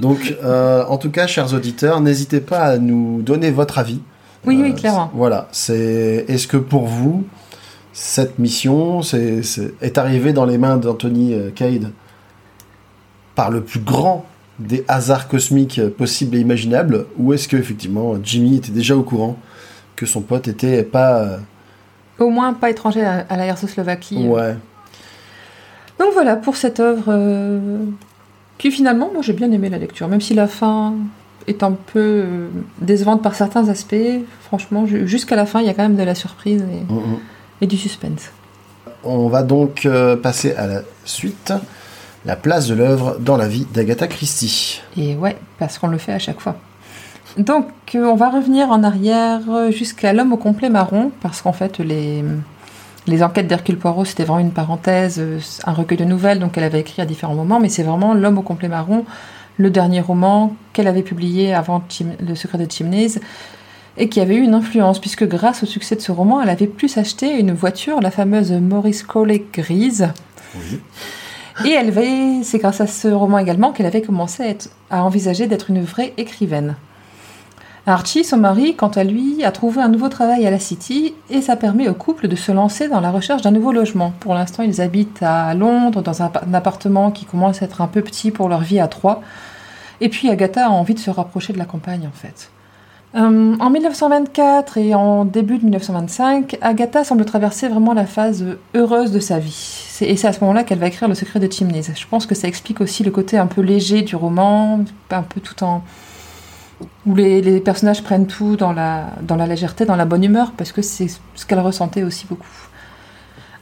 Donc, 0.00 0.36
euh, 0.44 0.84
en 0.88 0.96
tout 0.98 1.10
cas, 1.10 1.26
chers 1.26 1.52
auditeurs, 1.52 2.00
n'hésitez 2.00 2.40
pas 2.40 2.60
à 2.60 2.78
nous 2.78 3.22
donner 3.22 3.50
votre 3.50 3.78
avis. 3.78 4.00
Oui, 4.44 4.58
oui, 4.62 4.70
Euh, 4.70 4.74
clairement. 4.74 5.10
Voilà, 5.14 5.48
c'est. 5.50 6.24
Est-ce 6.28 6.46
que 6.46 6.56
pour 6.58 6.86
vous, 6.86 7.24
cette 7.92 8.38
mission 8.38 9.02
c'est, 9.02 9.42
c'est- 9.42 9.72
est 9.82 9.98
arrivée 9.98 10.32
dans 10.32 10.44
les 10.44 10.58
mains 10.58 10.76
d'Anthony 10.76 11.34
euh, 11.34 11.50
Cade 11.52 11.90
par 13.34 13.50
le 13.50 13.62
plus 13.62 13.80
grand 13.80 14.26
des 14.58 14.84
hasards 14.88 15.28
cosmiques 15.28 15.80
possibles 15.98 16.36
et 16.36 16.40
imaginables, 16.40 17.06
ou 17.18 17.32
est-ce 17.32 17.48
que 17.48 17.56
effectivement 17.56 18.14
Jimmy 18.22 18.56
était 18.56 18.70
déjà 18.72 18.96
au 18.96 19.02
courant 19.02 19.36
que 19.96 20.06
son 20.06 20.20
pote 20.20 20.46
était 20.48 20.82
pas 20.82 21.38
Au 22.18 22.30
moins 22.30 22.52
pas 22.54 22.70
étranger 22.70 23.04
à, 23.04 23.26
à 23.28 23.36
la 23.36 23.54
Slovaquie. 23.56 24.26
ouais 24.26 24.56
Donc 25.98 26.08
voilà 26.12 26.36
pour 26.36 26.56
cette 26.56 26.80
œuvre 26.80 27.04
euh, 27.08 27.78
qui 28.58 28.70
finalement, 28.70 29.10
moi 29.12 29.22
j'ai 29.22 29.32
bien 29.32 29.50
aimé 29.52 29.68
la 29.68 29.78
lecture, 29.78 30.08
même 30.08 30.20
si 30.20 30.34
la 30.34 30.46
fin 30.48 30.94
est 31.46 31.62
un 31.62 31.72
peu 31.72 32.00
euh, 32.00 32.48
décevante 32.80 33.22
par 33.22 33.34
certains 33.34 33.68
aspects. 33.68 33.94
Franchement, 34.42 34.86
ju- 34.86 35.06
jusqu'à 35.06 35.36
la 35.36 35.46
fin, 35.46 35.60
il 35.60 35.66
y 35.66 35.70
a 35.70 35.74
quand 35.74 35.82
même 35.82 35.96
de 35.96 36.02
la 36.02 36.14
surprise 36.14 36.62
et, 36.62 36.92
Mm, 36.92 36.96
mm. 36.96 37.18
et 37.62 37.66
du 37.66 37.76
suspense. 37.76 38.30
On 39.04 39.28
va 39.28 39.42
donc 39.42 39.86
euh, 39.86 40.16
passer 40.16 40.54
à 40.54 40.66
la 40.66 40.80
suite, 41.04 41.52
la 42.24 42.34
place 42.34 42.66
de 42.66 42.74
l'œuvre 42.74 43.18
dans 43.20 43.36
la 43.36 43.46
vie 43.46 43.66
d'Agatha 43.72 44.08
Christie. 44.08 44.82
Et 44.96 45.14
ouais, 45.14 45.36
parce 45.58 45.78
qu'on 45.78 45.86
le 45.88 45.98
fait 45.98 46.12
à 46.12 46.18
chaque 46.18 46.40
fois. 46.40 46.56
Donc, 47.38 47.66
euh, 47.94 48.04
on 48.06 48.14
va 48.16 48.30
revenir 48.30 48.70
en 48.70 48.82
arrière 48.82 49.40
euh, 49.50 49.70
jusqu'à 49.70 50.12
L'homme 50.12 50.32
au 50.32 50.36
complet 50.38 50.70
marron, 50.70 51.10
parce 51.20 51.42
qu'en 51.42 51.52
fait, 51.52 51.78
les, 51.78 52.24
les 53.06 53.22
enquêtes 53.22 53.46
d'Hercule 53.46 53.76
Poirot, 53.78 54.04
c'était 54.06 54.24
vraiment 54.24 54.38
une 54.40 54.52
parenthèse, 54.52 55.16
euh, 55.18 55.38
un 55.64 55.72
recueil 55.72 55.98
de 55.98 56.04
nouvelles, 56.04 56.38
donc 56.38 56.56
elle 56.56 56.64
avait 56.64 56.80
écrit 56.80 57.02
à 57.02 57.06
différents 57.06 57.34
moments, 57.34 57.60
mais 57.60 57.68
c'est 57.68 57.82
vraiment 57.82 58.14
L'homme 58.14 58.38
au 58.38 58.42
complet 58.42 58.68
marron, 58.68 59.04
le 59.58 59.70
dernier 59.70 60.00
roman 60.00 60.54
qu'elle 60.72 60.86
avait 60.88 61.02
publié 61.02 61.52
avant 61.54 61.82
Chim- 61.88 62.16
Le 62.26 62.34
secret 62.34 62.58
de 62.58 62.70
Chimneys, 62.70 63.20
et 63.98 64.08
qui 64.08 64.20
avait 64.20 64.36
eu 64.36 64.40
une 64.42 64.54
influence, 64.54 64.98
puisque 64.98 65.26
grâce 65.28 65.62
au 65.62 65.66
succès 65.66 65.94
de 65.96 66.00
ce 66.00 66.12
roman, 66.12 66.40
elle 66.40 66.50
avait 66.50 66.66
pu 66.66 66.88
s'acheter 66.88 67.38
une 67.38 67.52
voiture, 67.52 68.00
la 68.00 68.10
fameuse 68.10 68.52
Maurice 68.52 69.02
Coley 69.02 69.44
grise, 69.52 70.08
Oui. 70.54 70.80
et 71.66 71.72
elle 71.72 71.88
avait, 71.88 72.42
c'est 72.42 72.58
grâce 72.58 72.80
à 72.80 72.86
ce 72.86 73.08
roman 73.08 73.38
également 73.38 73.72
qu'elle 73.72 73.86
avait 73.86 74.02
commencé 74.02 74.42
à, 74.42 74.48
être- 74.48 74.70
à 74.90 75.04
envisager 75.04 75.46
d'être 75.46 75.68
une 75.70 75.82
vraie 75.82 76.14
écrivaine. 76.16 76.76
Archie, 77.88 78.24
son 78.24 78.38
mari, 78.38 78.74
quant 78.74 78.88
à 78.88 79.04
lui, 79.04 79.44
a 79.44 79.52
trouvé 79.52 79.80
un 79.80 79.88
nouveau 79.88 80.08
travail 80.08 80.44
à 80.44 80.50
la 80.50 80.58
City 80.58 81.14
et 81.30 81.40
ça 81.40 81.54
permet 81.54 81.88
au 81.88 81.94
couple 81.94 82.26
de 82.26 82.34
se 82.34 82.50
lancer 82.50 82.88
dans 82.88 83.00
la 83.00 83.12
recherche 83.12 83.42
d'un 83.42 83.52
nouveau 83.52 83.70
logement. 83.70 84.12
Pour 84.18 84.34
l'instant, 84.34 84.64
ils 84.64 84.80
habitent 84.80 85.22
à 85.22 85.54
Londres 85.54 86.02
dans 86.02 86.20
un, 86.22 86.28
pa- 86.28 86.42
un 86.48 86.54
appartement 86.54 87.12
qui 87.12 87.26
commence 87.26 87.62
à 87.62 87.66
être 87.66 87.80
un 87.80 87.86
peu 87.86 88.02
petit 88.02 88.32
pour 88.32 88.48
leur 88.48 88.60
vie 88.60 88.80
à 88.80 88.88
trois. 88.88 89.22
Et 90.00 90.08
puis 90.08 90.28
Agatha 90.28 90.66
a 90.66 90.70
envie 90.70 90.94
de 90.94 90.98
se 90.98 91.10
rapprocher 91.10 91.52
de 91.52 91.58
la 91.58 91.64
campagne 91.64 92.08
en 92.08 92.16
fait. 92.16 92.50
Euh, 93.14 93.54
en 93.60 93.70
1924 93.70 94.78
et 94.78 94.94
en 94.96 95.24
début 95.24 95.58
de 95.58 95.62
1925, 95.62 96.58
Agatha 96.60 97.04
semble 97.04 97.24
traverser 97.24 97.68
vraiment 97.68 97.94
la 97.94 98.04
phase 98.04 98.44
heureuse 98.74 99.12
de 99.12 99.20
sa 99.20 99.38
vie. 99.38 99.96
Et 100.00 100.16
c'est 100.16 100.26
à 100.26 100.32
ce 100.32 100.40
moment-là 100.40 100.64
qu'elle 100.64 100.80
va 100.80 100.88
écrire 100.88 101.08
Le 101.08 101.14
secret 101.14 101.38
de 101.40 101.50
Chimneys. 101.50 101.84
Je 101.94 102.06
pense 102.10 102.26
que 102.26 102.34
ça 102.34 102.48
explique 102.48 102.80
aussi 102.80 103.04
le 103.04 103.12
côté 103.12 103.38
un 103.38 103.46
peu 103.46 103.60
léger 103.62 104.02
du 104.02 104.16
roman, 104.16 104.80
un 105.12 105.22
peu 105.22 105.40
tout 105.40 105.62
en. 105.64 105.82
Où 107.06 107.14
les, 107.14 107.60
personnages 107.60 108.02
prennent 108.02 108.26
tout 108.26 108.56
dans 108.56 108.72
la, 108.72 109.06
dans 109.22 109.36
la 109.36 109.46
légèreté, 109.46 109.84
dans 109.84 109.96
la 109.96 110.04
bonne 110.04 110.24
humeur, 110.24 110.52
parce 110.56 110.72
que 110.72 110.82
c'est 110.82 111.08
ce 111.08 111.46
qu'elle 111.46 111.60
ressentait 111.60 112.02
aussi 112.02 112.26
beaucoup. 112.26 112.46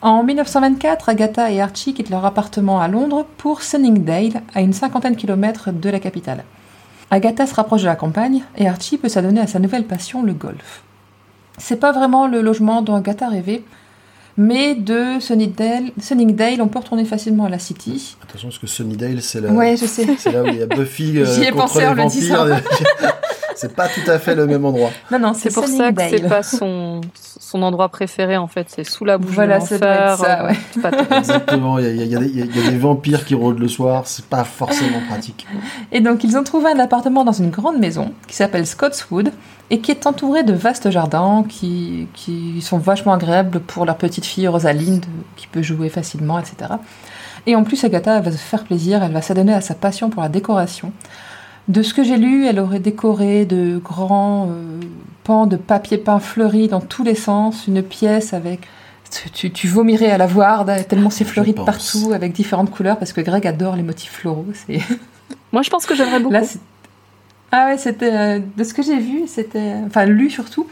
En 0.02 0.22
1924, 0.22 1.08
Agatha 1.08 1.50
et 1.50 1.60
Archie 1.60 1.94
quittent 1.94 2.10
leur 2.10 2.24
appartement 2.26 2.80
à 2.80 2.88
Londres 2.88 3.26
pour 3.38 3.62
Sunningdale, 3.62 4.42
à 4.54 4.60
une 4.60 4.74
cinquantaine 4.74 5.14
de 5.14 5.18
kilomètres 5.18 5.72
de 5.72 5.88
la 5.88 5.98
capitale. 5.98 6.44
Agatha 7.10 7.46
se 7.46 7.54
rapproche 7.54 7.82
de 7.82 7.86
la 7.86 7.96
campagne 7.96 8.42
et 8.56 8.68
Archie 8.68 8.98
peut 8.98 9.08
s'adonner 9.08 9.40
à 9.40 9.46
sa 9.46 9.60
nouvelle 9.60 9.86
passion, 9.86 10.22
le 10.22 10.32
golf. 10.32 10.82
C'est 11.58 11.80
pas 11.80 11.92
vraiment 11.92 12.26
le 12.26 12.42
logement 12.42 12.82
dont 12.82 12.96
Agatha 12.96 13.28
rêvait, 13.28 13.62
mais 14.36 14.74
de 14.74 15.20
Sunningdale, 15.20 15.90
Sunningdale, 16.00 16.60
on 16.60 16.68
peut 16.68 16.78
retourner 16.80 17.04
facilement 17.04 17.44
à 17.44 17.48
la 17.48 17.58
City. 17.58 18.16
Attention, 18.22 18.48
parce 18.48 18.58
que 18.58 18.66
Sunnydale, 18.66 19.22
c'est 19.22 19.40
la... 19.40 19.50
Ouais, 19.52 19.76
je 19.76 19.86
sais. 19.86 20.06
c'est 20.18 20.32
là 20.32 20.42
où 20.42 20.46
il 20.46 20.56
y 20.56 20.62
a 20.62 20.66
Buffy 20.66 21.18
euh, 21.18 21.24
J'y 21.34 21.42
ai 21.44 21.50
contre 21.50 21.64
pensé 21.66 21.80
les 21.80 21.86
en 21.86 21.94
le 21.94 22.06
disant. 22.06 22.46
vampires. 22.46 22.62
c'est 23.56 23.74
pas 23.74 23.88
tout 23.88 24.10
à 24.10 24.18
fait 24.18 24.34
le 24.34 24.46
même 24.46 24.64
endroit. 24.64 24.90
Non, 25.10 25.18
non, 25.18 25.34
C'est 25.34 25.50
c'est 25.50 25.54
pour 25.54 25.66
ça 25.68 25.92
que 25.92 26.02
c'est 26.10 26.28
pas 26.28 26.42
son, 26.42 27.00
son 27.54 27.62
endroit 27.62 27.88
préféré 27.88 28.36
en 28.36 28.48
fait, 28.48 28.66
c'est 28.68 28.82
sous 28.82 29.04
la 29.04 29.16
bouche 29.16 29.34
Voilà, 29.36 29.60
de 29.60 29.64
ça 29.64 29.74
l'enfer. 29.76 30.20
euh, 30.44 30.48
ouais. 30.48 30.82
pas. 30.82 31.18
Exactement, 31.18 31.78
il 31.78 31.84
y 31.84 31.88
a, 31.88 32.04
y 32.04 32.08
y 32.08 32.18
des- 32.18 32.60
y 32.60 32.74
a- 32.74 32.78
vampires 32.78 33.24
qui 33.24 33.36
rôdent 33.36 33.60
le 33.60 33.68
soir, 33.68 34.02
c'est 34.06 34.24
pas 34.24 34.42
forcément 34.42 34.98
pratique. 35.08 35.46
Et 35.92 36.00
donc, 36.00 36.24
ils 36.24 36.36
ont 36.36 36.42
trouvé 36.42 36.70
un 36.72 36.78
appartement 36.80 37.22
dans 37.24 37.32
une 37.32 37.50
grande 37.50 37.78
maison 37.78 38.12
qui 38.26 38.34
s'appelle 38.34 38.66
Scotswood 38.66 39.30
et 39.70 39.78
qui 39.78 39.92
est 39.92 40.06
entourée 40.08 40.42
de 40.42 40.52
vastes 40.52 40.90
jardins 40.90 41.44
qui, 41.48 42.08
qui 42.12 42.60
sont 42.60 42.78
vachement 42.78 43.12
agréables 43.12 43.60
pour 43.60 43.86
leur 43.86 43.96
petite 43.98 44.26
fille 44.26 44.48
Rosalinde 44.48 45.04
qui 45.36 45.46
peut 45.46 45.62
jouer 45.62 45.88
facilement, 45.90 46.40
etc. 46.40 46.72
Et 47.46 47.54
en 47.54 47.62
plus, 47.62 47.84
Agatha 47.84 48.16
elle 48.18 48.24
va 48.24 48.32
se 48.32 48.36
faire 48.36 48.64
plaisir, 48.64 49.02
elle 49.04 49.12
va 49.12 49.22
s'adonner 49.22 49.54
à 49.54 49.60
sa 49.60 49.74
passion 49.74 50.10
pour 50.10 50.22
la 50.22 50.28
décoration. 50.28 50.90
De 51.68 51.82
ce 51.82 51.94
que 51.94 52.02
j'ai 52.04 52.16
lu, 52.18 52.46
elle 52.46 52.58
aurait 52.60 52.78
décoré 52.80 53.46
de 53.46 53.78
grands 53.82 54.48
euh, 54.50 54.80
pans 55.24 55.46
de 55.46 55.56
papier 55.56 55.98
peint 55.98 56.20
fleuri 56.20 56.68
dans 56.68 56.80
tous 56.80 57.02
les 57.04 57.14
sens, 57.14 57.66
une 57.66 57.82
pièce 57.82 58.32
avec... 58.34 58.60
Tu, 59.10 59.30
tu- 59.30 59.50
tu 59.52 59.68
vomirais 59.68 60.10
à 60.10 60.18
la 60.18 60.26
voir, 60.26 60.66
tellement 60.88 61.10
c'est 61.10 61.24
fleuri 61.24 61.52
de 61.52 61.60
partout, 61.62 62.12
avec 62.14 62.32
différentes 62.32 62.70
couleurs, 62.70 62.98
parce 62.98 63.12
que 63.12 63.20
Greg 63.20 63.46
adore 63.46 63.76
les 63.76 63.82
motifs 63.82 64.12
floraux. 64.12 64.46
C'est... 64.66 64.80
Moi 65.52 65.62
je 65.62 65.70
pense 65.70 65.86
que 65.86 65.94
j'aimerais 65.94 66.18
beaucoup. 66.20 66.32
Là, 66.32 66.42
c'est- 66.44 66.58
ah 67.52 67.66
ouais, 67.66 67.78
c'était 67.78 68.12
euh, 68.12 68.40
de 68.56 68.64
ce 68.64 68.74
que 68.74 68.82
j'ai 68.82 68.98
vu, 68.98 69.22
c'était 69.28 69.74
enfin 69.86 70.04
lu 70.06 70.30
surtout. 70.30 70.66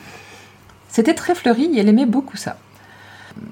C'était 0.88 1.14
très 1.14 1.34
fleuri 1.34 1.70
et 1.74 1.78
elle 1.80 1.88
aimait 1.88 2.06
beaucoup 2.06 2.36
ça. 2.36 2.56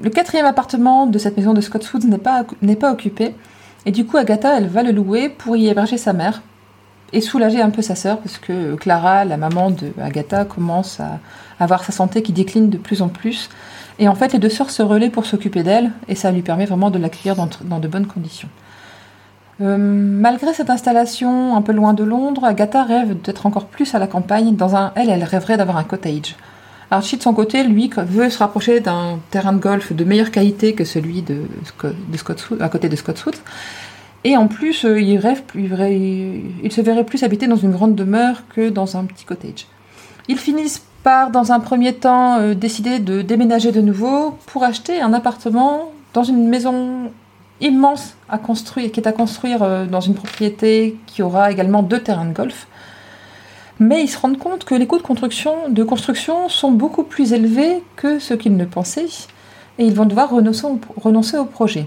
Le 0.03 0.11
quatrième 0.11 0.44
appartement 0.46 1.07
de 1.07 1.18
cette 1.18 1.36
maison 1.36 1.55
de 1.55 1.61
Scotswood 1.61 2.05
n'est 2.05 2.18
pas 2.18 2.44
n'est 2.61 2.76
pas 2.76 2.92
occupé 2.92 3.34
et 3.86 3.92
du 3.92 4.05
coup 4.05 4.16
Agatha 4.18 4.59
elle 4.59 4.66
va 4.66 4.82
le 4.82 4.90
louer 4.90 5.28
pour 5.30 5.57
y 5.57 5.68
héberger 5.68 5.96
sa 5.96 6.12
mère 6.12 6.42
et 7.12 7.20
soulager 7.20 7.61
un 7.61 7.70
peu 7.70 7.82
sa 7.82 7.94
sœur 7.94 8.18
parce 8.18 8.38
que 8.38 8.74
Clara, 8.76 9.24
la 9.24 9.36
maman 9.36 9.70
de 9.70 9.92
Agatha, 10.00 10.44
commence 10.44 11.00
à 11.00 11.18
avoir 11.58 11.84
sa 11.84 11.92
santé 11.92 12.22
qui 12.22 12.32
décline 12.32 12.70
de 12.70 12.78
plus 12.78 13.02
en 13.02 13.08
plus. 13.08 13.50
Et 13.98 14.08
en 14.08 14.14
fait, 14.14 14.32
les 14.32 14.38
deux 14.38 14.48
sœurs 14.48 14.70
se 14.70 14.82
relaient 14.82 15.11
pour 15.11 15.26
s'occuper 15.26 15.62
d'elle 15.62 15.90
et 16.08 16.14
ça 16.14 16.30
lui 16.30 16.42
permet 16.42 16.64
vraiment 16.64 16.90
de 16.90 16.98
l'accueillir 16.98 17.36
dans, 17.36 17.48
dans 17.64 17.78
de 17.78 17.88
bonnes 17.88 18.06
conditions. 18.06 18.48
Euh, 19.61 19.76
malgré 19.76 20.54
cette 20.54 20.70
installation 20.70 21.54
un 21.54 21.61
peu 21.61 21.72
loin 21.72 21.92
de 21.92 22.02
Londres, 22.02 22.44
Agatha 22.44 22.82
rêve 22.82 23.20
d'être 23.20 23.44
encore 23.44 23.66
plus 23.66 23.94
à 23.94 23.98
la 23.98 24.06
campagne. 24.06 24.56
Dans 24.56 24.74
un, 24.74 24.92
elle, 24.94 25.11
elle 25.11 25.24
rêverait 25.24 25.58
d'avoir 25.58 25.76
un 25.76 25.84
cottage. 25.84 26.36
Archie, 26.90 27.18
de 27.18 27.22
son 27.22 27.34
côté, 27.34 27.62
lui, 27.62 27.90
veut 27.96 28.30
se 28.30 28.38
rapprocher 28.38 28.80
d'un 28.80 29.20
terrain 29.30 29.52
de 29.52 29.58
golf 29.58 29.92
de 29.92 30.04
meilleure 30.04 30.30
qualité 30.30 30.74
que 30.74 30.84
celui 30.84 31.22
de, 31.22 31.42
de 31.84 32.16
Scotswood, 32.16 32.61
à 32.61 32.68
côté 32.68 32.88
de 32.88 32.96
Scotswood. 32.96 33.36
Et 34.25 34.37
en 34.37 34.49
plus, 34.49 34.85
euh, 34.85 35.01
il 35.01 35.18
rêve, 35.18 35.43
il, 35.55 35.68
verrait- 35.68 35.99
il 36.62 36.73
se 36.73 36.81
verrait 36.81 37.05
plus 37.05 37.23
habiter 37.23 37.47
dans 37.47 37.57
une 37.57 37.71
grande 37.73 37.95
demeure 37.95 38.43
que 38.55 38.68
dans 38.68 38.97
un 38.97 39.05
petit 39.05 39.25
cottage. 39.25 39.66
Ils 40.29 40.39
finissent 40.39 40.83
par, 41.03 41.31
dans 41.31 41.53
un 41.53 41.61
premier 41.61 41.95
temps, 41.95 42.39
euh, 42.39 42.55
décider 42.55 42.99
de 42.99 43.23
déménager 43.23 43.73
de 43.73 43.81
nouveau 43.81 44.37
pour 44.47 44.64
acheter 44.64 45.01
un 45.01 45.14
appartement 45.14 45.91
dans 46.12 46.25
une 46.25 46.49
maison 46.49 47.11
immense 47.62 48.14
à 48.29 48.37
construire, 48.39 48.93
qui 48.93 49.01
est 49.01 49.07
à 49.09 49.12
construire 49.12 49.62
euh, 49.62 49.87
dans 49.87 50.01
une 50.01 50.14
propriété 50.14 50.99
qui 51.07 51.23
aura 51.23 51.51
également 51.51 51.83
deux 51.83 52.01
terrains 52.01 52.27
de 52.27 52.35
golf. 52.35 52.66
Mais 53.79 54.03
ils 54.03 54.09
se 54.09 54.18
rendent 54.18 54.39
compte 54.39 54.64
que 54.64 54.75
les 54.75 54.87
coûts 54.87 54.99
de 54.99 55.03
construction, 55.83 56.49
sont 56.49 56.71
beaucoup 56.71 57.03
plus 57.05 57.33
élevés 57.33 57.83
que 57.97 58.18
ce 58.18 58.35
qu'ils 58.35 58.57
ne 58.57 58.66
pensaient, 58.66 59.07
et 59.79 59.85
ils 59.87 59.95
vont 59.95 60.05
devoir 60.05 60.31
renoncer 60.31 61.39
au 61.39 61.45
projet. 61.47 61.87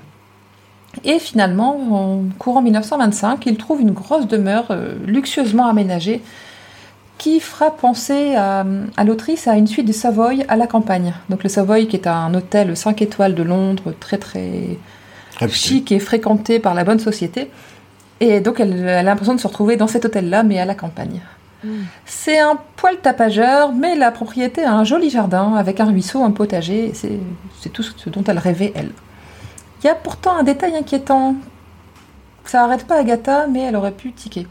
Et 1.04 1.20
finalement, 1.20 1.78
en 1.92 2.24
courant 2.38 2.62
1925, 2.62 3.46
ils 3.46 3.58
trouvent 3.58 3.82
une 3.82 3.92
grosse 3.92 4.28
demeure 4.28 4.68
euh, 4.70 4.96
luxueusement 5.06 5.68
aménagée 5.68 6.22
qui 7.18 7.40
fera 7.40 7.72
penser 7.72 8.36
à, 8.36 8.66
à 8.98 9.04
l'autrice 9.04 9.48
à 9.48 9.56
une 9.56 9.68
suite 9.68 9.88
de 9.88 9.94
Savoy 9.94 10.44
à 10.48 10.56
la 10.56 10.68
campagne. 10.68 11.14
Donc 11.30 11.44
le 11.44 11.50
Savoy 11.50 11.88
qui 11.88 11.96
est 11.96 12.08
un 12.08 12.34
hôtel 12.34 12.76
5 12.76 13.02
étoiles 13.02 13.34
de 13.34 13.44
Londres, 13.44 13.94
très 14.00 14.18
très 14.18 14.78
Réputé. 15.38 15.58
chic 15.58 15.92
et 15.92 16.00
fréquenté 16.00 16.60
par 16.60 16.74
la 16.74 16.84
bonne 16.84 17.00
société. 17.00 17.50
Et 18.20 18.42
donc 18.42 18.60
elle, 18.60 18.74
elle 18.74 18.90
a 18.90 19.04
l'impression 19.04 19.36
de 19.36 19.40
se 19.40 19.48
retrouver 19.48 19.78
dans 19.78 19.88
cet 19.88 20.06
hôtel-là, 20.06 20.44
mais 20.44 20.60
à 20.60 20.66
la 20.66 20.76
campagne. 20.76 21.22
C'est 22.06 22.40
un 22.40 22.58
poil 22.76 22.98
tapageur, 22.98 23.74
mais 23.74 23.96
la 23.96 24.12
propriété 24.12 24.64
a 24.64 24.74
un 24.74 24.84
joli 24.84 25.10
jardin 25.10 25.54
avec 25.56 25.80
un 25.80 25.86
ruisseau, 25.86 26.24
un 26.24 26.32
potager. 26.32 26.92
c'est 26.94 27.70
tout 27.70 27.84
ce 27.84 28.10
dont 28.10 28.24
elle 28.26 28.40
rêvait, 28.40 28.74
elle. 28.76 28.92
Il 29.84 29.88
y 29.88 29.90
a 29.90 29.96
pourtant 29.96 30.38
un 30.38 30.44
détail 30.44 30.78
inquiétant. 30.78 31.36
Ça 32.46 32.60
n'arrête 32.60 32.86
pas 32.86 33.00
Agatha, 33.00 33.48
mais 33.48 33.62
elle 33.62 33.76
aurait 33.76 33.92
pu 33.92 34.14
tiquer. 34.14 34.48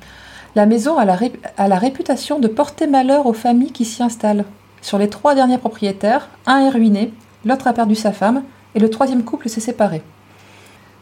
La 0.54 0.66
maison 0.66 0.98
a 0.98 1.06
la, 1.06 1.78
réputation 1.78 2.38
de 2.38 2.48
porter 2.48 2.86
malheur 2.86 3.24
aux 3.24 3.32
familles 3.32 3.72
qui 3.72 3.86
s'y 3.86 4.02
installent. 4.02 4.44
Sur 4.82 4.98
les 4.98 5.08
trois 5.08 5.34
derniers 5.34 5.56
propriétaires, 5.56 6.28
un 6.44 6.58
est 6.58 6.68
ruiné, 6.68 7.14
l'autre 7.46 7.66
a 7.66 7.72
perdu 7.72 7.94
sa 7.94 8.12
femme, 8.12 8.42
et 8.74 8.80
le 8.80 8.90
troisième 8.90 9.24
couple 9.24 9.48
s'est 9.48 9.60
séparé. 9.60 10.02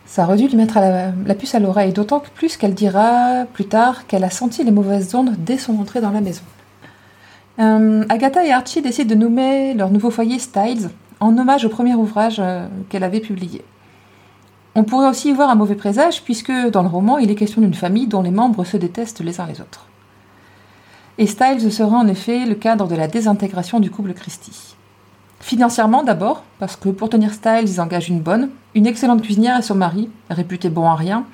Ça 0.07 0.24
aurait 0.24 0.37
dû 0.37 0.47
lui 0.47 0.57
mettre 0.57 0.78
la, 0.78 1.35
puce 1.35 1.57
à 1.57 1.59
l'oreille, 1.59 1.93
d'autant 1.93 2.22
plus 2.35 2.57
qu'elle 2.57 2.74
dira 2.74 3.47
plus 3.53 3.66
tard 3.66 4.07
qu'elle 4.07 4.22
a 4.22 4.31
senti 4.31 4.62
les 4.62 4.70
mauvaises 4.70 5.12
ondes 5.16 5.35
dès 5.39 5.59
son 5.59 5.81
entrée 5.81 6.01
dans 6.01 6.11
la 6.11 6.20
maison. 6.20 6.43
Euh, 7.59 8.05
Agatha 8.09 8.45
et 8.45 8.53
Archie 8.53 8.81
décident 8.81 9.11
de 9.12 9.20
nommer 9.20 9.74
leur 9.74 9.91
nouveau 9.91 10.11
foyer 10.11 10.39
Styles, 10.39 10.91
en 11.18 11.37
hommage 11.37 11.64
au 11.64 11.68
premier 11.68 11.95
ouvrage 11.95 12.37
euh, 12.39 12.68
qu'elle 12.89 13.03
avait 13.05 13.20
publié. 13.20 13.64
On 14.74 14.84
pourrait 14.84 15.08
aussi 15.08 15.30
y 15.30 15.32
voir 15.32 15.50
un 15.50 15.56
mauvais 15.56 15.74
présage, 15.74 16.22
puisque 16.22 16.52
dans 16.52 16.82
le 16.82 16.88
roman, 16.88 17.18
il 17.18 17.30
est 17.30 17.34
question 17.34 17.60
d'une 17.60 17.74
famille 17.74 18.06
dont 18.06 18.22
les 18.22 18.30
membres 18.30 18.64
se 18.64 18.76
détestent 18.76 19.20
les 19.20 19.40
uns 19.40 19.46
les 19.46 19.60
autres. 19.60 19.86
Et 21.18 21.26
Styles 21.26 21.72
sera 21.72 21.96
en 21.96 22.06
effet 22.06 22.46
le 22.46 22.54
cadre 22.54 22.86
de 22.86 22.94
la 22.94 23.08
désintégration 23.08 23.80
du 23.80 23.90
couple 23.90 24.14
Christie. 24.14 24.76
Financièrement 25.40 26.02
d'abord, 26.02 26.44
parce 26.58 26.76
que 26.76 26.88
pour 26.90 27.08
tenir 27.08 27.34
Styles, 27.34 27.68
ils 27.68 27.80
engagent 27.80 28.08
une 28.08 28.20
bonne, 28.20 28.50
une 28.74 28.86
excellente 28.86 29.22
cuisinière 29.22 29.58
et 29.58 29.62
son 29.62 29.74
mari, 29.74 30.08
réputé 30.30 30.70
bon 30.70 30.88
à 30.88 30.94
rien. 30.94 31.24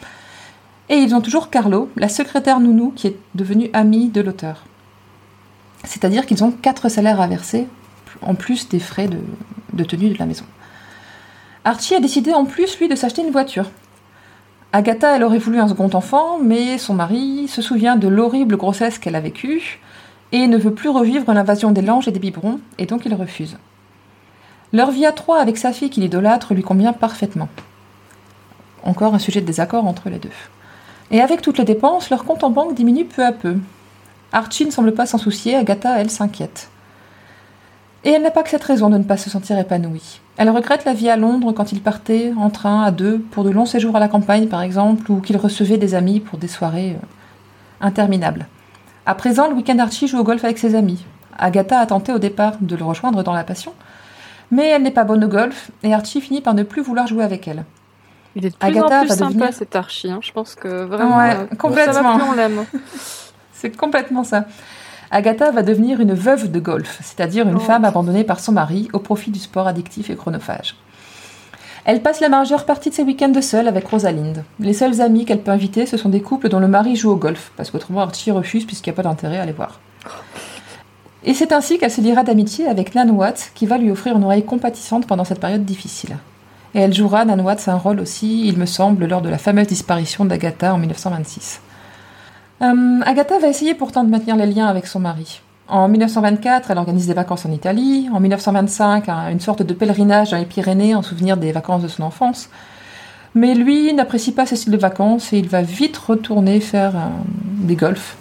Et 0.88 0.96
ils 0.96 1.14
ont 1.14 1.20
toujours 1.20 1.50
Carlo, 1.50 1.90
la 1.96 2.08
secrétaire 2.08 2.60
nounou, 2.60 2.92
qui 2.96 3.08
est 3.08 3.18
devenue 3.34 3.68
amie 3.72 4.08
de 4.08 4.20
l'auteur. 4.20 4.64
C'est-à-dire 5.84 6.24
qu'ils 6.24 6.42
ont 6.42 6.52
quatre 6.52 6.88
salaires 6.88 7.20
à 7.20 7.26
verser, 7.26 7.66
en 8.22 8.34
plus 8.34 8.68
des 8.68 8.78
frais 8.78 9.08
de, 9.08 9.18
de 9.72 9.84
tenue 9.84 10.08
de 10.08 10.18
la 10.18 10.26
maison. 10.26 10.44
Archie 11.66 11.96
a 11.96 12.00
décidé 12.00 12.32
en 12.32 12.44
plus, 12.44 12.78
lui, 12.78 12.86
de 12.86 12.94
s'acheter 12.94 13.22
une 13.22 13.32
voiture. 13.32 13.68
Agatha, 14.72 15.16
elle 15.16 15.24
aurait 15.24 15.38
voulu 15.38 15.58
un 15.58 15.66
second 15.66 15.90
enfant, 15.94 16.38
mais 16.38 16.78
son 16.78 16.94
mari 16.94 17.48
se 17.48 17.60
souvient 17.60 17.96
de 17.96 18.06
l'horrible 18.06 18.56
grossesse 18.56 19.00
qu'elle 19.00 19.16
a 19.16 19.20
vécue 19.20 19.80
et 20.30 20.46
ne 20.46 20.58
veut 20.58 20.74
plus 20.74 20.90
revivre 20.90 21.32
l'invasion 21.32 21.72
des 21.72 21.82
langes 21.82 22.06
et 22.06 22.12
des 22.12 22.20
biberons, 22.20 22.60
et 22.78 22.86
donc 22.86 23.04
il 23.04 23.14
refuse. 23.14 23.56
Leur 24.72 24.92
vie 24.92 25.06
à 25.06 25.10
trois 25.10 25.40
avec 25.40 25.58
sa 25.58 25.72
fille 25.72 25.90
qu'il 25.90 26.04
idolâtre 26.04 26.54
lui 26.54 26.62
convient 26.62 26.92
parfaitement. 26.92 27.48
Encore 28.84 29.16
un 29.16 29.18
sujet 29.18 29.40
de 29.40 29.46
désaccord 29.46 29.88
entre 29.88 30.08
les 30.08 30.20
deux. 30.20 30.30
Et 31.10 31.20
avec 31.20 31.42
toutes 31.42 31.58
les 31.58 31.64
dépenses, 31.64 32.10
leur 32.10 32.22
compte 32.24 32.44
en 32.44 32.50
banque 32.50 32.74
diminue 32.74 33.06
peu 33.06 33.24
à 33.24 33.32
peu. 33.32 33.56
Archie 34.30 34.66
ne 34.66 34.70
semble 34.70 34.94
pas 34.94 35.06
s'en 35.06 35.18
soucier, 35.18 35.56
Agatha, 35.56 35.98
elle, 35.98 36.10
s'inquiète. 36.10 36.70
Et 38.06 38.10
elle 38.10 38.22
n'a 38.22 38.30
pas 38.30 38.42
que 38.44 38.50
cette 38.50 38.62
raison 38.64 38.88
de 38.88 38.96
ne 38.98 39.02
pas 39.02 39.16
se 39.16 39.28
sentir 39.28 39.58
épanouie. 39.58 40.20
Elle 40.36 40.48
regrette 40.50 40.84
la 40.84 40.94
vie 40.94 41.08
à 41.10 41.16
Londres 41.16 41.52
quand 41.52 41.72
il 41.72 41.80
partait 41.82 42.32
en 42.38 42.50
train 42.50 42.82
à 42.84 42.90
deux 42.92 43.18
pour 43.18 43.42
de 43.42 43.50
longs 43.50 43.66
séjours 43.66 43.96
à 43.96 44.00
la 44.00 44.06
campagne, 44.08 44.46
par 44.46 44.62
exemple, 44.62 45.10
ou 45.10 45.20
qu'il 45.20 45.36
recevait 45.36 45.76
des 45.76 45.94
amis 45.94 46.20
pour 46.20 46.38
des 46.38 46.46
soirées 46.48 46.92
euh, 46.92 47.06
interminables. 47.80 48.46
À 49.06 49.14
présent, 49.14 49.48
le 49.48 49.54
week-end 49.54 49.78
Archie 49.78 50.08
joue 50.08 50.18
au 50.18 50.24
golf 50.24 50.44
avec 50.44 50.58
ses 50.58 50.74
amis. 50.74 51.04
Agatha 51.38 51.80
a 51.80 51.86
tenté 51.86 52.12
au 52.12 52.18
départ 52.18 52.54
de 52.60 52.76
le 52.76 52.84
rejoindre 52.84 53.22
dans 53.22 53.32
la 53.34 53.44
passion, 53.44 53.72
mais 54.50 54.68
elle 54.68 54.82
n'est 54.82 54.90
pas 54.90 55.04
bonne 55.04 55.24
au 55.24 55.28
golf 55.28 55.70
et 55.82 55.92
Archie 55.92 56.20
finit 56.20 56.40
par 56.40 56.54
ne 56.54 56.62
plus 56.62 56.82
vouloir 56.82 57.06
jouer 57.06 57.24
avec 57.24 57.46
elle. 57.48 57.64
Il 58.36 58.46
est 58.46 58.50
de 58.50 58.56
plus 58.56 58.66
Agatha 58.68 58.98
en 58.98 59.00
plus 59.00 59.08
va 59.08 59.14
sympa 59.16 59.30
devenir- 59.32 59.52
cet 59.54 59.76
Archie. 59.76 60.10
hein. 60.10 60.20
Je 60.22 60.30
pense 60.32 60.54
que 60.54 60.84
vraiment. 60.84 61.18
Ouais, 61.18 61.34
euh, 61.36 61.56
complètement. 61.56 61.92
Ça 61.92 62.02
va 62.02 62.14
plus, 62.14 62.22
on 62.22 62.32
l'aime. 62.34 62.64
C'est 63.52 63.76
complètement 63.76 64.22
ça. 64.24 64.44
Agatha 65.10 65.50
va 65.50 65.62
devenir 65.62 66.00
une 66.00 66.14
veuve 66.14 66.50
de 66.50 66.58
golf, 66.60 66.98
c'est-à-dire 67.02 67.46
une 67.48 67.56
Oh. 67.56 67.60
femme 67.60 67.84
abandonnée 67.84 68.24
par 68.24 68.40
son 68.40 68.52
mari 68.52 68.88
au 68.92 68.98
profit 68.98 69.30
du 69.30 69.38
sport 69.38 69.66
addictif 69.68 70.10
et 70.10 70.16
chronophage. 70.16 70.76
Elle 71.84 72.02
passe 72.02 72.18
la 72.20 72.28
majeure 72.28 72.64
partie 72.66 72.90
de 72.90 72.94
ses 72.94 73.04
week-ends 73.04 73.40
seule 73.40 73.68
avec 73.68 73.86
Rosalind. 73.86 74.42
Les 74.58 74.72
seuls 74.72 75.00
amis 75.00 75.24
qu'elle 75.24 75.42
peut 75.42 75.52
inviter, 75.52 75.86
ce 75.86 75.96
sont 75.96 76.08
des 76.08 76.20
couples 76.20 76.48
dont 76.48 76.58
le 76.58 76.66
mari 76.66 76.96
joue 76.96 77.10
au 77.12 77.16
golf, 77.16 77.52
parce 77.56 77.70
qu'autrement 77.70 78.00
Archie 78.00 78.32
refuse 78.32 78.64
puisqu'il 78.66 78.90
n'y 78.90 78.94
a 78.94 78.96
pas 78.96 79.08
d'intérêt 79.08 79.38
à 79.38 79.46
les 79.46 79.52
voir. 79.52 79.78
Et 81.22 81.34
c'est 81.34 81.52
ainsi 81.52 81.78
qu'elle 81.78 81.90
se 81.92 82.00
liera 82.00 82.24
d'amitié 82.24 82.66
avec 82.66 82.94
Nan 82.96 83.10
Watts, 83.12 83.52
qui 83.54 83.66
va 83.66 83.78
lui 83.78 83.90
offrir 83.92 84.16
une 84.16 84.24
oreille 84.24 84.44
compatissante 84.44 85.06
pendant 85.06 85.24
cette 85.24 85.40
période 85.40 85.64
difficile. 85.64 86.16
Et 86.74 86.80
elle 86.80 86.92
jouera, 86.92 87.24
Nan 87.24 87.40
Watts, 87.40 87.68
un 87.68 87.76
rôle 87.76 88.00
aussi, 88.00 88.46
il 88.48 88.58
me 88.58 88.66
semble, 88.66 89.06
lors 89.06 89.22
de 89.22 89.28
la 89.28 89.38
fameuse 89.38 89.68
disparition 89.68 90.24
d'Agatha 90.24 90.74
en 90.74 90.78
1926. 90.78 91.60
Euh, 92.62 93.00
Agatha 93.04 93.38
va 93.38 93.48
essayer 93.48 93.74
pourtant 93.74 94.04
de 94.04 94.10
maintenir 94.10 94.36
les 94.36 94.46
liens 94.46 94.66
avec 94.66 94.86
son 94.86 95.00
mari. 95.00 95.40
En 95.68 95.88
1924, 95.88 96.70
elle 96.70 96.78
organise 96.78 97.06
des 97.06 97.12
vacances 97.14 97.44
en 97.44 97.50
Italie. 97.52 98.08
En 98.12 98.20
1925, 98.20 99.08
un- 99.08 99.30
une 99.30 99.40
sorte 99.40 99.62
de 99.62 99.74
pèlerinage 99.74 100.30
dans 100.30 100.38
les 100.38 100.44
Pyrénées 100.46 100.94
en 100.94 101.02
souvenir 101.02 101.36
des 101.36 101.52
vacances 101.52 101.82
de 101.82 101.88
son 101.88 102.02
enfance. 102.04 102.48
Mais 103.34 103.54
lui 103.54 103.92
n'apprécie 103.92 104.32
pas 104.32 104.46
ce 104.46 104.56
style 104.56 104.72
de 104.72 104.78
vacances 104.78 105.32
et 105.32 105.38
il 105.38 105.48
va 105.48 105.60
vite 105.62 105.96
retourner 105.98 106.60
faire 106.60 106.96
euh, 106.96 107.08
des 107.58 107.76
golfs. 107.76 108.16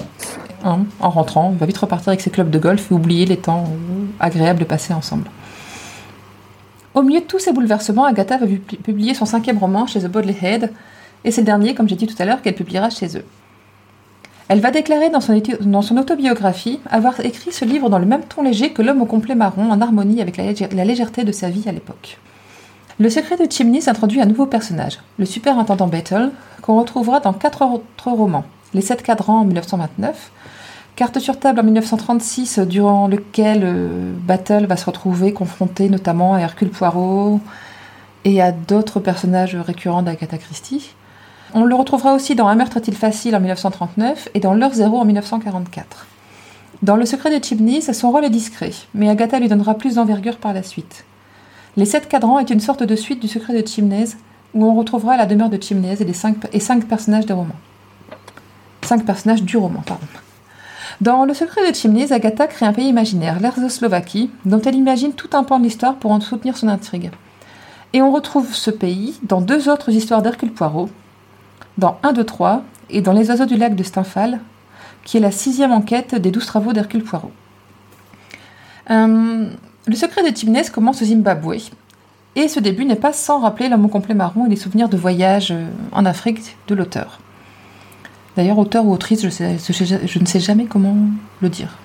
hein, 0.65 0.79
en 0.99 1.09
rentrant, 1.11 1.51
il 1.53 1.57
va 1.59 1.65
vite 1.67 1.77
repartir 1.77 2.09
avec 2.09 2.21
ses 2.21 2.31
clubs 2.31 2.49
de 2.49 2.59
golf 2.59 2.91
et 2.91 2.93
oublier 2.95 3.25
les 3.25 3.37
temps 3.37 3.65
euh, 3.67 4.05
agréables 4.19 4.65
passés 4.65 4.93
ensemble. 4.93 5.29
Au 6.95 7.03
milieu 7.03 7.19
de 7.21 7.25
tous 7.25 7.39
ces 7.39 7.53
bouleversements, 7.53 8.05
Agatha 8.05 8.37
va 8.37 8.47
pu- 8.47 8.57
publier 8.77 9.13
son 9.13 9.25
cinquième 9.25 9.57
roman 9.59 9.85
chez 9.85 9.99
The 10.01 10.07
Bodley 10.07 10.35
Head, 10.41 10.71
et 11.23 11.31
c'est 11.31 11.41
le 11.41 11.45
dernier, 11.45 11.75
comme 11.75 11.87
j'ai 11.87 11.95
dit 11.95 12.07
tout 12.07 12.15
à 12.19 12.25
l'heure, 12.25 12.41
qu'elle 12.41 12.55
publiera 12.55 12.89
chez 12.89 13.15
eux. 13.17 13.25
Elle 14.47 14.59
va 14.59 14.69
déclarer 14.71 15.09
dans 15.09 15.21
son, 15.21 15.97
autobiographie 15.97 16.79
avoir 16.89 17.19
écrit 17.21 17.51
ce 17.51 17.65
livre 17.65 17.89
dans 17.89 17.97
le 17.97 18.05
même 18.05 18.23
ton 18.23 18.43
léger 18.43 18.73
que 18.73 18.83
L'homme 18.83 19.01
au 19.01 19.05
complet 19.05 19.33
marron, 19.33 19.71
en 19.71 19.81
harmonie 19.81 20.21
avec 20.21 20.37
la, 20.37 20.43
légè- 20.51 20.73
la 20.73 20.85
légèreté 20.85 21.23
de 21.23 21.31
sa 21.31 21.49
vie 21.49 21.67
à 21.67 21.71
l'époque. 21.71 22.19
Le 22.99 23.09
secret 23.09 23.37
de 23.37 23.51
Chimney 23.51 23.81
introduit 23.89 24.21
un 24.21 24.25
nouveau 24.25 24.45
personnage, 24.45 24.99
le 25.17 25.25
superintendant 25.25 25.87
Battle, 25.87 26.31
qu'on 26.61 26.79
retrouvera 26.79 27.19
dans 27.19 27.33
quatre 27.33 27.63
autres 27.63 28.09
romans. 28.11 28.45
Les 28.73 28.81
Sept 28.81 29.01
Cadrans 29.01 29.39
en 29.41 29.45
1929, 29.45 30.31
Carte 30.95 31.19
sur 31.19 31.37
table 31.37 31.59
en 31.59 31.63
1936, 31.63 32.59
durant 32.59 33.07
lequel 33.07 33.63
euh, 33.65 34.13
Battle 34.17 34.65
va 34.65 34.77
se 34.77 34.85
retrouver 34.85 35.33
confronté 35.33 35.89
notamment 35.89 36.35
à 36.35 36.39
Hercule 36.39 36.69
Poirot 36.69 37.41
et 38.23 38.41
à 38.41 38.53
d'autres 38.53 39.01
personnages 39.01 39.57
récurrents 39.57 40.03
d'Agatha 40.03 40.37
Christie. 40.37 40.91
On 41.57 41.63
le 41.63 41.73
retrouvera 41.73 42.13
aussi 42.13 42.35
dans 42.35 42.49
Un 42.49 42.55
meurtre 42.55 42.75
est-il 42.75 42.97
facile 42.97 43.33
en 43.33 43.39
1939 43.39 44.27
et 44.33 44.41
dans 44.41 44.53
L'heure 44.53 44.73
zéro 44.73 44.99
en 44.99 45.05
1944. 45.05 46.05
Dans 46.81 46.97
Le 46.97 47.05
secret 47.05 47.39
de 47.39 47.41
Chimney, 47.41 47.79
son 47.79 48.11
rôle 48.11 48.25
est 48.25 48.29
discret, 48.29 48.73
mais 48.93 49.07
Agatha 49.07 49.39
lui 49.39 49.47
donnera 49.47 49.75
plus 49.75 49.95
d'envergure 49.95 50.35
par 50.35 50.51
la 50.51 50.63
suite. 50.63 51.05
Les 51.77 51.85
Sept 51.85 52.09
Cadrans 52.09 52.39
est 52.39 52.49
une 52.49 52.59
sorte 52.59 52.83
de 52.83 52.95
suite 52.97 53.21
du 53.21 53.29
secret 53.29 53.53
de 53.53 53.65
Chimney, 53.65 54.03
où 54.53 54.65
on 54.65 54.75
retrouvera 54.75 55.15
la 55.15 55.25
demeure 55.25 55.49
de 55.49 55.57
Chimney 55.57 55.95
et, 55.97 56.13
cinq, 56.59 56.87
personnages 56.89 57.25
des 57.25 57.31
romans. 57.31 57.55
Cinq 58.81 59.05
personnages 59.05 59.43
du 59.43 59.55
roman, 59.55 59.81
pardon. 59.85 60.07
Dans 60.99 61.23
Le 61.23 61.33
secret 61.33 61.71
de 61.71 61.73
Chimney, 61.73 62.11
Agatha 62.11 62.47
crée 62.47 62.65
un 62.65 62.73
pays 62.73 62.89
imaginaire, 62.89 63.39
l'Erzoslovaquie, 63.39 64.29
dont 64.43 64.61
elle 64.61 64.75
imagine 64.75 65.13
tout 65.13 65.29
un 65.31 65.45
pan 65.45 65.59
de 65.59 65.63
l'histoire 65.63 65.95
pour 65.95 66.11
en 66.11 66.19
soutenir 66.19 66.57
son 66.57 66.67
intrigue. 66.67 67.11
Et 67.93 68.01
on 68.01 68.11
retrouve 68.11 68.53
ce 68.53 68.71
pays 68.71 69.17
dans 69.23 69.39
deux 69.39 69.69
autres 69.69 69.93
histoires 69.93 70.21
d'Hercule 70.21 70.51
Poirot, 70.51 70.89
dans 71.77 71.99
1, 72.03 72.13
2, 72.13 72.23
3 72.23 72.63
et 72.89 73.01
dans 73.01 73.13
Les 73.13 73.29
oiseaux 73.29 73.45
du 73.45 73.57
lac 73.57 73.75
de 73.75 73.83
Stymphal, 73.83 74.39
qui 75.03 75.17
est 75.17 75.19
la 75.19 75.31
sixième 75.31 75.71
enquête 75.71 76.15
des 76.15 76.31
douze 76.31 76.45
travaux 76.45 76.73
d'Hercule 76.73 77.03
Poirot. 77.03 77.31
Euh, 78.89 79.47
le 79.87 79.95
secret 79.95 80.29
de 80.29 80.35
Chimney 80.35 80.63
commence 80.71 81.01
au 81.01 81.05
Zimbabwe, 81.05 81.57
et 82.35 82.47
ce 82.47 82.59
début 82.59 82.85
n'est 82.85 82.95
pas 82.95 83.13
sans 83.13 83.39
rappeler 83.39 83.69
l'homme 83.69 83.85
au 83.85 83.89
complet 83.89 84.13
marron 84.13 84.45
et 84.45 84.49
les 84.49 84.55
souvenirs 84.55 84.89
de 84.89 84.97
voyage 84.97 85.51
euh, 85.51 85.67
en 85.91 86.05
Afrique 86.05 86.55
de 86.67 86.75
l'auteur. 86.75 87.19
D'ailleurs, 88.35 88.57
auteur 88.59 88.85
ou 88.85 88.91
autrice, 88.93 89.23
je, 89.23 89.29
sais- 89.29 89.57
je- 89.57 90.07
je 90.07 90.19
ne 90.19 90.25
sais 90.25 90.39
jamais 90.41 90.65
comment 90.65 90.95
le 91.41 91.49
dire. 91.49 91.77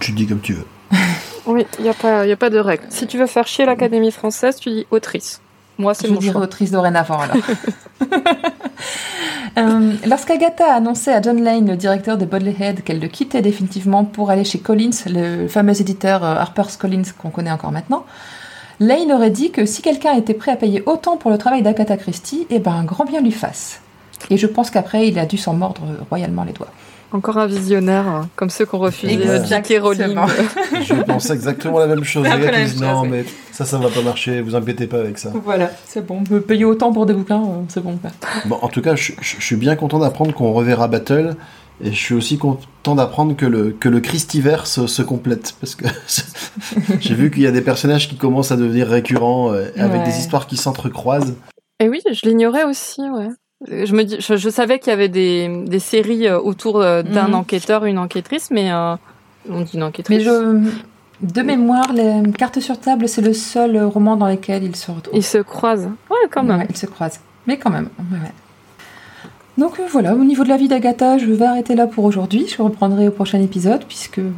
Tu 0.00 0.12
dis 0.12 0.26
comme 0.26 0.40
tu 0.40 0.52
veux. 0.54 0.66
Oui, 1.46 1.66
il 1.78 1.82
n'y 1.82 1.90
a, 1.90 1.94
pas- 1.94 2.26
y 2.26 2.32
a 2.32 2.36
pas 2.38 2.48
de 2.48 2.58
règle. 2.58 2.84
Si 2.88 3.06
tu 3.06 3.18
veux 3.18 3.26
faire 3.26 3.46
chier 3.46 3.66
l'Académie 3.66 4.10
française, 4.10 4.56
tu 4.56 4.70
dis 4.70 4.86
autrice. 4.90 5.42
Moi, 5.78 5.94
c'est 5.94 6.08
Je 6.08 6.12
mon 6.12 6.20
choix. 6.20 6.40
autrice 6.42 6.70
dorénavant 6.70 7.18
alors. 7.20 7.36
Euh, 9.56 9.92
Lorsqu'Agatha 10.04 10.72
a 10.72 10.76
annoncé 10.78 11.12
à 11.12 11.22
John 11.22 11.40
Lane, 11.40 11.68
le 11.70 11.76
directeur 11.76 12.18
de 12.18 12.24
Bodley 12.24 12.56
Head, 12.58 12.82
qu'elle 12.82 12.98
le 12.98 13.06
quittait 13.06 13.40
définitivement 13.40 14.04
pour 14.04 14.30
aller 14.30 14.42
chez 14.42 14.58
Collins, 14.58 14.90
le 15.06 15.46
fameux 15.46 15.80
éditeur 15.80 16.24
euh, 16.24 16.34
Harper's 16.34 16.76
Collins 16.76 17.04
qu'on 17.16 17.30
connaît 17.30 17.52
encore 17.52 17.70
maintenant, 17.70 18.04
Lane 18.80 19.12
aurait 19.12 19.30
dit 19.30 19.52
que 19.52 19.64
si 19.64 19.80
quelqu'un 19.80 20.14
était 20.14 20.34
prêt 20.34 20.50
à 20.50 20.56
payer 20.56 20.82
autant 20.86 21.16
pour 21.16 21.30
le 21.30 21.38
travail 21.38 21.62
d'Agatha 21.62 21.96
Christie, 21.96 22.48
eh 22.50 22.58
ben 22.58 22.72
un 22.72 22.82
grand 22.82 23.04
bien 23.04 23.20
lui 23.20 23.30
fasse. 23.30 23.80
Et 24.28 24.36
je 24.38 24.48
pense 24.48 24.70
qu'après, 24.72 25.06
il 25.06 25.18
a 25.20 25.26
dû 25.26 25.38
s'en 25.38 25.54
mordre 25.54 25.82
royalement 26.10 26.42
les 26.42 26.52
doigts. 26.52 26.72
Encore 27.14 27.38
un 27.38 27.46
visionnaire, 27.46 28.06
hein, 28.08 28.28
comme 28.34 28.50
ceux 28.50 28.66
qu'on 28.66 28.78
refusé 28.78 29.16
euh, 29.26 29.44
J.K. 29.44 29.78
Rowling. 29.80 30.16
Je 30.82 30.94
pense 31.04 31.30
exactement 31.30 31.78
la 31.78 31.86
même 31.86 32.02
chose. 32.02 32.24
La 32.24 32.36
même 32.36 32.68
non, 32.80 33.04
mais 33.04 33.24
ça, 33.52 33.64
ça 33.64 33.78
va 33.78 33.88
pas 33.88 34.02
marcher, 34.02 34.40
vous 34.40 34.56
inquiétez 34.56 34.88
pas 34.88 34.98
avec 34.98 35.16
ça. 35.18 35.30
Voilà, 35.44 35.70
c'est 35.86 36.04
bon. 36.04 36.18
On 36.20 36.24
peut 36.24 36.40
payer 36.40 36.64
autant 36.64 36.92
pour 36.92 37.06
des 37.06 37.14
bouquins, 37.14 37.40
c'est 37.68 37.82
bon. 37.82 37.96
quoi. 37.98 38.10
Bon, 38.46 38.58
en 38.60 38.68
tout 38.68 38.82
cas, 38.82 38.96
je, 38.96 39.12
je- 39.20 39.36
je 39.38 39.44
suis 39.44 39.54
bien 39.56 39.76
content 39.76 40.00
d'apprendre 40.00 40.34
qu'on 40.34 40.52
reverra 40.52 40.88
Battle. 40.88 41.36
Et 41.82 41.90
je 41.90 41.96
suis 41.98 42.14
aussi 42.14 42.38
content 42.38 42.94
d'apprendre 42.94 43.34
que 43.34 43.46
le, 43.46 43.70
que 43.72 43.88
le 43.88 43.98
Christiverse 44.00 44.86
se 44.86 45.02
complète. 45.02 45.54
Parce 45.60 45.74
que 45.74 45.86
j'ai 47.00 47.14
vu 47.14 47.30
qu'il 47.30 47.42
y 47.42 47.46
a 47.46 47.50
des 47.50 47.62
personnages 47.62 48.08
qui 48.08 48.16
commencent 48.16 48.52
à 48.52 48.56
devenir 48.56 48.86
récurrents, 48.88 49.52
euh, 49.52 49.68
avec 49.76 50.00
Ouais. 50.02 50.06
des 50.06 50.18
histoires 50.18 50.46
qui 50.46 50.56
s'entrecroisent. 50.56 51.34
Et 51.80 51.88
oui, 51.88 52.00
je 52.12 52.28
l'ignorais 52.28 52.62
aussi, 52.64 53.00
ouais. 53.02 53.28
Je, 53.68 53.94
me 53.94 54.02
dis, 54.04 54.16
je, 54.20 54.36
je 54.36 54.48
savais 54.50 54.78
qu'il 54.78 54.90
y 54.90 54.92
avait 54.92 55.08
des, 55.08 55.64
des 55.66 55.78
séries 55.78 56.26
euh, 56.28 56.38
autour 56.38 56.80
euh, 56.80 57.02
d'un 57.02 57.28
Mhm. 57.28 57.34
enquêteur, 57.34 57.84
une 57.86 57.98
enquêtrice, 57.98 58.50
mais 58.50 58.70
euh, 58.72 58.96
on 59.48 59.60
dit 59.62 59.72
une 59.74 59.82
enquêtrice. 59.84 60.18
Mais 60.18 60.24
je, 60.24 60.58
de 61.22 61.42
mémoire, 61.42 61.92
les 61.92 62.22
cartes 62.36 62.60
sur 62.60 62.78
table, 62.78 63.08
c'est 63.08 63.22
le 63.22 63.32
seul 63.32 63.82
roman 63.84 64.16
dans 64.16 64.28
lequel 64.28 64.64
ils 64.64 64.76
se 64.76 64.90
retrouvent. 64.90 65.16
Ils 65.16 65.22
se 65.24 65.38
croisent. 65.38 65.88
Ouais, 66.10 66.16
quand 66.30 66.42
même. 66.42 66.58
Ouais, 66.60 66.66
ils 66.68 66.76
se 66.76 66.86
croisent. 66.86 67.20
Mais 67.46 67.56
quand 67.58 67.70
même. 67.70 67.88
ouais, 67.98 68.18
ouais. 68.18 68.32
Donc 69.56 69.78
euh, 69.78 69.84
voilà, 69.88 70.14
au 70.14 70.24
niveau 70.24 70.42
de 70.42 70.48
la 70.48 70.56
vie 70.56 70.66
d'Agatha, 70.66 71.16
je 71.16 71.26
vais 71.26 71.44
arrêter 71.46 71.76
là 71.76 71.86
pour 71.86 72.04
aujourd'hui. 72.04 72.46
Je 72.48 72.60
reprendrai 72.60 73.06
au 73.06 73.12
prochain 73.12 73.40
épisode 73.40 73.84
puisque 73.84 74.18
euh, 74.18 74.30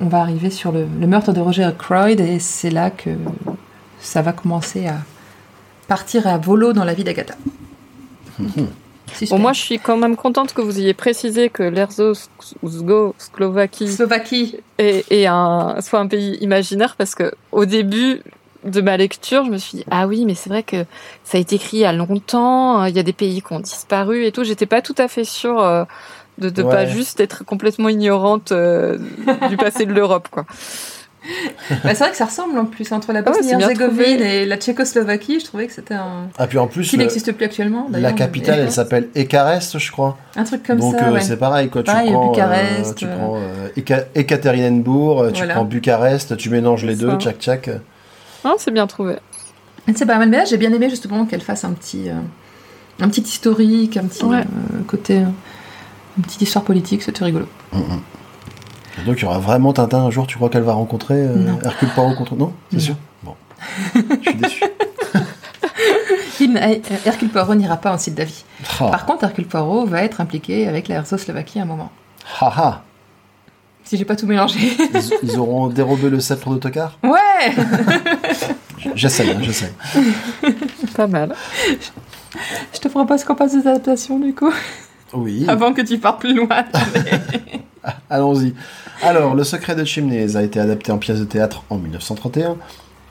on 0.00 0.06
va 0.06 0.20
arriver 0.20 0.48
sur 0.48 0.72
le, 0.72 0.86
le 1.00 1.06
meurtre 1.06 1.32
de 1.34 1.40
Roger 1.40 1.68
Croyd 1.78 2.18
et 2.20 2.38
c'est 2.38 2.70
là 2.70 2.90
que 2.90 3.10
ça 4.00 4.22
va 4.22 4.32
commencer 4.32 4.86
à 4.86 4.96
partir 5.86 6.26
à 6.26 6.38
volo 6.38 6.72
dans 6.72 6.84
la 6.84 6.94
vie 6.94 7.04
d'Agatha. 7.04 7.34
Bon, 9.30 9.38
moi, 9.38 9.52
je 9.52 9.60
suis 9.60 9.78
quand 9.78 9.96
même 9.96 10.16
contente 10.16 10.54
que 10.54 10.60
vous 10.60 10.78
ayez 10.78 10.94
précisé 10.94 11.48
que 11.48 11.62
l'Erzoslovaquie 11.62 13.88
Slovaquie. 13.88 14.56
est, 14.78 15.10
est 15.12 15.26
un, 15.26 15.76
soit 15.80 16.00
un 16.00 16.06
pays 16.06 16.36
imaginaire 16.40 16.96
parce 16.96 17.14
que 17.14 17.32
au 17.52 17.64
début 17.64 18.22
de 18.64 18.80
ma 18.80 18.96
lecture, 18.96 19.44
je 19.44 19.50
me 19.50 19.58
suis 19.58 19.78
dit, 19.78 19.84
ah 19.90 20.06
oui, 20.06 20.24
mais 20.24 20.34
c'est 20.34 20.48
vrai 20.48 20.62
que 20.62 20.84
ça 21.22 21.38
a 21.38 21.40
été 21.40 21.56
écrit 21.56 21.78
il 21.78 21.80
y 21.80 21.84
a 21.84 21.92
longtemps, 21.92 22.84
il 22.86 22.96
y 22.96 22.98
a 22.98 23.02
des 23.02 23.12
pays 23.12 23.42
qui 23.42 23.52
ont 23.52 23.60
disparu 23.60 24.24
et 24.24 24.32
tout. 24.32 24.44
J'étais 24.44 24.66
pas 24.66 24.80
tout 24.80 24.94
à 24.98 25.06
fait 25.06 25.24
sûre 25.24 25.60
euh, 25.60 25.84
de 26.38 26.48
ne 26.48 26.68
pas 26.68 26.86
juste 26.86 27.20
être 27.20 27.44
complètement 27.44 27.90
ignorante 27.90 28.52
euh, 28.52 28.98
du 29.48 29.56
passé 29.56 29.86
de 29.86 29.92
l'Europe, 29.92 30.28
quoi. 30.30 30.46
Bah, 31.70 31.76
c'est 31.94 31.94
vrai 31.98 32.10
que 32.10 32.16
ça 32.16 32.26
ressemble 32.26 32.58
en 32.58 32.66
plus 32.66 32.90
entre 32.92 33.12
la 33.12 33.20
Ah 33.24 33.30
ouais, 33.30 33.36
Bosnie-Herzégovine 33.38 34.16
trouvé. 34.18 34.42
et 34.42 34.46
la 34.46 34.56
Tchécoslovaquie. 34.58 35.40
Je 35.40 35.44
trouvais 35.46 35.66
que 35.66 35.72
c'était 35.72 35.94
un. 35.94 36.28
Ah, 36.38 36.46
puis 36.46 36.58
en 36.58 36.66
plus, 36.66 36.88
Qui 36.88 36.96
le- 36.96 37.02
n'existe 37.04 37.32
plus 37.32 37.46
actuellement 37.46 37.86
la 37.90 38.12
capitale, 38.12 38.60
elle 38.60 38.72
s'appelle 38.72 39.08
Ekarest, 39.14 39.78
je 39.78 39.90
crois. 39.90 40.18
Un 40.36 40.44
truc 40.44 40.62
comme 40.66 40.78
Donc 40.80 40.96
ça. 40.98 41.06
euh, 41.08 41.12
ouais. 41.12 41.20
c'est 41.22 41.36
pareil, 41.38 41.68
quoi. 41.70 41.82
Pareil, 41.82 42.08
tu 42.08 42.12
prends, 42.12 42.30
Bucarest, 42.30 42.94
tu 42.96 43.04
euh. 43.06 43.16
prends 43.16 43.36
euh, 43.36 43.68
Eka- 43.76 44.04
Ekaterinenbourg, 44.14 45.22
euh, 45.22 45.30
tu 45.30 45.38
Voilà. 45.38 45.54
prends 45.54 45.64
Bucarest, 45.64 46.36
tu 46.36 46.50
mélanges 46.50 46.84
les 46.84 46.96
deux, 46.96 47.16
tchac 47.16 47.38
tchac. 47.38 47.70
Non, 48.44 48.56
c'est 48.58 48.70
bien 48.70 48.86
trouvé. 48.86 49.16
C'est 49.94 50.06
pas 50.06 50.18
mal, 50.18 50.28
mais 50.28 50.38
là 50.38 50.44
j'ai 50.44 50.56
bien 50.58 50.72
aimé 50.72 50.88
justement 50.90 51.24
qu'elle 51.26 51.40
fasse 51.42 51.64
un 51.64 51.72
petit, 51.72 52.08
euh, 52.10 52.14
un 53.00 53.08
petit 53.08 53.22
historique, 53.22 53.96
un 53.96 54.04
petit 54.04 54.24
Ouais. 54.24 54.38
euh, 54.38 54.82
côté, 54.86 55.18
euh, 55.18 55.24
une 56.18 56.22
petite 56.24 56.42
histoire 56.42 56.64
politique, 56.64 57.02
c'était 57.02 57.24
rigolo. 57.24 57.46
Et 57.74 57.76
donc 59.06 59.18
il 59.18 59.22
y 59.22 59.24
aura 59.24 59.38
vraiment 59.38 59.72
Tintin 59.72 59.98
un 60.04 60.10
jour, 60.10 60.26
tu 60.26 60.36
crois 60.36 60.48
qu'elle 60.48 60.62
va 60.62 60.72
rencontrer 60.74 61.14
euh, 61.14 61.34
Non. 61.36 61.58
Hercule 61.64 61.88
Poirot 61.88 62.14
contre. 62.14 62.36
Non 62.36 62.52
C'est 62.72 62.80
sûr 62.80 62.96
Bon. 63.22 63.34
je 63.94 64.30
suis 64.30 64.34
déçu. 64.34 64.64
Il 66.40 66.56
euh, 66.56 66.74
Hercule 67.06 67.28
Poirot 67.30 67.54
n'ira 67.54 67.76
pas 67.76 67.92
en 67.92 67.98
site 67.98 68.14
d'avis. 68.14 68.44
Ah, 68.80 68.88
Par 68.90 69.06
contre, 69.06 69.24
Hercule 69.24 69.46
Poirot 69.46 69.86
va 69.86 70.02
être 70.02 70.20
impliqué 70.20 70.66
avec 70.68 70.88
la 70.88 70.96
Herzoslovaquie 70.96 71.58
à 71.58 71.62
un 71.62 71.66
moment. 71.66 71.90
ah. 72.40 72.82
Si 73.84 73.96
j'ai 73.98 74.04
pas 74.06 74.16
tout 74.16 74.26
mélangé. 74.26 74.58
Ils, 74.94 75.10
ils 75.22 75.38
auront 75.38 75.68
dérobé 75.68 76.08
le 76.08 76.18
sceptre 76.18 76.48
d'autocar 76.50 76.98
ouais 77.02 77.54
J'essaye, 78.94 79.30
hein, 79.30 79.38
j'essaye. 79.42 79.72
Pas 80.96 81.06
mal. 81.06 81.34
Je 82.72 82.78
te 82.80 82.88
propose 82.88 83.24
qu'on 83.24 83.34
passe 83.34 83.54
aux 83.54 83.60
adaptations 83.60 84.18
du 84.18 84.34
coup, 84.34 84.52
Oui, 85.12 85.44
avant 85.48 85.72
que 85.72 85.82
tu 85.82 85.98
partes 85.98 86.20
plus 86.20 86.34
loin. 86.34 86.64
allons-y. 88.10 88.54
Alors, 89.02 89.34
Le 89.34 89.44
secret 89.44 89.74
de 89.74 89.84
Chimneys 89.84 90.36
a 90.36 90.42
été 90.42 90.60
adapté 90.60 90.92
en 90.92 90.98
pièce 90.98 91.18
de 91.18 91.24
théâtre 91.24 91.64
en 91.70 91.78
1931, 91.78 92.56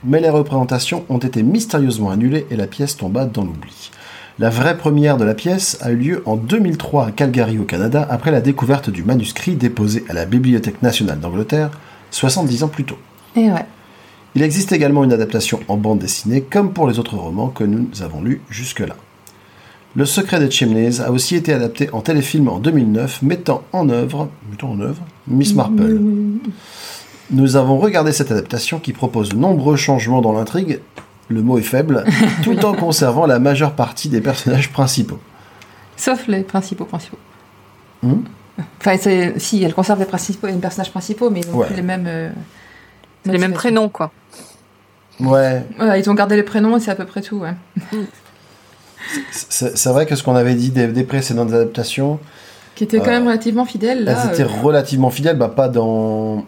mais 0.04 0.20
les 0.20 0.30
représentations 0.30 1.04
ont 1.08 1.18
été 1.18 1.42
mystérieusement 1.42 2.10
annulées 2.10 2.46
et 2.50 2.56
la 2.56 2.66
pièce 2.66 2.96
tomba 2.96 3.24
dans 3.24 3.44
l'oubli. 3.44 3.90
La 4.38 4.50
vraie 4.50 4.76
première 4.76 5.16
de 5.16 5.24
la 5.24 5.34
pièce 5.34 5.78
a 5.80 5.92
eu 5.92 5.96
lieu 5.96 6.22
en 6.26 6.36
2003 6.36 7.06
à 7.06 7.10
Calgary 7.12 7.58
au 7.58 7.64
Canada 7.64 8.06
après 8.10 8.32
la 8.32 8.40
découverte 8.40 8.90
du 8.90 9.04
manuscrit 9.04 9.54
déposé 9.54 10.04
à 10.08 10.12
la 10.12 10.26
Bibliothèque 10.26 10.82
nationale 10.82 11.20
d'Angleterre 11.20 11.70
70 12.10 12.64
ans 12.64 12.68
plus 12.68 12.84
tôt. 12.84 12.98
Et 13.36 13.48
ouais. 13.50 13.64
Il 14.34 14.42
existe 14.42 14.72
également 14.72 15.04
une 15.04 15.12
adaptation 15.12 15.60
en 15.68 15.76
bande 15.76 16.00
dessinée, 16.00 16.42
comme 16.42 16.72
pour 16.72 16.88
les 16.88 16.98
autres 16.98 17.16
romans 17.16 17.48
que 17.48 17.62
nous 17.62 18.02
avons 18.02 18.20
lus 18.20 18.42
jusque-là. 18.50 18.96
Le 19.96 20.04
secret 20.06 20.40
des 20.40 20.50
Chimneys 20.50 21.00
a 21.00 21.10
aussi 21.12 21.36
été 21.36 21.52
adapté 21.52 21.88
en 21.92 22.00
téléfilm 22.00 22.48
en 22.48 22.58
2009, 22.58 23.22
mettant 23.22 23.62
en 23.72 23.88
œuvre, 23.88 24.28
mettons 24.50 24.72
en 24.72 24.80
œuvre 24.80 25.02
Miss 25.28 25.54
Marple. 25.54 25.98
Nous 27.30 27.56
avons 27.56 27.78
regardé 27.78 28.12
cette 28.12 28.30
adaptation 28.32 28.80
qui 28.80 28.92
propose 28.92 29.28
de 29.30 29.36
nombreux 29.36 29.76
changements 29.76 30.20
dans 30.20 30.32
l'intrigue, 30.32 30.80
le 31.28 31.42
mot 31.42 31.58
est 31.58 31.62
faible, 31.62 32.04
tout 32.42 32.64
en 32.66 32.74
conservant 32.74 33.26
la 33.26 33.38
majeure 33.38 33.72
partie 33.72 34.08
des 34.08 34.20
personnages 34.20 34.70
principaux. 34.72 35.20
Sauf 35.96 36.26
les 36.26 36.42
principaux 36.42 36.84
principaux. 36.84 37.18
Hmm 38.02 38.22
Enfin, 38.80 38.96
c'est- 39.00 39.38
si, 39.38 39.62
elle 39.64 39.74
conserve 39.74 39.98
les, 40.00 40.04
principaux, 40.06 40.46
les 40.48 40.52
personnages 40.54 40.90
principaux, 40.90 41.28
mais 41.30 41.40
ils 41.40 41.50
ont 41.50 41.56
Ouais. 41.58 41.66
plus 41.66 41.76
les 41.76 41.82
mêmes. 41.82 42.04
euh, 42.06 42.30
les 43.26 43.38
mêmes 43.38 43.52
prénoms, 43.52 43.88
quoi. 43.88 44.12
Ouais, 45.18 45.64
Voilà, 45.76 45.98
ils 45.98 46.08
ont 46.10 46.14
gardé 46.14 46.36
les 46.36 46.42
prénoms 46.42 46.76
et 46.76 46.80
c'est 46.80 46.90
à 46.90 46.94
peu 46.94 47.04
près 47.06 47.22
tout. 47.22 47.36
Ouais. 47.38 47.54
C'est 49.30 49.88
vrai 49.90 50.06
que 50.06 50.16
ce 50.16 50.22
qu'on 50.22 50.34
avait 50.36 50.54
dit 50.54 50.70
des, 50.70 50.86
des 50.88 51.04
précédentes 51.04 51.52
adaptations, 51.52 52.18
Qui 52.74 52.84
était 52.84 52.98
quand 52.98 53.06
Euh, 53.06 53.10
même 53.10 53.26
relativement 53.26 53.64
fidèle. 53.64 54.04
Là, 54.04 54.16
elles 54.24 54.32
étaient 54.34 54.42
euh, 54.42 54.62
relativement 54.62 55.10
fidèles, 55.10 55.36
bah, 55.38 55.48
pas 55.48 55.68
dans 55.68 56.44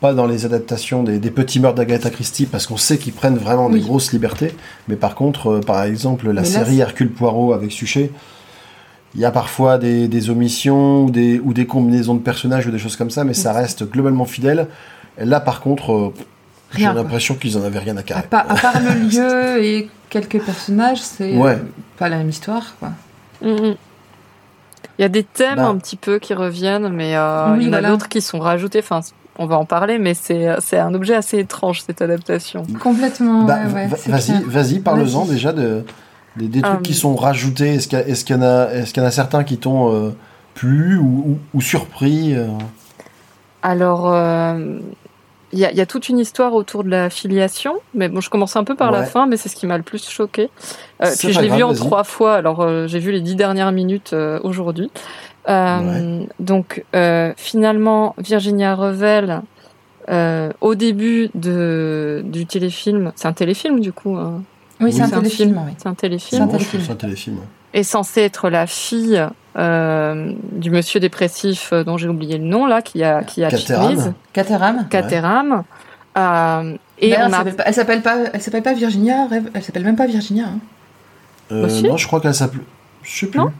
pas 0.00 0.12
dans 0.12 0.26
les 0.26 0.44
adaptations 0.44 1.02
des, 1.02 1.18
des 1.18 1.30
petits 1.30 1.60
meurtres 1.60 1.76
d'Agatha 1.76 2.10
Christie, 2.10 2.44
parce 2.44 2.66
qu'on 2.66 2.76
sait 2.76 2.98
qu'ils 2.98 3.14
prennent 3.14 3.38
vraiment 3.38 3.66
Oui. 3.68 3.80
des 3.80 3.86
grosses 3.86 4.12
libertés. 4.12 4.54
Mais 4.88 4.96
par 4.96 5.14
contre, 5.14 5.46
euh, 5.52 5.60
par 5.60 5.82
exemple, 5.84 6.26
la 6.26 6.42
là, 6.42 6.44
série 6.44 6.80
Hercule 6.80 7.10
Poirot 7.10 7.54
avec 7.54 7.72
Suchet, 7.72 8.10
il 9.14 9.20
y 9.20 9.24
a 9.24 9.30
parfois 9.30 9.78
des, 9.78 10.06
des 10.08 10.28
omissions 10.28 11.04
ou 11.04 11.10
des, 11.10 11.38
ou 11.42 11.54
des 11.54 11.66
combinaisons 11.66 12.14
de 12.16 12.20
personnages 12.20 12.66
ou 12.66 12.70
des 12.70 12.78
choses 12.78 12.96
comme 12.96 13.10
ça, 13.10 13.24
mais 13.24 13.32
ça 13.32 13.52
reste 13.54 13.88
globalement 13.90 14.24
fidèle. 14.26 14.66
Et 15.18 15.24
là, 15.24 15.40
par 15.40 15.60
contre, 15.60 16.12
j'ai 16.76 16.84
l'impression 16.84 17.36
qu'ils 17.36 17.56
en 17.56 17.62
avaient 17.62 17.78
rien 17.78 17.96
à 17.96 18.00
à, 18.00 18.02
carrer. 18.02 18.22
part, 18.28 18.44
à 18.50 18.56
part 18.56 18.80
le 18.80 19.08
lieu 19.08 19.64
et 19.64 19.88
quelques 20.20 20.44
personnages, 20.44 21.00
c'est 21.02 21.36
Ouais. 21.36 21.52
euh, 21.52 21.58
pas 21.98 22.08
la 22.08 22.18
même 22.18 22.28
histoire. 22.28 22.74
Quoi. 22.78 22.90
Mhm. 23.42 23.74
Il 24.98 25.02
y 25.02 25.04
a 25.04 25.08
des 25.08 25.24
thèmes 25.24 25.56
Bah. 25.56 25.66
un 25.66 25.76
petit 25.76 25.96
peu 25.96 26.18
qui 26.20 26.34
reviennent, 26.34 26.88
mais 26.88 27.16
euh, 27.16 27.52
Oui, 27.56 27.64
il 27.64 27.66
y 27.66 27.70
en 27.70 27.72
a 27.74 27.82
d'autres 27.82 28.08
qui 28.08 28.20
sont 28.20 28.38
rajoutés. 28.38 28.78
Enfin, 28.78 29.00
on 29.38 29.46
va 29.46 29.56
en 29.58 29.64
parler, 29.64 29.98
mais 29.98 30.14
c'est 30.14 30.48
c'est 30.60 30.78
un 30.78 30.94
objet 30.94 31.14
assez 31.16 31.38
étrange 31.40 31.82
cette 31.82 32.00
adaptation. 32.00 32.62
Complètement. 32.80 33.42
Bah, 33.44 33.58
ouais, 33.74 33.88
vas-y, 34.06 34.40
vas-y, 34.44 34.78
parle-en 34.78 35.24
déjà 35.26 35.52
de, 35.52 35.84
des, 36.36 36.46
des 36.46 36.62
trucs 36.62 36.76
Euh, 36.76 36.80
qui 36.82 36.94
sont 36.94 37.16
rajoutés. 37.16 37.74
Est-ce 37.74 37.88
qu'il 37.88 37.98
y, 37.98 38.02
est-ce 38.02 38.24
qu'il 38.24 38.36
y 38.36 38.38
en 38.38 38.42
a, 38.42 38.68
est-ce 38.72 38.94
qu'il 38.94 39.02
y 39.02 39.04
en 39.04 39.08
a 39.08 39.12
certains 39.12 39.42
qui 39.42 39.58
t'ont 39.58 39.92
euh, 39.92 40.10
plu 40.54 40.96
ou, 40.98 41.24
ou- 41.26 41.38
ou 41.54 41.60
surpris 41.60 42.34
euh? 42.36 42.46
Alors, 43.62 44.12
euh, 44.12 44.78
il 45.54 45.60
y, 45.60 45.64
a, 45.64 45.70
il 45.70 45.76
y 45.78 45.80
a 45.80 45.86
toute 45.86 46.08
une 46.10 46.18
histoire 46.18 46.52
autour 46.52 46.84
de 46.84 46.90
la 46.90 47.08
filiation, 47.08 47.74
mais 47.94 48.08
bon, 48.08 48.20
je 48.20 48.28
commence 48.28 48.56
un 48.56 48.64
peu 48.64 48.74
par 48.74 48.90
la 48.90 49.04
fin, 49.04 49.26
mais 49.26 49.36
c'est 49.38 49.48
ce 49.48 49.56
qui 49.56 49.66
m'a 49.66 49.76
le 49.78 49.82
plus 49.82 50.06
choqué. 50.08 50.50
Euh, 51.02 51.06
C'est 51.10 51.28
puis 51.28 51.32
je 51.32 51.40
l'ai 51.40 51.48
vu 51.48 51.62
en 51.62 51.72
trois 51.72 52.04
fois, 52.04 52.34
alors 52.34 52.60
euh, 52.60 52.86
j'ai 52.86 52.98
vu 52.98 53.12
les 53.12 53.20
dix 53.22 53.36
dernières 53.36 53.72
minutes 53.72 54.12
euh, 54.12 54.38
aujourd'hui. 54.42 54.90
Euh, 55.48 56.24
Donc, 56.38 56.84
euh, 56.94 57.32
finalement, 57.36 58.14
Virginia 58.18 58.74
Revel, 58.74 59.42
euh, 60.10 60.50
au 60.60 60.74
début 60.74 61.30
de, 61.34 62.22
du 62.26 62.44
téléfilm, 62.46 63.12
c'est 63.16 63.28
un 63.28 63.32
téléfilm 63.32 63.80
du 63.80 63.92
coup 63.92 64.16
hein. 64.16 64.42
Oui, 64.80 64.92
c'est 64.92 65.02
un 65.02 65.06
C'est 65.06 65.14
un 65.14 65.18
téléfilm. 65.20 65.60
oui. 65.66 65.72
C'est 65.78 65.86
un 65.86 65.90
C'est 65.92 65.96
téléfilm. 65.96 66.38
ça 66.84 66.92
un 66.92 66.96
téléfilm. 66.96 67.38
est 67.72 67.82
censée 67.84 68.20
être 68.22 68.50
la 68.50 68.66
fille 68.66 69.24
euh, 69.56 70.32
du 70.52 70.70
monsieur 70.70 71.00
dépressif 71.00 71.70
euh, 71.72 71.84
dont 71.84 71.96
j'ai 71.96 72.08
oublié 72.08 72.38
le 72.38 72.44
nom 72.44 72.66
là, 72.66 72.82
qui 72.82 73.02
a 73.04 73.22
qui 73.22 73.44
a 73.44 73.50
Caterham. 73.50 74.14
Caterham. 74.90 75.62
Euh, 76.16 76.76
et 76.98 77.12
on 77.12 77.16
elle 77.16 77.22
a 77.22 77.30
s'appelle 77.30 77.56
pas- 77.56 77.62
elle 77.66 77.74
s'appelle 77.74 78.02
pas, 78.02 78.16
elle 78.32 78.40
s'appelle 78.40 78.62
pas 78.62 78.72
Virginia. 78.72 79.28
Elle 79.54 79.62
s'appelle 79.62 79.84
même 79.84 79.96
pas 79.96 80.06
Virginia. 80.06 80.44
hein. 80.46 80.58
Euh, 81.52 81.66
Aussi 81.66 81.82
non, 81.84 81.96
je 81.96 82.06
crois 82.06 82.20
qu'elle 82.20 82.34
s'appelle. 82.34 82.60
Je 83.02 83.18
sais 83.20 83.26
plus. 83.26 83.38
Non 83.38 83.50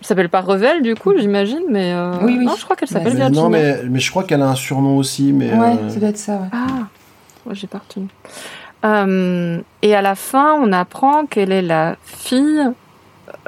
elle 0.00 0.06
s'appelle 0.06 0.30
pas 0.30 0.40
Revel 0.40 0.80
du 0.82 0.94
coup, 0.94 1.12
j'imagine, 1.18 1.60
mais 1.68 1.92
euh, 1.92 2.12
Oui, 2.22 2.36
oui. 2.38 2.46
non, 2.46 2.54
je 2.56 2.64
crois 2.64 2.76
qu'elle 2.76 2.88
Bah, 2.88 2.94
s'appelle 3.00 3.14
Virginia. 3.16 3.42
non, 3.42 3.50
mais, 3.50 3.76
mais 3.90 3.98
je 4.00 4.10
crois 4.10 4.24
qu'elle 4.24 4.40
a 4.40 4.48
un 4.48 4.54
surnom 4.54 4.96
aussi. 4.96 5.34
Mais 5.34 5.52
Ouais, 5.52 5.76
euh, 5.82 5.90
ça 5.90 6.00
doit 6.00 6.08
être 6.08 6.16
ça. 6.16 6.32
Ouais. 6.36 6.48
Ah, 6.52 6.66
ouais, 7.44 7.54
j'ai 7.54 7.66
pas 7.66 7.82
retenu. 7.86 8.06
Euh, 8.86 9.58
et 9.82 9.94
à 9.94 10.00
la 10.00 10.14
fin, 10.14 10.54
on 10.62 10.72
apprend 10.72 11.26
qu'elle 11.26 11.52
est 11.52 11.60
la 11.60 11.96
fille. 12.04 12.62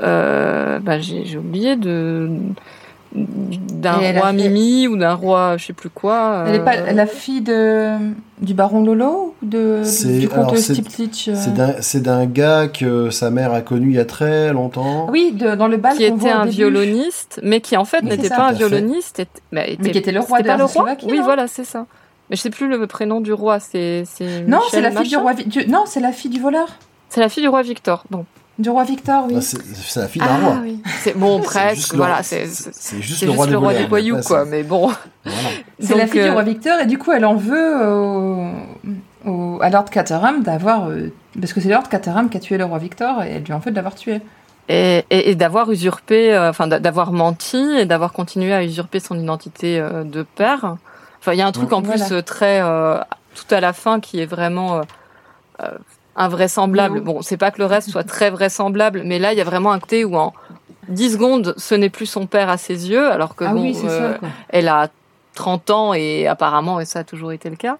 Euh, 0.03 0.79
bah, 0.81 0.99
j'ai 1.01 1.37
oublié 1.39 1.77
de 1.77 2.29
d'un 3.15 3.95
roi 4.19 4.29
fait- 4.33 4.37
Mimi 4.51 4.87
ou 4.87 4.97
d'un 4.99 5.15
roi, 5.15 5.57
je 5.57 5.66
sais 5.66 5.73
plus 5.73 5.89
quoi. 5.89 6.45
Elle 6.47 6.57
est 6.57 6.65
pas 6.65 6.77
euh, 6.77 6.93
la 6.93 7.07
fille 7.07 7.41
de 7.41 7.95
du 8.41 8.53
baron 8.55 8.85
Lolo 8.85 9.35
ou 9.43 9.47
de 9.47 9.81
C'est- 9.83 10.19
du 10.19 10.29
comte 10.29 10.57
c'est- 10.59 10.75
euh, 11.31 11.35
c'est 11.35 11.55
d'un- 11.55 11.75
c'est 11.81 12.01
d'un 12.03 12.27
gars 12.27 12.69
que 12.69 13.09
sa 13.11 13.31
mère 13.31 13.53
a 13.55 13.62
connu 13.62 13.89
il 13.89 13.97
y 13.97 13.99
a 13.99 14.05
très 14.05 14.53
longtemps. 14.53 15.09
Oui, 15.11 15.33
de- 15.33 15.55
dans 15.55 15.69
le 15.69 15.79
bal 15.79 15.97
qui 15.97 16.05
était 16.05 16.31
un 16.31 16.45
début. 16.45 16.57
violoniste, 16.57 17.41
mais 17.43 17.61
qui 17.62 17.77
en 17.79 17.85
fait 17.87 18.03
n'était 18.03 18.29
pas 18.29 18.49
un 18.49 18.53
violoniste, 18.53 19.20
était- 19.20 19.41
bah, 19.53 19.66
était- 19.66 19.91
qui 19.91 19.99
était 19.99 20.12
le 20.12 20.20
roi 20.20 20.39
c'était 20.39 20.43
de 20.51 20.53
pas 20.53 20.59
le 20.59 20.65
roi. 20.65 20.85
Oui, 21.11 21.19
voilà, 21.25 21.49
c'est 21.49 21.65
ça. 21.65 21.87
Mais 22.29 22.37
je 22.37 22.43
sais 22.43 22.51
plus 22.51 22.69
le 22.69 22.87
prénom 22.87 23.23
du 23.23 23.33
roi. 23.33 23.59
C'est 23.59 24.05
Non, 24.47 24.61
c'est 24.70 24.83
la 24.83 24.91
fille 24.91 25.09
du 25.09 25.16
roi. 25.16 25.33
Du- 25.35 25.66
Non, 25.66 25.85
c'est 25.87 26.01
la 26.01 26.12
fille 26.12 26.31
du 26.31 26.41
voleur. 26.41 26.69
C'est 27.09 27.20
la 27.20 27.31
fille 27.31 27.43
du 27.43 27.49
roi 27.49 27.62
Victor. 27.62 28.05
Bon. 28.11 28.27
Du 28.59 28.70
roi 28.70 28.82
Victor, 28.85 29.26
oui. 29.28 29.35
Ah, 29.36 29.40
c'est 29.40 30.01
la 30.01 30.09
fille 30.09 30.20
d'un 30.20 30.36
roi. 30.39 30.59
oui. 30.62 30.82
C'est 31.01 31.16
bon 31.16 31.40
presque. 31.40 31.94
Voilà, 31.94 32.22
c'est 32.24 32.47
juste 33.01 33.22
le 33.22 33.30
roi 33.30 33.47
des 33.47 33.52
le 33.52 33.59
roi 33.59 33.68
voleurs, 33.68 33.82
des 33.82 33.89
voyous, 33.89 34.20
quoi. 34.26 34.44
c'est- 34.44 34.51
Mais 34.51 34.62
bon. 34.64 34.90
Voilà. 35.24 35.39
C'est 35.78 35.94
la 35.94 36.06
fille 36.09 36.22
du 36.22 36.28
euh, 36.28 36.32
roi 36.32 36.43
Victor 36.43 36.80
et 36.80 36.86
du 36.86 36.98
coup 36.98 37.12
elle 37.12 37.24
en 37.24 37.36
veut 37.36 37.86
au, 37.86 38.48
au- 39.26 39.59
à 39.62 39.70
Lord 39.70 39.85
Caterham 39.86 40.43
d'avoir 40.43 40.89
euh, 40.89 41.12
parce 41.40 41.52
que 41.52 41.60
c'est 41.60 41.68
Lord 41.68 41.89
Caterham 41.89 42.28
qui 42.30 42.36
a 42.36 42.40
tué 42.40 42.59
le 42.59 42.64
roi 42.64 42.78
Victor 42.78 43.22
et 43.22 43.30
elle 43.35 43.43
lui 43.44 43.52
en 43.52 43.59
veut 43.60 43.70
de 43.70 43.76
l'avoir 43.76 43.94
tué. 43.94 44.20
Et, 44.70 45.05
et, 45.10 45.30
et 45.30 45.35
d'avoir 45.35 45.70
usurpé, 45.70 46.35
euh, 46.35 46.51
enfin 46.51 46.66
d'a- 46.66 46.80
d'avoir 46.80 47.12
menti 47.12 47.56
et 47.78 47.86
d'avoir 47.86 48.12
continué 48.12 48.52
à 48.52 48.62
usurper 48.64 49.01
son 49.01 49.18
identité 49.18 49.78
euh, 49.80 50.02
de 50.05 50.22
père. 50.24 50.76
Enfin, 51.20 51.32
il 51.32 51.39
y 51.39 51.43
a 51.43 51.47
un 51.47 51.52
truc 51.52 51.72
en 51.72 51.80
plus 51.82 51.98
Voilà. 52.02 52.22
très 52.22 52.60
euh, 52.62 52.98
tout 53.35 53.55
à 53.55 53.60
la 53.60 53.72
fin 53.72 53.98
qui 54.01 54.20
est 54.20 54.26
vraiment 54.26 54.76
euh, 54.78 54.82
euh, 55.62 55.70
invraisemblable. 56.19 57.01
Bon, 57.01 57.23
c'est 57.23 57.36
pas 57.36 57.51
que 57.51 57.59
le 57.59 57.66
reste 57.66 57.90
soit 57.90 58.05
très 58.05 58.31
vraisemblable, 58.31 59.03
mais 59.05 59.19
là, 59.19 59.32
il 59.32 59.39
y 59.39 59.40
a 59.40 59.45
vraiment 59.45 59.73
un 59.73 59.78
côté 59.78 60.05
où 60.05 60.16
en 60.16 60.32
10 60.89 61.12
secondes, 61.15 61.55
ce 61.57 61.74
n'est 61.74 61.90
plus 61.90 62.07
son 62.07 62.27
père 62.27 62.49
à 62.51 62.57
ses 62.59 62.90
yeux, 62.90 63.11
alors 63.11 63.35
que 63.36 63.45
ah 63.45 63.53
bon, 63.55 63.62
oui, 63.62 63.74
c'est 63.74 63.89
euh, 63.89 64.15
ça. 64.15 64.19
Elle 64.51 64.69
a 64.69 64.89
30 65.35 65.70
ans 65.70 65.95
et 65.95 66.27
apparemment, 66.27 66.81
et 66.81 66.85
ça 66.85 67.01
a 67.01 67.05
toujours 67.05 67.32
été 67.32 67.49
le 67.49 67.57
cas. 67.57 67.78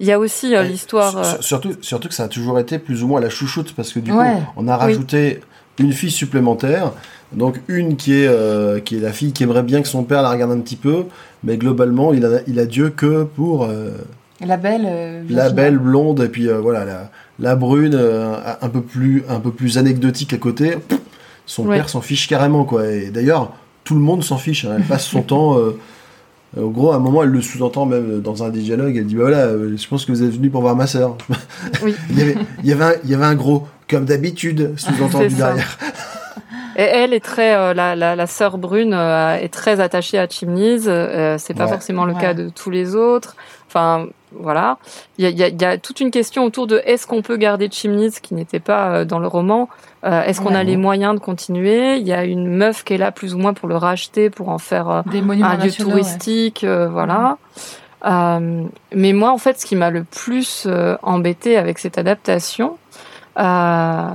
Il 0.00 0.06
y 0.06 0.12
a 0.12 0.18
aussi 0.18 0.54
euh, 0.54 0.62
l'histoire. 0.62 1.16
euh, 1.16 1.22
Surtout, 1.40 1.74
surtout 1.80 2.08
que 2.08 2.14
ça 2.14 2.24
a 2.24 2.28
toujours 2.28 2.58
été 2.58 2.78
plus 2.78 3.02
ou 3.02 3.08
moins 3.08 3.20
la 3.20 3.30
chouchoute, 3.30 3.74
parce 3.74 3.92
que 3.92 4.00
du 4.00 4.12
Ouais. 4.12 4.34
coup, 4.34 4.42
on 4.56 4.68
a 4.68 4.76
rajouté 4.76 5.40
une 5.78 5.92
fille 5.92 6.10
supplémentaire. 6.10 6.92
Donc 7.32 7.60
une 7.68 7.96
qui 7.96 8.14
est, 8.22 8.28
euh, 8.28 8.78
qui 8.80 8.96
est 8.96 9.00
la 9.00 9.12
fille 9.12 9.32
qui 9.32 9.42
aimerait 9.42 9.62
bien 9.64 9.82
que 9.82 9.88
son 9.88 10.04
père 10.04 10.22
la 10.22 10.30
regarde 10.30 10.52
un 10.52 10.60
petit 10.60 10.76
peu, 10.76 11.04
mais 11.44 11.56
globalement, 11.56 12.12
il 12.14 12.24
a, 12.24 12.38
il 12.46 12.58
a 12.60 12.66
Dieu 12.66 12.90
que 12.90 13.24
pour 13.24 13.64
euh, 13.64 13.90
La 14.40 14.56
belle. 14.56 14.86
euh, 14.86 15.22
la 15.28 15.50
belle 15.50 15.78
blonde, 15.78 16.20
et 16.20 16.28
puis 16.28 16.48
euh, 16.48 16.58
voilà, 16.60 16.84
la, 16.84 17.10
la 17.38 17.54
brune, 17.56 17.94
euh, 17.94 18.34
un, 18.60 18.68
peu 18.68 18.80
plus, 18.80 19.24
un 19.28 19.40
peu 19.40 19.50
plus 19.50 19.78
anecdotique 19.78 20.32
à 20.32 20.38
côté. 20.38 20.76
Pff, 20.88 20.98
Son 21.46 21.66
Ouais. 21.66 21.76
père 21.76 21.88
s'en 21.88 22.00
fiche 22.00 22.28
carrément, 22.28 22.64
quoi. 22.64 22.86
Et 22.88 23.10
d'ailleurs, 23.10 23.52
tout 23.84 23.94
le 23.94 24.00
monde 24.00 24.24
s'en 24.24 24.36
fiche. 24.38 24.64
hein. 24.64 24.74
Elle 24.78 24.84
passe 24.84 25.04
son 25.06 25.22
temps... 25.32 25.58
euh, 25.58 25.76
au 26.56 26.70
gros, 26.70 26.92
à 26.92 26.96
un 26.96 27.00
moment, 27.00 27.22
elle 27.22 27.28
le 27.28 27.42
sous-entend 27.42 27.84
même 27.84 28.20
dans 28.22 28.42
un 28.42 28.48
des 28.48 28.60
dialogues. 28.60 28.96
Elle 28.96 29.04
dit 29.06 29.14
bah 29.16 29.22
voilà, 29.22 29.38
euh, 29.40 29.76
je 29.76 29.88
pense 29.88 30.06
que 30.06 30.12
vous 30.12 30.22
êtes 30.22 30.30
venu 30.30 30.48
pour 30.48 30.62
voir 30.62 30.74
ma 30.74 30.86
sœur. 30.86 31.16
Oui. 31.82 31.94
il, 32.10 32.18
y 32.18 32.22
avait, 32.22 32.36
il, 32.62 32.70
y 32.70 32.72
avait 32.72 32.84
un, 32.84 32.92
il 33.04 33.10
y 33.10 33.14
avait 33.14 33.24
un 33.26 33.34
gros, 33.34 33.66
comme 33.90 34.06
d'habitude, 34.06 34.72
sous-entendu 34.78 35.34
derrière. 35.34 35.76
Et 36.78 36.82
elle 36.82 37.12
est 37.14 37.20
très, 37.24 37.54
euh, 37.56 37.74
la, 37.74 37.94
la, 37.96 38.16
la 38.16 38.26
sœur 38.26 38.58
brune 38.58 38.92
euh, 38.94 39.36
est 39.36 39.48
très 39.52 39.80
attachée 39.80 40.18
à 40.18 40.28
Chimneys. 40.28 40.86
Euh, 40.88 41.36
c'est 41.38 41.54
pas 41.54 41.64
Ouais. 41.64 41.70
forcément 41.72 42.04
le 42.06 42.12
Ouais. 42.14 42.20
cas 42.20 42.32
de 42.34 42.48
tous 42.48 42.70
les 42.70 42.94
autres. 42.94 43.36
Enfin, 43.76 44.06
voilà. 44.32 44.78
Il 45.18 45.24
y 45.24 45.26
a, 45.26 45.30
y, 45.30 45.42
a, 45.42 45.48
y 45.48 45.64
a 45.66 45.76
toute 45.76 46.00
une 46.00 46.10
question 46.10 46.44
autour 46.44 46.66
de 46.66 46.80
est-ce 46.86 47.06
qu'on 47.06 47.20
peut 47.20 47.36
garder 47.36 47.68
Chimneys, 47.70 48.10
qui 48.22 48.32
n'était 48.34 48.58
pas 48.60 48.88
euh, 48.88 49.04
dans 49.04 49.18
le 49.18 49.26
roman. 49.26 49.68
Euh, 50.04 50.22
est-ce 50.22 50.40
qu'on 50.40 50.50
Ouais. 50.50 50.56
a 50.56 50.62
les 50.62 50.78
moyens 50.78 51.14
de 51.14 51.20
continuer? 51.20 51.96
Il 51.96 52.06
y 52.06 52.12
a 52.14 52.24
une 52.24 52.46
meuf 52.48 52.84
qui 52.84 52.94
est 52.94 52.98
là 52.98 53.12
plus 53.12 53.34
ou 53.34 53.38
moins 53.38 53.52
pour 53.52 53.68
le 53.68 53.76
racheter, 53.76 54.30
pour 54.30 54.48
en 54.48 54.58
faire 54.58 54.88
euh, 54.88 55.02
Des 55.12 55.18
un 55.20 55.56
lieu 55.56 55.64
ouais. 55.64 55.70
touristique, 55.70 56.64
euh, 56.64 56.88
voilà. 56.88 57.36
Euh, 58.06 58.62
mais 58.94 59.12
moi, 59.12 59.30
en 59.30 59.38
fait, 59.38 59.60
ce 59.60 59.66
qui 59.66 59.76
m'a 59.76 59.90
le 59.90 60.04
plus 60.04 60.66
embêté 61.02 61.58
avec 61.58 61.78
cette 61.78 61.98
adaptation, 61.98 62.78
euh, 63.38 64.08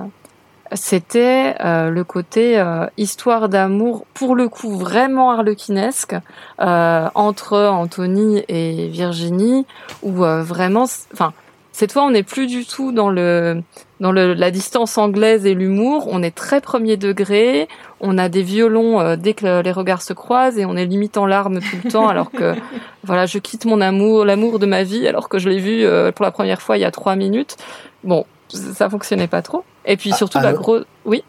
c'était 0.74 1.56
euh, 1.60 1.90
le 1.90 2.04
côté 2.04 2.58
euh, 2.58 2.86
histoire 2.98 3.50
d'amour, 3.50 4.06
pour 4.14 4.36
le 4.36 4.48
coup 4.50 4.78
vraiment 4.78 5.32
harlequinesque, 5.32 6.16
euh, 6.62 7.10
entre 7.16 7.58
Anthony 7.58 8.44
et 8.48 8.88
Virginie, 8.88 9.66
où 10.02 10.24
euh, 10.24 10.44
vraiment, 10.44 10.86
enfin, 11.14 11.34
cette 11.72 11.94
fois, 11.94 12.04
on 12.04 12.12
n'est 12.12 12.24
plus 12.24 12.48
du 12.48 12.66
tout 12.66 12.92
dans 12.92 13.10
le 13.10 13.64
dans 14.02 14.12
le, 14.12 14.34
la 14.34 14.52
distance 14.52 14.98
anglaise 14.98 15.46
et 15.46 15.54
l'humour. 15.54 16.08
On 16.10 16.22
est 16.22 16.36
très 16.36 16.60
premier 16.60 16.98
degré. 16.98 17.68
On 18.00 18.18
a 18.18 18.30
des 18.30 18.42
violons 18.42 19.00
euh, 19.00 19.16
dès 19.16 19.34
que 19.34 19.62
les 19.62 19.72
regards 19.72 20.02
se 20.02 20.12
croisent 20.12 20.58
et 20.58 20.66
on 20.66 20.76
est 20.76 20.86
limite 20.86 21.18
en 21.18 21.26
larmes 21.26 21.60
tout 21.60 21.78
le 21.84 21.92
temps, 21.92 22.10
alors 22.10 22.32
que 22.32 22.56
voilà, 23.04 23.26
je 23.26 23.38
quitte 23.38 23.66
mon 23.66 23.80
amour, 23.80 24.26
l'amour 24.26 24.60
de 24.60 24.66
ma 24.66 24.84
vie, 24.84 25.08
alors 25.08 25.30
que 25.30 25.40
je 25.40 25.50
l'ai 25.50 25.60
vu 25.60 25.86
euh, 25.86 26.12
pour 26.12 26.26
la 26.26 26.32
première 26.32 26.62
fois 26.62 26.78
il 26.78 26.82
y 26.82 26.86
a 26.86 26.92
trois 26.92 27.16
minutes. 27.16 27.58
Bon, 28.04 28.26
ça 28.50 28.90
fonctionnait 28.90 29.28
pas 29.28 29.42
trop. 29.42 29.64
Et 29.86 29.98
puis 29.98 30.12
surtout 30.14 30.40
la 30.40 30.54
grosse, 30.54 30.84
oui, 31.06 31.24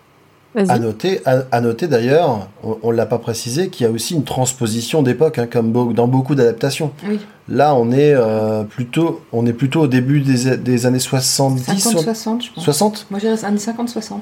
À 0.54 0.64
vas-y. 0.64 0.80
noter, 0.80 1.20
à, 1.24 1.42
à 1.50 1.60
noter 1.60 1.86
d'ailleurs, 1.86 2.48
on, 2.62 2.76
on 2.82 2.90
l'a 2.90 3.06
pas 3.06 3.18
précisé, 3.18 3.68
qu'il 3.68 3.86
y 3.86 3.88
a 3.88 3.92
aussi 3.92 4.14
une 4.14 4.24
transposition 4.24 5.02
d'époque, 5.02 5.38
hein, 5.38 5.46
comme 5.50 5.72
beau- 5.72 5.92
dans 5.92 6.06
beaucoup 6.06 6.34
d'adaptations. 6.34 6.92
Oui. 7.08 7.18
Là, 7.48 7.74
on 7.74 7.90
est 7.92 8.12
euh, 8.14 8.62
plutôt, 8.64 9.22
on 9.32 9.46
est 9.46 9.52
plutôt 9.54 9.80
au 9.82 9.86
début 9.86 10.20
des, 10.20 10.56
des 10.58 10.86
années 10.86 10.98
70, 10.98 11.64
50-60, 11.86 12.44
je 12.44 12.52
pense. 12.52 12.64
60. 12.64 13.06
Moi, 13.10 13.18
j'irais 13.20 13.44
années 13.44 13.56
50-60. 13.58 14.12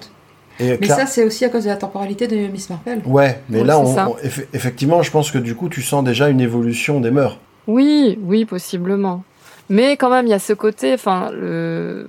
Et 0.63 0.77
Mais 0.81 0.87
ça, 0.89 1.07
c'est 1.07 1.25
aussi 1.25 1.45
à 1.45 1.49
cause 1.49 1.65
de 1.65 1.71
la 1.71 1.77
temporalité 1.77 2.29
de 2.29 2.37
Miss 2.49 2.69
Marple. 2.69 2.99
ouais, 3.07 3.41
mais 3.49 3.63
Oui, 3.63 3.67
là, 3.67 3.75
c'est 3.77 3.81
on, 3.91 3.95
ça. 3.95 4.09
on- 4.11 4.17
eff- 4.27 4.45
effectivement, 4.53 5.03
je 5.03 5.11
pense 5.11 5.31
que 5.31 5.39
du 5.39 5.55
coup, 5.55 5.69
tu 5.71 5.81
sens 5.83 6.05
déjà 6.05 6.29
une 6.29 6.41
évolution 6.41 7.01
des 7.01 7.11
mœurs. 7.11 7.39
Oui, 7.67 8.19
oui, 8.23 8.45
possiblement. 8.45 9.25
Mais 9.71 9.97
quand 9.97 10.11
même, 10.11 10.27
il 10.27 10.31
y 10.31 10.35
a 10.35 10.39
ce 10.39 10.53
côté, 10.53 10.93
enfin, 10.93 11.31
le 11.33 12.09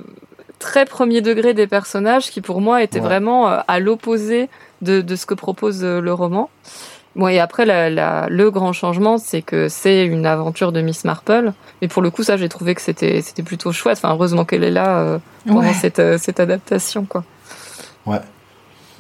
très 0.61 0.85
premier 0.85 1.19
degré 1.21 1.53
des 1.53 1.67
personnages 1.67 2.29
qui, 2.31 2.39
pour 2.39 2.61
moi, 2.61 2.81
était 2.83 2.99
Ouais. 2.99 3.05
vraiment 3.05 3.49
euh, 3.49 3.57
à 3.67 3.79
l'opposé 3.79 4.47
de, 4.81 5.01
de 5.01 5.15
ce 5.17 5.25
que 5.25 5.33
propose 5.33 5.83
euh, 5.83 5.99
le 5.99 6.13
roman. 6.13 6.49
Bon, 7.17 7.27
et 7.27 7.39
après, 7.39 7.65
la, 7.65 7.89
la- 7.89 8.27
le 8.29 8.49
grand 8.51 8.71
changement, 8.71 9.17
c'est 9.17 9.41
que 9.41 9.67
c'est 9.67 10.05
une 10.05 10.25
aventure 10.25 10.71
de 10.71 10.79
Miss 10.79 11.03
Marple. 11.03 11.51
Mais 11.81 11.89
pour 11.89 12.01
le 12.01 12.09
coup, 12.09 12.23
ça, 12.23 12.37
j'ai 12.37 12.47
trouvé 12.47 12.73
que 12.75 12.81
c'était 12.81 13.19
c'était 13.21 13.43
plutôt 13.43 13.73
chouette. 13.73 13.97
Enfin, 13.97 14.13
heureusement 14.13 14.45
qu'elle 14.45 14.63
est 14.63 14.71
là 14.71 14.99
euh, 14.99 15.17
pendant 15.45 15.59
Ouais. 15.61 15.73
cette, 15.73 15.99
euh, 15.99 16.17
cette 16.17 16.39
adaptation, 16.39 17.03
quoi. 17.03 17.25
Ouais, 18.05 18.21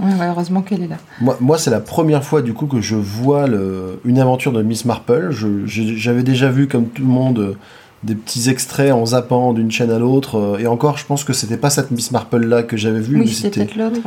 ouais, 0.01 0.27
heureusement 0.27 0.61
qu'elle 0.61 0.83
est 0.83 0.87
là. 0.87 0.97
Moi, 1.21 1.37
moi 1.39 1.57
c'est 1.57 1.71
la 1.71 1.79
première 1.79 2.23
fois 2.23 2.41
du 2.41 2.53
coup 2.53 2.67
que 2.67 2.81
je 2.81 2.95
vois 2.95 3.47
le, 3.47 3.99
une 4.03 4.19
aventure 4.19 4.51
de 4.51 4.61
Miss 4.61 4.83
Marple. 4.85 5.29
Je- 5.31 5.65
J'avais 5.65 6.23
déjà 6.23 6.49
vu, 6.49 6.67
comme 6.67 6.87
tout 6.89 7.03
le 7.03 7.07
monde, 7.07 7.39
euh, 7.39 7.57
des 8.03 8.15
petits 8.15 8.49
extraits 8.49 8.91
en 8.91 9.05
zappant 9.05 9.53
d'une 9.53 9.69
chaîne 9.71 9.91
à 9.91 9.99
l'autre. 9.99 10.35
euh, 10.37 10.57
Et 10.59 10.67
encore, 10.67 10.97
je 10.97 11.05
pense 11.05 11.23
que 11.23 11.33
c'était 11.33 11.57
pas 11.57 11.69
cette 11.69 11.91
Miss 11.91 12.11
Marple 12.11 12.45
là 12.45 12.63
que 12.63 12.75
j'avais 12.77 12.99
vue, 12.99 13.15
Oui, 13.19 13.25
mais 13.25 13.31
c'était 13.31 13.65
peut-être 13.65 13.75
l'autre. 13.75 13.99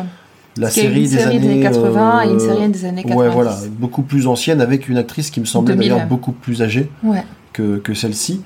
la 0.56 0.70
série 0.70 0.96
une 1.04 1.10
des 1.10 1.18
série 1.18 1.36
années 1.36 1.54
des 1.56 1.60
80 1.60 2.22
et 2.22 2.28
une 2.30 2.36
euh, 2.36 2.38
série 2.38 2.68
des 2.68 2.84
années 2.84 3.02
90. 3.04 3.16
Ouais, 3.16 3.28
voilà, 3.32 3.56
beaucoup 3.78 4.02
plus 4.02 4.26
ancienne 4.26 4.60
avec 4.60 4.88
une 4.88 4.96
actrice 4.96 5.30
qui 5.30 5.40
me 5.40 5.44
semblait 5.44 5.74
2000. 5.74 5.88
d'ailleurs 5.90 6.06
beaucoup 6.08 6.32
plus 6.32 6.60
âgée 6.62 6.90
Ouais. 7.04 7.24
que, 7.52 7.76
que 7.78 7.94
celle-ci. 7.94 8.42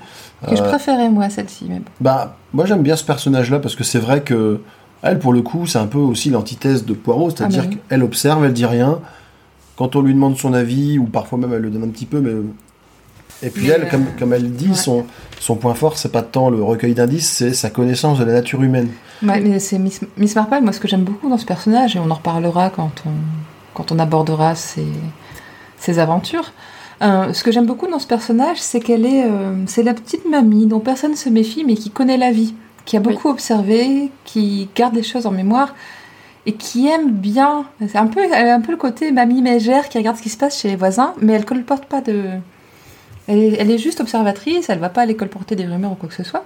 Que 0.47 0.55
je 0.55 0.61
Euh, 0.61 0.69
préférais, 0.69 1.09
moi, 1.09 1.29
celle-ci. 1.29 1.65
Mais. 1.67 1.81
Bah, 1.99 2.37
moi 2.53 2.65
j'aime 2.65 2.81
bien 2.83 2.95
ce 2.95 3.03
personnage-là 3.03 3.59
parce 3.59 3.75
que 3.75 3.83
c'est 3.83 3.99
vrai 3.99 4.21
que 4.21 4.59
elle, 5.01 5.17
pour 5.19 5.33
le 5.33 5.41
coup, 5.41 5.65
c'est 5.65 5.79
un 5.79 5.87
peu 5.87 5.97
aussi 5.97 6.29
l'antithèse 6.29 6.85
de 6.85 6.93
Poirot, 6.93 7.29
c'est-à-dire 7.31 7.61
Ah 7.63 7.67
bah 7.67 7.71
oui. 7.73 7.79
qu'elle 7.89 8.03
observe, 8.03 8.43
elle 8.45 8.53
dit 8.53 8.65
rien. 8.65 8.99
Quand 9.77 9.95
on 9.95 10.01
lui 10.01 10.13
demande 10.13 10.37
son 10.37 10.53
avis, 10.53 10.99
ou 10.99 11.05
parfois 11.05 11.39
même 11.39 11.53
elle 11.53 11.61
le 11.61 11.69
donne 11.69 11.83
un 11.83 11.87
petit 11.89 12.05
peu, 12.05 12.19
mais. 12.19 12.31
Et 13.41 13.49
puis 13.49 13.67
Mais, 13.67 13.73
elle, 13.73 13.83
euh, 13.83 13.89
comme, 13.89 14.05
comme 14.17 14.33
elle 14.33 14.51
dit, 14.51 14.69
ouais. 14.69 14.75
son, 14.75 15.05
son 15.39 15.55
point 15.55 15.73
fort, 15.73 15.97
c'est 15.97 16.11
pas 16.11 16.21
tant 16.23 16.49
le 16.49 16.61
recueil 16.61 16.93
d'indices, 16.93 17.29
c'est 17.29 17.53
sa 17.53 17.69
connaissance 17.69 18.19
de 18.19 18.25
la 18.25 18.33
nature 18.33 18.61
humaine. 18.61 18.89
Ouais, 19.23 19.39
mais 19.39 19.59
c'est 19.59 19.79
Miss, 19.79 20.01
Miss 20.17 20.35
Marple, 20.35 20.59
moi, 20.61 20.73
ce 20.73 20.79
que 20.79 20.87
j'aime 20.87 21.03
beaucoup 21.03 21.29
dans 21.29 21.37
ce 21.37 21.45
personnage, 21.45 21.95
et 21.95 21.99
on 21.99 22.09
en 22.11 22.15
reparlera 22.15 22.69
quand 22.69 22.91
on, 23.05 23.11
quand 23.73 23.91
on 23.91 23.99
abordera 23.99 24.55
ses, 24.55 24.85
ses 25.77 25.99
aventures. 25.99 26.51
euh, 27.01 27.31
ce 27.31 27.43
que 27.43 27.51
j'aime 27.51 27.65
beaucoup 27.65 27.87
dans 27.87 27.99
ce 27.99 28.07
personnage, 28.07 28.57
c'est 28.59 28.81
qu'elle 28.81 29.05
est, 29.05 29.23
euh, 29.25 29.53
c'est 29.67 29.83
la 29.83 29.93
petite 29.93 30.29
mamie 30.29 30.65
dont 30.65 30.81
personne 30.81 31.11
ne 31.11 31.15
se 31.15 31.29
méfie, 31.29 31.63
mais 31.65 31.75
qui 31.75 31.91
connaît 31.91 32.17
la 32.17 32.31
vie, 32.31 32.53
qui 32.83 32.97
a 32.97 32.99
beaucoup 32.99 33.29
observé, 33.29 34.11
qui 34.25 34.67
garde 34.75 34.95
les 34.95 35.03
choses 35.03 35.25
en 35.25 35.31
mémoire 35.31 35.75
et 36.45 36.53
qui 36.53 36.87
aime 36.89 37.11
bien. 37.11 37.65
C'est 37.87 37.97
un 37.97 38.07
peu, 38.07 38.19
elle 38.21 38.49
a 38.49 38.55
un 38.55 38.59
peu 38.61 38.71
le 38.71 38.77
côté 38.77 39.11
mamie 39.13 39.41
mégère 39.41 39.87
qui 39.87 39.97
regarde 39.97 40.17
ce 40.17 40.21
qui 40.23 40.29
se 40.29 40.37
passe 40.37 40.59
chez 40.59 40.67
les 40.69 40.75
voisins, 40.75 41.13
mais 41.21 41.33
elle 41.33 41.45
colporte 41.45 41.85
pas 41.85 42.01
de. 42.01 42.25
Elle 43.29 43.71
est, 43.71 43.77
juste 43.77 44.01
observatrice, 44.01 44.69
elle 44.69 44.79
va 44.79 44.89
pas 44.89 45.01
aller 45.01 45.15
colporter 45.15 45.55
des 45.55 45.65
rumeurs 45.65 45.91
ou 45.91 45.95
quoi 45.95 46.09
que 46.09 46.15
ce 46.15 46.23
soit. 46.23 46.45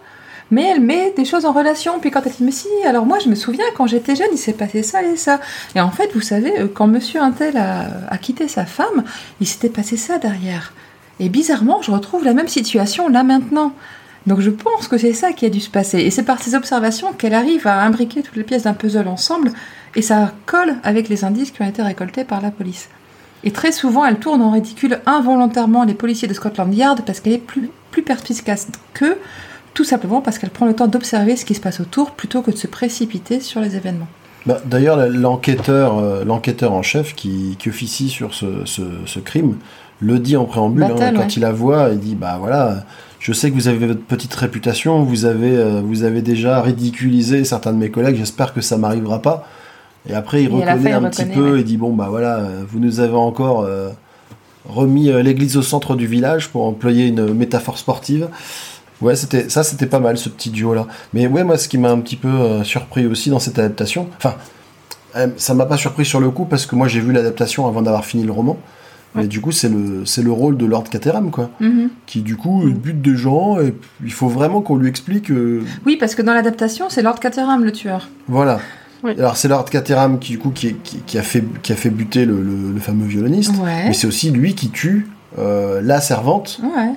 Mais 0.51 0.63
elle 0.63 0.81
met 0.81 1.13
des 1.15 1.23
choses 1.23 1.45
en 1.45 1.53
relation. 1.53 1.99
Puis 1.99 2.11
quand 2.11 2.21
elle 2.25 2.33
dit, 2.33 2.43
mais 2.43 2.51
si, 2.51 2.67
alors 2.85 3.05
moi 3.05 3.19
je 3.19 3.29
me 3.29 3.35
souviens, 3.35 3.63
quand 3.77 3.87
j'étais 3.87 4.15
jeune, 4.15 4.27
il 4.33 4.37
s'est 4.37 4.53
passé 4.53 4.83
ça 4.83 5.01
et 5.01 5.15
ça. 5.15 5.39
Et 5.75 5.81
en 5.81 5.91
fait, 5.91 6.11
vous 6.13 6.21
savez, 6.21 6.59
euh, 6.59 6.67
quand 6.71 6.87
monsieur 6.87 7.21
Intel 7.21 7.55
a, 7.55 7.87
a 8.09 8.17
quitté 8.17 8.49
sa 8.49 8.65
femme, 8.65 9.05
il 9.39 9.47
s'était 9.47 9.69
passé 9.69 9.95
ça 9.95 10.17
derrière. 10.17 10.73
Et 11.19 11.29
bizarrement, 11.29 11.81
je 11.81 11.91
retrouve 11.91 12.25
la 12.25 12.33
même 12.33 12.49
situation 12.49 13.07
là 13.07 13.23
maintenant. 13.23 13.73
Donc 14.27 14.39
je 14.39 14.49
pense 14.49 14.87
que 14.87 14.97
c'est 14.97 15.13
ça 15.13 15.33
qui 15.33 15.45
a 15.45 15.49
dû 15.49 15.59
se 15.59 15.69
passer. 15.69 15.99
Et 15.99 16.11
c'est 16.11 16.23
par 16.23 16.41
ces 16.41 16.55
observations 16.55 17.13
qu'elle 17.13 17.33
arrive 17.33 17.67
à 17.67 17.81
imbriquer 17.81 18.23
toutes 18.23 18.35
les 18.35 18.43
pièces 18.43 18.63
d'un 18.63 18.73
puzzle 18.73 19.07
ensemble. 19.07 19.51
Et 19.95 20.01
ça 20.01 20.33
colle 20.45 20.75
avec 20.83 21.09
les 21.09 21.23
indices 21.23 21.51
qui 21.51 21.61
ont 21.61 21.67
été 21.67 21.81
récoltés 21.81 22.23
par 22.23 22.41
la 22.41 22.51
police. 22.51 22.89
Et 23.43 23.51
très 23.51 23.71
souvent, 23.71 24.05
elle 24.05 24.17
tourne 24.19 24.41
en 24.41 24.51
ridicule 24.51 24.99
involontairement 25.05 25.83
les 25.83 25.93
policiers 25.93 26.27
de 26.27 26.33
Scotland 26.33 26.73
Yard 26.73 27.01
parce 27.05 27.19
qu'elle 27.19 27.33
est 27.33 27.37
plus, 27.37 27.69
plus 27.91 28.01
perspicace 28.03 28.67
qu'eux, 28.93 29.17
tout 29.73 29.83
simplement 29.83 30.21
parce 30.21 30.37
qu'elle 30.37 30.49
prend 30.49 30.65
le 30.65 30.73
temps 30.75 30.87
d'observer 30.87 31.35
ce 31.35 31.45
qui 31.45 31.55
se 31.55 31.61
passe 31.61 31.79
autour 31.79 32.11
plutôt 32.11 32.41
que 32.41 32.51
de 32.51 32.57
se 32.57 32.67
précipiter 32.67 33.39
sur 33.39 33.59
les 33.59 33.75
événements. 33.75 34.07
Bah, 34.45 34.61
D'ailleurs, 34.65 35.07
l'enquêteur 35.09 35.97
euh, 35.99 36.23
l'enquêteur 36.25 36.73
en 36.73 36.81
chef 36.81 37.15
qui, 37.15 37.55
qui 37.59 37.69
officie 37.69 38.09
sur 38.09 38.33
ce, 38.33 38.65
ce, 38.65 38.81
ce 39.05 39.19
crime 39.19 39.55
le 39.99 40.19
dit 40.19 40.35
en 40.35 40.45
préambule. 40.45 40.83
hein, 40.83 40.95
quand 41.15 41.19
ouais. 41.21 41.27
il 41.27 41.39
la 41.41 41.51
voit, 41.51 41.89
il 41.91 41.99
dit 41.99 42.15
Bah 42.15 42.37
voilà, 42.39 42.83
je 43.19 43.31
sais 43.31 43.49
que 43.49 43.55
vous 43.55 43.67
avez 43.69 43.87
votre 43.87 44.01
petite 44.01 44.33
réputation, 44.33 45.01
vous 45.03 45.25
avez, 45.25 45.55
euh, 45.55 45.81
vous 45.81 46.03
avez 46.03 46.21
déjà 46.21 46.61
ridiculisé 46.61 47.45
certains 47.45 47.71
de 47.71 47.77
mes 47.77 47.89
collègues, 47.89 48.17
j'espère 48.17 48.53
que 48.53 48.59
ça 48.61 48.77
m'arrivera 48.77 49.21
pas. 49.21 49.47
Et 50.09 50.13
après, 50.13 50.43
il 50.43 50.45
Et 50.45 50.53
reconnaît 50.53 50.71
fin, 50.83 50.89
il 50.89 51.05
un 51.05 51.09
petit 51.09 51.21
reconnaît, 51.23 51.35
peu 51.47 51.51
ouais. 51.53 51.59
et 51.61 51.63
dit 51.63 51.77
Bon, 51.77 51.93
bah 51.93 52.07
voilà, 52.09 52.37
euh, 52.37 52.63
vous 52.67 52.79
nous 52.79 52.99
avez 52.99 53.15
encore 53.15 53.61
euh, 53.61 53.89
remis 54.67 55.09
euh, 55.09 55.21
l'église 55.21 55.57
au 55.57 55.61
centre 55.61 55.95
du 55.95 56.07
village 56.07 56.49
pour 56.49 56.65
employer 56.65 57.07
une 57.07 57.33
métaphore 57.33 57.77
sportive. 57.77 58.27
Ouais, 59.01 59.15
c'était 59.15 59.49
ça, 59.49 59.63
c'était 59.63 59.85
pas 59.85 59.99
mal 59.99 60.17
ce 60.17 60.29
petit 60.29 60.49
duo 60.49 60.73
là. 60.73 60.87
Mais 61.13 61.27
ouais, 61.27 61.43
moi, 61.43 61.57
ce 61.57 61.67
qui 61.67 61.77
m'a 61.77 61.89
un 61.91 61.99
petit 61.99 62.15
peu 62.15 62.27
euh, 62.29 62.63
surpris 62.63 63.05
aussi 63.05 63.29
dans 63.29 63.39
cette 63.39 63.59
adaptation, 63.59 64.07
enfin, 64.17 64.35
euh, 65.15 65.27
ça 65.37 65.53
m'a 65.53 65.65
pas 65.65 65.77
surpris 65.77 66.05
sur 66.05 66.19
le 66.19 66.29
coup 66.31 66.45
parce 66.45 66.65
que 66.65 66.75
moi 66.75 66.87
j'ai 66.87 66.99
vu 66.99 67.11
l'adaptation 67.11 67.67
avant 67.67 67.81
d'avoir 67.81 68.05
fini 68.05 68.23
le 68.23 68.31
roman. 68.31 68.57
Mais 69.15 69.27
du 69.27 69.41
coup, 69.41 69.51
c'est 69.51 69.69
le, 69.69 70.07
c'est 70.07 70.23
le 70.23 70.31
rôle 70.31 70.57
de 70.57 70.65
Lord 70.65 70.85
Caterham, 70.85 71.29
quoi. 71.29 71.51
Mhm. 71.59 71.89
Qui, 72.07 72.21
du 72.21 72.35
coup, 72.35 72.63
Mm. 72.63 72.73
bute 72.73 73.01
des 73.03 73.15
gens, 73.15 73.59
et 73.61 73.75
il 74.03 74.11
faut 74.11 74.27
vraiment 74.27 74.61
qu'on 74.61 74.75
lui 74.75 74.89
explique. 74.89 75.29
euh, 75.29 75.61
Oui, 75.85 75.97
parce 75.97 76.15
que 76.15 76.23
dans 76.23 76.33
l'adaptation, 76.33 76.87
c'est 76.89 77.03
Lord 77.03 77.19
Caterham 77.19 77.63
le 77.63 77.71
tueur. 77.71 78.07
voilà. 78.27 78.59
Oui. 79.03 79.11
Alors, 79.19 79.35
c'est 79.37 79.47
Lord 79.47 79.65
Caterham 79.65 80.17
qui, 80.19 80.31
du 80.33 80.39
coup, 80.39 80.51
qui, 80.51 80.75
qui, 80.75 80.99
qui 80.99 81.17
a, 81.17 81.23
fait, 81.23 81.43
qui 81.61 81.73
a 81.73 81.75
fait 81.75 81.89
buter 81.89 82.25
le, 82.25 82.41
le- 82.41 82.71
le 82.71 82.79
fameux 82.79 83.05
violoniste. 83.05 83.53
Ouais. 83.57 83.87
Mais 83.87 83.93
c'est 83.93 84.07
aussi 84.07 84.31
lui 84.31 84.55
qui 84.55 84.69
tue 84.69 85.07
euh, 85.39 85.81
la 85.83 85.99
servante, 86.01 86.59
Ouais. 86.63 86.91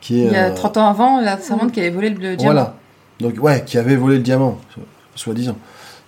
qui 0.00 0.22
est. 0.22 0.26
Il 0.26 0.32
y 0.32 0.36
a 0.36 0.46
euh, 0.46 0.54
30 0.54 0.76
ans 0.78 0.88
avant, 0.88 1.20
la 1.20 1.38
servante 1.38 1.72
qui 1.72 1.80
avait 1.80 1.90
volé 1.90 2.10
le 2.10 2.36
diamant. 2.36 2.52
Voilà. 2.52 2.74
Donc, 3.20 3.34
ouais, 3.42 3.62
qui 3.66 3.76
avait 3.78 3.96
volé 3.96 4.16
le 4.16 4.22
diamant, 4.22 4.58
so- 4.74 4.80
soi-disant. 5.14 5.56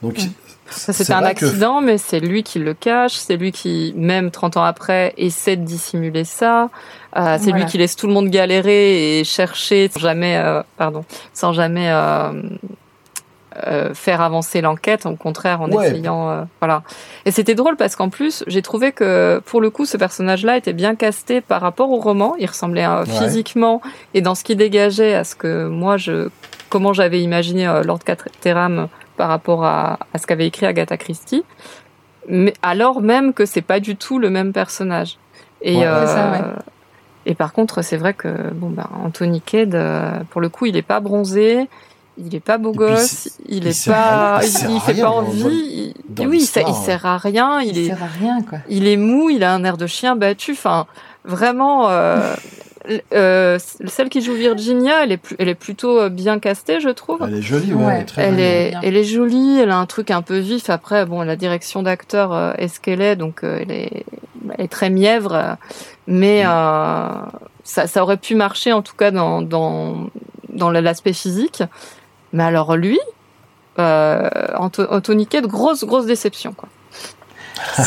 Donc, 0.03 0.15
Ouais. 0.19 0.31
Ça, 0.71 0.95
c'était 0.95 1.13
un 1.13 1.21
que- 1.21 1.27
accident, 1.27 1.83
mais 1.83 1.99
c'est 1.99 2.21
lui 2.21 2.43
qui 2.43 2.59
le 2.59 2.73
cache. 2.73 3.13
C'est 3.17 3.37
lui 3.37 3.53
qui, 3.53 3.93
même 3.97 4.31
30 4.31 4.57
ans 4.57 4.65
après, 4.65 5.13
essaie 5.19 5.57
de 5.57 5.65
dissimuler 5.65 6.25
ça. 6.25 6.71
Euh, 7.17 7.37
c'est 7.39 7.51
Voilà. 7.51 7.59
lui 7.59 7.65
qui 7.67 7.77
laisse 7.77 7.97
tout 7.97 8.07
le 8.07 8.15
monde 8.15 8.29
galérer 8.31 9.21
et 9.21 9.25
chercher 9.25 9.91
sans 9.93 10.01
jamais, 10.01 10.39
euh, 10.39 10.63
pardon, 10.79 11.05
sans 11.35 11.53
jamais 11.53 11.91
euh, 11.91 12.33
euh, 13.67 13.95
faire 13.95 14.21
avancer 14.21 14.61
l'enquête. 14.61 15.07
Au 15.07 15.17
contraire, 15.17 15.61
en 15.63 15.71
Ouais. 15.71 15.89
essayant, 15.91 16.29
euh, 16.31 16.43
voilà. 16.61 16.83
Et 17.25 17.31
c'était 17.31 17.55
drôle 17.55 17.77
parce 17.77 17.97
qu'en 17.97 18.09
plus, 18.09 18.43
j'ai 18.47 18.63
trouvé 18.63 18.93
que 18.93 19.41
pour 19.47 19.61
le 19.61 19.71
coup, 19.71 19.85
ce 19.87 19.97
personnage-là 19.97 20.57
était 20.57 20.73
bien 20.73 20.95
casté 20.97 21.41
par 21.41 21.61
rapport 21.61 21.91
au 21.91 21.99
roman. 22.01 22.35
Il 22.39 22.47
ressemblait 22.47 22.85
euh, 22.87 23.05
Ouais. 23.05 23.11
physiquement 23.11 23.81
et 24.15 24.21
dans 24.23 24.35
ce 24.35 24.45
qui 24.45 24.57
dégageait 24.57 25.15
à 25.15 25.25
ce 25.25 25.35
que 25.37 25.67
moi 25.69 25.97
je, 25.97 26.29
comment 26.71 26.93
j'avais 26.93 27.23
imaginé 27.23 27.67
euh, 27.69 27.83
Lord 27.83 28.01
Caterham 28.01 28.89
par 29.17 29.29
rapport 29.29 29.65
à, 29.65 29.99
à 30.13 30.19
ce 30.19 30.27
qu'avait 30.27 30.47
écrit 30.47 30.67
Agatha 30.67 30.97
Christie. 30.97 31.45
Mais 32.29 32.55
alors 32.63 33.01
même 33.03 33.33
que 33.35 33.45
c'est 33.47 33.63
pas 33.63 33.81
du 33.81 33.97
tout 33.97 34.19
le 34.19 34.31
même 34.31 34.53
personnage. 34.53 35.19
Et, 35.63 35.77
Ouais. 35.77 35.87
euh, 35.87 36.07
C'est 36.07 36.13
ça, 36.15 36.31
ouais. 36.33 36.41
et 37.27 37.35
par 37.35 37.53
contre, 37.53 37.83
c'est 37.83 37.97
vrai 37.97 38.13
que 38.15 38.29
bon 38.53 38.71
ben 38.71 38.89
Anthony 39.05 39.41
Kidd, 39.41 39.75
euh, 39.75 40.11
pour 40.31 40.41
le 40.41 40.49
coup, 40.49 40.67
il 40.67 40.77
est 40.77 40.83
pas 40.83 41.01
bronzé, 41.01 41.69
il 42.19 42.35
est 42.35 42.41
pas 42.41 42.59
beau 42.59 42.73
gosse, 42.73 43.29
il 43.49 43.57
il 43.59 43.67
est 43.67 43.87
pas, 43.87 44.41
il 44.43 44.71
il, 44.71 44.81
fait 44.81 44.93
rien 44.93 45.05
pas 45.05 45.11
envie. 45.11 45.43
oui, 45.45 45.95
il 46.19 46.41
sert, 46.47 46.63
il 46.63 46.67
l'histoire. 46.69 46.85
sert 46.85 47.07
à 47.07 47.17
rien. 47.19 47.61
Il, 47.61 47.79
est, 47.79 47.87
sert 47.89 48.03
à 48.03 48.07
rien, 48.07 48.43
quoi. 48.43 48.59
il 48.69 48.87
est 48.87 48.97
mou, 48.97 49.31
il 49.31 49.43
a 49.45 49.53
un 49.53 49.65
air 49.65 49.77
de 49.77 49.87
chien 49.87 50.15
battu. 50.17 50.53
Enfin, 50.53 50.87
vraiment. 51.25 51.89
Euh, 51.91 52.35
euh, 53.15 53.59
celle 53.87 54.09
qui 54.11 54.21
joue 54.21 54.35
Virginia, 54.35 55.03
elle 55.05 55.13
est, 55.13 55.17
plus, 55.17 55.37
elle 55.39 55.49
est 55.49 55.55
plutôt 55.55 55.99
euh, 56.01 56.09
bien 56.09 56.39
castée, 56.39 56.81
je 56.81 56.91
trouve. 56.91 57.19
Elle 57.27 57.35
est 57.37 57.43
jolie, 57.43 57.73
ouais, 57.73 57.85
Ouais. 57.85 57.95
elle 57.95 58.01
est 58.01 58.05
très 58.05 58.23
Elle 58.23 58.31
jolie. 58.35 58.43
est, 58.43 58.71
bien. 58.71 58.81
elle 58.83 58.97
est 58.97 59.05
jolie, 59.05 59.59
elle 59.61 59.71
a 59.71 59.79
un 59.79 59.87
truc 59.87 60.11
un 60.11 60.23
peu 60.23 60.39
vif. 60.39 60.69
Après, 60.71 61.07
bon, 61.07 61.23
la 61.23 61.37
direction 61.37 61.83
d'acteur 61.83 62.33
euh, 62.33 62.53
est 62.59 62.69
ce 62.69 62.81
qu'elle 62.81 63.01
est, 63.01 63.17
donc 63.17 63.41
elle, 63.43 63.71
est, 63.71 64.05
elle 64.57 64.65
est 64.65 64.69
très 64.69 64.91
mièvre. 64.91 65.57
Mais 66.07 66.43
ça, 66.43 67.87
ça 67.87 68.03
aurait 68.03 68.19
pu 68.19 68.35
marcher, 68.35 68.73
en 68.73 68.83
tout 68.83 68.95
cas, 68.95 69.11
dans, 69.11 69.41
dans, 69.41 70.11
dans 70.51 70.71
l'aspect 70.71 71.15
physique. 71.15 71.63
Mais 72.35 72.43
alors 72.43 72.77
lui, 72.77 72.99
euh, 73.79 74.29
Anthony 74.59 75.27
Kidd, 75.27 75.47
grosse, 75.47 75.85
grosse 75.85 76.05
déception. 76.07 76.53
Quoi. 76.53 76.69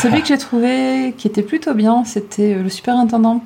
Celui 0.00 0.22
que 0.22 0.26
j'ai 0.28 0.38
trouvé 0.38 1.14
qui 1.16 1.28
était 1.28 1.42
plutôt 1.42 1.74
bien, 1.74 2.04
c'était 2.04 2.54
euh, 2.54 2.62
le 2.64 2.68
superintendant. 2.70 3.44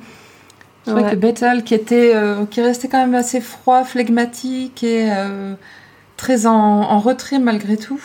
Je 0.85 0.91
trouvais 0.91 1.05
Ouais. 1.05 1.11
que 1.11 1.15
Bethel, 1.17 1.63
qui 1.63 1.73
était, 1.75 2.11
euh, 2.15 2.45
qui 2.49 2.61
restait 2.61 2.87
quand 2.87 2.97
même 2.99 3.15
assez 3.15 3.39
froid, 3.41 3.83
flegmatique 3.83 4.83
et 4.83 5.09
euh, 5.11 5.53
très 6.17 6.45
en, 6.45 6.51
en 6.53 6.99
retrait 6.99 7.39
malgré 7.39 7.77
tout. 7.77 8.01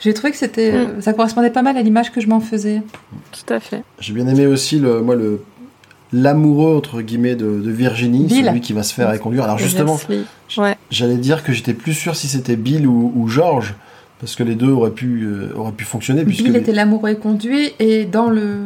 J'ai 0.00 0.14
trouvé 0.14 0.30
que 0.30 0.36
c'était, 0.38 0.72
euh, 0.72 1.00
ça 1.00 1.12
correspondait 1.12 1.50
pas 1.50 1.62
mal 1.62 1.76
à 1.76 1.82
l'image 1.82 2.12
que 2.12 2.20
je 2.20 2.28
m'en 2.28 2.40
faisais. 2.40 2.82
Tout 3.32 3.52
à 3.52 3.60
fait. 3.60 3.82
J'ai 3.98 4.12
bien 4.12 4.26
aimé 4.28 4.46
aussi 4.46 4.78
le, 4.78 5.00
moi 5.00 5.16
le 5.16 5.42
l'amoureux 6.12 6.76
entre 6.76 7.00
guillemets 7.02 7.34
de, 7.36 7.60
de 7.60 7.70
Virginie, 7.70 8.24
Bill. 8.24 8.46
celui 8.46 8.60
qui 8.60 8.72
va 8.72 8.82
se 8.82 8.94
faire 8.94 9.12
éconduire. 9.12 9.44
Alors 9.44 9.58
justement. 9.58 9.98
Ouais. 10.56 10.76
j'allais 10.90 11.16
dire 11.18 11.42
que 11.44 11.52
j'étais 11.52 11.74
plus 11.74 11.92
sûr 11.94 12.16
si 12.16 12.28
c'était 12.28 12.56
Bill 12.56 12.86
ou, 12.86 13.12
ou 13.14 13.28
George, 13.28 13.74
parce 14.20 14.34
que 14.34 14.42
les 14.42 14.54
deux 14.54 14.70
auraient 14.70 14.90
pu 14.90 15.24
euh, 15.24 15.52
auraient 15.56 15.72
pu 15.72 15.84
fonctionner 15.84 16.24
puisque 16.24 16.44
Bill 16.44 16.56
était 16.56 16.72
l'amoureux 16.72 17.14
conduit 17.14 17.72
et 17.78 18.04
dans 18.06 18.30
le 18.30 18.56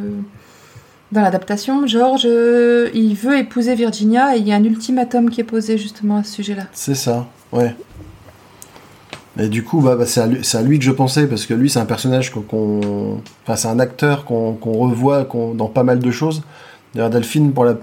dans 1.10 1.20
l'adaptation, 1.20 1.86
George, 1.86 2.22
euh, 2.24 2.88
il 2.94 3.14
veut 3.14 3.36
épouser 3.36 3.74
Virginia 3.74 4.34
et 4.34 4.38
il 4.38 4.48
y 4.48 4.52
a 4.52 4.56
un 4.56 4.64
ultimatum 4.64 5.28
qui 5.28 5.42
est 5.42 5.44
posé 5.44 5.76
justement 5.76 6.16
à 6.16 6.24
ce 6.24 6.32
sujet-là. 6.36 6.62
c'est 6.72 6.94
ça, 6.94 7.26
ouais. 7.52 7.74
Et 9.38 9.48
du 9.48 9.62
coup, 9.64 9.80
bah, 9.80 9.96
bah, 9.96 10.04
c'est 10.06 10.20
à, 10.20 10.26
lui- 10.26 10.40
c'est 10.42 10.58
à 10.58 10.62
lui 10.62 10.78
que 10.78 10.84
je 10.84 10.90
pensais, 10.90 11.26
parce 11.26 11.46
que 11.46 11.54
lui, 11.54 11.70
c'est 11.70 11.78
un 11.78 11.86
personnage 11.86 12.30
qu'on- 12.30 12.42
qu'on. 12.42 13.20
Enfin, 13.44 13.56
c'est 13.56 13.68
un 13.68 13.78
acteur 13.78 14.24
qu'on 14.26 14.52
qu'on 14.52 14.72
revoit 14.72 15.24
qu'on- 15.24 15.54
dans 15.54 15.68
pas 15.68 15.84
mal 15.84 15.98
de 16.00 16.10
choses. 16.10 16.42
D'ailleurs, 16.94 17.10
Delphine, 17.10 17.52
pour 17.52 17.64
la. 17.64 17.74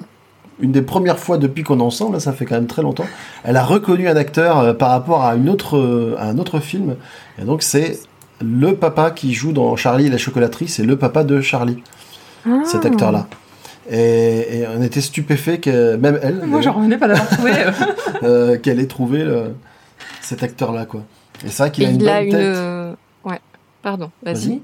Une 0.61 0.73
des 0.73 0.81
premières 0.81 1.19
fois 1.19 1.37
depuis 1.37 1.63
qu'on 1.63 1.79
est 1.79 1.83
ensemble, 1.83 2.15
là, 2.15 2.19
ça 2.19 2.33
fait 2.33 2.43
quand 2.45 2.55
même 2.55 2.67
très 2.67 2.81
longtemps, 2.81 3.05
elle 3.45 3.55
a 3.55 3.63
reconnu 3.63 4.09
un 4.09 4.17
acteur 4.17 4.59
euh, 4.59 4.73
par 4.73 4.89
rapport 4.89 5.23
à, 5.23 5.35
une 5.35 5.47
autre, 5.47 5.77
euh, 5.77 6.15
à 6.19 6.25
un 6.27 6.37
autre 6.37 6.59
film. 6.59 6.97
Et 7.41 7.45
donc, 7.45 7.63
c'est 7.63 7.97
le 8.41 8.75
papa 8.75 9.11
qui 9.11 9.33
joue 9.33 9.53
dans 9.53 9.77
Charlie 9.77 10.07
et 10.07 10.09
la 10.09 10.17
chocolaterie, 10.17 10.67
c'est 10.67 10.83
le 10.83 10.97
papa 10.97 11.23
de 11.23 11.39
Charlie, 11.39 11.81
cet 12.65 12.83
Ah. 12.83 12.87
acteur-là. 12.89 13.27
Et, 13.89 14.59
et 14.59 14.67
on 14.77 14.81
était 14.83 14.99
stupéfait 15.01 15.59
que 15.59 15.95
même 15.95 16.19
elle, 16.21 16.41
Moi, 16.45 16.59
j'en 16.59 16.73
revenais 16.73 16.97
pas 16.97 17.07
d'avoir 17.07 17.27
trouvé. 17.29 17.51
euh. 18.23 18.57
qu'elle 18.57 18.81
ait 18.81 18.85
trouvé 18.87 19.23
le- 19.23 19.55
cet 20.21 20.43
acteur-là, 20.43 20.85
quoi. 20.85 21.03
Et 21.45 21.49
c'est 21.49 21.63
vrai 21.63 21.71
qu'il 21.71 21.85
a 21.85 21.89
une 21.89 22.01
il 22.01 22.09
a 22.09 22.21
une. 22.21 22.31
tête. 22.31 22.57
Ouais, 23.23 23.39
pardon, 23.81 24.11
vas-y. 24.23 24.33
Vas-y. 24.35 24.61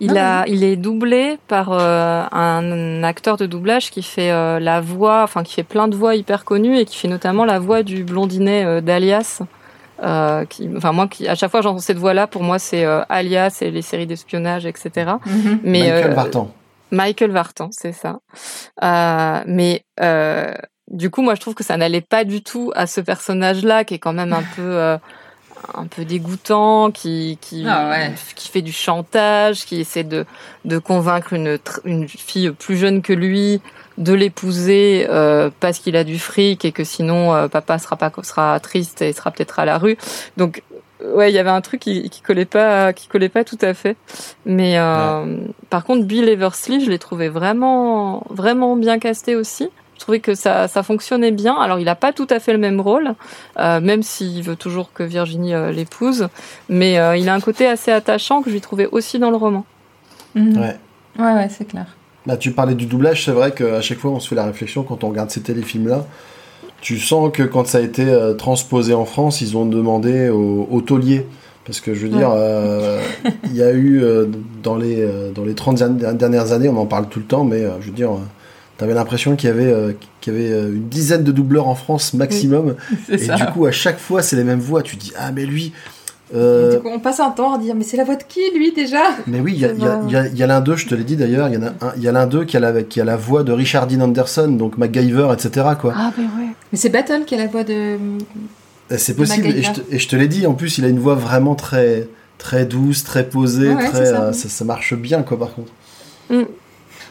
Il, 0.00 0.12
Non, 0.12 0.20
a, 0.20 0.44
il 0.46 0.64
est 0.64 0.76
doublé 0.76 1.38
par 1.48 1.72
euh, 1.72 2.24
un 2.30 3.02
acteur 3.02 3.36
de 3.36 3.46
doublage 3.46 3.90
qui 3.90 4.02
fait 4.02 4.30
euh, 4.30 4.60
la 4.60 4.80
voix, 4.80 5.22
enfin 5.22 5.42
qui 5.42 5.54
fait 5.54 5.62
plein 5.62 5.88
de 5.88 5.96
voix 5.96 6.14
hyper 6.14 6.44
connues 6.44 6.78
et 6.78 6.84
qui 6.84 6.96
fait 6.96 7.08
notamment 7.08 7.44
la 7.44 7.58
voix 7.58 7.82
du 7.82 8.04
blondinet 8.04 8.64
euh, 8.64 8.80
d'Alias. 8.80 9.42
Euh, 10.02 10.44
qui, 10.44 10.68
enfin 10.76 10.92
moi, 10.92 11.06
qui, 11.06 11.28
à 11.28 11.34
chaque 11.36 11.50
fois 11.50 11.60
j'entends 11.62 11.78
cette 11.78 11.98
voix-là, 11.98 12.26
pour 12.26 12.42
moi 12.42 12.58
c'est 12.58 12.84
euh, 12.84 13.02
Alias 13.08 13.58
et 13.62 13.70
les 13.70 13.82
séries 13.82 14.06
d'espionnage, 14.06 14.66
etc. 14.66 15.12
Mhm. 15.24 15.60
Mais 15.62 15.80
Michael 15.82 16.10
euh, 16.10 16.14
Vartan. 16.14 16.54
Michael 16.90 17.30
Vartan, 17.30 17.68
c'est 17.72 17.92
ça. 17.92 18.18
Euh, 18.82 19.42
mais 19.46 19.84
euh, 20.00 20.54
du 20.88 21.10
coup, 21.10 21.22
moi, 21.22 21.34
je 21.34 21.40
trouve 21.40 21.54
que 21.54 21.64
ça 21.64 21.76
n'allait 21.76 22.00
pas 22.00 22.24
du 22.24 22.42
tout 22.42 22.72
à 22.74 22.86
ce 22.86 23.00
personnage-là, 23.00 23.84
qui 23.84 23.94
est 23.94 23.98
quand 23.98 24.12
même 24.12 24.32
un 24.32 24.42
peu, 24.54 24.62
euh, 24.62 24.98
un 25.74 25.86
peu 25.86 26.04
dégoûtant, 26.04 26.90
qui, 26.90 27.38
qui, 27.40 27.64
Ah 27.68 27.88
ouais. 27.90 28.12
qui 28.34 28.48
fait 28.48 28.62
du 28.62 28.72
chantage, 28.72 29.64
qui 29.64 29.80
essaie 29.80 30.04
de, 30.04 30.26
de 30.64 30.78
convaincre 30.78 31.32
une, 31.32 31.58
une 31.84 32.08
fille 32.08 32.50
plus 32.50 32.76
jeune 32.76 33.02
que 33.02 33.12
lui 33.12 33.60
de 33.98 34.12
l'épouser 34.12 35.06
euh, 35.08 35.50
parce 35.60 35.78
qu'il 35.78 35.96
a 35.96 36.04
du 36.04 36.18
fric 36.18 36.64
et 36.64 36.72
que 36.72 36.84
sinon 36.84 37.34
euh, 37.34 37.48
papa 37.48 37.78
sera 37.78 37.96
pas 37.96 38.12
sera 38.22 38.58
triste 38.60 39.02
et 39.02 39.12
sera 39.12 39.30
peut-être 39.30 39.58
à 39.58 39.64
la 39.64 39.78
rue. 39.78 39.96
Donc 40.36 40.62
ouais, 41.04 41.30
il 41.30 41.34
y 41.34 41.38
avait 41.38 41.50
un 41.50 41.60
truc 41.60 41.80
qui, 41.80 42.10
qui 42.10 42.20
collait 42.20 42.44
pas 42.44 42.92
qui 42.92 43.06
collait 43.06 43.28
pas 43.28 43.44
tout 43.44 43.58
à 43.60 43.72
fait. 43.72 43.96
Mais 44.46 44.78
euh, 44.78 45.38
par 45.70 45.84
contre 45.84 46.04
Bill 46.06 46.28
Eversley, 46.28 46.80
je 46.80 46.90
l'ai 46.90 46.98
trouvé 46.98 47.28
vraiment 47.28 48.24
vraiment 48.30 48.76
bien 48.76 48.98
casté 48.98 49.36
aussi. 49.36 49.70
Je 50.04 50.06
trouvais 50.06 50.20
que 50.20 50.34
ça, 50.34 50.68
ça 50.68 50.82
fonctionnait 50.82 51.30
bien. 51.30 51.54
Alors, 51.54 51.78
il 51.78 51.86
n'a 51.86 51.94
pas 51.94 52.12
tout 52.12 52.26
à 52.28 52.38
fait 52.38 52.52
le 52.52 52.58
même 52.58 52.78
rôle, 52.78 53.14
euh, 53.58 53.80
même 53.80 54.02
s'il 54.02 54.42
veut 54.42 54.54
toujours 54.54 54.92
que 54.92 55.02
Virginie 55.02 55.54
euh, 55.54 55.72
l'épouse. 55.72 56.28
Mais 56.68 56.98
euh, 56.98 57.16
il 57.16 57.26
a 57.30 57.34
un 57.34 57.40
côté 57.40 57.66
assez 57.66 57.90
attachant 57.90 58.42
que 58.42 58.50
je 58.50 58.54
lui 58.54 58.60
trouvais 58.60 58.86
aussi 58.92 59.18
dans 59.18 59.30
le 59.30 59.36
roman. 59.36 59.64
Mhm. 60.34 60.58
Ouais. 60.58 60.76
Ouais, 61.18 61.32
ouais, 61.32 61.48
c'est 61.48 61.64
clair. 61.64 61.86
Bah, 62.26 62.36
tu 62.36 62.50
parlais 62.50 62.74
du 62.74 62.84
doublage, 62.84 63.24
c'est 63.24 63.30
vrai 63.32 63.52
qu'à 63.52 63.80
chaque 63.80 63.96
fois 63.96 64.10
on 64.10 64.20
se 64.20 64.28
fait 64.28 64.34
la 64.34 64.44
réflexion 64.44 64.82
quand 64.82 65.04
on 65.04 65.08
regarde 65.08 65.30
ces 65.30 65.40
téléfilms-là. 65.40 66.04
Tu 66.82 66.98
sens 66.98 67.30
que 67.32 67.42
quand 67.42 67.66
ça 67.66 67.78
a 67.78 67.80
été 67.80 68.04
euh, 68.06 68.34
transposé 68.34 68.92
en 68.92 69.06
France, 69.06 69.40
ils 69.40 69.56
ont 69.56 69.64
demandé 69.64 70.28
au, 70.28 70.68
au 70.70 70.82
taulier. 70.82 71.24
Parce 71.64 71.80
que 71.80 71.94
je 71.94 72.06
veux 72.06 72.14
dire, 72.14 72.30
euh, 72.34 73.00
il 73.44 73.56
y 73.56 73.62
a 73.62 73.72
eu 73.72 74.02
euh, 74.02 74.26
dans, 74.62 74.76
les, 74.76 75.00
euh, 75.00 75.30
dans 75.32 75.44
les 75.44 75.54
30 75.54 75.80
an- 75.80 76.12
dernières 76.12 76.52
années, 76.52 76.68
on 76.68 76.76
en 76.76 76.84
parle 76.84 77.08
tout 77.08 77.20
le 77.20 77.24
temps, 77.24 77.44
mais 77.44 77.62
euh, 77.64 77.80
je 77.80 77.86
veux 77.86 77.92
dire, 77.96 78.10
euh, 78.12 78.18
t'avais 78.78 78.94
l'impression 78.94 79.36
qu'il 79.36 79.48
y 79.48 79.52
avait, 79.52 79.72
euh, 79.72 79.92
qu'il 80.20 80.32
y 80.32 80.36
avait 80.36 80.52
euh, 80.52 80.68
une 80.72 80.88
dizaine 80.88 81.22
de 81.24 81.32
doubleurs 81.32 81.68
en 81.68 81.74
France 81.74 82.14
maximum. 82.14 82.74
C'est 83.06 83.14
Et 83.14 83.18
ça. 83.26 83.34
du 83.36 83.44
coup, 83.46 83.66
à 83.66 83.72
chaque 83.72 83.98
fois, 83.98 84.22
c'est 84.22 84.36
les 84.36 84.44
mêmes 84.44 84.60
voix. 84.60 84.82
Tu 84.82 84.96
dis, 84.96 85.12
ah, 85.18 85.30
mais 85.32 85.44
lui. 85.46 85.72
Euh, 86.34 86.76
du 86.76 86.80
coup, 86.82 86.88
on 86.92 86.98
passe 86.98 87.20
un 87.20 87.30
temps 87.30 87.54
à 87.54 87.58
dire, 87.58 87.74
mais 87.76 87.84
c'est 87.84 87.96
la 87.96 88.02
voix 88.04 88.16
de 88.16 88.24
qui, 88.26 88.40
lui, 88.56 88.72
déjà? 88.72 89.02
Mais 89.26 89.40
oui, 89.40 89.52
il 89.54 89.60
y 89.60 89.64
a, 89.64 89.68
C'est 89.68 89.74
il 89.76 89.82
y 89.82 89.86
a- 89.86 89.96
vrai. 89.96 90.04
il 90.08 90.12
y 90.12 90.16
a- 90.16 90.26
il 90.26 90.36
y 90.38 90.42
a 90.42 90.46
l'un 90.46 90.60
d'eux, 90.60 90.74
je 90.74 90.86
te 90.88 90.94
l'ai 90.94 91.04
dit 91.04 91.16
d'ailleurs, 91.16 91.48
il 91.48 91.54
y 91.54 91.58
en 91.58 91.62
a 91.62 91.68
un- 91.68 91.92
il 91.96 92.02
y 92.02 92.08
a 92.08 92.12
l'un 92.12 92.26
d'eux 92.26 92.44
qui, 92.44 92.56
a 92.56 92.60
la- 92.60 92.82
qui 92.82 93.00
a 93.00 93.04
la 93.04 93.16
voix 93.16 93.44
de 93.44 93.52
Richard 93.52 93.86
Dean 93.86 94.00
Anderson, 94.00 94.48
donc 94.48 94.76
MacGyver, 94.78 95.28
etc. 95.32 95.66
Quoi. 95.80 95.92
Ah, 95.96 96.12
mais 96.16 96.24
ouais. 96.24 96.48
Mais 96.72 96.78
c'est 96.78 96.88
Battle 96.88 97.24
qui 97.26 97.34
a 97.34 97.38
la 97.38 97.46
voix 97.46 97.62
de... 97.62 97.96
Et 98.90 98.98
C'est 98.98 99.14
possible, 99.14 99.46
et 99.46 99.62
je, 99.62 99.72
te, 99.72 99.80
et 99.94 99.98
je 99.98 100.08
te 100.08 100.16
l'ai 100.16 100.26
dit, 100.28 100.46
en 100.46 100.54
plus, 100.54 100.78
il 100.78 100.84
a 100.84 100.88
une 100.88 100.98
voix 100.98 101.14
vraiment 101.14 101.54
très, 101.54 102.08
très 102.38 102.64
douce, 102.66 103.04
très 103.04 103.28
posée, 103.28 103.72
Ouais, 103.74 103.88
très, 103.90 104.06
ça. 104.06 104.22
euh, 104.24 104.32
ça, 104.32 104.48
ça 104.48 104.64
marche 104.64 104.94
bien, 104.94 105.22
quoi, 105.22 105.38
par 105.38 105.52
contre. 105.54 105.70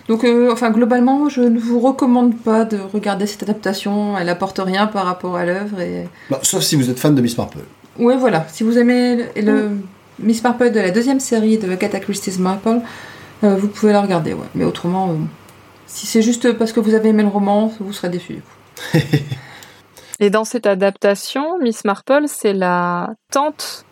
Donc, 0.09 0.23
euh, 0.25 0.51
enfin, 0.51 0.69
globalement, 0.71 1.29
je 1.29 1.41
ne 1.41 1.57
vous 1.59 1.79
recommande 1.79 2.35
pas 2.37 2.65
de 2.65 2.77
regarder 2.93 3.25
cette 3.25 3.43
adaptation. 3.43 4.17
Elle 4.17 4.27
apporte 4.29 4.59
rien 4.59 4.87
par 4.87 5.05
rapport 5.05 5.35
à 5.37 5.45
l'œuvre. 5.45 5.79
Et... 5.79 6.07
Bah, 6.29 6.39
sauf 6.43 6.61
si 6.61 6.75
vous 6.75 6.89
êtes 6.89 6.99
fan 6.99 7.15
de 7.15 7.21
Miss 7.21 7.37
Marple. 7.37 7.59
Ouais, 7.97 8.17
voilà. 8.17 8.45
Si 8.49 8.63
vous 8.63 8.77
aimez 8.77 9.15
le, 9.35 9.41
le 9.41 9.71
Miss 10.19 10.43
Marple 10.43 10.71
de 10.71 10.79
la 10.79 10.91
deuxième 10.91 11.19
série 11.21 11.57
de 11.57 11.71
Agatha 11.71 11.99
Christie's 11.99 12.37
Marple, 12.39 12.81
euh, 13.43 13.55
vous 13.55 13.67
pouvez 13.69 13.93
la 13.93 14.01
regarder, 14.01 14.33
ouais. 14.33 14.47
Mais 14.55 14.65
autrement, 14.65 15.09
euh, 15.11 15.15
Si 15.87 16.05
c'est 16.05 16.21
juste 16.21 16.51
parce 16.53 16.73
que 16.73 16.79
vous 16.81 16.95
avez 16.95 17.09
aimé 17.09 17.23
le 17.23 17.29
roman, 17.29 17.71
vous 17.79 17.93
serez 17.93 18.09
déçu. 18.09 18.41
Et 20.19 20.29
dans 20.29 20.43
cette 20.45 20.67
adaptation, 20.67 21.59
Miss 21.59 21.85
Marple, 21.85 22.23
c'est 22.27 22.53
la 22.53 23.11
tante 23.31 23.85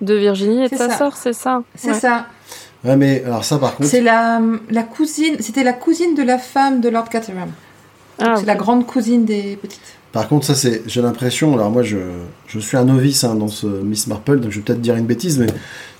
de 0.00 0.14
Virginie 0.14 0.64
et 0.64 0.68
de 0.68 0.76
sa 0.76 0.88
ça. 0.90 0.96
sœur, 0.98 1.16
c'est 1.16 1.32
ça? 1.32 1.62
C'est 1.74 1.88
Ouais. 1.92 2.00
ça. 2.00 2.26
Ouais, 2.84 2.96
mais 2.96 3.22
alors 3.24 3.44
ça, 3.44 3.58
par 3.58 3.74
contre, 3.76 3.88
C'est 3.88 4.00
la, 4.00 4.40
la 4.70 4.82
cousine. 4.82 5.36
C'était 5.40 5.64
la 5.64 5.72
cousine 5.72 6.14
de 6.14 6.22
la 6.22 6.38
femme 6.38 6.80
de 6.80 6.88
Lord 6.88 7.08
Caterham. 7.08 7.50
Ah, 8.20 8.34
c'est 8.38 8.46
la 8.46 8.54
grande 8.54 8.86
cousine 8.86 9.24
des 9.24 9.56
petites. 9.60 9.80
par 10.12 10.28
contre, 10.28 10.46
ça, 10.46 10.54
c'est, 10.54 10.82
j'ai 10.86 11.02
l'impression, 11.02 11.52
alors 11.54 11.70
moi, 11.70 11.82
je, 11.82 11.98
je 12.46 12.58
suis 12.58 12.76
un 12.78 12.84
novice 12.84 13.24
hein, 13.24 13.34
dans 13.34 13.48
ce 13.48 13.66
Miss 13.66 14.06
Marple, 14.06 14.40
donc 14.40 14.50
je 14.52 14.56
vais 14.58 14.62
peut-être 14.64 14.80
dire 14.80 14.96
une 14.96 15.04
bêtise, 15.04 15.38
mais 15.38 15.48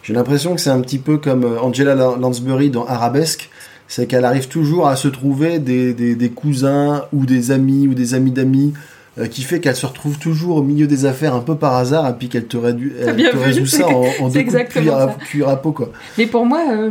j'ai 0.03 0.15
l'impression 0.15 0.55
que 0.55 0.61
c'est 0.61 0.71
un 0.71 0.81
petit 0.81 0.99
peu 0.99 1.19
comme 1.19 1.45
euh, 1.45 1.61
Angela 1.61 1.95
Lan- 1.95 2.17
Lansbury 2.17 2.71
dans 2.71 2.87
Arabesque, 2.87 3.51
c'est 3.89 4.07
qu'elle 4.07 4.25
arrive 4.25 4.49
toujours 4.49 4.89
à 4.89 4.97
se 4.97 5.09
trouver 5.09 5.59
des, 5.59 5.93
des, 5.93 6.15
des 6.15 6.31
cousins 6.31 7.05
ou 7.13 7.27
des 7.27 7.51
amis 7.51 7.87
ou 7.87 7.93
des 7.95 8.15
amis 8.15 8.31
d'amis, 8.31 8.73
euh, 9.19 9.27
qui 9.27 9.43
fait 9.43 9.61
qu'elle 9.61 9.77
se 9.77 9.87
retrouve 9.87 10.19
toujours 10.19 10.57
au 10.57 10.63
milieu 10.63 10.87
des 10.87 11.05
affaires 11.07 11.35
un 11.35 11.41
peu 11.41 11.57
par 11.57 11.75
hasard, 11.75 12.09
et 12.09 12.13
puis 12.15 12.29
qu'elle 12.29 12.47
te, 12.47 12.57
réduit, 12.57 12.93
elle 13.01 13.17
te 13.31 13.37
résout 13.37 13.67
ça 13.67 13.89
en, 13.89 14.03
deux 14.03 14.09
coups 14.19 14.33
de 14.35 14.39
exactement 14.39 15.09
cuillère 15.19 15.49
à, 15.49 15.57
peau, 15.57 15.73
quoi. 15.73 15.91
Mais 16.19 16.27
pour 16.27 16.45
moi, 16.45 16.63
euh, 16.71 16.91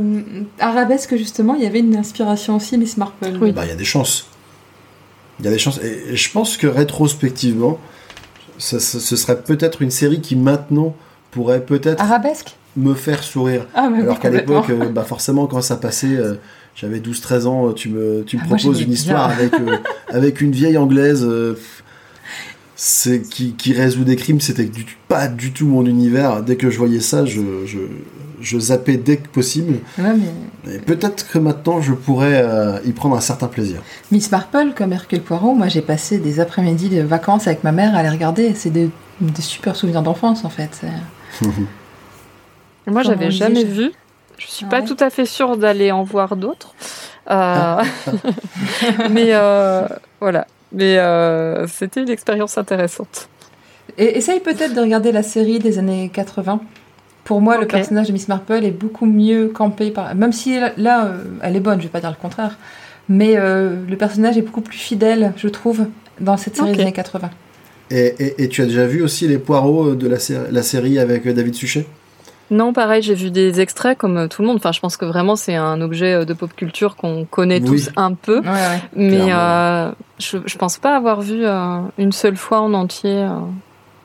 Arabesque, 0.59 1.15
justement, 1.17 1.55
il 1.55 1.63
y 1.63 1.67
avait 1.67 1.79
une 1.79 1.95
inspiration 1.95 2.55
aussi, 2.55 2.77
Miss 2.77 2.97
Marple. 2.97 3.33
Oui. 3.39 3.51
Bah, 3.51 3.61
il 3.65 3.69
y 3.69 3.73
a 3.73 3.75
des 3.75 3.83
chances. 3.85 4.27
Il 5.39 5.45
y 5.45 5.47
a 5.47 5.51
des 5.51 5.59
chances. 5.59 5.79
Et, 5.83 6.13
et 6.13 6.15
je 6.15 6.31
pense 6.31 6.57
que 6.57 6.67
rétrospectivement, 6.67 7.77
ça- 8.57 8.79
ça- 8.79 8.99
ce 8.99 9.15
serait 9.15 9.41
peut-être 9.41 9.81
une 9.81 9.91
série 9.91 10.21
qui 10.21 10.35
maintenant 10.35 10.95
pourrait 11.31 11.61
peut-être 11.65 12.01
Arabesque? 12.01 12.55
me 12.77 12.93
faire 12.93 13.21
sourire. 13.23 13.67
Ah, 13.75 13.89
Alors 14.01 14.19
qu'à 14.19 14.29
l'époque, 14.29 14.69
euh, 14.69 14.89
bah 14.89 15.03
forcément, 15.03 15.45
quand 15.47 15.61
ça 15.61 15.75
passait, 15.75 16.15
euh, 16.15 16.35
j'avais 16.75 16.99
12-13 16.99 17.45
ans, 17.47 17.71
tu 17.73 17.89
me, 17.89 18.23
tu 18.25 18.37
me 18.37 18.41
Ah, 18.43 18.47
proposes 18.47 18.81
une 18.81 18.91
histoire 18.93 19.29
avec, 19.29 19.53
euh, 19.53 19.77
avec 20.09 20.41
une 20.41 20.51
vieille 20.51 20.77
anglaise 20.77 21.23
euh, 21.23 21.57
c'est 22.75 23.21
qui, 23.21 23.53
qui 23.53 23.73
résout 23.73 24.03
des 24.03 24.15
crimes, 24.15 24.41
c'était 24.41 24.65
du, 24.65 24.85
pas 25.07 25.27
du 25.27 25.51
tout 25.51 25.67
mon 25.67 25.85
univers. 25.85 26.43
Dès 26.43 26.55
que 26.57 26.69
je 26.69 26.77
voyais 26.77 26.99
ça, 26.99 27.25
je, 27.25 27.41
je, 27.65 27.79
je 28.41 28.59
zappais 28.59 28.97
dès 28.97 29.17
que 29.17 29.27
possible. 29.27 29.79
Ouais, 29.97 30.13
mais 30.65 30.73
Et 30.75 30.79
peut-être 30.79 31.27
que 31.29 31.37
maintenant, 31.37 31.81
je 31.81 31.93
pourrais 31.93 32.41
euh, 32.43 32.79
y 32.85 32.91
prendre 32.91 33.15
un 33.15 33.21
certain 33.21 33.47
plaisir. 33.47 33.81
Miss 34.11 34.31
Marple, 34.31 34.73
comme 34.75 34.91
Hercule 34.93 35.21
Poirot, 35.21 35.53
moi 35.53 35.67
j'ai 35.67 35.81
passé 35.81 36.17
des 36.17 36.39
après-midi 36.39 36.89
de 36.89 37.01
vacances 37.01 37.47
avec 37.47 37.63
ma 37.63 37.71
mère 37.71 37.95
à 37.95 38.03
les 38.03 38.09
regarder. 38.09 38.53
C'est 38.55 38.71
des, 38.71 38.89
des 39.21 39.41
super 39.41 39.75
souvenirs 39.75 40.01
d'enfance 40.01 40.43
en 40.43 40.49
fait. 40.49 40.81
Moi, 42.87 43.01
j'avais 43.01 43.31
jamais 43.31 43.63
vu. 43.63 43.91
Je 44.37 44.47
suis 44.47 44.65
Ah 44.67 44.69
pas 44.69 44.79
ouais 44.81 44.85
tout 44.85 44.97
à 44.99 45.09
fait 45.09 45.25
sûre 45.25 45.57
d'aller 45.57 45.91
en 45.91 46.03
voir 46.03 46.35
d'autres. 46.35 46.75
Euh, 47.31 47.83
mais 49.09 49.29
euh, 49.29 49.87
voilà. 50.19 50.45
Mais 50.71 50.97
euh, 50.97 51.67
c'était 51.67 52.01
une 52.01 52.09
expérience 52.09 52.57
intéressante. 52.57 53.29
Et 53.97 54.17
essaye 54.17 54.39
peut-être 54.39 54.73
de 54.73 54.81
regarder 54.81 55.11
la 55.11 55.23
série 55.23 55.59
des 55.59 55.77
années 55.79 56.09
80. 56.13 56.59
Pour 57.23 57.41
moi, 57.41 57.55
le 57.57 57.65
personnage 57.79 58.07
de 58.07 58.13
Miss 58.13 58.27
Marple 58.27 58.63
est 58.63 58.71
beaucoup 58.71 59.05
mieux 59.05 59.47
campé 59.47 59.91
par. 59.91 60.13
Même 60.15 60.33
si 60.33 60.59
là, 60.77 61.05
euh, 61.05 61.17
elle 61.41 61.55
est 61.55 61.59
bonne, 61.59 61.79
je 61.79 61.83
vais 61.85 61.91
pas 61.91 62.01
dire 62.01 62.09
le 62.11 62.21
contraire. 62.21 62.57
Mais 63.09 63.33
euh, 63.37 63.75
le 63.87 63.95
personnage 63.97 64.37
est 64.37 64.41
beaucoup 64.41 64.61
plus 64.61 64.77
fidèle, 64.77 65.33
je 65.37 65.47
trouve, 65.47 65.85
dans 66.19 66.37
cette 66.37 66.55
série 66.55 66.69
des 66.77 66.81
années 66.83 66.91
80. 66.93 67.29
Et, 67.91 68.15
et- 68.19 68.43
et 68.43 68.49
tu 68.49 68.61
as 68.63 68.65
déjà 68.65 68.85
vu 68.87 69.01
aussi 69.03 69.27
les 69.27 69.37
poireaux 69.37 69.93
de 69.93 70.07
la, 70.07 70.17
sé- 70.19 70.37
la 70.51 70.63
série 70.63 70.97
avec 70.99 71.27
David 71.27 71.53
Suchet? 71.53 71.85
Non, 72.51 72.73
pareil, 72.73 73.01
j'ai 73.01 73.15
vu 73.15 73.31
des 73.31 73.59
extraits 73.59 73.97
comme 73.97 74.17
euh, 74.17 74.27
tout 74.27 74.41
le 74.43 74.47
monde. 74.47 74.57
Enfin, 74.57 74.71
je 74.71 74.79
pense 74.79 74.97
que 74.97 75.05
vraiment 75.05 75.35
c'est 75.35 75.55
un 75.55 75.81
objet 75.81 76.13
euh, 76.13 76.25
de 76.25 76.33
pop 76.33 76.53
culture 76.55 76.95
qu'on 76.95 77.25
connaît 77.25 77.59
Oui. 77.59 77.65
tous 77.65 77.89
un 77.95 78.13
peu. 78.13 78.37
Ouais, 78.39 78.45
ouais. 78.49 78.81
Mais 78.95 79.33
euh, 79.33 79.91
je, 80.19 80.37
je 80.45 80.57
pense 80.57 80.77
pas 80.77 80.95
avoir 80.95 81.21
vu 81.21 81.43
euh, 81.43 81.79
une 81.97 82.11
seule 82.11 82.35
fois 82.37 82.61
en 82.61 82.73
entier 82.75 83.17
euh, 83.23 83.29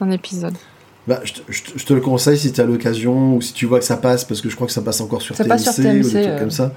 un 0.00 0.10
épisode. 0.10 0.54
bah, 1.06 1.20
je, 1.24 1.34
te, 1.34 1.40
je 1.48 1.62
te- 1.64 1.78
je 1.78 1.84
te 1.84 1.92
le 1.92 2.00
conseille 2.00 2.38
si 2.38 2.50
tu 2.52 2.60
as 2.62 2.64
l'occasion 2.64 3.34
ou 3.36 3.42
si 3.42 3.52
tu 3.52 3.66
vois 3.66 3.78
que 3.78 3.84
ça 3.84 3.98
passe, 3.98 4.24
parce 4.24 4.40
que 4.40 4.48
je 4.48 4.54
crois 4.54 4.66
que 4.66 4.72
ça 4.72 4.80
passe 4.80 5.02
encore 5.02 5.20
sur 5.20 5.36
Ça 5.36 5.44
TMC, 5.44 5.50
passe 5.50 5.74
sur 5.74 5.84
ou 5.84 5.92
des 5.92 6.00
trucs 6.00 6.16
euh, 6.16 6.38
comme 6.38 6.50
ça. 6.50 6.72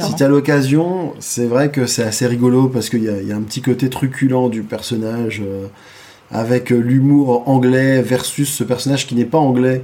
Si 0.00 0.14
tu 0.14 0.22
as 0.22 0.28
l'occasion, 0.28 1.12
c'est 1.18 1.46
vrai 1.46 1.70
que 1.70 1.84
c'est 1.84 2.04
assez 2.04 2.26
rigolo 2.26 2.68
parce 2.68 2.88
qu'il 2.88 3.02
y, 3.02 3.26
y 3.28 3.32
a 3.32 3.36
un 3.36 3.42
petit 3.42 3.60
côté 3.60 3.90
truculent 3.90 4.48
du 4.48 4.62
personnage 4.62 5.42
euh, 5.44 5.66
avec 6.30 6.70
l'humour 6.70 7.46
anglais 7.48 8.00
versus 8.00 8.50
ce 8.50 8.64
personnage 8.64 9.06
qui 9.06 9.14
n'est 9.14 9.26
pas 9.26 9.38
anglais. 9.38 9.82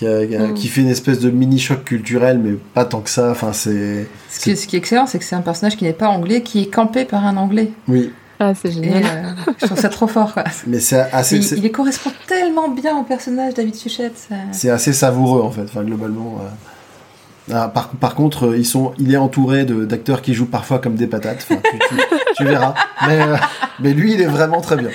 Qui, 0.00 0.06
a- 0.06 0.26
qui 0.26 0.34
a- 0.34 0.46
Mm. 0.46 0.54
qui 0.54 0.68
fait 0.68 0.80
une 0.80 0.88
espèce 0.88 1.20
de 1.20 1.28
mini 1.30 1.58
choc 1.58 1.84
culturel, 1.84 2.38
mais 2.38 2.52
pas 2.72 2.86
tant 2.86 3.00
que 3.02 3.10
ça. 3.10 3.30
Enfin, 3.32 3.52
c'est. 3.52 4.06
Ce 4.30 4.40
qui, 4.40 4.56
ce 4.56 4.66
qui 4.66 4.76
est 4.76 4.78
excellent, 4.78 5.06
c'est 5.06 5.18
que 5.18 5.24
c'est 5.26 5.36
un 5.36 5.42
personnage 5.42 5.76
qui 5.76 5.84
n'est 5.84 5.92
pas 5.92 6.08
anglais, 6.08 6.42
qui 6.42 6.62
est 6.62 6.66
campé 6.74 7.04
par 7.04 7.26
un 7.26 7.36
anglais. 7.36 7.70
Oui, 7.86 8.10
Ah, 8.38 8.54
c'est 8.54 8.68
Et 8.68 8.72
génial. 8.72 9.04
euh, 9.04 9.52
je 9.60 9.66
trouve 9.66 9.78
ça 9.78 9.90
trop 9.90 10.06
fort. 10.06 10.32
quoi. 10.32 10.44
mais 10.66 10.80
c'est 10.80 11.00
assez. 11.12 11.36
Il, 11.54 11.70
correspond 11.70 12.10
tellement 12.26 12.68
bien 12.70 12.96
au 12.96 13.02
personnage 13.02 13.52
David 13.52 13.74
Suchet. 13.74 14.10
ça- 14.14 14.34
C'est 14.52 14.70
assez 14.70 14.94
savoureux 14.94 15.42
en 15.42 15.50
fait, 15.50 15.64
enfin, 15.64 15.82
globalement. 15.84 16.40
euh. 16.42 17.52
Ah, 17.52 17.68
par, 17.68 17.88
par 17.90 18.14
contre, 18.14 18.54
ils 18.56 18.64
sont, 18.64 18.92
il 18.98 19.12
est 19.12 19.18
entouré 19.18 19.66
de- 19.66 19.84
d'acteurs 19.84 20.22
qui 20.22 20.32
jouent 20.32 20.46
parfois 20.46 20.78
comme 20.78 20.94
des 20.94 21.08
patates. 21.08 21.46
Enfin, 21.50 21.60
tu, 21.62 21.78
tu- 21.78 21.94
tu 22.38 22.44
verras. 22.44 22.72
Mais, 23.06 23.20
euh, 23.20 23.36
mais 23.80 23.92
lui, 23.92 24.14
il 24.14 24.22
est 24.22 24.26
vraiment 24.26 24.62
très 24.62 24.76
bien. 24.76 24.88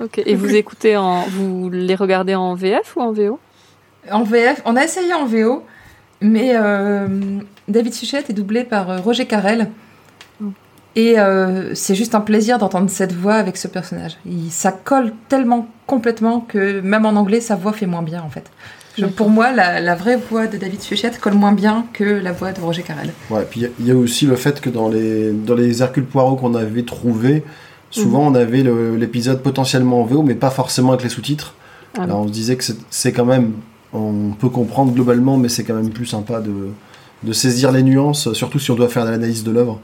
Ok. 0.00 0.20
Et 0.26 0.34
vous 0.34 0.52
écoutez 0.54 0.96
en, 0.96 1.22
vous 1.28 1.70
les 1.70 1.94
regardez 1.94 2.34
en 2.34 2.54
VF 2.54 2.96
ou 2.96 3.02
en 3.02 3.12
VO 3.12 3.38
En 4.10 4.24
VF, 4.24 4.62
on 4.64 4.76
a 4.76 4.84
essayé 4.84 5.12
en 5.14 5.26
VO, 5.26 5.62
mais 6.20 6.52
euh, 6.56 7.06
David 7.68 7.94
Suchet 7.94 8.24
est 8.28 8.32
doublé 8.32 8.64
par 8.64 8.90
euh, 8.90 8.98
Roger 8.98 9.26
Carrel. 9.26 9.68
Mm. 10.40 10.48
Et 10.96 11.18
euh, 11.18 11.74
c'est 11.74 11.94
juste 11.94 12.14
un 12.14 12.20
plaisir 12.20 12.58
d'entendre 12.58 12.90
cette 12.90 13.12
voix 13.12 13.34
avec 13.34 13.56
ce 13.56 13.68
personnage. 13.68 14.18
Il, 14.26 14.50
ça 14.50 14.72
colle 14.72 15.12
tellement 15.28 15.68
complètement 15.86 16.40
que 16.40 16.80
même 16.80 17.06
en 17.06 17.10
anglais, 17.16 17.40
sa 17.40 17.54
voix 17.56 17.72
fait 17.72 17.86
moins 17.86 18.02
bien 18.02 18.22
en 18.22 18.28
fait. 18.30 18.50
Je- 18.98 19.06
pour 19.06 19.30
moi, 19.30 19.52
la, 19.52 19.80
la 19.80 19.94
vraie 19.94 20.16
voix 20.16 20.46
de 20.46 20.58
David 20.58 20.82
Suchet 20.82 21.12
colle 21.18 21.32
moins 21.34 21.52
bien 21.52 21.86
que 21.94 22.04
la 22.04 22.32
voix 22.32 22.52
de 22.52 22.60
Roger 22.60 22.82
Carrel. 22.82 23.10
Ouais, 23.30 23.46
puis 23.48 23.60
il 23.60 23.62
y 23.62 23.66
a- 23.66 23.70
il 23.80 23.86
y, 23.86 23.90
a 23.90 23.96
aussi 23.96 24.26
le 24.26 24.36
fait 24.36 24.60
que 24.60 24.68
dans 24.68 24.88
les, 24.90 25.30
dans 25.32 25.54
les 25.54 25.82
Hercule 25.82 26.04
Poirot 26.04 26.36
qu'on 26.36 26.54
avait 26.54 26.82
trouvés, 26.82 27.42
souvent 27.90 28.26
on 28.26 28.34
avait 28.34 28.62
l'épisode 28.98 29.42
potentiellement 29.42 30.02
en 30.02 30.04
VO, 30.04 30.22
mais 30.22 30.34
pas 30.34 30.50
forcément 30.50 30.90
avec 30.90 31.04
les 31.04 31.08
sous-titres. 31.08 31.54
Ah 31.96 32.02
Alors 32.02 32.20
on 32.20 32.26
se 32.28 32.32
disait 32.32 32.56
que 32.56 32.64
c'est 32.90 33.12
quand 33.12 33.24
même, 33.24 33.52
on 33.92 34.30
peut 34.38 34.48
comprendre 34.48 34.92
globalement, 34.92 35.36
mais 35.36 35.48
c'est 35.48 35.64
quand 35.64 35.74
même 35.74 35.90
plus 35.90 36.06
sympa 36.06 36.40
de, 36.40 36.68
de 37.22 37.32
saisir 37.32 37.72
les 37.72 37.82
nuances, 37.82 38.32
surtout 38.32 38.58
si 38.58 38.70
on 38.70 38.74
doit 38.74 38.88
faire 38.88 39.04
de 39.04 39.10
l'analyse 39.10 39.44
de 39.44 39.50
l'œuvre. 39.50 39.80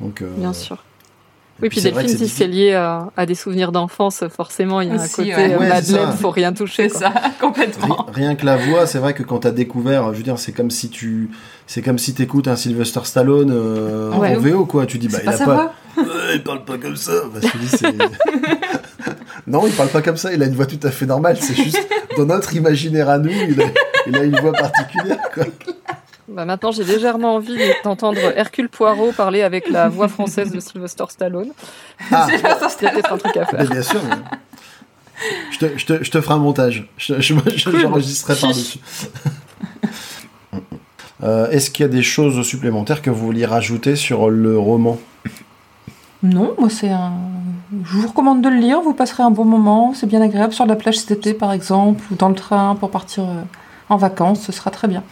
Donc, 0.00 0.22
euh, 0.22 0.28
Bien 0.36 0.52
sûr. 0.52 0.76
et 0.76 1.62
Oui, 1.62 1.68
puis 1.68 1.80
Delphine, 1.80 2.08
si 2.08 2.28
c'est 2.28 2.48
lié 2.48 2.72
à, 2.72 3.10
à 3.16 3.26
des 3.26 3.36
souvenirs 3.36 3.70
d'enfance, 3.70 4.24
forcément, 4.28 4.80
il 4.80 4.88
y 4.88 4.90
a 4.90 4.94
un 4.94 5.04
Aussi, 5.04 5.14
côté 5.14 5.34
ouais. 5.36 5.54
euh, 5.54 5.58
Ouais, 5.58 5.68
Madeleine, 5.68 6.06
ça. 6.06 6.12
faut 6.12 6.30
rien 6.30 6.52
toucher. 6.52 6.88
quoi. 6.88 7.12
complètement. 7.40 8.06
Ri- 8.08 8.12
Rien 8.24 8.34
que 8.34 8.44
la 8.44 8.56
voix, 8.56 8.86
c'est 8.88 8.98
vrai 8.98 9.14
que 9.14 9.22
quand 9.22 9.38
t'as 9.38 9.52
découvert, 9.52 10.12
je 10.12 10.18
veux 10.18 10.24
dire, 10.24 10.38
c'est 10.38 10.50
comme 10.52 10.70
si 10.72 10.88
tu, 10.90 11.30
c'est 11.68 11.80
comme 11.82 11.98
si 11.98 12.12
t'écoutes 12.12 12.48
un 12.48 12.56
Sylvester 12.56 13.00
Stallone 13.04 13.52
euh, 13.54 14.10
Ouais. 14.16 14.36
en 14.36 14.40
VO, 14.40 14.64
quoi. 14.66 14.84
Tu 14.86 14.98
dis, 14.98 15.06
bah, 15.08 15.18
il 15.22 15.26
pas 15.26 15.42
a 15.42 15.46
pas, 15.46 15.74
il 16.34 16.42
parle 16.42 16.64
pas 16.64 16.76
comme 16.78 16.96
ça. 16.96 17.12
Bah, 17.32 17.38
je 17.40 17.48
te 17.48 17.56
dis, 17.58 17.68
c'est- 17.68 17.86
non, 19.46 19.66
il 19.66 19.72
parle 19.72 19.88
pas 19.90 20.02
comme 20.02 20.16
ça. 20.16 20.32
Il 20.32 20.42
a 20.42 20.46
une 20.46 20.54
voix 20.54 20.66
tout 20.66 20.80
à 20.82 20.90
fait 20.90 21.06
normale. 21.06 21.36
C'est 21.40 21.54
juste 21.54 21.78
dans 22.16 22.26
notre 22.26 22.54
imaginaire 22.54 23.08
à 23.08 23.18
nous, 23.18 23.30
il 23.30 23.60
a, 23.60 23.64
il 24.06 24.16
a 24.16 24.22
une 24.24 24.38
voix 24.40 24.52
particulière, 24.52 25.18
quoi. 25.32 25.44
Bah, 26.26 26.44
maintenant, 26.46 26.72
j'ai 26.72 26.84
légèrement 26.84 27.34
envie 27.34 27.56
d'entendre 27.84 28.18
Hercule 28.36 28.68
Poirot 28.70 29.12
parler 29.12 29.42
avec 29.42 29.68
la 29.68 29.88
voix 29.90 30.08
française 30.08 30.50
de 30.50 30.58
Sylvester 30.60 31.04
Stallone. 31.10 31.50
Ah, 32.10 32.26
C'est 32.70 32.90
peut-être 32.90 33.12
un 33.12 33.18
truc 33.18 33.36
à 33.36 33.40
mais 33.52 33.58
faire. 33.58 33.70
bien 33.70 33.82
sûr. 33.82 34.00
mais- 34.08 34.16
Je 35.52 35.58
te, 35.58 35.78
je, 35.78 35.86
te, 35.86 36.02
je 36.04 36.10
te 36.10 36.20
ferai 36.20 36.34
un 36.34 36.38
montage. 36.38 36.88
Je, 36.96 37.20
je, 37.20 37.34
j'enregistrerai 37.80 38.40
par-dessus. 38.40 38.78
Euh, 41.22 41.48
Est-ce 41.50 41.70
qu'il 41.70 41.84
y 41.84 41.88
a 41.88 41.90
des 41.92 42.02
choses 42.02 42.44
supplémentaires 42.46 43.00
que 43.00 43.08
vous 43.08 43.24
vouliez 43.26 43.46
rajouter 43.46 43.96
sur 43.96 44.28
le 44.30 44.58
roman? 44.58 44.98
Non, 46.22 46.54
moi 46.58 46.68
c'est 46.68 46.90
un. 46.90 47.12
Je 47.84 47.96
vous 47.98 48.08
recommande 48.08 48.40
de 48.42 48.48
le 48.48 48.56
lire, 48.56 48.80
vous 48.80 48.94
passerez 48.94 49.22
un 49.22 49.30
bon 49.30 49.44
moment, 49.44 49.92
c'est 49.94 50.06
bien 50.06 50.20
agréable 50.22 50.52
sur 50.52 50.66
la 50.66 50.76
plage 50.76 50.98
cet 50.98 51.10
été 51.10 51.34
par 51.34 51.52
exemple, 51.52 52.02
ou 52.10 52.14
dans 52.14 52.28
le 52.28 52.34
train 52.34 52.74
pour 52.76 52.90
partir 52.90 53.24
euh, 53.24 53.42
en 53.88 53.96
vacances, 53.96 54.42
ce 54.42 54.52
sera 54.52 54.70
très 54.70 54.88
bien. 54.88 55.02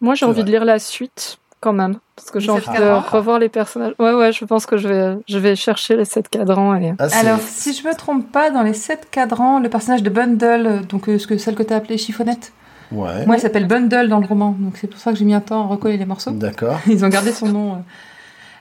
Moi, 0.00 0.14
j'ai 0.14 0.26
envie 0.26 0.34
vrai. 0.40 0.44
de 0.44 0.50
lire 0.50 0.64
la 0.64 0.78
suite, 0.78 1.38
quand 1.60 1.72
même. 1.72 1.96
Parce 2.14 2.30
que 2.30 2.38
j'ai 2.40 2.50
envie 2.50 2.66
de 2.68 3.10
revoir 3.10 3.38
les 3.40 3.48
personnages. 3.48 3.94
Ouais, 3.98 4.12
ouais, 4.14 4.32
je 4.32 4.44
pense 4.44 4.64
que 4.66 4.76
je 4.76 4.88
vais, 4.88 5.16
je 5.28 5.38
vais 5.38 5.56
chercher 5.56 5.96
les 5.96 6.04
sept 6.04 6.28
cadrans. 6.28 6.76
Et... 6.76 6.94
Ah, 6.98 7.06
Alors, 7.20 7.40
si 7.40 7.72
je 7.72 7.86
me 7.86 7.94
trompe 7.94 8.30
pas, 8.30 8.50
dans 8.50 8.62
les 8.62 8.74
sept 8.74 9.08
cadrans, 9.10 9.58
le 9.58 9.68
personnage 9.68 10.02
de 10.04 10.10
Bundle, 10.10 10.82
donc 10.88 11.08
euh, 11.08 11.18
ce 11.18 11.26
que, 11.26 11.36
celle 11.38 11.54
que 11.56 11.62
tu 11.64 11.72
as 11.72 11.76
appelée 11.76 11.98
Chiffonnette, 11.98 12.52
Ouais. 12.90 13.26
moi 13.26 13.34
elle 13.34 13.42
s'appelle 13.42 13.66
Bundle 13.66 14.08
dans 14.08 14.18
le 14.18 14.24
roman, 14.24 14.56
donc 14.58 14.78
c'est 14.78 14.86
pour 14.86 14.98
ça 14.98 15.12
que 15.12 15.18
j'ai 15.18 15.26
mis 15.26 15.34
un 15.34 15.40
temps 15.42 15.62
à 15.64 15.66
recoller 15.66 15.98
les 15.98 16.06
morceaux. 16.06 16.30
D'accord. 16.30 16.78
Ils 16.86 17.04
ont 17.04 17.08
gardé 17.10 17.32
son 17.32 17.46
nom. 17.48 17.72
euh. 17.74 17.76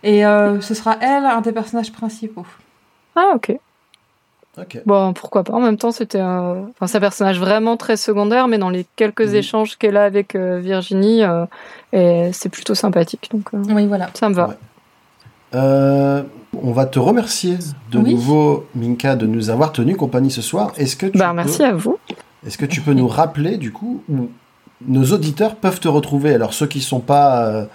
Et 0.03 0.25
euh, 0.25 0.59
ce 0.59 0.73
sera 0.73 0.97
elle, 0.99 1.23
un 1.23 1.39
des 1.39 1.53
personnages 1.53 1.93
principaux. 1.93 2.45
Ah, 3.19 3.33
ok. 3.35 3.57
Bon, 4.87 5.13
pourquoi 5.13 5.43
pas. 5.43 5.53
En 5.53 5.59
même 5.59 5.77
temps, 5.77 5.91
c'était 5.91 6.19
un... 6.19 6.65
Enfin, 6.71 6.87
c'est 6.87 6.97
un 6.97 7.01
personnage 7.01 7.39
vraiment 7.39 7.77
très 7.77 7.95
secondaire, 7.95 8.47
mais 8.47 8.57
dans 8.57 8.71
les 8.71 8.87
quelques 8.95 9.33
échanges 9.35 9.75
qu'elle 9.77 9.97
a 9.97 10.03
avec 10.03 10.33
euh, 10.35 10.59
Virginie, 10.59 11.23
euh, 11.23 11.45
et 11.93 12.31
c'est 12.33 12.49
plutôt 12.49 12.73
sympathique. 12.73 13.29
Donc, 13.31 13.49
euh, 13.53 13.57
Oui, 13.73 13.85
voilà. 13.85 14.09
ça 14.15 14.29
me 14.29 14.33
va. 14.33 14.47
Ouais. 14.47 14.55
Euh, 15.55 16.23
on 16.61 16.71
va 16.71 16.85
te 16.87 16.97
remercier 16.97 17.57
de 17.91 17.99
Oui. 17.99 18.13
nouveau, 18.15 18.65
Minka, 18.73 19.15
de 19.15 19.27
nous 19.27 19.49
avoir 19.51 19.71
tenu 19.73 19.95
compagnie 19.95 20.31
ce 20.31 20.41
soir. 20.41 20.71
Est-ce 20.77 20.95
que 20.95 21.05
tu 21.05 21.17
Bah, 21.19 21.29
peux- 21.29 21.35
merci 21.35 21.63
à 21.63 21.73
vous. 21.73 21.97
Est-ce 22.45 22.57
que 22.57 22.65
tu 22.65 22.81
peux 22.81 22.93
nous 22.93 23.07
rappeler, 23.07 23.57
du 23.57 23.71
coup, 23.71 24.03
où 24.09 24.29
nos 24.87 25.03
auditeurs 25.11 25.55
peuvent 25.55 25.79
te 25.79 25.87
retrouver? 25.87 26.33
Alors, 26.33 26.53
ceux 26.53 26.67
qui 26.67 26.81
sont 26.81 26.99
pas, 26.99 27.45
euh, 27.45 27.65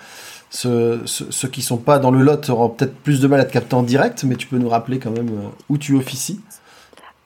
ceux, 0.54 1.00
ceux- 1.06 1.30
ceux 1.30 1.48
qui 1.48 1.62
sont 1.62 1.78
pas 1.78 1.98
dans 1.98 2.10
le 2.10 2.22
lot 2.22 2.48
auront 2.50 2.68
peut-être 2.68 2.94
plus 2.94 3.20
de 3.20 3.26
mal 3.26 3.40
à 3.40 3.44
te 3.46 3.52
capter 3.52 3.74
en 3.74 3.82
direct, 3.82 4.22
mais 4.24 4.36
tu 4.36 4.46
peux 4.46 4.58
nous 4.58 4.68
rappeler 4.68 4.98
quand 4.98 5.10
même 5.10 5.28
euh, 5.30 5.48
où 5.70 5.78
tu 5.78 5.96
officies. 5.96 6.40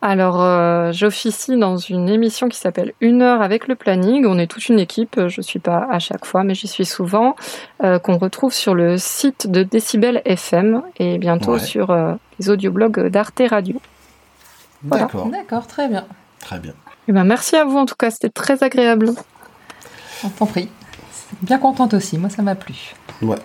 Alors, 0.03 0.41
euh, 0.43 0.93
j'officie 0.93 1.57
dans 1.59 1.79
une 1.79 2.09
émission 2.09 2.49
qui 2.49 2.59
s'appelle 2.59 2.93
Une 3.01 3.23
heure 3.23 3.43
avec 3.43 3.67
le 3.67 3.75
planning. 3.75 4.27
On 4.27 4.39
est 4.39 4.47
toute 4.47 4.69
une 4.69 4.79
équipe. 4.79 5.19
Je 5.27 5.41
suis 5.41 5.59
pas 5.59 5.89
à 5.91 5.99
chaque 5.99 6.25
fois, 6.27 6.45
mais 6.45 6.55
j'y 6.55 6.69
suis 6.69 6.85
souvent. 6.85 7.35
euh, 7.83 7.99
qu'on 7.99 8.17
retrouve 8.19 8.53
sur 8.53 8.75
le 8.75 8.99
site 8.99 9.51
de 9.51 9.63
Décibel 9.65 10.23
FM 10.25 10.83
et 10.99 11.19
bientôt 11.19 11.55
Ouais. 11.55 11.59
sur 11.59 11.91
euh, 11.91 12.13
les 12.39 12.49
audioblogs 12.51 13.09
d'Arte 13.09 13.43
Radio. 13.51 13.81
Voilà. 14.85 15.05
D'accord, 15.07 15.27
D'accord, 15.29 15.67
très 15.67 15.89
bien. 15.89 16.05
très 16.41 16.59
bien. 16.61 16.75
Eh 17.09 17.13
ben, 17.13 17.25
merci 17.25 17.57
à 17.57 17.65
vous 17.65 17.77
en 17.77 17.87
tout 17.87 17.97
cas. 17.99 18.11
C'était 18.11 18.29
très 18.31 18.63
agréable. 18.63 19.11
On 20.25 20.29
t'en 20.29 20.47
prie. 20.47 20.69
Bien 21.43 21.59
contente 21.59 21.95
aussi, 21.95 22.19
moi 22.19 22.31
ça 22.31 22.43
m'a 22.43 22.55
plu. 22.55 22.95
Ouais. 23.23 23.37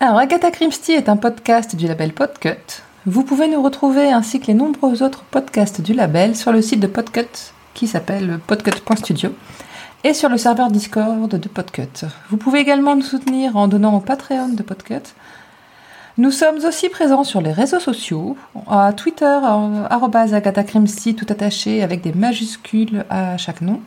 Alors, 0.00 0.18
Agatha 0.18 0.50
Christie 0.50 0.92
est 0.92 1.08
un 1.08 1.16
podcast 1.16 1.76
du 1.76 1.86
label 1.86 2.12
Podcut. 2.12 2.82
Vous 3.06 3.22
pouvez 3.22 3.48
nous 3.48 3.62
retrouver 3.62 4.10
ainsi 4.10 4.40
que 4.40 4.46
les 4.46 4.54
nombreux 4.54 5.02
autres 5.02 5.24
podcasts 5.24 5.80
du 5.80 5.94
label 5.94 6.36
sur 6.36 6.52
le 6.52 6.62
site 6.62 6.80
de 6.80 6.86
Podcut 6.86 7.52
qui 7.74 7.86
s'appelle 7.86 8.38
podcut.studio 8.46 9.34
et 10.04 10.14
sur 10.14 10.28
le 10.28 10.38
serveur 10.38 10.70
Discord 10.70 11.28
de 11.28 11.48
Podcut. 11.48 12.06
Vous 12.30 12.36
pouvez 12.36 12.60
également 12.60 12.96
nous 12.96 13.02
soutenir 13.02 13.56
en 13.56 13.68
donnant 13.68 13.94
au 13.94 14.00
Patreon 14.00 14.48
de 14.48 14.62
Podcut. 14.62 15.14
Nous 16.18 16.30
sommes 16.30 16.64
aussi 16.66 16.88
présents 16.88 17.24
sur 17.24 17.40
les 17.40 17.52
réseaux 17.52 17.80
sociaux, 17.80 18.36
à 18.68 18.92
Twitter, 18.92 19.38
arrobase 19.88 20.34
tout 21.16 21.26
attaché 21.28 21.82
avec 21.82 22.02
des 22.02 22.12
majuscules 22.12 23.04
à 23.08 23.36
chaque 23.36 23.60
nom. 23.60 23.80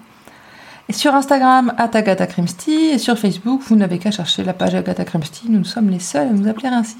Sur 0.89 1.15
Instagram, 1.15 1.73
at 1.77 1.91
Agatha 1.93 2.27
et 2.67 2.97
sur 2.97 3.17
Facebook, 3.17 3.61
vous 3.61 3.75
n'avez 3.75 3.99
qu'à 3.99 4.11
chercher 4.11 4.43
la 4.43 4.53
page 4.53 4.75
Agatha 4.75 5.05
Christie, 5.05 5.45
nous 5.49 5.63
sommes 5.63 5.89
les 5.89 5.99
seuls 5.99 6.27
à 6.27 6.31
nous 6.31 6.47
appeler 6.47 6.67
ainsi. 6.67 6.97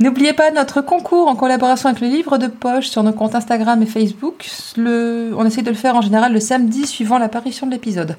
N'oubliez 0.00 0.34
pas 0.34 0.50
notre 0.50 0.82
concours 0.82 1.28
en 1.28 1.34
collaboration 1.34 1.88
avec 1.88 2.02
le 2.02 2.08
livre 2.08 2.36
de 2.36 2.48
poche 2.48 2.88
sur 2.88 3.02
nos 3.02 3.12
comptes 3.12 3.34
Instagram 3.34 3.82
et 3.82 3.86
Facebook. 3.86 4.46
On 4.76 5.46
essaie 5.46 5.62
de 5.62 5.70
le 5.70 5.76
faire 5.76 5.96
en 5.96 6.02
général 6.02 6.34
le 6.34 6.40
samedi 6.40 6.86
suivant 6.86 7.18
l'apparition 7.18 7.66
de 7.66 7.72
l'épisode. 7.72 8.16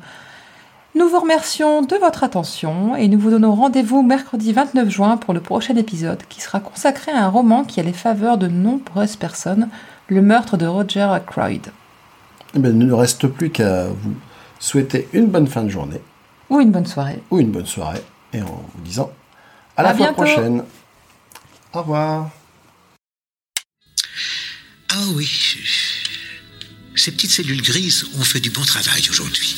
Nous 0.96 1.08
vous 1.08 1.20
remercions 1.20 1.84
de 1.84 1.96
votre 1.96 2.24
attention 2.24 2.96
et 2.96 3.08
nous 3.08 3.20
vous 3.20 3.30
donnons 3.30 3.54
rendez-vous 3.54 4.02
mercredi 4.02 4.52
29 4.52 4.90
juin 4.90 5.18
pour 5.18 5.34
le 5.34 5.42
prochain 5.42 5.76
épisode 5.76 6.24
qui 6.28 6.42
sera 6.42 6.60
consacré 6.60 7.12
à 7.12 7.24
un 7.24 7.30
roman 7.30 7.64
qui 7.64 7.80
a 7.80 7.84
les 7.84 7.94
faveurs 7.94 8.38
de 8.38 8.48
nombreuses 8.48 9.16
personnes, 9.16 9.70
le 10.08 10.22
meurtre 10.22 10.58
de 10.58 10.66
Roger 10.66 11.02
Ackroyd. 11.02 11.72
Eh 12.56 12.60
ben, 12.60 12.70
il 12.72 12.78
ne 12.78 12.86
nous 12.86 12.98
reste 12.98 13.28
plus 13.28 13.50
qu'à 13.50 13.86
vous 13.88 14.16
souhaiter 14.60 15.08
une 15.14 15.28
bonne 15.28 15.48
fin 15.48 15.64
de 15.64 15.70
journée 15.70 16.02
Ou 16.50 16.60
une 16.60 16.72
bonne 16.72 16.86
soirée. 16.86 17.22
ou 17.32 17.40
une 17.40 17.52
bonne 17.52 17.66
soirée, 17.66 18.02
et 18.32 18.42
en 18.42 18.46
vous 18.76 18.82
disant 18.84 19.12
à 19.76 19.84
la 19.84 19.94
fois 19.96 20.14
prochaine. 20.14 20.64
Au 21.74 21.80
revoir. 21.82 22.30
Ah 24.90 25.02
oui. 25.16 25.28
Ces 26.96 27.12
petites 27.12 27.32
cellules 27.32 27.64
grises 27.64 28.06
ont 28.20 28.24
fait 28.24 28.40
du 28.40 28.52
bon 28.52 28.62
travail 28.62 29.02
aujourd'hui. 29.10 29.56